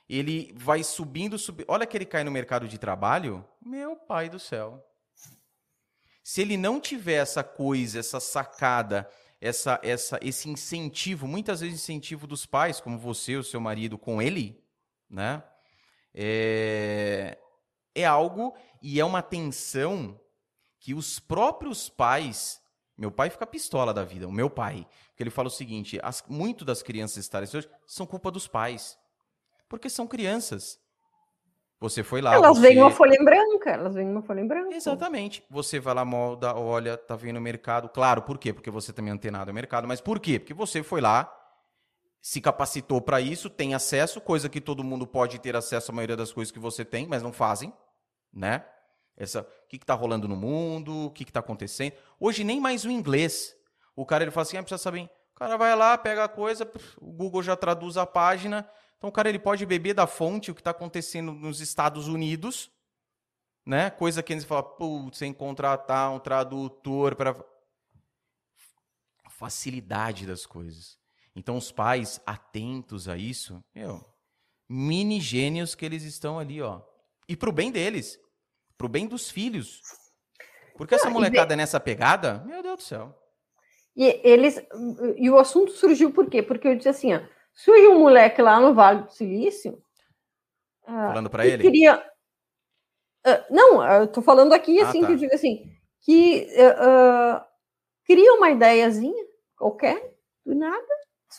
[0.09, 1.67] ele vai subindo, subindo.
[1.69, 4.85] Olha que ele cai no mercado de trabalho, meu pai do céu.
[6.23, 9.09] Se ele não tiver essa coisa, essa sacada,
[9.41, 14.21] essa, essa, esse incentivo, muitas vezes incentivo dos pais, como você, o seu marido, com
[14.21, 14.61] ele,
[15.09, 15.43] né?
[16.15, 17.39] É,
[17.95, 20.19] é algo e é uma tensão
[20.81, 22.61] que os próprios pais.
[22.97, 24.87] Meu pai fica pistola da vida, o meu pai.
[25.09, 28.99] Porque ele fala o seguinte: as, muito das crianças estarem hoje são culpa dos pais.
[29.69, 30.79] Porque são crianças.
[31.79, 32.35] Você foi lá.
[32.35, 32.69] Elas você...
[32.69, 34.73] veem uma folha em branca, elas veem uma folha em branco.
[34.73, 35.45] Exatamente.
[35.51, 37.89] Você vai lá, molda, olha, tá vendo o mercado.
[37.89, 38.53] Claro, por quê?
[38.53, 39.87] Porque você também é antenado ao mercado.
[39.87, 40.39] Mas por quê?
[40.39, 41.31] Porque você foi lá,
[42.23, 46.17] se capacitou para isso, tem acesso, coisa que todo mundo pode ter acesso à maioria
[46.17, 47.73] das coisas que você tem, mas não fazem,
[48.33, 48.65] né?
[49.15, 51.93] Essa, o que está rolando no mundo, o que está acontecendo.
[52.19, 53.55] Hoje nem mais o inglês.
[53.95, 55.11] O cara ele fala assim, ah, precisa saber.
[55.35, 58.69] O cara vai lá, pega a coisa, o Google já traduz a página,
[59.07, 62.73] então o cara ele pode beber da fonte o que está acontecendo nos Estados Unidos,
[63.65, 63.89] né?
[63.89, 67.37] Coisa que eles falam, putz, sem contratar um tradutor para
[69.31, 70.99] facilidade das coisas.
[71.37, 74.05] Então os pais atentos a isso, meu,
[74.69, 76.83] mini gênios que eles estão ali, ó.
[77.29, 78.19] E pro bem deles,
[78.77, 79.83] pro bem dos filhos.
[80.77, 83.17] Porque essa molecada é nessa pegada, meu Deus do céu.
[83.95, 84.61] E eles
[85.17, 86.43] e o assunto surgiu por quê?
[86.43, 89.83] Porque eu disse assim, ó, Surgiu um moleque lá no Vale do Silício.
[90.87, 91.63] Ah, falando para ele?
[91.63, 91.99] Queria.
[93.27, 95.07] Uh, não, eu tô falando aqui ah, assim, tá.
[95.07, 95.65] que eu digo assim,
[96.03, 97.43] que uh,
[98.05, 99.27] cria uma ideiazinha
[99.57, 100.87] qualquer, do nada,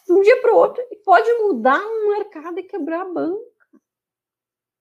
[0.05, 3.39] de um dia para o outro, e pode mudar um mercado e quebrar a banca.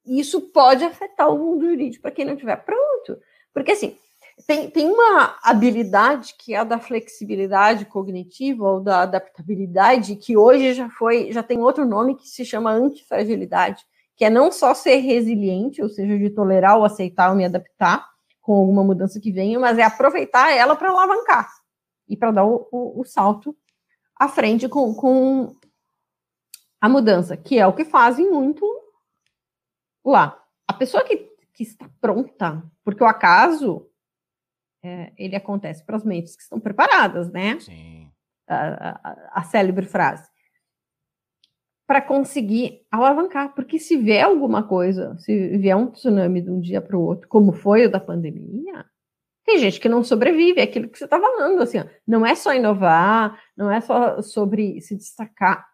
[0.07, 3.21] isso pode afetar o mundo jurídico para quem não estiver pronto.
[3.53, 3.97] Porque, assim,
[4.45, 10.75] tem, tem uma habilidade que é a da flexibilidade cognitiva ou da adaptabilidade, que hoje
[10.75, 13.85] já foi, já tem outro nome que se chama antifragilidade,
[14.15, 18.07] que é não só ser resiliente, ou seja, de tolerar ou aceitar ou me adaptar
[18.41, 21.51] com alguma mudança que venha, mas é aproveitar ela para alavancar
[22.09, 23.57] e para dar o, o, o, salto
[24.15, 25.57] à frente com, com
[26.81, 28.65] a mudança, que é o que fazem muito
[30.05, 30.41] lá.
[30.69, 31.17] A pessoa que,
[31.53, 33.89] que está pronta, porque o acaso
[34.87, 37.59] é, ele acontece para as mentes que estão preparadas, né?
[37.59, 38.09] Sim.
[38.49, 40.29] A, a, a célebre frase
[41.87, 46.81] para conseguir alavancar, porque se vier alguma coisa, se vier um tsunami de um dia
[46.81, 48.85] para o outro, como foi o da pandemia,
[49.45, 52.35] tem gente que não sobrevive, é aquilo que você está falando, assim, ó, não é
[52.35, 55.65] só inovar, não é só sobre se destacar,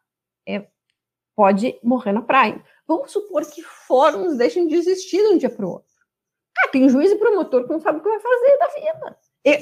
[0.46, 0.66] é,
[1.34, 2.62] pode morrer na praia.
[2.86, 5.91] Vamos supor que fóruns deixem de existir de um dia para o outro.
[6.58, 9.18] Ah, tem juiz e promotor que não sabe o que vai fazer da vida.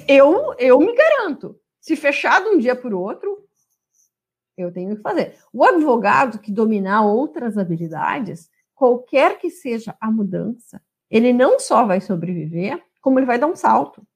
[0.08, 3.44] Eu, eu me garanto, se fechar de um dia para o outro,
[4.56, 5.36] eu tenho que fazer.
[5.52, 12.00] O advogado que dominar outras habilidades, qualquer que seja a mudança, ele não só vai
[12.00, 14.06] sobreviver, como ele vai dar um salto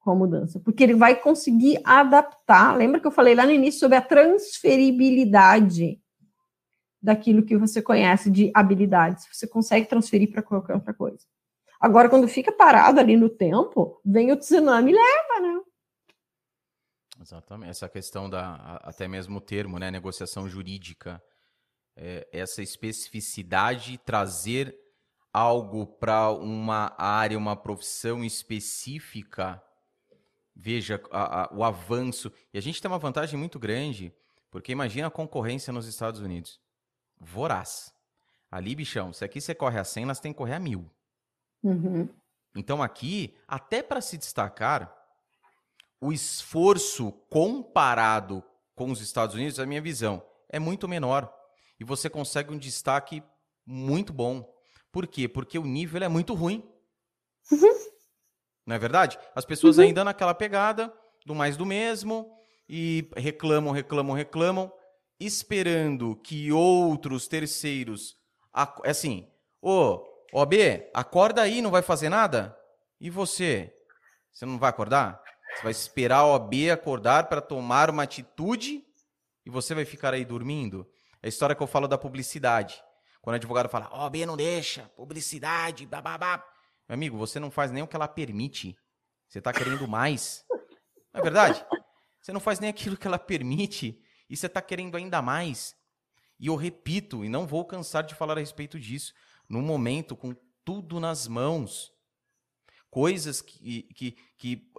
[0.00, 2.76] com a mudança, porque ele vai conseguir adaptar.
[2.76, 5.98] Lembra que eu falei lá no início sobre a transferibilidade
[7.00, 9.26] daquilo que você conhece de habilidades?
[9.32, 11.24] Você consegue transferir para qualquer outra coisa.
[11.84, 15.60] Agora, quando fica parado ali no tempo, vem o tsunami e leva, né?
[17.20, 17.68] Exatamente.
[17.68, 21.22] Essa questão da, até mesmo o termo, né, negociação jurídica,
[21.94, 24.74] é, essa especificidade, trazer
[25.30, 29.62] algo para uma área, uma profissão específica,
[30.56, 32.32] veja a, a, o avanço.
[32.54, 34.10] E a gente tem uma vantagem muito grande,
[34.50, 36.58] porque imagina a concorrência nos Estados Unidos.
[37.20, 37.92] Voraz.
[38.50, 40.90] Ali, bichão, se aqui você corre a 100, nós tem que correr a mil.
[41.64, 42.08] Uhum.
[42.54, 44.94] Então aqui, até para se destacar,
[46.00, 48.44] o esforço comparado
[48.74, 51.32] com os Estados Unidos, a minha visão, é muito menor.
[51.80, 53.22] E você consegue um destaque
[53.66, 54.52] muito bom.
[54.92, 55.26] Por quê?
[55.26, 56.62] Porque o nível é muito ruim.
[57.50, 57.74] Uhum.
[58.66, 59.18] Não é verdade?
[59.34, 59.84] As pessoas uhum.
[59.84, 60.92] ainda naquela pegada
[61.26, 62.30] do mais do mesmo
[62.68, 64.72] e reclamam, reclamam, reclamam,
[65.18, 68.16] esperando que outros terceiros.
[68.52, 69.28] Assim,
[69.60, 72.58] ô, OB, acorda aí, não vai fazer nada?
[73.00, 73.72] E você?
[74.32, 75.22] Você não vai acordar?
[75.54, 78.84] Você vai esperar a OAB acordar para tomar uma atitude
[79.46, 80.90] e você vai ficar aí dormindo?
[81.22, 82.82] É a história que eu falo da publicidade.
[83.22, 86.44] Quando o advogado fala, OAB não deixa, publicidade, bababá.
[86.88, 88.76] Meu amigo, você não faz nem o que ela permite.
[89.28, 90.44] Você está querendo mais.
[91.12, 91.64] Não é verdade?
[92.20, 95.76] Você não faz nem aquilo que ela permite e você está querendo ainda mais.
[96.40, 99.14] E eu repito, e não vou cansar de falar a respeito disso,
[99.54, 100.34] no momento com
[100.64, 101.92] tudo nas mãos,
[102.90, 104.72] coisas que, que, que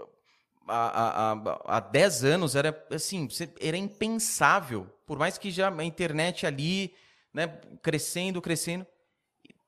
[0.68, 3.26] há, há, há 10 anos era assim,
[3.62, 4.86] era impensável.
[5.06, 6.94] Por mais que já a internet ali,
[7.34, 7.48] né,
[7.82, 8.86] crescendo, crescendo.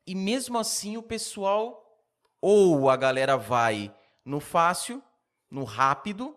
[0.06, 2.04] E mesmo assim o pessoal,
[2.42, 3.96] ou a galera vai
[4.26, 5.02] no fácil,
[5.50, 6.36] no rápido,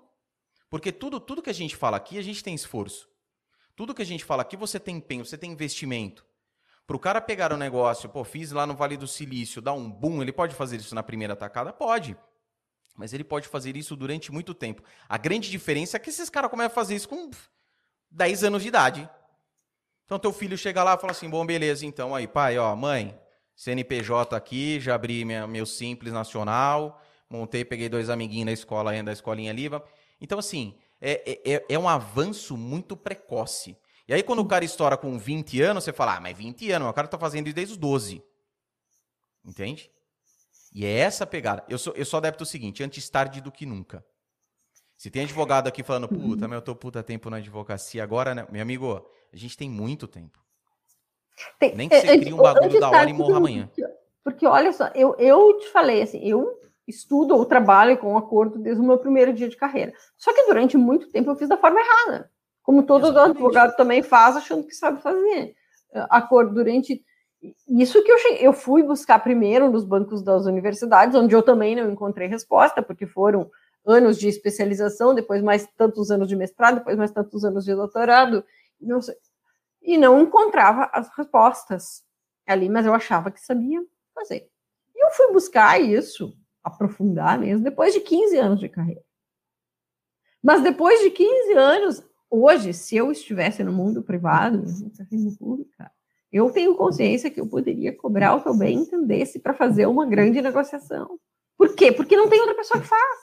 [0.68, 3.08] porque tudo, tudo que a gente fala aqui, a gente tem esforço.
[3.74, 6.24] Tudo que a gente fala aqui, você tem empenho, você tem investimento.
[6.90, 9.72] Para o cara pegar o um negócio, pô, fiz lá no Vale do Silício, dar
[9.74, 11.72] um boom, ele pode fazer isso na primeira tacada?
[11.72, 12.16] Pode.
[12.96, 14.82] Mas ele pode fazer isso durante muito tempo.
[15.08, 17.30] A grande diferença é que esses caras começam a fazer isso com
[18.10, 19.08] 10 anos de idade.
[20.04, 23.16] Então teu filho chega lá e fala assim: bom, beleza, então aí, pai, ó, mãe,
[23.54, 29.12] CNPJ aqui, já abri minha, meu Simples Nacional, montei, peguei dois amiguinhos da escola, da
[29.12, 29.70] escolinha ali.
[30.20, 33.76] Então, assim, é, é, é um avanço muito precoce.
[34.10, 36.89] E aí, quando o cara estoura com 20 anos, você fala, ah, mas 20 anos,
[36.89, 38.20] o cara tá fazendo isso desde os 12.
[39.44, 39.89] Entende?
[40.74, 41.64] E é essa pegada.
[41.68, 44.05] Eu sou, eu sou adepto do seguinte: antes tarde do que nunca.
[44.97, 48.44] Se tem advogado aqui falando, puta, mas eu tô puta tempo na advocacia agora, né?
[48.50, 50.40] Meu amigo, a gente tem muito tempo.
[51.60, 53.66] Tem, Nem que você é, crie um bagulho da hora e morra amanhã.
[53.68, 58.58] Porque, porque, olha só, eu, eu te falei assim, eu estudo ou trabalho com acordo
[58.58, 59.94] desde o meu primeiro dia de carreira.
[60.18, 62.28] Só que durante muito tempo eu fiz da forma errada.
[62.70, 65.57] Como todo advogado também faz, achando que sabe fazer.
[66.08, 67.05] Acordo durante
[67.68, 71.74] isso que eu, cheguei, eu fui buscar primeiro nos bancos das universidades, onde eu também
[71.74, 73.50] não encontrei resposta, porque foram
[73.84, 78.44] anos de especialização, depois mais tantos anos de mestrado, depois mais tantos anos de doutorado,
[78.81, 79.16] não sei,
[79.82, 82.05] e não encontrava as respostas
[82.47, 83.84] ali, mas eu achava que sabia
[84.15, 84.49] fazer.
[84.94, 86.32] E eu fui buscar isso,
[86.62, 89.02] aprofundar mesmo, depois de 15 anos de carreira.
[90.40, 95.91] Mas depois de 15 anos, hoje, se eu estivesse no mundo privado, na pública,
[96.33, 100.07] Eu tenho consciência que eu poderia cobrar o que eu bem entendesse para fazer uma
[100.07, 101.18] grande negociação.
[101.57, 101.91] Por quê?
[101.91, 103.18] Porque não tem outra pessoa que faz.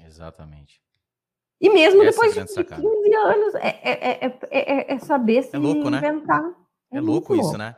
[0.00, 0.80] Exatamente.
[1.60, 6.42] E mesmo Essa depois de 15 anos, é, é, é, é, saber se louco, inventar.
[6.42, 6.54] Né?
[6.92, 7.58] É, louco isso, louco.
[7.58, 7.76] né?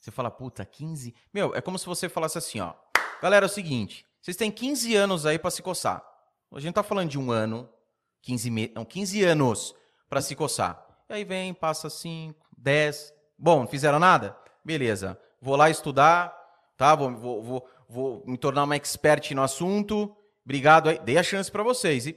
[0.00, 1.14] Você fala, puta, 15.
[1.32, 2.74] Meu, é como se você falasse assim, ó.
[3.22, 6.04] Galera, é o seguinte: vocês têm 15 anos aí para se coçar.
[6.52, 7.68] A gente tá falando de um ano,
[8.22, 8.72] 15, me...
[8.74, 9.74] não, 15 anos
[10.08, 10.84] para se coçar.
[11.08, 13.14] E aí vem, passa 5, 10.
[13.38, 14.36] Bom, não fizeram nada?
[14.64, 15.20] Beleza.
[15.40, 16.34] Vou lá estudar,
[16.76, 16.94] tá?
[16.94, 20.16] Vou, vou, vou, vou me tornar uma expert no assunto.
[20.44, 20.98] Obrigado aí.
[20.98, 22.06] Dei a chance para vocês.
[22.06, 22.16] E,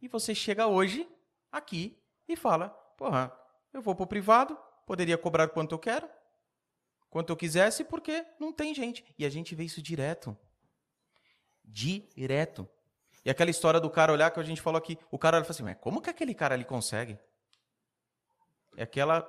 [0.00, 1.08] e você chega hoje
[1.50, 1.98] aqui
[2.28, 3.32] e fala: porra,
[3.72, 4.56] eu vou pro privado,
[4.86, 6.08] poderia cobrar quanto eu quero,
[7.10, 9.04] quanto eu quisesse, porque não tem gente.
[9.18, 10.36] E a gente vê isso direto.
[11.64, 12.68] Direto.
[13.24, 15.46] E aquela história do cara olhar que a gente falou aqui, o cara olha e
[15.46, 17.18] fala assim, mas como que aquele cara ali consegue?
[18.76, 19.28] É aquela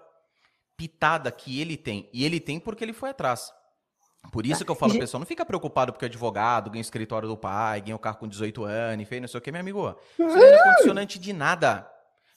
[0.76, 2.10] pitada que ele tem.
[2.12, 3.54] E ele tem porque ele foi atrás.
[4.32, 7.28] Por isso que eu falo, pessoal, não fica preocupado porque é advogado, ganha o escritório
[7.28, 9.96] do pai, ganha o carro com 18 anos, fez não sei o que, meu amigo.
[10.18, 11.92] Isso não é condicionante de nada.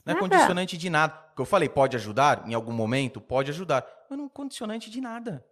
[0.04, 1.14] Não é condicionante de nada.
[1.32, 2.46] O que eu falei, pode ajudar?
[2.46, 3.86] Em algum momento, pode ajudar.
[4.10, 5.44] Mas não é condicionante de nada.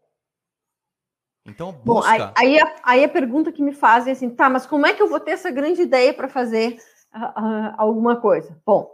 [1.46, 1.84] Então, busca.
[1.84, 4.86] Bom, aí, aí, a, aí, a, pergunta que me fazem é assim, tá, mas como
[4.86, 6.78] é que eu vou ter essa grande ideia para fazer
[7.14, 8.58] uh, uh, alguma coisa?
[8.64, 8.90] Bom,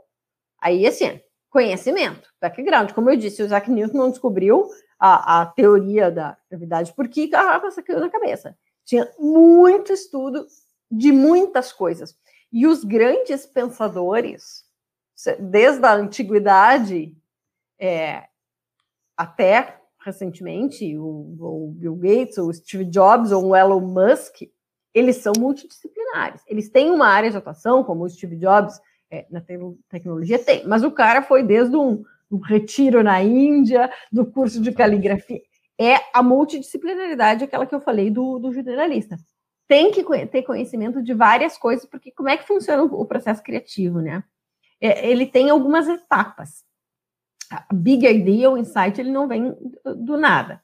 [0.60, 2.92] aí assim, conhecimento, background.
[2.92, 7.60] Como eu disse, o Isaac Newton não descobriu a, a teoria da gravidade porque a
[7.60, 8.56] coisa caiu na cabeça.
[8.84, 10.46] Tinha muito estudo
[10.90, 12.16] de muitas coisas.
[12.52, 14.64] E os grandes pensadores
[15.38, 17.14] desde a antiguidade
[17.78, 18.24] é,
[19.16, 24.42] até recentemente, o, o, Bill Gates, o Steve Jobs ou o Elon Musk,
[24.94, 26.42] eles são multidisciplinares.
[26.46, 28.80] Eles têm uma área de atuação, como o Steve Jobs,
[29.10, 33.92] é, na te tecnologia tem, mas o cara foi desde um, um retiro na Índia,
[34.10, 35.40] do curso de caligrafia.
[35.78, 39.16] É a multidisciplinaridade, aquela que eu falei do, do generalista.
[39.66, 44.00] Tem que ter conhecimento de várias coisas, porque como é que funciona o processo criativo,
[44.00, 44.22] né?
[44.80, 46.64] é, ele tem algumas etapas.
[47.50, 49.54] A big idea, o insight, ele não vem
[49.84, 50.62] do nada.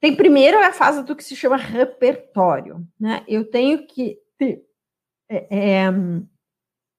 [0.00, 2.86] Tem primeiro a fase do que se chama repertório.
[2.98, 3.24] Né?
[3.26, 4.18] Eu tenho que
[5.28, 5.84] é, é,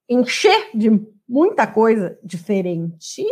[0.10, 0.90] encher de
[1.28, 3.26] muita coisa diferente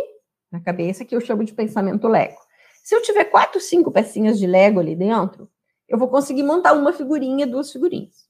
[0.50, 2.38] na cabeça, que eu chamo de pensamento Lego.
[2.82, 5.48] Se eu tiver quatro, cinco pecinhas de Lego ali dentro,
[5.88, 8.28] eu vou conseguir montar uma figurinha, duas figurinhas.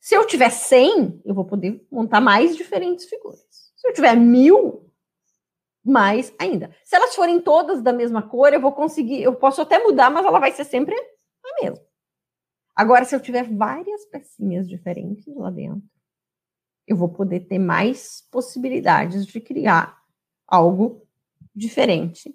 [0.00, 3.40] Se eu tiver 100, eu vou poder montar mais diferentes figuras.
[3.76, 4.87] Se eu tiver mil,
[5.88, 6.70] mais ainda.
[6.84, 10.24] Se elas forem todas da mesma cor, eu vou conseguir, eu posso até mudar, mas
[10.24, 11.84] ela vai ser sempre a mesma.
[12.76, 15.82] Agora, se eu tiver várias pecinhas diferentes lá dentro,
[16.86, 19.98] eu vou poder ter mais possibilidades de criar
[20.46, 21.02] algo
[21.54, 22.34] diferente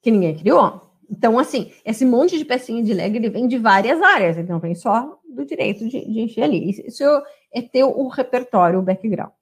[0.00, 0.80] que ninguém criou.
[1.08, 4.74] Então, assim, esse monte de pecinha de Lego, ele vem de várias áreas, então vem
[4.74, 6.70] só do direito de, de encher ali.
[6.70, 7.04] Isso
[7.52, 9.32] é ter o repertório, o background.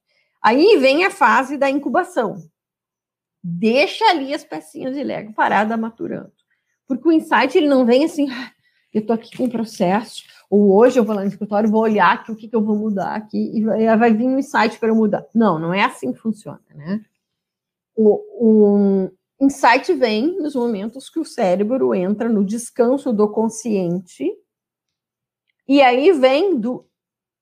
[0.42, 2.36] Aí vem a fase da incubação.
[3.46, 6.32] Deixa ali as pecinhas de Lego parada maturando.
[6.88, 8.50] Porque o insight, ele não vem assim, ah,
[8.90, 12.12] eu estou aqui com um processo, ou hoje eu vou lá no escritório, vou olhar
[12.12, 14.94] aqui, o que, que eu vou mudar aqui, e vai vir um insight para eu
[14.94, 15.26] mudar.
[15.34, 17.04] Não, não é assim que funciona, né?
[17.94, 24.30] O, o insight vem nos momentos que o cérebro entra no descanso do consciente
[25.68, 26.86] e aí vem do.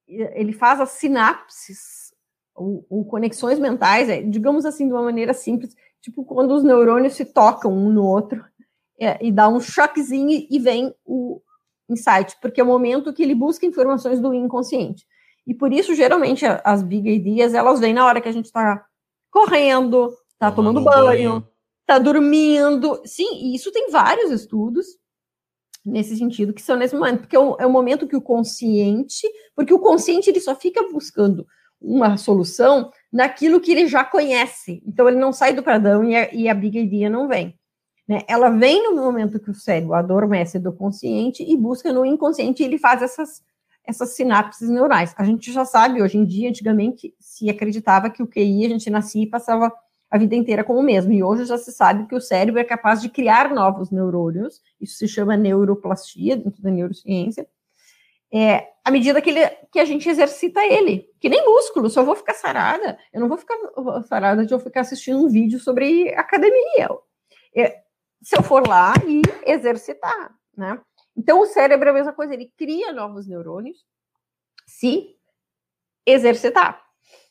[0.08, 2.12] Ele faz as sinapses,
[2.54, 7.14] ou, ou conexões mentais, é, digamos assim, de uma maneira simples, tipo quando os neurônios
[7.14, 8.44] se tocam um no outro,
[9.00, 11.40] é, e dá um choquezinho e vem o
[11.88, 15.06] insight, porque é o momento que ele busca informações do inconsciente.
[15.46, 18.84] E por isso, geralmente, as big ideas, elas vêm na hora que a gente está
[19.30, 21.46] correndo, está tomando banho,
[21.80, 23.00] está dormindo.
[23.04, 24.86] Sim, isso tem vários estudos
[25.84, 29.28] nesse sentido, que são nesse momento, porque é o, é o, momento que o consciente,
[29.56, 31.44] porque o consciente ele só fica buscando
[31.80, 34.82] uma solução naquilo que ele já conhece.
[34.86, 37.54] Então ele não sai do pradão e a, e a idea não vem.
[38.08, 38.22] Né?
[38.26, 42.66] Ela vem no momento que o cérebro adormece do consciente e busca no inconsciente e
[42.66, 43.42] ele faz essas,
[43.84, 45.14] essas sinapses neurais.
[45.16, 48.88] A gente já sabe hoje em dia, antigamente se acreditava que o QI a gente
[48.88, 49.72] nascia e passava
[50.10, 51.12] a vida inteira com o mesmo.
[51.12, 54.96] E hoje já se sabe que o cérebro é capaz de criar novos neurônios, isso
[54.96, 57.46] se chama neuroplastia dentro da neurociência,
[58.32, 61.08] é, à medida que, ele, que a gente exercita ele.
[61.20, 63.56] Que nem músculo, eu vou ficar sarada, eu não vou ficar
[64.08, 66.88] sarada de eu ficar assistindo um vídeo sobre academia.
[67.54, 67.82] É,
[68.22, 70.80] se eu for lá e exercitar, né?
[71.16, 73.84] Então, o cérebro é a mesma coisa, ele cria novos neurônios
[74.66, 75.14] se
[76.06, 76.82] exercitar.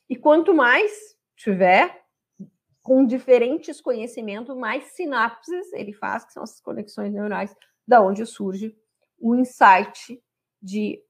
[0.08, 0.92] E quanto mais
[1.36, 2.00] tiver
[2.84, 7.56] com diferentes conhecimentos, mais sinapses ele faz, que são essas conexões neurais,
[7.88, 8.76] da onde surge
[9.20, 10.22] o insight
[10.62, 11.02] de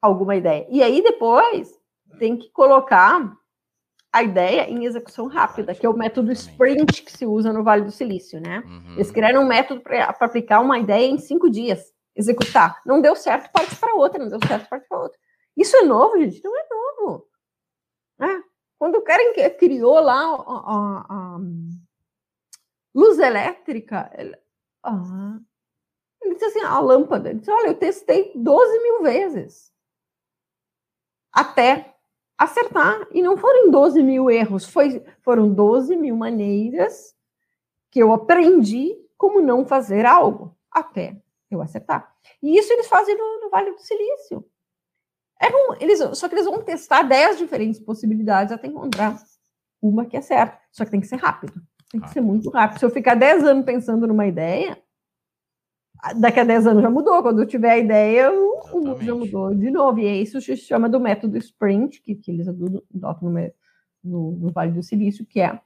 [0.00, 0.66] alguma ideia.
[0.70, 1.70] E aí depois
[2.18, 3.36] tem que colocar
[4.12, 7.84] a ideia em execução rápida, que é o método sprint que se usa no Vale
[7.84, 8.62] do Silício, né?
[8.64, 8.94] Uhum.
[8.94, 12.80] Eles criaram um método para aplicar uma ideia em cinco dias, executar.
[12.86, 15.18] Não deu certo, parte para outra, não deu certo, parte para outra.
[15.54, 16.42] Isso é novo, gente?
[16.42, 17.28] Não é novo.
[18.20, 18.42] É.
[18.78, 19.22] Quando o cara
[19.58, 21.38] criou lá a, a, a
[22.94, 24.36] luz elétrica, ele,
[24.82, 25.38] ah,
[26.56, 29.72] assim, a lâmpada, ele disse, olha, eu testei 12 mil vezes
[31.32, 31.94] até
[32.38, 33.06] acertar.
[33.12, 37.14] E não foram 12 mil erros, foi, foram 12 mil maneiras
[37.90, 41.16] que eu aprendi como não fazer algo até
[41.50, 42.14] eu acertar.
[42.42, 44.44] E isso eles fazem no, no Vale do Silício.
[45.40, 49.16] É um, eles, só que eles vão testar 10 diferentes possibilidades até encontrar
[49.80, 50.58] uma que é certa.
[50.72, 51.54] Só que tem que ser rápido.
[51.90, 52.78] Tem que ser muito rápido.
[52.78, 54.82] Se eu ficar 10 anos pensando numa ideia,
[56.16, 57.22] daqui a 10 anos já mudou.
[57.22, 59.98] Quando eu tiver a ideia, o mundo já mudou de novo.
[60.00, 63.52] E é isso que se chama do método sprint, que, que eles adotam no,
[64.02, 65.60] no, no, Vale do Silício, que é,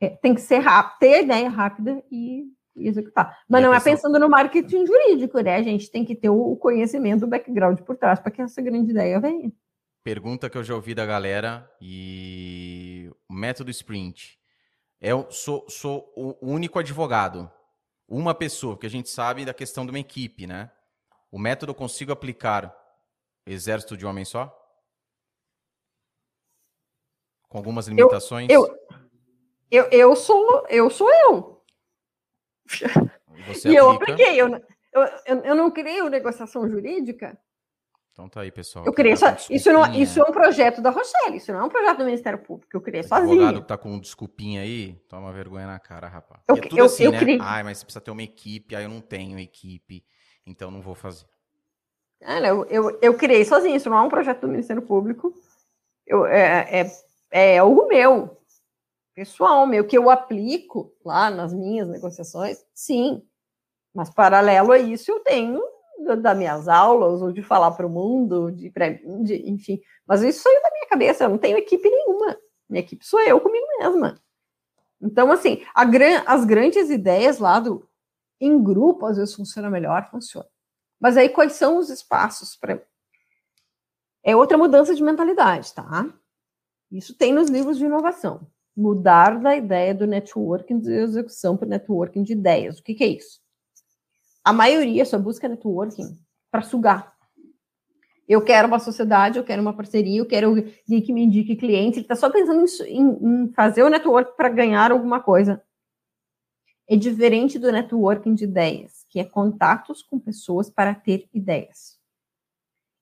[0.00, 2.44] é, tem que ser rápido, ter a ideia rápida e,
[2.76, 3.38] e executar.
[3.48, 5.56] Mas e não é pensando no marketing jurídico, né?
[5.56, 8.90] A gente tem que ter o conhecimento, o background por trás para que essa grande
[8.90, 9.52] ideia venha.
[10.02, 14.38] Pergunta que eu já ouvi da galera e o método sprint.
[14.98, 17.50] Eu sou, sou o único advogado
[18.10, 20.70] uma pessoa, porque a gente sabe da questão de uma equipe, né?
[21.30, 22.76] O método eu consigo aplicar
[23.46, 24.56] exército de homem só?
[27.48, 28.48] Com algumas limitações?
[28.50, 28.66] Eu,
[29.70, 30.90] eu, eu, eu sou eu.
[30.90, 31.64] Sou eu.
[33.64, 34.40] e, e eu apliquei.
[34.40, 34.48] Eu,
[34.92, 37.40] eu, eu não criei negociação jurídica
[38.12, 38.84] então tá aí, pessoal.
[38.84, 39.46] Eu criei tá só.
[39.52, 42.38] Isso, não, isso é um projeto da Rochelle, isso não é um projeto do Ministério
[42.38, 42.76] Público.
[42.76, 43.28] Eu criei sozinho.
[43.28, 46.42] O advogado que tá com um desculpinha aí, toma vergonha na cara, rapaz.
[46.48, 47.18] Eu, é tudo eu, assim, eu né?
[47.18, 47.38] Criei...
[47.40, 50.04] Ai, mas você precisa ter uma equipe, aí eu não tenho equipe,
[50.46, 51.26] então não vou fazer.
[52.22, 55.32] Ah, não, eu, eu criei sozinho, isso não é um projeto do Ministério Público.
[56.06, 56.90] Eu, é, é,
[57.30, 58.36] é algo meu,
[59.14, 63.22] pessoal meu, que eu aplico lá nas minhas negociações, sim.
[63.94, 65.62] Mas paralelo a isso, eu tenho
[66.04, 68.72] das minhas aulas, ou de falar para o mundo, de,
[69.22, 69.80] de, enfim.
[70.06, 72.36] Mas isso saiu da minha cabeça, eu não tenho equipe nenhuma.
[72.68, 74.20] Minha equipe sou eu comigo mesma.
[75.00, 77.88] Então, assim, gran, as grandes ideias lá do
[78.40, 80.48] em grupo, às vezes funciona melhor, funciona.
[80.98, 82.82] Mas aí, quais são os espaços para.
[84.22, 86.12] É outra mudança de mentalidade, tá?
[86.90, 88.46] Isso tem nos livros de inovação.
[88.76, 92.78] Mudar da ideia do networking de execução para networking de ideias.
[92.78, 93.40] O que, que é isso?
[94.44, 96.18] A maioria só busca networking
[96.50, 97.14] para sugar.
[98.26, 101.98] Eu quero uma sociedade, eu quero uma parceria, eu quero alguém que me indique cliente.
[101.98, 105.62] Ele está só pensando em, em fazer o network para ganhar alguma coisa.
[106.88, 111.98] É diferente do networking de ideias, que é contatos com pessoas para ter ideias.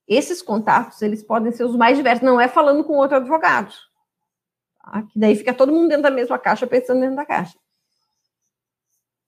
[0.07, 3.75] Esses contatos, eles podem ser os mais diversos, não é falando com outro advogado.
[4.83, 5.03] Tá?
[5.03, 7.59] Que daí fica todo mundo dentro da mesma caixa, pensando dentro da caixa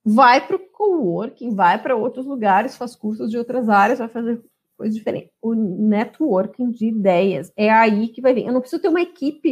[0.04, 4.42] vai para o coworking, vai para outros lugares, faz cursos de outras áreas, vai fazer
[4.76, 5.30] coisas diferentes.
[5.42, 8.46] O networking de ideias é aí que vai vir.
[8.46, 9.50] Eu não preciso ter uma equipe,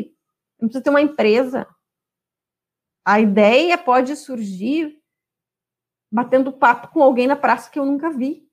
[0.59, 1.67] eu não preciso ter uma empresa.
[3.05, 4.99] A ideia pode surgir
[6.11, 8.49] batendo papo com alguém na praça que eu nunca vi.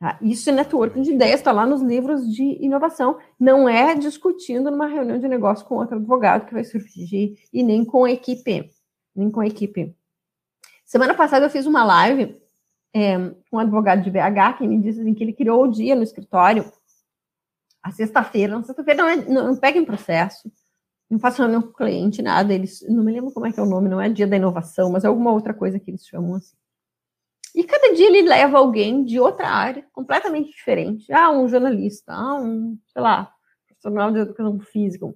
[0.00, 0.18] Tá?
[0.20, 3.18] Isso é networking de ideias, está lá nos livros de inovação.
[3.38, 7.84] Não é discutindo numa reunião de negócio com outro advogado que vai surgir, e nem
[7.84, 8.70] com a equipe
[9.14, 9.94] nem com a equipe.
[10.84, 12.40] Semana passada eu fiz uma live
[12.94, 15.94] é, com um advogado de BH que me disse assim, que ele criou o dia
[15.94, 16.70] no escritório,
[17.82, 18.56] a sexta-feira.
[18.56, 20.52] Na sexta-feira não, é, não, não pega em processo,
[21.10, 22.52] não faço reunião com o cliente, nada.
[22.52, 24.90] Eles, não me lembro como é que é o nome, não é dia da inovação,
[24.90, 26.56] mas é alguma outra coisa que eles chamam assim.
[27.54, 31.12] E cada dia ele leva alguém de outra área, completamente diferente.
[31.12, 33.30] Ah, um jornalista, ah, um, sei lá,
[33.66, 35.06] profissional de educação física,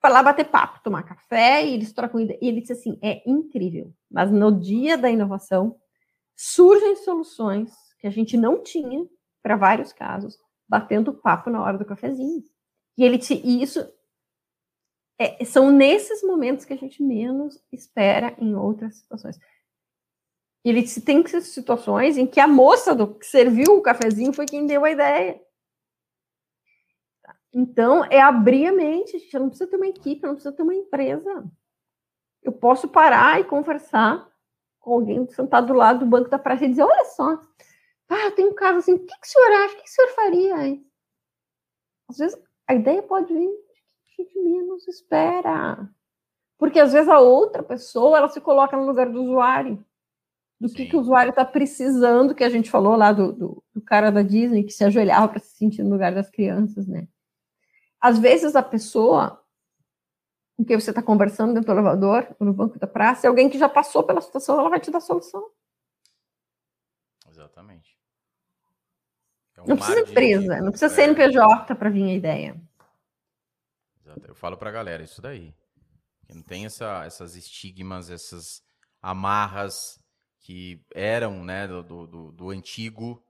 [0.00, 2.38] para lá bater papo, tomar café, e eles trocam ideia.
[2.40, 3.92] E ele disse assim: é incrível.
[4.10, 5.76] Mas no dia da inovação,
[6.36, 9.06] surgem soluções que a gente não tinha
[9.42, 12.42] para vários casos, batendo papo na hora do cafezinho.
[12.96, 13.80] E ele disse: e isso
[15.18, 19.38] é, são nesses momentos que a gente menos espera em outras situações.
[20.64, 24.66] Ele disse: tem situações em que a moça do, que serviu o cafezinho foi quem
[24.66, 25.40] deu a ideia.
[27.52, 29.34] Então, é abrir a mente, gente.
[29.34, 31.44] Eu não precisa ter uma equipe, eu não precisa ter uma empresa.
[32.42, 34.28] Eu posso parar e conversar
[34.80, 37.40] com alguém sentado do lado do banco da praça e dizer: olha só,
[38.08, 39.74] ah, eu tenho um caso assim, o que, que o senhor acha?
[39.74, 40.66] O que, que o senhor faria?
[40.66, 40.86] Hein?
[42.08, 45.88] Às vezes a ideia pode vir de que a gente menos espera.
[46.58, 49.84] Porque às vezes a outra pessoa ela se coloca no lugar do usuário.
[50.60, 53.80] Do que, que o usuário está precisando, que a gente falou lá do, do, do
[53.80, 57.06] cara da Disney que se ajoelhava para se sentir no lugar das crianças, né?
[58.00, 59.42] Às vezes a pessoa
[60.58, 63.56] com quem você está conversando dentro do elevador, no banco da praça, é alguém que
[63.56, 65.48] já passou pela situação, ela vai te dar solução.
[67.30, 67.96] Exatamente.
[69.56, 70.60] É um não precisa empresa, de...
[70.60, 70.96] não precisa é...
[70.96, 72.60] CNPJ para vir a ideia.
[74.00, 74.26] Exato.
[74.26, 75.54] Eu falo para a galera isso daí.
[76.26, 78.60] Que não tem essa, essas estigmas, essas
[79.00, 80.00] amarras
[80.40, 83.22] que eram né, do, do, do antigo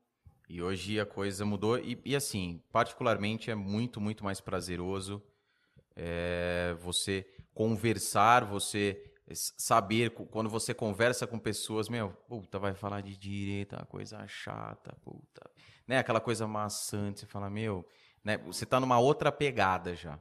[0.48, 1.78] e hoje a coisa mudou.
[1.78, 5.22] E, e, assim, particularmente é muito, muito mais prazeroso
[5.94, 9.04] é, você conversar, você
[9.34, 15.50] saber, quando você conversa com pessoas, meu, puta, vai falar de direita, coisa chata, puta.
[15.86, 17.86] Né, aquela coisa maçante, você fala, meu,
[18.24, 20.18] né, você tá numa outra pegada já.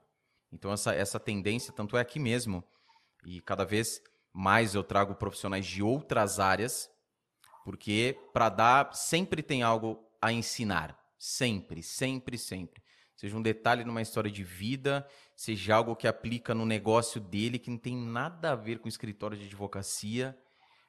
[0.52, 2.64] Então, essa, essa tendência, tanto é aqui mesmo,
[3.26, 4.02] e cada vez
[4.34, 6.90] mais eu trago profissionais de outras áreas,
[7.64, 10.98] porque para dar, sempre tem algo a ensinar.
[11.18, 12.82] Sempre, sempre, sempre.
[13.16, 17.70] Seja um detalhe numa história de vida, seja algo que aplica no negócio dele, que
[17.70, 20.38] não tem nada a ver com o escritório de advocacia,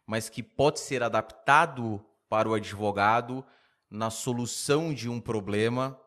[0.07, 3.45] mas que pode ser adaptado para o advogado
[3.91, 5.99] na solução de um problema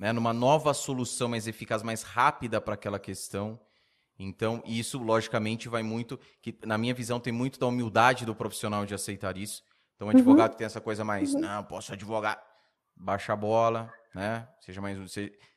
[0.00, 3.60] né, numa nova solução mais eficaz, mais rápida para aquela questão.
[4.18, 8.86] Então, isso logicamente vai muito, que na minha visão tem muito da humildade do profissional
[8.86, 9.62] de aceitar isso.
[9.94, 10.56] Então, o advogado uhum.
[10.56, 11.40] tem essa coisa mais, uhum.
[11.40, 12.42] não, posso advogar,
[13.00, 14.46] baixa a bola, né?
[14.60, 14.98] Seja mais,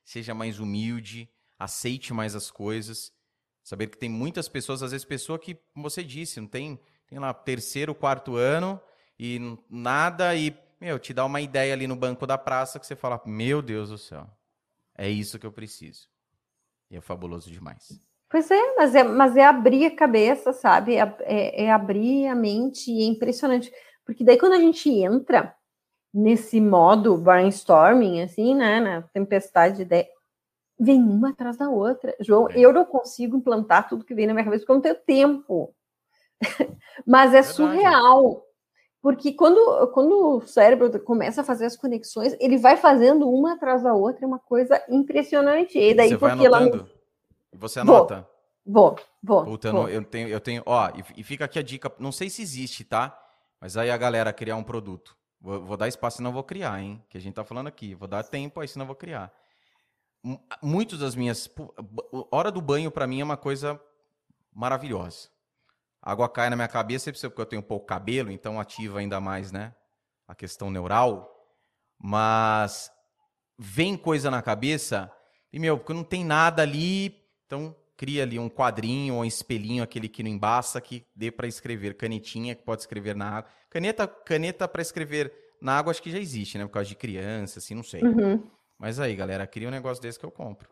[0.03, 3.11] seja mais humilde, aceite mais as coisas.
[3.63, 7.19] Saber que tem muitas pessoas, às vezes pessoa que, como você disse, não tem, tem
[7.19, 8.79] lá terceiro, quarto ano
[9.19, 9.39] e
[9.69, 13.21] nada e meu, te dá uma ideia ali no banco da praça que você fala:
[13.25, 14.27] Meu Deus do céu,
[14.97, 16.09] é isso que eu preciso.
[16.91, 17.99] E é fabuloso demais.
[18.29, 20.95] Pois é, mas é, mas é abrir a cabeça, sabe?
[20.95, 23.71] É, é, é abrir a mente e é impressionante.
[24.05, 25.55] Porque daí quando a gente entra
[26.13, 30.07] nesse modo brainstorming, assim, né, na tempestade de ideia,
[30.79, 32.15] vem uma atrás da outra.
[32.19, 32.59] João, é.
[32.59, 35.73] eu não consigo implantar tudo que vem na minha cabeça porque eu não tenho tempo.
[37.05, 37.55] Mas é Verdade.
[37.55, 38.45] surreal.
[39.01, 43.83] Porque quando, quando o cérebro começa a fazer as conexões, ele vai fazendo uma atrás
[43.83, 45.77] da outra, é uma coisa impressionante.
[45.77, 46.83] E daí, você porque vai anotando?
[46.83, 46.89] Ela...
[47.53, 48.27] Você anota?
[48.65, 49.43] Vou, vou.
[49.43, 49.89] Puta, vou.
[49.89, 52.85] Eu, tenho, eu tenho, ó, e, e, fica aqui a dica, não sei se existe,
[52.85, 53.17] tá?
[53.59, 55.17] Mas aí a galera criar um produto.
[55.43, 57.03] Vou, vou dar espaço, senão vou criar, hein?
[57.09, 57.93] Que a gente tá falando aqui.
[57.93, 59.29] Vou dar tempo, aí senão vou criar.
[60.61, 61.53] Muitas das minhas.
[62.31, 63.77] Hora do banho, para mim, é uma coisa
[64.53, 65.27] maravilhosa.
[66.01, 69.51] A água cai na minha cabeça, porque eu tenho pouco cabelo, então ativa ainda mais,
[69.51, 69.75] né?
[70.25, 71.29] A questão neural.
[71.99, 72.89] Mas
[73.57, 75.11] vem coisa na cabeça
[75.51, 79.81] e, meu, porque não tem nada ali, então cria ali um quadrinho ou um espelhinho,
[79.81, 81.95] aquele que não embaça, que dê para escrever.
[81.95, 83.49] Canetinha que pode escrever na água.
[83.69, 86.65] Caneta, caneta para escrever na água acho que já existe, né?
[86.65, 88.03] Por causa de criança, assim, não sei.
[88.03, 88.43] Uhum.
[88.77, 90.67] Mas aí, galera, cria um negócio desse que eu compro.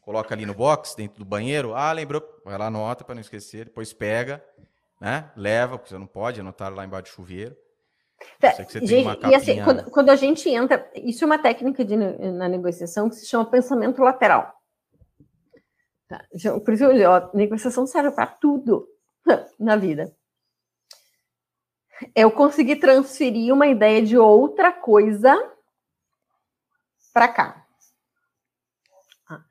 [0.00, 1.72] Coloca ali no box, dentro do banheiro.
[1.74, 2.20] Ah, lembrou?
[2.44, 3.66] Vai lá, anota para não esquecer.
[3.66, 4.42] Depois pega
[5.02, 5.28] né?
[5.36, 7.56] Leva, porque você não pode anotar lá embaixo de chuveiro.
[8.38, 8.94] Tá, gente,
[9.28, 13.16] e assim, quando, quando, a gente entra, isso é uma técnica de, na negociação que
[13.16, 14.54] se chama pensamento lateral.
[16.12, 16.26] Tá?
[16.60, 18.86] Por isso, ó, negociação serve para tudo
[19.58, 20.14] na vida.
[22.14, 25.34] Eu consegui transferir uma ideia de outra coisa
[27.14, 27.66] para cá.
[29.26, 29.42] Ah.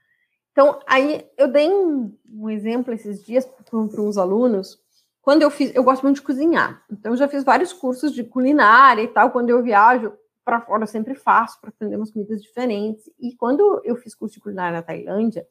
[0.52, 4.80] Então, aí eu dei um, um exemplo esses dias para uns alunos
[5.20, 6.84] quando eu fiz, eu gosto muito de cozinhar.
[6.92, 9.32] Então, eu já fiz vários cursos de culinária e tal.
[9.32, 13.10] Quando eu viajo para fora, eu sempre faço para aprender umas comidas diferentes.
[13.20, 15.48] E quando eu fiz curso de culinária na Tailândia,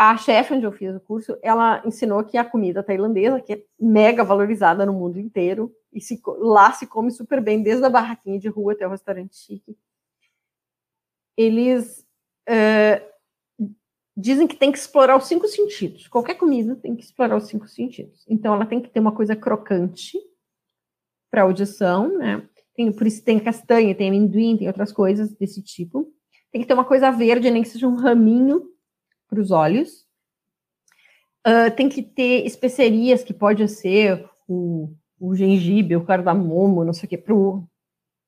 [0.00, 3.62] a chefe onde eu fiz o curso, ela ensinou que a comida tailandesa, que é
[3.78, 8.38] mega valorizada no mundo inteiro, e se, lá se come super bem, desde a barraquinha
[8.38, 9.76] de rua até o restaurante chique.
[11.36, 12.06] Eles
[12.48, 13.68] uh,
[14.16, 16.08] dizem que tem que explorar os cinco sentidos.
[16.08, 18.24] Qualquer comida tem que explorar os cinco sentidos.
[18.26, 20.16] Então, ela tem que ter uma coisa crocante
[21.30, 22.48] para audição, né?
[22.74, 26.10] Tem, por isso tem castanha, tem amendoim, tem outras coisas desse tipo.
[26.50, 28.66] Tem que ter uma coisa verde, nem que seja um raminho
[29.30, 30.04] para os olhos.
[31.46, 37.06] Uh, tem que ter especiarias, que pode ser o, o gengibre, o cardamomo, não sei
[37.06, 37.64] o que, para o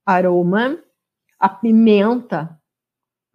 [0.06, 0.82] aroma.
[1.38, 2.56] A pimenta,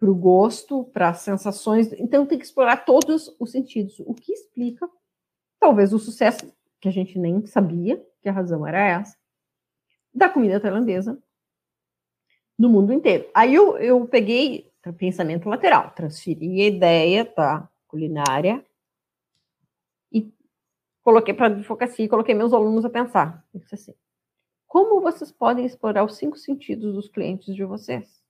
[0.00, 1.92] para o gosto, para as sensações.
[1.92, 4.88] Então, tem que explorar todos os sentidos, o que explica,
[5.60, 9.14] talvez, o sucesso que a gente nem sabia que a razão era essa,
[10.14, 11.22] da comida tailandesa
[12.58, 13.28] no mundo inteiro.
[13.34, 18.64] Aí eu, eu peguei pensamento lateral, transferi a ideia da culinária
[20.10, 20.32] e
[21.02, 23.44] coloquei para advocacia e coloquei meus alunos a pensar.
[23.54, 23.94] Disse assim:
[24.68, 28.22] como vocês podem explorar os cinco sentidos dos clientes de vocês?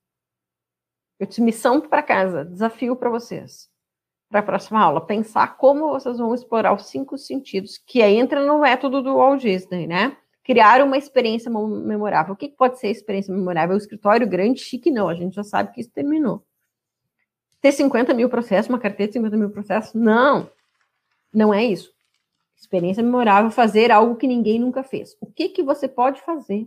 [1.19, 3.69] Eu disse missão para casa, desafio para vocês.
[4.31, 8.47] Para a próxima aula, pensar como vocês vão explorar os cinco sentidos, que aí entra
[8.47, 10.17] no método do Walt Disney, né?
[10.49, 12.33] Criar uma experiência memorável.
[12.33, 13.75] O que pode ser experiência memorável?
[13.75, 15.07] O escritório grande, chique, não.
[15.07, 16.43] A gente já sabe que isso terminou.
[17.61, 19.93] Ter 50 mil processos, uma carteira de 50 mil processos?
[19.93, 20.51] Não.
[21.31, 21.93] Não é isso.
[22.57, 25.15] Experiência memorável, fazer algo que ninguém nunca fez.
[25.21, 26.67] O que, que você pode fazer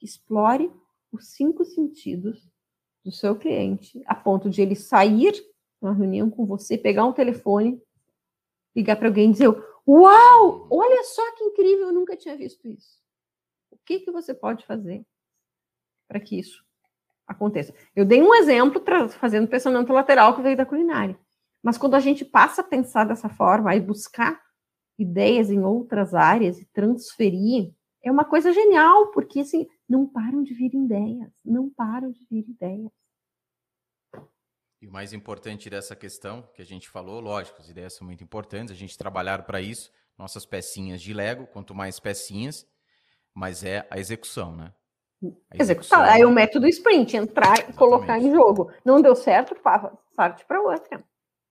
[0.00, 0.72] explore
[1.12, 2.50] os cinco sentidos
[3.04, 5.34] do seu cliente, a ponto de ele sair
[5.82, 7.78] uma reunião com você, pegar um telefone,
[8.74, 9.48] ligar para alguém e dizer:
[9.86, 13.06] Uau, olha só que incrível, eu nunca tinha visto isso.
[13.88, 15.02] Que, que você pode fazer
[16.06, 16.62] para que isso
[17.26, 17.72] aconteça?
[17.96, 18.84] Eu dei um exemplo
[19.18, 21.18] fazendo pensamento lateral que veio da culinária.
[21.62, 24.38] Mas quando a gente passa a pensar dessa forma e buscar
[24.98, 27.72] ideias em outras áreas e transferir,
[28.04, 32.44] é uma coisa genial, porque assim, não param de vir ideias, não param de vir
[32.46, 32.92] ideias.
[34.82, 38.22] E o mais importante dessa questão que a gente falou, lógico, as ideias são muito
[38.22, 42.66] importantes, a gente trabalhar para isso, nossas pecinhas de Lego, quanto mais pecinhas,
[43.38, 44.72] mas é a execução, né?
[45.50, 46.00] A execução.
[46.00, 47.74] Aí o método sprint, entrar Exatamente.
[47.74, 48.72] e colocar em jogo.
[48.84, 49.56] Não deu certo,
[50.16, 51.04] parte para outra.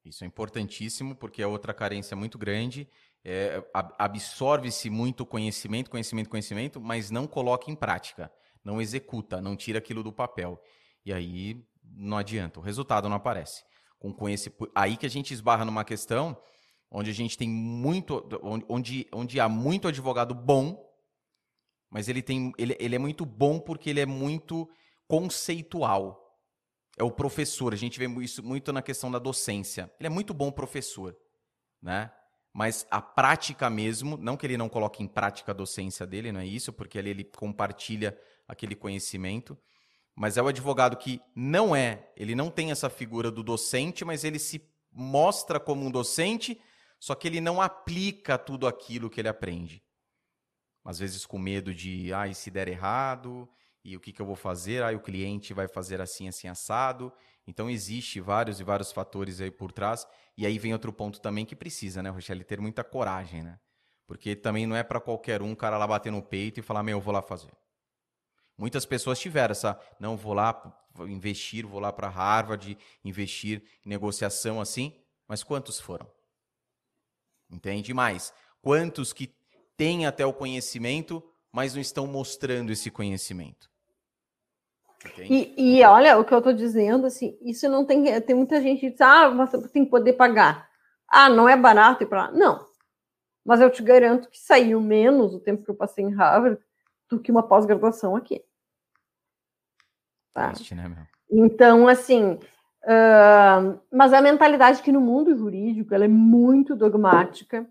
[0.06, 2.88] Isso é importantíssimo, porque é outra carência muito grande
[3.30, 3.62] é,
[3.98, 8.32] absorve-se muito conhecimento, conhecimento, conhecimento, mas não coloca em prática,
[8.64, 10.62] não executa, não tira aquilo do papel.
[11.06, 13.66] E aí não adianta, o resultado não aparece.
[14.00, 16.38] Com conhecimento, aí que a gente esbarra numa questão
[16.90, 18.26] onde a gente tem muito,
[18.70, 20.87] onde, onde há muito advogado bom,
[21.90, 24.70] mas ele tem, ele, ele é muito bom porque ele é muito
[25.08, 26.24] conceitual.
[26.98, 29.92] É o professor, a gente vê isso muito na questão da docência.
[30.00, 31.16] Ele é muito bom professor,
[31.82, 32.12] né?
[32.58, 36.40] mas a prática mesmo, não que ele não coloque em prática a docência dele, não
[36.40, 39.56] é isso, porque ali ele compartilha aquele conhecimento,
[40.16, 44.24] mas é o advogado que não é, ele não tem essa figura do docente, mas
[44.24, 46.60] ele se mostra como um docente,
[47.00, 49.84] só que ele não aplica tudo aquilo que ele aprende.
[50.88, 53.46] Às vezes com medo de, ah, e se der errado,
[53.84, 54.82] e o que, que eu vou fazer?
[54.82, 57.12] Ah, o cliente vai fazer assim, assim, assado.
[57.46, 60.08] Então, existe vários e vários fatores aí por trás.
[60.38, 62.42] E aí vem outro ponto também que precisa, né, Rochelle?
[62.42, 63.60] Ter muita coragem, né?
[64.06, 67.00] Porque também não é para qualquer um cara lá bater no peito e falar, meu,
[67.00, 67.52] eu vou lá fazer.
[68.58, 70.56] Muitas pessoas tiveram essa, não, vou lá
[71.02, 76.10] investir, vou lá para Harvard, investir em negociação assim, mas quantos foram?
[77.52, 77.94] Entende?
[77.94, 79.37] Mais, quantos que
[79.78, 83.70] têm até o conhecimento, mas não estão mostrando esse conhecimento?
[85.30, 88.20] E, e, olha, o que eu estou dizendo, assim, isso não tem.
[88.22, 90.68] Tem muita gente que diz, ah, você tem que poder pagar.
[91.08, 92.32] Ah, não é barato ir para lá.
[92.32, 92.66] Não.
[93.46, 96.60] Mas eu te garanto que saiu menos o tempo que eu passei em Harvard
[97.10, 98.44] do que uma pós-graduação aqui.
[100.34, 100.52] Tá?
[100.52, 101.46] Triste, né, meu?
[101.46, 102.40] Então, assim.
[102.84, 107.68] Uh, mas a mentalidade que no mundo jurídico ela é muito dogmática.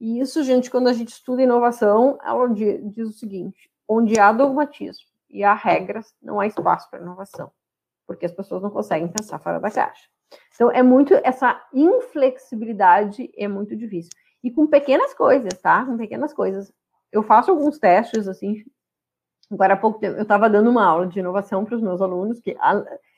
[0.00, 5.06] E isso, gente, quando a gente estuda inovação, ela diz o seguinte: onde há dogmatismo
[5.28, 7.50] e há regras, não há espaço para inovação,
[8.06, 10.08] porque as pessoas não conseguem pensar fora da caixa.
[10.54, 14.10] Então, é muito, essa inflexibilidade é muito difícil.
[14.42, 15.84] E com pequenas coisas, tá?
[15.84, 16.72] Com pequenas coisas.
[17.10, 18.64] Eu faço alguns testes, assim,
[19.50, 22.38] agora há pouco tempo, eu estava dando uma aula de inovação para os meus alunos,
[22.40, 22.56] que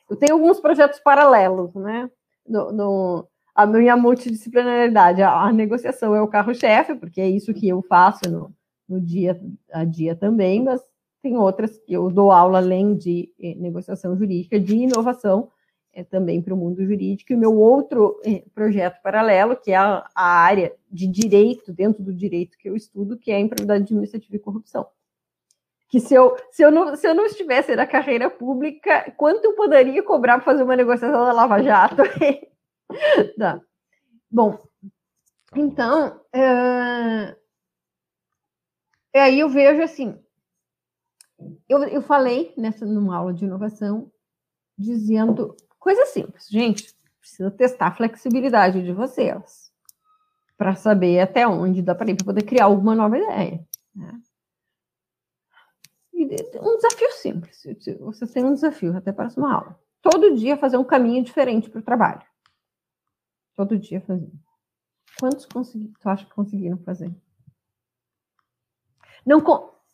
[0.09, 2.09] eu tenho alguns projetos paralelos, né?
[2.47, 7.67] No, no, a minha multidisciplinaridade, a, a negociação é o carro-chefe, porque é isso que
[7.67, 8.53] eu faço no,
[8.87, 9.39] no dia
[9.71, 10.81] a dia também, mas
[11.21, 15.49] tem outras que eu dou aula além de eh, negociação jurídica, de inovação
[15.93, 17.31] é, também para o mundo jurídico.
[17.31, 22.01] E o meu outro eh, projeto paralelo, que é a, a, área de direito, dentro
[22.01, 24.87] do direito que eu estudo, que é a improbidade administrativa e corrupção.
[25.89, 29.53] Que se eu, se eu, não, se eu não estivesse na carreira pública, quanto eu
[29.53, 31.97] poderia cobrar para fazer uma negociação da Lava Jato?
[33.37, 33.61] tá.
[34.29, 34.57] Bom,
[35.55, 37.35] então, é...
[39.13, 40.17] aí eu vejo assim,
[41.67, 44.11] eu, eu falei nessa numa aula de inovação,
[44.77, 49.71] dizendo coisa simples, gente, precisa testar a flexibilidade de vocês
[50.57, 53.65] para saber até onde dá para ir para poder criar alguma nova ideia.
[53.95, 54.21] Né?
[56.61, 57.63] um desafio simples.
[57.99, 59.79] Vocês têm um desafio até para uma aula.
[60.01, 62.21] Todo dia fazer um caminho diferente para o trabalho.
[63.55, 64.31] Todo dia fazer.
[65.19, 67.13] Quantos consegui, tu acha que conseguiram fazer?
[69.25, 69.43] Não,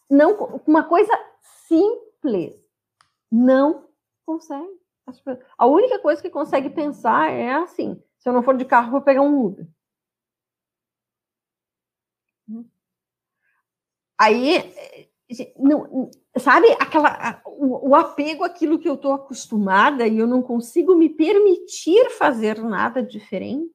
[0.09, 1.11] não, uma coisa
[1.41, 2.55] simples.
[3.31, 3.89] Não
[4.25, 4.77] consegue.
[5.57, 9.01] A única coisa que consegue pensar é assim: se eu não for de carro, vou
[9.01, 9.67] pegar um Uber.
[14.17, 15.06] Aí,
[15.57, 20.95] não, sabe, aquela, o, o apego àquilo que eu estou acostumada e eu não consigo
[20.95, 23.73] me permitir fazer nada diferente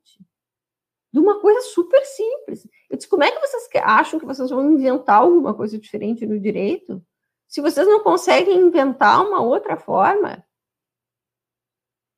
[1.12, 2.66] de uma coisa super simples.
[2.88, 6.40] Eu disse, como é que vocês acham que vocês vão inventar alguma coisa diferente no
[6.40, 7.04] direito?
[7.46, 10.42] Se vocês não conseguem inventar uma outra forma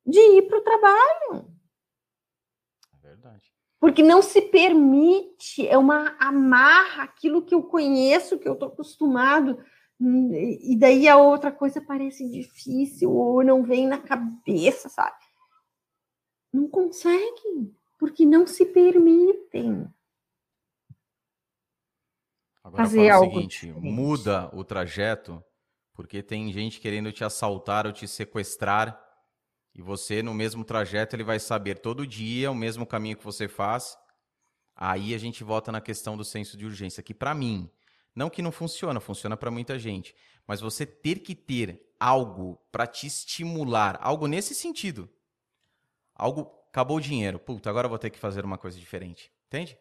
[0.05, 1.54] de ir para o trabalho.
[3.85, 9.63] Porque não se permite, é uma amarra aquilo que eu conheço, que eu estou acostumado,
[10.01, 15.23] e daí a outra coisa parece difícil ou não vem na cabeça, sabe?
[16.51, 19.87] Não conseguem, porque não se permitem.
[22.63, 23.93] Agora fazer algo o seguinte, diferente.
[23.93, 25.43] muda o trajeto,
[25.93, 28.99] porque tem gente querendo te assaltar ou te sequestrar
[29.75, 33.45] e você, no mesmo trajeto, ele vai saber todo dia o mesmo caminho que você
[33.45, 33.97] faz.
[34.73, 37.69] Aí a gente volta na questão do senso de urgência, que para mim,
[38.15, 40.15] não que não funciona, funciona para muita gente,
[40.47, 45.09] mas você ter que ter algo para te estimular, algo nesse sentido.
[46.13, 49.29] Algo, acabou o dinheiro, puta, agora eu vou ter que fazer uma coisa diferente.
[49.47, 49.77] Entende?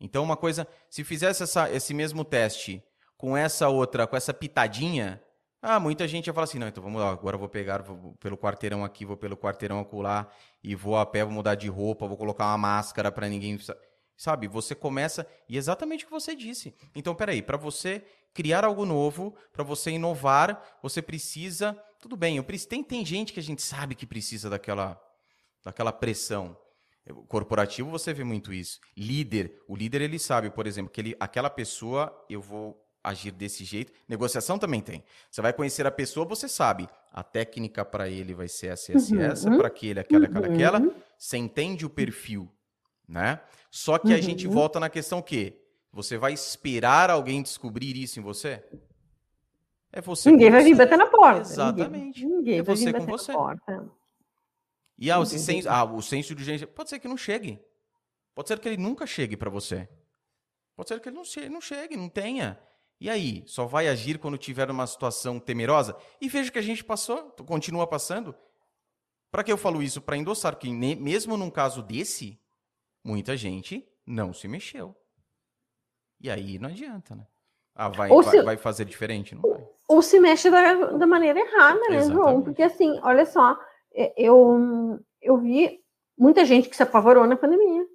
[0.00, 2.82] Então, uma coisa, se fizesse essa, esse mesmo teste
[3.18, 5.22] com essa outra, com essa pitadinha,
[5.62, 8.36] ah, muita gente ia falar assim, não, então vamos lá, agora vou pegar vou pelo
[8.36, 10.26] quarteirão aqui, vou pelo quarteirão acolá,
[10.62, 13.58] e vou a pé, vou mudar de roupa, vou colocar uma máscara para ninguém...
[14.16, 16.74] Sabe, você começa, e exatamente o que você disse.
[16.94, 21.72] Então, peraí, para você criar algo novo, para você inovar, você precisa...
[21.98, 25.00] Tudo bem, eu preciso, tem, tem gente que a gente sabe que precisa daquela,
[25.64, 26.56] daquela pressão.
[27.28, 28.78] Corporativo, você vê muito isso.
[28.96, 33.64] Líder, o líder ele sabe, por exemplo, que ele, aquela pessoa eu vou agir desse
[33.64, 33.92] jeito.
[34.08, 35.02] Negociação também tem.
[35.30, 36.88] Você vai conhecer a pessoa, você sabe.
[37.12, 39.20] A técnica para ele vai ser essa, essa, uhum.
[39.20, 40.54] essa, para aquele, aquela, aquela, uhum.
[40.54, 40.94] aquela.
[41.18, 42.48] Você entende o perfil,
[43.08, 43.40] né?
[43.70, 44.14] Só que uhum.
[44.14, 45.56] a gente volta na questão que
[45.92, 48.62] você vai esperar alguém descobrir isso em você?
[49.92, 50.30] É você.
[50.30, 51.40] Ninguém vai vir bater na porta.
[51.40, 52.24] Exatamente.
[52.24, 53.32] Ninguém, ninguém é vai você vir com você.
[54.96, 57.58] E ah, o, senso, ah, o senso de urgência pode ser que não chegue.
[58.34, 59.88] Pode ser que ele nunca chegue para você.
[60.76, 62.60] Pode ser que ele não chegue, não chegue, não tenha.
[63.00, 65.96] E aí, só vai agir quando tiver uma situação temerosa?
[66.20, 68.34] E veja que a gente passou, continua passando.
[69.30, 70.02] Para que eu falo isso?
[70.02, 72.38] Para endossar que mesmo num caso desse,
[73.02, 74.94] muita gente não se mexeu.
[76.20, 77.26] E aí não adianta, né?
[77.74, 79.34] Ah, vai, vai, se, vai, fazer diferente?
[79.34, 79.66] Não vai.
[79.88, 82.12] Ou se mexe da, da maneira errada, né, Exatamente.
[82.12, 82.42] João?
[82.42, 83.58] Porque assim, olha só,
[83.94, 85.82] é, eu, eu vi
[86.18, 87.86] muita gente que se apavorou na pandemia.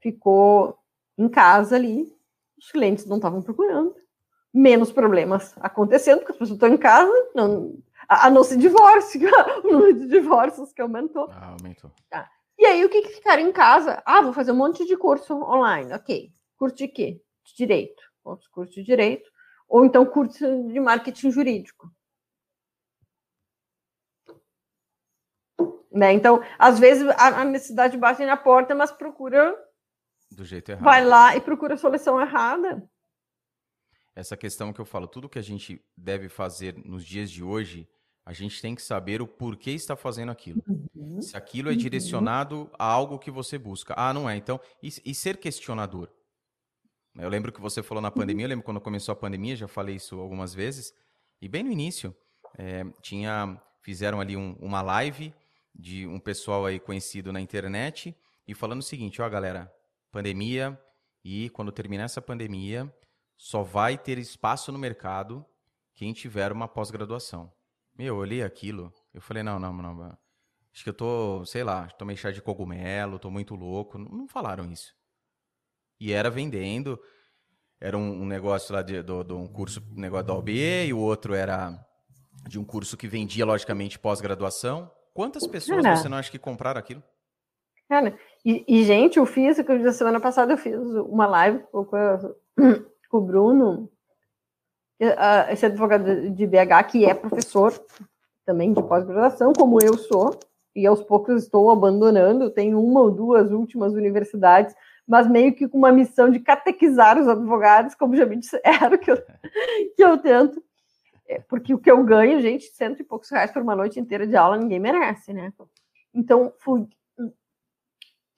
[0.00, 0.78] Ficou
[1.18, 2.16] em casa ali,
[2.56, 3.99] os clientes não estavam procurando
[4.52, 9.20] menos problemas acontecendo, porque as pessoas estão em casa, não, a, a não ser divórcio,
[9.64, 11.28] o número de divórcios que aumentou.
[11.30, 11.90] Ah, aumentou.
[12.08, 12.28] Tá.
[12.58, 14.02] E aí, o que, que ficaram em casa?
[14.04, 15.94] Ah, vou fazer um monte de curso online.
[15.94, 16.30] Ok.
[16.58, 17.22] Curso de quê?
[17.44, 18.02] De direito.
[18.22, 19.30] Outros cursos de direito.
[19.66, 21.90] Ou então curso de marketing jurídico.
[25.90, 26.12] Né?
[26.12, 29.56] Então, às vezes, a, a necessidade bate na porta, mas procura.
[30.30, 30.84] Do jeito errado.
[30.84, 32.86] Vai lá e procura a solução errada
[34.20, 37.88] essa questão que eu falo, tudo que a gente deve fazer nos dias de hoje,
[38.24, 40.62] a gente tem que saber o porquê está fazendo aquilo.
[40.94, 41.20] Uhum.
[41.22, 41.78] Se aquilo é uhum.
[41.78, 43.94] direcionado a algo que você busca.
[43.96, 44.36] Ah, não é.
[44.36, 46.08] Então, e, e, ser questionador.
[47.16, 49.96] Eu lembro que você falou na pandemia, eu lembro quando começou a pandemia, já falei
[49.96, 50.92] isso algumas vezes.
[51.40, 52.14] E bem no início,
[52.56, 55.34] é, tinha, fizeram ali um, uma live
[55.74, 58.14] de um pessoal aí conhecido na internet
[58.46, 59.72] e falando o seguinte, ó galera,
[60.12, 60.78] pandemia
[61.24, 62.92] e quando terminar essa pandemia,
[63.40, 65.42] só vai ter espaço no mercado
[65.94, 67.50] quem tiver uma pós-graduação.
[67.96, 70.18] Meu, eu olhei aquilo, eu falei, não, não, não,
[70.70, 73.96] acho que eu tô, sei lá, tomei chá de cogumelo, tô muito louco.
[73.96, 74.94] Não, não falaram isso.
[75.98, 77.00] E era vendendo,
[77.80, 80.50] era um, um negócio lá de, do, de um curso, um negócio da OB,
[80.86, 81.82] e o outro era
[82.46, 84.90] de um curso que vendia, logicamente, pós-graduação.
[85.14, 87.02] Quantas pessoas Cara, você não acha que compraram aquilo?
[87.88, 91.86] Cara, e, e gente, eu fiz, eu, semana passada eu fiz uma live com
[93.10, 93.90] com o Bruno,
[95.50, 97.72] esse advogado de BH, que é professor
[98.46, 100.38] também de pós-graduação, como eu sou,
[100.74, 104.74] e aos poucos estou abandonando, tenho uma ou duas últimas universidades,
[105.06, 109.10] mas meio que com uma missão de catequizar os advogados, como já me disseram que
[109.10, 109.16] eu,
[109.96, 110.62] que eu tento,
[111.26, 114.26] é, porque o que eu ganho, gente, cento e poucos reais por uma noite inteira
[114.26, 115.52] de aula, ninguém merece, né?
[116.14, 116.88] Então, fui.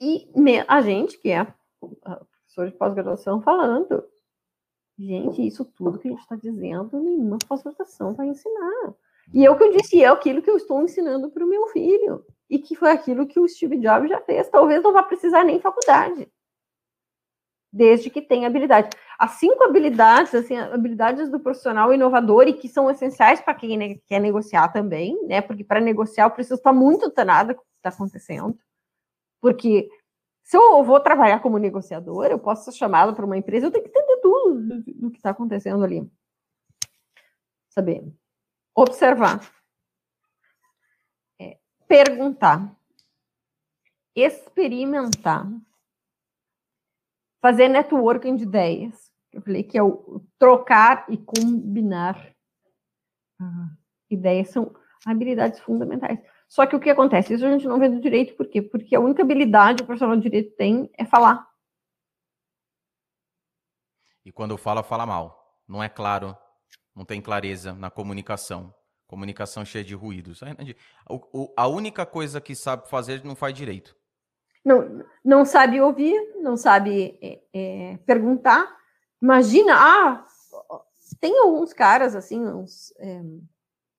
[0.00, 0.28] E
[0.66, 1.46] a gente, que é
[1.80, 4.04] professor de pós-graduação, falando,
[4.98, 8.94] Gente, isso tudo que a gente está dizendo, nenhuma pós-graduação vai ensinar.
[9.32, 12.24] E o que eu disse, é aquilo que eu estou ensinando para o meu filho.
[12.50, 14.48] E que foi aquilo que o Steve Jobs já fez.
[14.50, 16.28] Talvez não vá precisar nem faculdade.
[17.72, 18.90] desde que tenha habilidade.
[19.18, 24.20] As cinco habilidades, assim, habilidades do profissional inovador e que são essenciais para quem quer
[24.20, 25.40] negociar também, né?
[25.40, 28.58] Porque para negociar eu preciso estar muito antenada com o que está acontecendo.
[29.40, 29.88] Porque
[30.44, 33.84] se eu vou trabalhar como negociador, eu posso ser chamada para uma empresa, eu tenho
[33.84, 36.10] que entender tudo do, que está acontecendo ali.
[37.68, 38.02] Saber.
[38.74, 39.40] Observar.
[41.40, 42.74] É, perguntar.
[44.14, 45.46] Experimentar
[47.42, 49.10] fazer networking de ideias.
[49.32, 52.32] Eu falei que é o trocar e combinar
[53.40, 53.70] ah,
[54.08, 54.72] ideias são
[55.04, 56.20] habilidades fundamentais.
[56.48, 57.34] Só que o que acontece?
[57.34, 58.62] Isso a gente não vê do direito, por quê?
[58.62, 61.46] Porque a única habilidade que o profissional de direito tem é falar.
[64.24, 65.60] E quando fala, fala mal.
[65.66, 66.36] Não é claro,
[66.94, 68.74] não tem clareza na comunicação.
[69.06, 70.40] Comunicação cheia de ruídos.
[71.56, 73.94] A única coisa que sabe fazer não faz direito
[74.64, 78.76] não, não sabe ouvir, não sabe é, é, perguntar.
[79.20, 80.24] Imagina, ah,
[81.20, 83.22] tem alguns caras assim, uns é,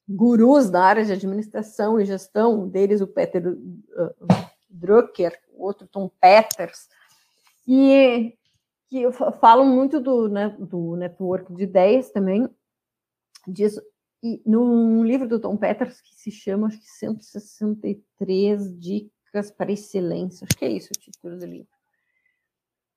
[0.07, 4.27] gurus da área de administração e gestão, deles o Peter uh,
[4.69, 6.89] Drucker, o outro Tom Peters,
[7.67, 8.37] e
[8.93, 12.47] que falam muito do, né, do network de ideias também,
[13.47, 13.81] disso,
[14.21, 20.45] e num livro do Tom Peters que se chama, acho que 163 dicas para Excelência.
[20.45, 21.73] Acho que é isso o título do livro.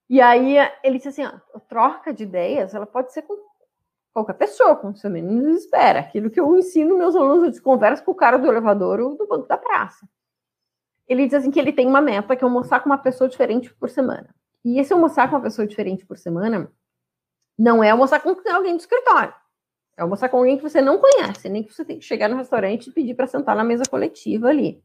[0.08, 3.34] E aí ele disse assim: ó, troca de ideias ela pode ser com
[4.12, 6.00] qualquer pessoa, com seu menino espera.
[6.00, 9.26] Aquilo que eu ensino meus alunos, eu converso com o cara do elevador ou do
[9.26, 10.06] banco da praça.
[11.08, 13.74] Ele diz assim que ele tem uma meta que é almoçar com uma pessoa diferente
[13.74, 14.32] por semana.
[14.66, 16.68] E esse almoçar com uma pessoa diferente por semana
[17.56, 19.32] não é almoçar com alguém do escritório.
[19.96, 22.36] É almoçar com alguém que você não conhece, nem que você tem que chegar no
[22.36, 24.82] restaurante e pedir para sentar na mesa coletiva ali.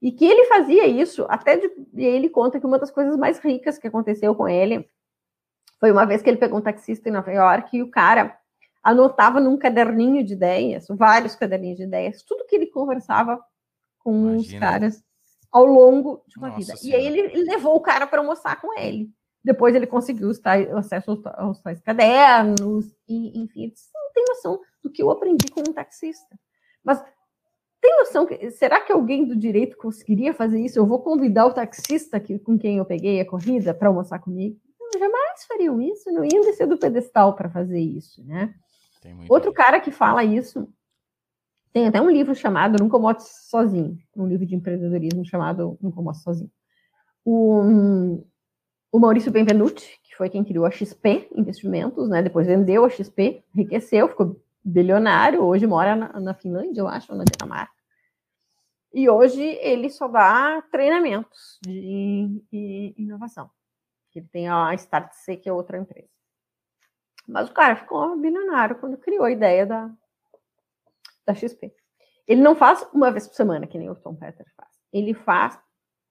[0.00, 3.78] E que ele fazia isso, até de, ele conta que uma das coisas mais ricas
[3.78, 4.88] que aconteceu com ele
[5.80, 8.38] foi uma vez que ele pegou um taxista em Nova York e o cara
[8.80, 13.44] anotava num caderninho de ideias, vários caderninhos de ideias, tudo que ele conversava
[13.98, 14.38] com Imagina.
[14.38, 15.03] os caras
[15.54, 16.76] ao longo de uma Nossa vida.
[16.76, 17.00] Senhora.
[17.00, 19.08] E aí ele, ele, levou o cara para almoçar com ele.
[19.44, 24.90] Depois ele conseguiu o acesso aos, aos tais cadernos, e, enfim, não tem noção do
[24.90, 26.36] que eu aprendi com um taxista.
[26.82, 27.00] Mas
[27.80, 30.78] tem noção que será que alguém do direito conseguiria fazer isso?
[30.78, 34.58] Eu vou convidar o taxista que, com quem eu peguei a corrida para almoçar comigo?
[34.80, 38.54] Não, jamais fariam isso, não iam descer do pedestal para fazer isso, né?
[39.28, 40.66] Outro cara que fala isso
[41.74, 46.18] tem até um livro chamado Nunca Mote Sozinho, um livro de empreendedorismo chamado Nunca Mote
[46.20, 46.50] Sozinho.
[47.24, 48.22] O,
[48.92, 52.22] o Maurício Benvenuti, que foi quem criou a XP Investimentos, né?
[52.22, 57.18] Depois vendeu a XP, enriqueceu, ficou bilionário, hoje mora na, na Finlândia, eu acho, ou
[57.18, 57.74] na Dinamarca.
[58.92, 63.50] E hoje ele só dá treinamentos de, de inovação.
[64.14, 66.08] Ele tem a Startse, que é outra empresa.
[67.26, 69.90] Mas o cara ficou bilionário quando criou a ideia da,
[71.26, 71.74] da XP.
[72.26, 74.70] Ele não faz uma vez por semana, que nem o Tom Peters faz.
[74.92, 75.58] Ele faz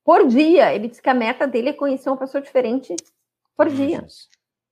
[0.04, 0.74] por dia.
[0.74, 2.96] Ele diz que a meta dele é conhecer uma pessoa diferente
[3.56, 4.06] por dia.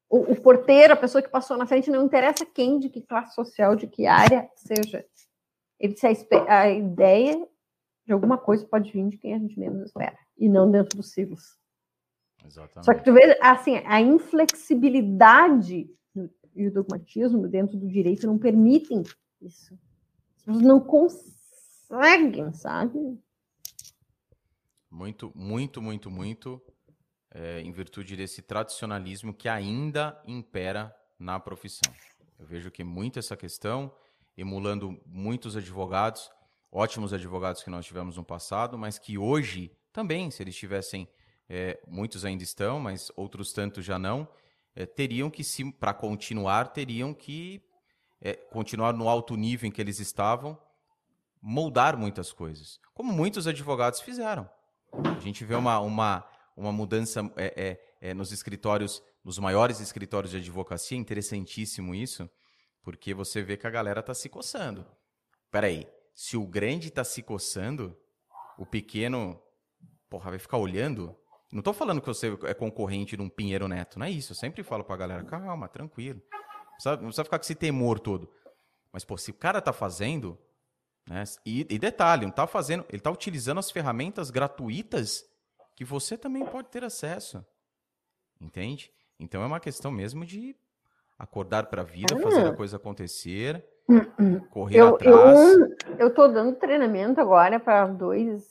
[0.09, 3.33] O, o porteiro, a pessoa que passou na frente, não interessa quem, de que classe
[3.33, 5.05] social, de que área seja.
[5.79, 6.05] Ele disse
[6.47, 7.47] a, a ideia
[8.05, 11.11] de alguma coisa pode vir de quem a gente menos espera, e não dentro dos
[11.11, 11.57] silos.
[12.45, 12.85] Exatamente.
[12.85, 15.89] Só que tu vê, assim, a inflexibilidade
[16.55, 19.03] e o dogmatismo dentro do direito não permitem
[19.41, 19.77] isso.
[20.41, 22.99] As pessoas não conseguem, sabe?
[24.89, 26.61] Muito, muito, muito, muito,
[27.31, 31.93] é, em virtude desse tradicionalismo que ainda impera na profissão.
[32.37, 33.93] Eu vejo que muito essa questão,
[34.35, 36.29] emulando muitos advogados,
[36.71, 41.07] ótimos advogados que nós tivemos no passado, mas que hoje também, se eles tivessem,
[41.47, 44.27] é, muitos ainda estão, mas outros tantos já não,
[44.75, 47.61] é, teriam que, para continuar, teriam que
[48.21, 50.57] é, continuar no alto nível em que eles estavam,
[51.41, 54.47] moldar muitas coisas, como muitos advogados fizeram.
[54.93, 56.25] A gente vê uma, uma,
[56.55, 62.29] uma mudança é, é, é, nos escritórios, nos maiores escritórios de advocacia, interessantíssimo isso,
[62.83, 64.85] porque você vê que a galera está se coçando.
[65.49, 67.97] Peraí, se o grande está se coçando,
[68.57, 69.41] o pequeno,
[70.09, 71.15] porra, vai ficar olhando?
[71.51, 74.31] Não estou falando que você é concorrente de um Pinheiro Neto, não é isso.
[74.31, 76.21] Eu sempre falo para a galera, calma, tranquilo.
[76.85, 78.29] Não precisa, ficar com esse temor todo.
[78.91, 80.37] Mas, pô, se o cara está fazendo,
[81.07, 81.23] né?
[81.45, 85.25] E, e detalhe, não está fazendo, ele está utilizando as ferramentas gratuitas
[85.75, 87.45] que você também pode ter acesso.
[88.39, 88.91] Entende?
[89.19, 90.55] Então é uma questão mesmo de
[91.17, 93.63] acordar para a vida, fazer a coisa acontecer
[94.49, 95.39] Correr eu, atrás.
[95.99, 98.43] Eu estou dando treinamento agora para dois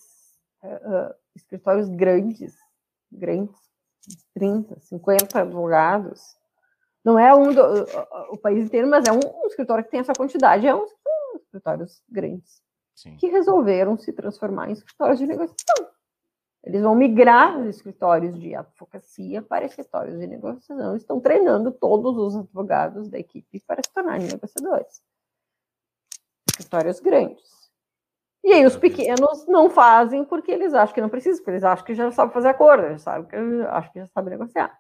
[0.63, 2.55] uh, escritórios grandes,
[3.11, 3.57] grandes,
[4.35, 6.37] 30, 50 advogados.
[7.05, 7.63] Não é um do,
[8.31, 10.67] o país inteiro, mas é um, um, escritório que tem essa quantidade.
[10.67, 12.63] É um, um escritórios grandes
[12.95, 13.17] Sim.
[13.17, 15.89] que resolveram se transformar em escritórios de negociação.
[16.63, 20.95] Eles vão migrar os escritórios de advocacia para escritórios de negociação.
[20.95, 25.03] Estão treinando todos os advogados da equipe para se tornarem negociadores.
[26.51, 27.61] Escritórios grandes.
[28.45, 31.85] E aí os pequenos não fazem porque eles acham que não precisam, porque eles acham
[31.85, 34.79] que já sabem fazer acordo, eles sabem que acham que já sabem negociar.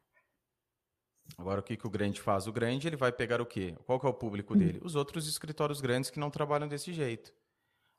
[1.39, 2.47] Agora, o que, que o grande faz?
[2.47, 3.75] O grande, ele vai pegar o quê?
[3.84, 4.81] Qual que é o público dele?
[4.83, 7.33] Os outros escritórios grandes que não trabalham desse jeito.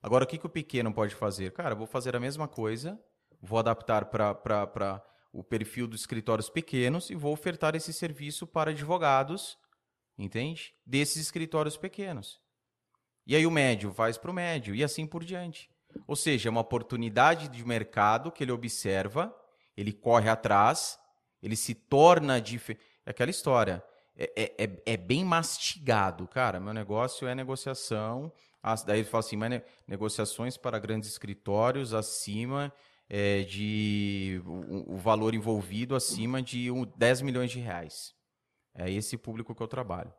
[0.02, 1.52] Agora, o que, que o pequeno pode fazer?
[1.52, 3.00] Cara, vou fazer a mesma coisa,
[3.42, 9.58] vou adaptar para o perfil dos escritórios pequenos e vou ofertar esse serviço para advogados,
[10.18, 10.74] entende?
[10.86, 12.40] Desses escritórios pequenos.
[13.26, 15.70] E aí o médio faz para o médio e assim por diante.
[16.08, 19.34] Ou seja, é uma oportunidade de mercado que ele observa,
[19.78, 21.00] ele corre atrás,
[21.42, 22.91] ele se torna diferente.
[23.06, 23.84] É aquela história.
[24.16, 26.60] É, é, é, é, bem mastigado, cara.
[26.60, 28.32] Meu negócio é negociação.
[28.62, 32.72] As, daí ele fala assim, mas negociações para grandes escritórios acima
[33.10, 38.14] é, de o, o, valor envolvido acima de um, 10 milhões de reais.
[38.74, 40.14] É esse público que eu trabalho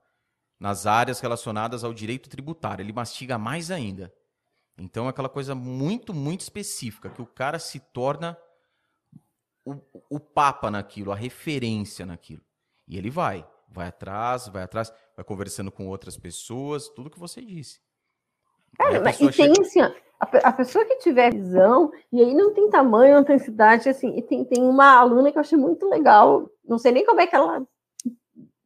[0.62, 2.84] nas áreas relacionadas ao direito tributário.
[2.84, 4.14] Ele mastiga mais ainda.
[4.78, 8.38] Então é aquela coisa muito, muito específica, que o cara se torna
[9.64, 12.44] o, o papa naquilo, a referência naquilo.
[12.86, 17.40] E ele vai, vai atrás, vai atrás, vai conversando com outras pessoas, tudo que você
[17.40, 17.80] disse.
[18.76, 22.70] Cara, mas e tem assim, a, a, pessoa que tiver visão, e aí não tem
[22.70, 26.50] tamanho, não tem cidade, assim, e tem, tem uma aluna que eu achei muito legal,
[26.64, 27.66] não sei nem como é que ela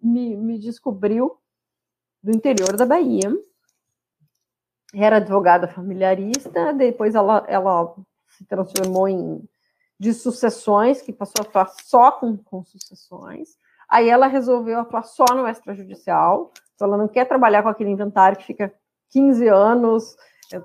[0.01, 1.39] me, me descobriu,
[2.27, 3.33] do interior da Bahia.
[4.93, 7.95] Era advogada familiarista, depois ela, ela
[8.29, 9.49] se transformou em
[9.99, 13.57] de sucessões, que passou a atuar só com, com sucessões.
[13.89, 18.37] Aí ela resolveu atuar só no extrajudicial, então ela não quer trabalhar com aquele inventário
[18.37, 18.75] que fica
[19.11, 20.17] 15 anos,
[20.53, 20.61] é,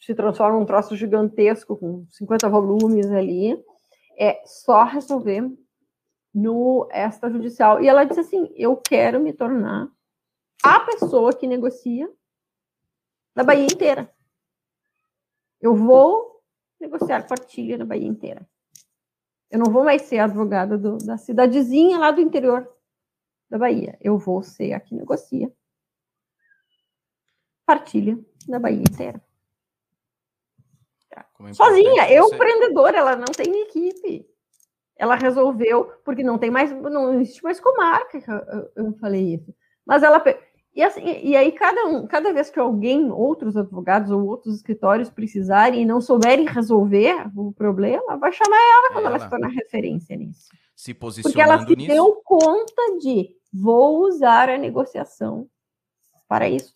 [0.00, 3.58] se transforma num troço gigantesco, com 50 volumes ali.
[4.18, 5.50] É só resolver
[6.34, 7.80] no extrajudicial.
[7.82, 9.88] E ela disse assim: Eu quero me tornar
[10.62, 12.10] a pessoa que negocia
[13.34, 14.12] na Bahia inteira.
[15.60, 16.42] Eu vou
[16.80, 18.46] negociar partilha na Bahia inteira.
[19.54, 22.68] Eu não vou mais ser advogada do, da cidadezinha lá do interior
[23.48, 23.96] da Bahia.
[24.00, 25.48] Eu vou ser a que negocia
[27.64, 28.18] partilha
[28.48, 29.22] na Bahia inteira.
[31.12, 32.34] É Sozinha, eu você...
[32.34, 34.28] empreendedora, ela não tem equipe.
[34.96, 38.18] Ela resolveu, porque não tem mais, não existe mais comarca,
[38.76, 39.54] eu, eu falei isso.
[39.86, 40.18] Mas ela
[40.74, 45.08] e, assim, e aí, cada, um, cada vez que alguém, outros advogados ou outros escritórios
[45.08, 49.48] precisarem e não souberem resolver o problema, vai chamar ela quando ela, ela se tornar
[49.48, 50.48] referência nisso.
[50.74, 51.92] Se posicionando Porque ela se nisso.
[51.92, 55.48] deu conta de vou usar a negociação
[56.26, 56.74] para isso.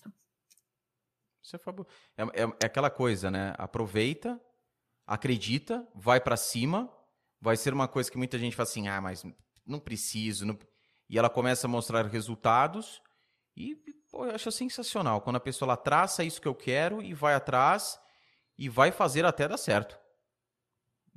[1.42, 3.52] Isso é, é, é, é aquela coisa, né?
[3.58, 4.40] Aproveita,
[5.04, 6.88] acredita, vai para cima.
[7.40, 9.24] Vai ser uma coisa que muita gente fala assim, ah, mas
[9.66, 10.46] não preciso.
[10.46, 10.56] Não...
[11.10, 13.02] E ela começa a mostrar resultados
[13.58, 13.76] e
[14.10, 17.98] pô, eu acho sensacional quando a pessoa traça isso que eu quero e vai atrás
[18.56, 19.98] e vai fazer até dar certo.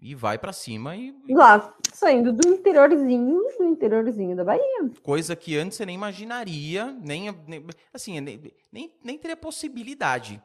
[0.01, 1.13] E vai para cima e.
[1.29, 4.89] Lá, saindo do interiorzinho, do interiorzinho da Bahia.
[5.03, 7.63] Coisa que antes você nem imaginaria, nem, nem
[7.93, 10.41] assim, nem, nem, nem teria possibilidade.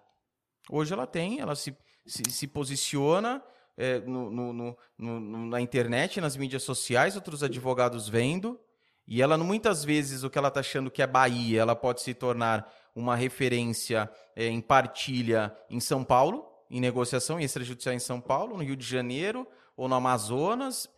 [0.70, 3.42] Hoje ela tem, ela se, se, se posiciona
[3.78, 8.60] é, no, no, no, na internet, nas mídias sociais, outros advogados vendo,
[9.06, 12.12] e ela, muitas vezes, o que ela está achando que é Bahia, ela pode se
[12.12, 18.20] tornar uma referência é, em partilha em São Paulo, em negociação em extrajudicial em São
[18.20, 20.88] Paulo, no Rio de Janeiro ou no Amazonas,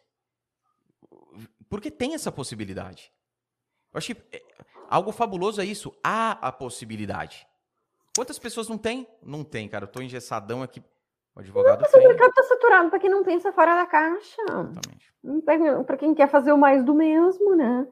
[1.69, 3.12] porque tem essa possibilidade.
[3.93, 4.43] Eu acho que é,
[4.89, 5.95] algo fabuloso é isso.
[6.03, 7.47] Há a possibilidade.
[8.17, 9.07] Quantas pessoas não tem?
[9.23, 9.85] Não tem, cara.
[9.85, 10.83] Eu tô engessadão aqui.
[11.37, 12.07] O advogado não, tem.
[12.07, 14.43] O mercado tá saturado para quem não pensa fora da caixa.
[14.43, 15.12] Exatamente.
[15.85, 17.87] Para quem quer fazer o mais do mesmo, né?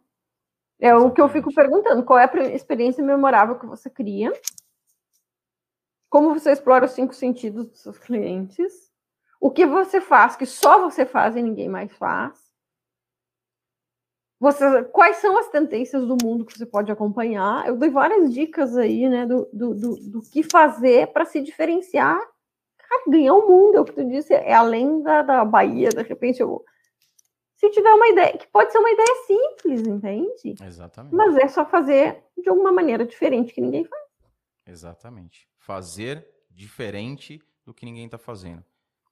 [0.79, 1.11] É Exatamente.
[1.11, 4.33] o que eu fico perguntando: qual é a experiência memorável que você cria?
[6.09, 8.91] Como você explora os cinco sentidos dos seus clientes?
[9.41, 12.47] O que você faz que só você faz e ninguém mais faz?
[14.39, 17.67] Você, quais são as tendências do mundo que você pode acompanhar?
[17.67, 22.19] Eu dei várias dicas aí, né, do, do, do, do que fazer para se diferenciar.
[22.79, 26.03] Cara, ganhar o mundo, é o que tu disse, é além da, da Bahia, de
[26.03, 26.63] repente eu
[27.57, 30.55] se tiver uma ideia, que pode ser uma ideia simples, entende?
[30.62, 31.15] Exatamente.
[31.15, 34.02] Mas é só fazer de alguma maneira diferente que ninguém faz.
[34.67, 35.49] Exatamente.
[35.57, 38.62] Fazer diferente do que ninguém está fazendo.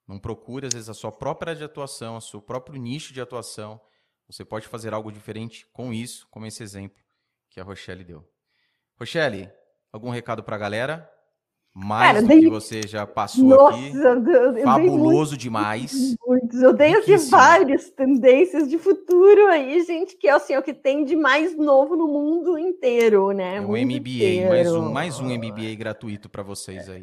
[0.06, 3.20] Não procure, às vezes, a sua própria área de atuação, o seu próprio nicho de
[3.20, 3.80] atuação.
[4.26, 7.02] você pode fazer algo diferente com isso, como esse exemplo
[7.48, 8.28] que a Rochelle deu.
[8.98, 9.50] Rochelle,
[9.90, 11.10] algum recado para a galera?
[11.76, 12.40] Mais Cara, do dei...
[12.40, 13.96] que você já passou Nossa, aqui.
[13.96, 16.14] Eu, eu Fabuloso muito, demais.
[16.24, 16.62] Muitos.
[16.62, 20.72] Eu dei aqui várias tendências de futuro aí, gente, que é assim, é o que
[20.72, 23.56] tem de mais novo no mundo inteiro, né?
[23.56, 24.50] É o MBA, inteiro.
[24.50, 27.02] mais um, mais um MBA gratuito para vocês aí.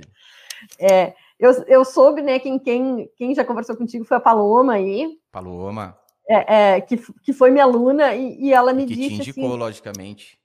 [0.80, 5.18] É, eu, eu soube, né, quem, quem, quem já conversou contigo foi a Paloma aí.
[5.34, 5.98] Paloma.
[6.30, 9.10] É, é que, que foi minha aluna e, e ela me que disse.
[9.10, 10.40] Que te indicou, assim, logicamente.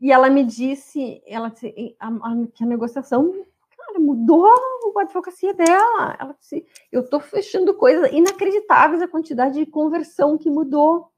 [0.00, 3.46] E ela me disse, ela disse, a, a, que a negociação
[3.86, 6.16] cara, mudou a advocacia dela.
[6.18, 11.10] Ela disse, eu estou fechando coisas inacreditáveis a quantidade de conversão que mudou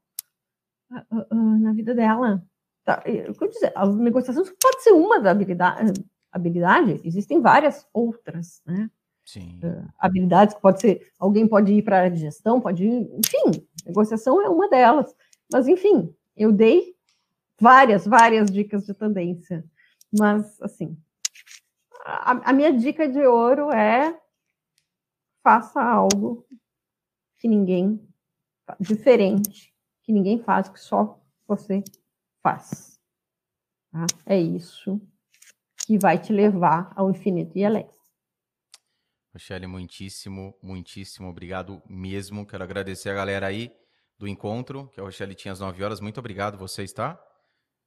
[0.91, 2.43] uh, uh, uh, na vida dela.
[2.83, 5.93] Tá, eu dizer, a negociação pode ser uma da habilidade,
[6.31, 8.89] habilidade, existem várias outras, né?
[9.25, 9.59] Sim.
[9.97, 14.47] habilidades que pode ser, alguém pode ir para a gestão, pode ir, enfim, negociação é
[14.47, 15.15] uma delas.
[15.51, 16.95] Mas, enfim, eu dei
[17.59, 19.65] várias, várias dicas de tendência.
[20.17, 20.97] Mas, assim,
[22.05, 24.19] a, a minha dica de ouro é
[25.43, 26.45] faça algo
[27.37, 27.99] que ninguém
[28.79, 31.83] diferente, que ninguém faz, que só você
[32.43, 32.99] faz.
[33.91, 34.05] Tá?
[34.25, 35.01] É isso
[35.85, 37.87] que vai te levar ao infinito e além.
[39.33, 42.45] Rochelle, muitíssimo, muitíssimo obrigado mesmo.
[42.45, 43.75] Quero agradecer a galera aí
[44.17, 45.99] do encontro, que a Rochelle tinha às 9 horas.
[45.99, 47.21] Muito obrigado vocês, tá?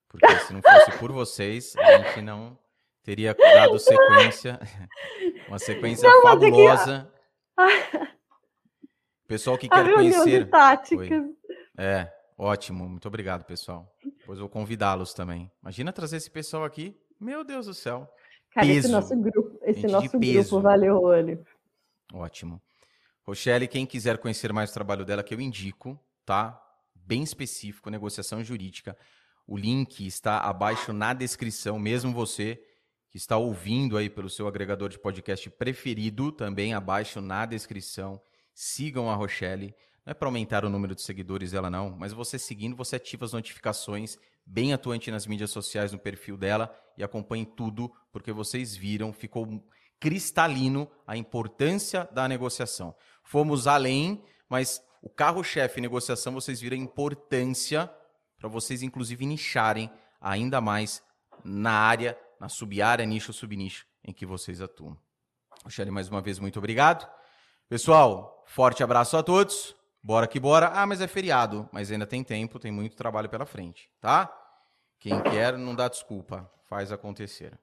[0.08, 2.58] Porque se não fosse por vocês, a gente não
[3.08, 4.60] teria dado sequência,
[5.48, 7.10] uma sequência não, fabulosa.
[7.56, 8.06] Aqui...
[9.26, 10.48] Pessoal que quer conhecer.
[11.78, 12.86] É, ótimo.
[12.86, 13.90] Muito obrigado, pessoal.
[14.02, 15.50] Depois vou convidá-los também.
[15.62, 16.98] Imagina trazer esse pessoal aqui.
[17.18, 18.08] Meu Deus do céu.
[18.52, 18.78] Cara, peso.
[18.78, 21.44] esse nosso grupo, esse nosso grupo valeu olho.
[22.12, 22.60] Ótimo.
[23.22, 26.58] Rochelle, quem quiser conhecer mais o trabalho dela, que eu indico, tá?
[26.94, 28.96] Bem específico, negociação jurídica.
[29.46, 32.62] O link está abaixo na descrição, mesmo você
[33.10, 38.20] que está ouvindo aí pelo seu agregador de podcast preferido, também abaixo na descrição.
[38.54, 39.74] Sigam a Rochelle.
[40.04, 43.24] Não é para aumentar o número de seguidores dela, não, mas você seguindo, você ativa
[43.24, 48.74] as notificações, bem atuante nas mídias sociais, no perfil dela, e acompanhe tudo, porque vocês
[48.74, 49.62] viram, ficou
[50.00, 52.94] cristalino a importância da negociação.
[53.22, 57.90] Fomos além, mas o carro-chefe negociação, vocês viram a importância
[58.38, 61.02] para vocês, inclusive, nicharem ainda mais
[61.44, 64.96] na área na sub-área, nicho ou subnicho em que vocês atuam.
[65.64, 67.08] Rochelle, mais uma vez, muito obrigado.
[67.68, 69.76] Pessoal, forte abraço a todos.
[70.02, 70.70] Bora que bora.
[70.72, 71.68] Ah, mas é feriado.
[71.72, 74.32] Mas ainda tem tempo, tem muito trabalho pela frente, tá?
[74.98, 76.50] Quem quer, não dá desculpa.
[76.68, 77.58] Faz acontecer.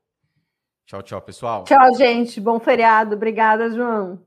[0.85, 1.63] Tchau, tchau, pessoal.
[1.63, 2.39] Tchau, gente.
[2.39, 3.15] Bom feriado.
[3.15, 4.23] Obrigada, João.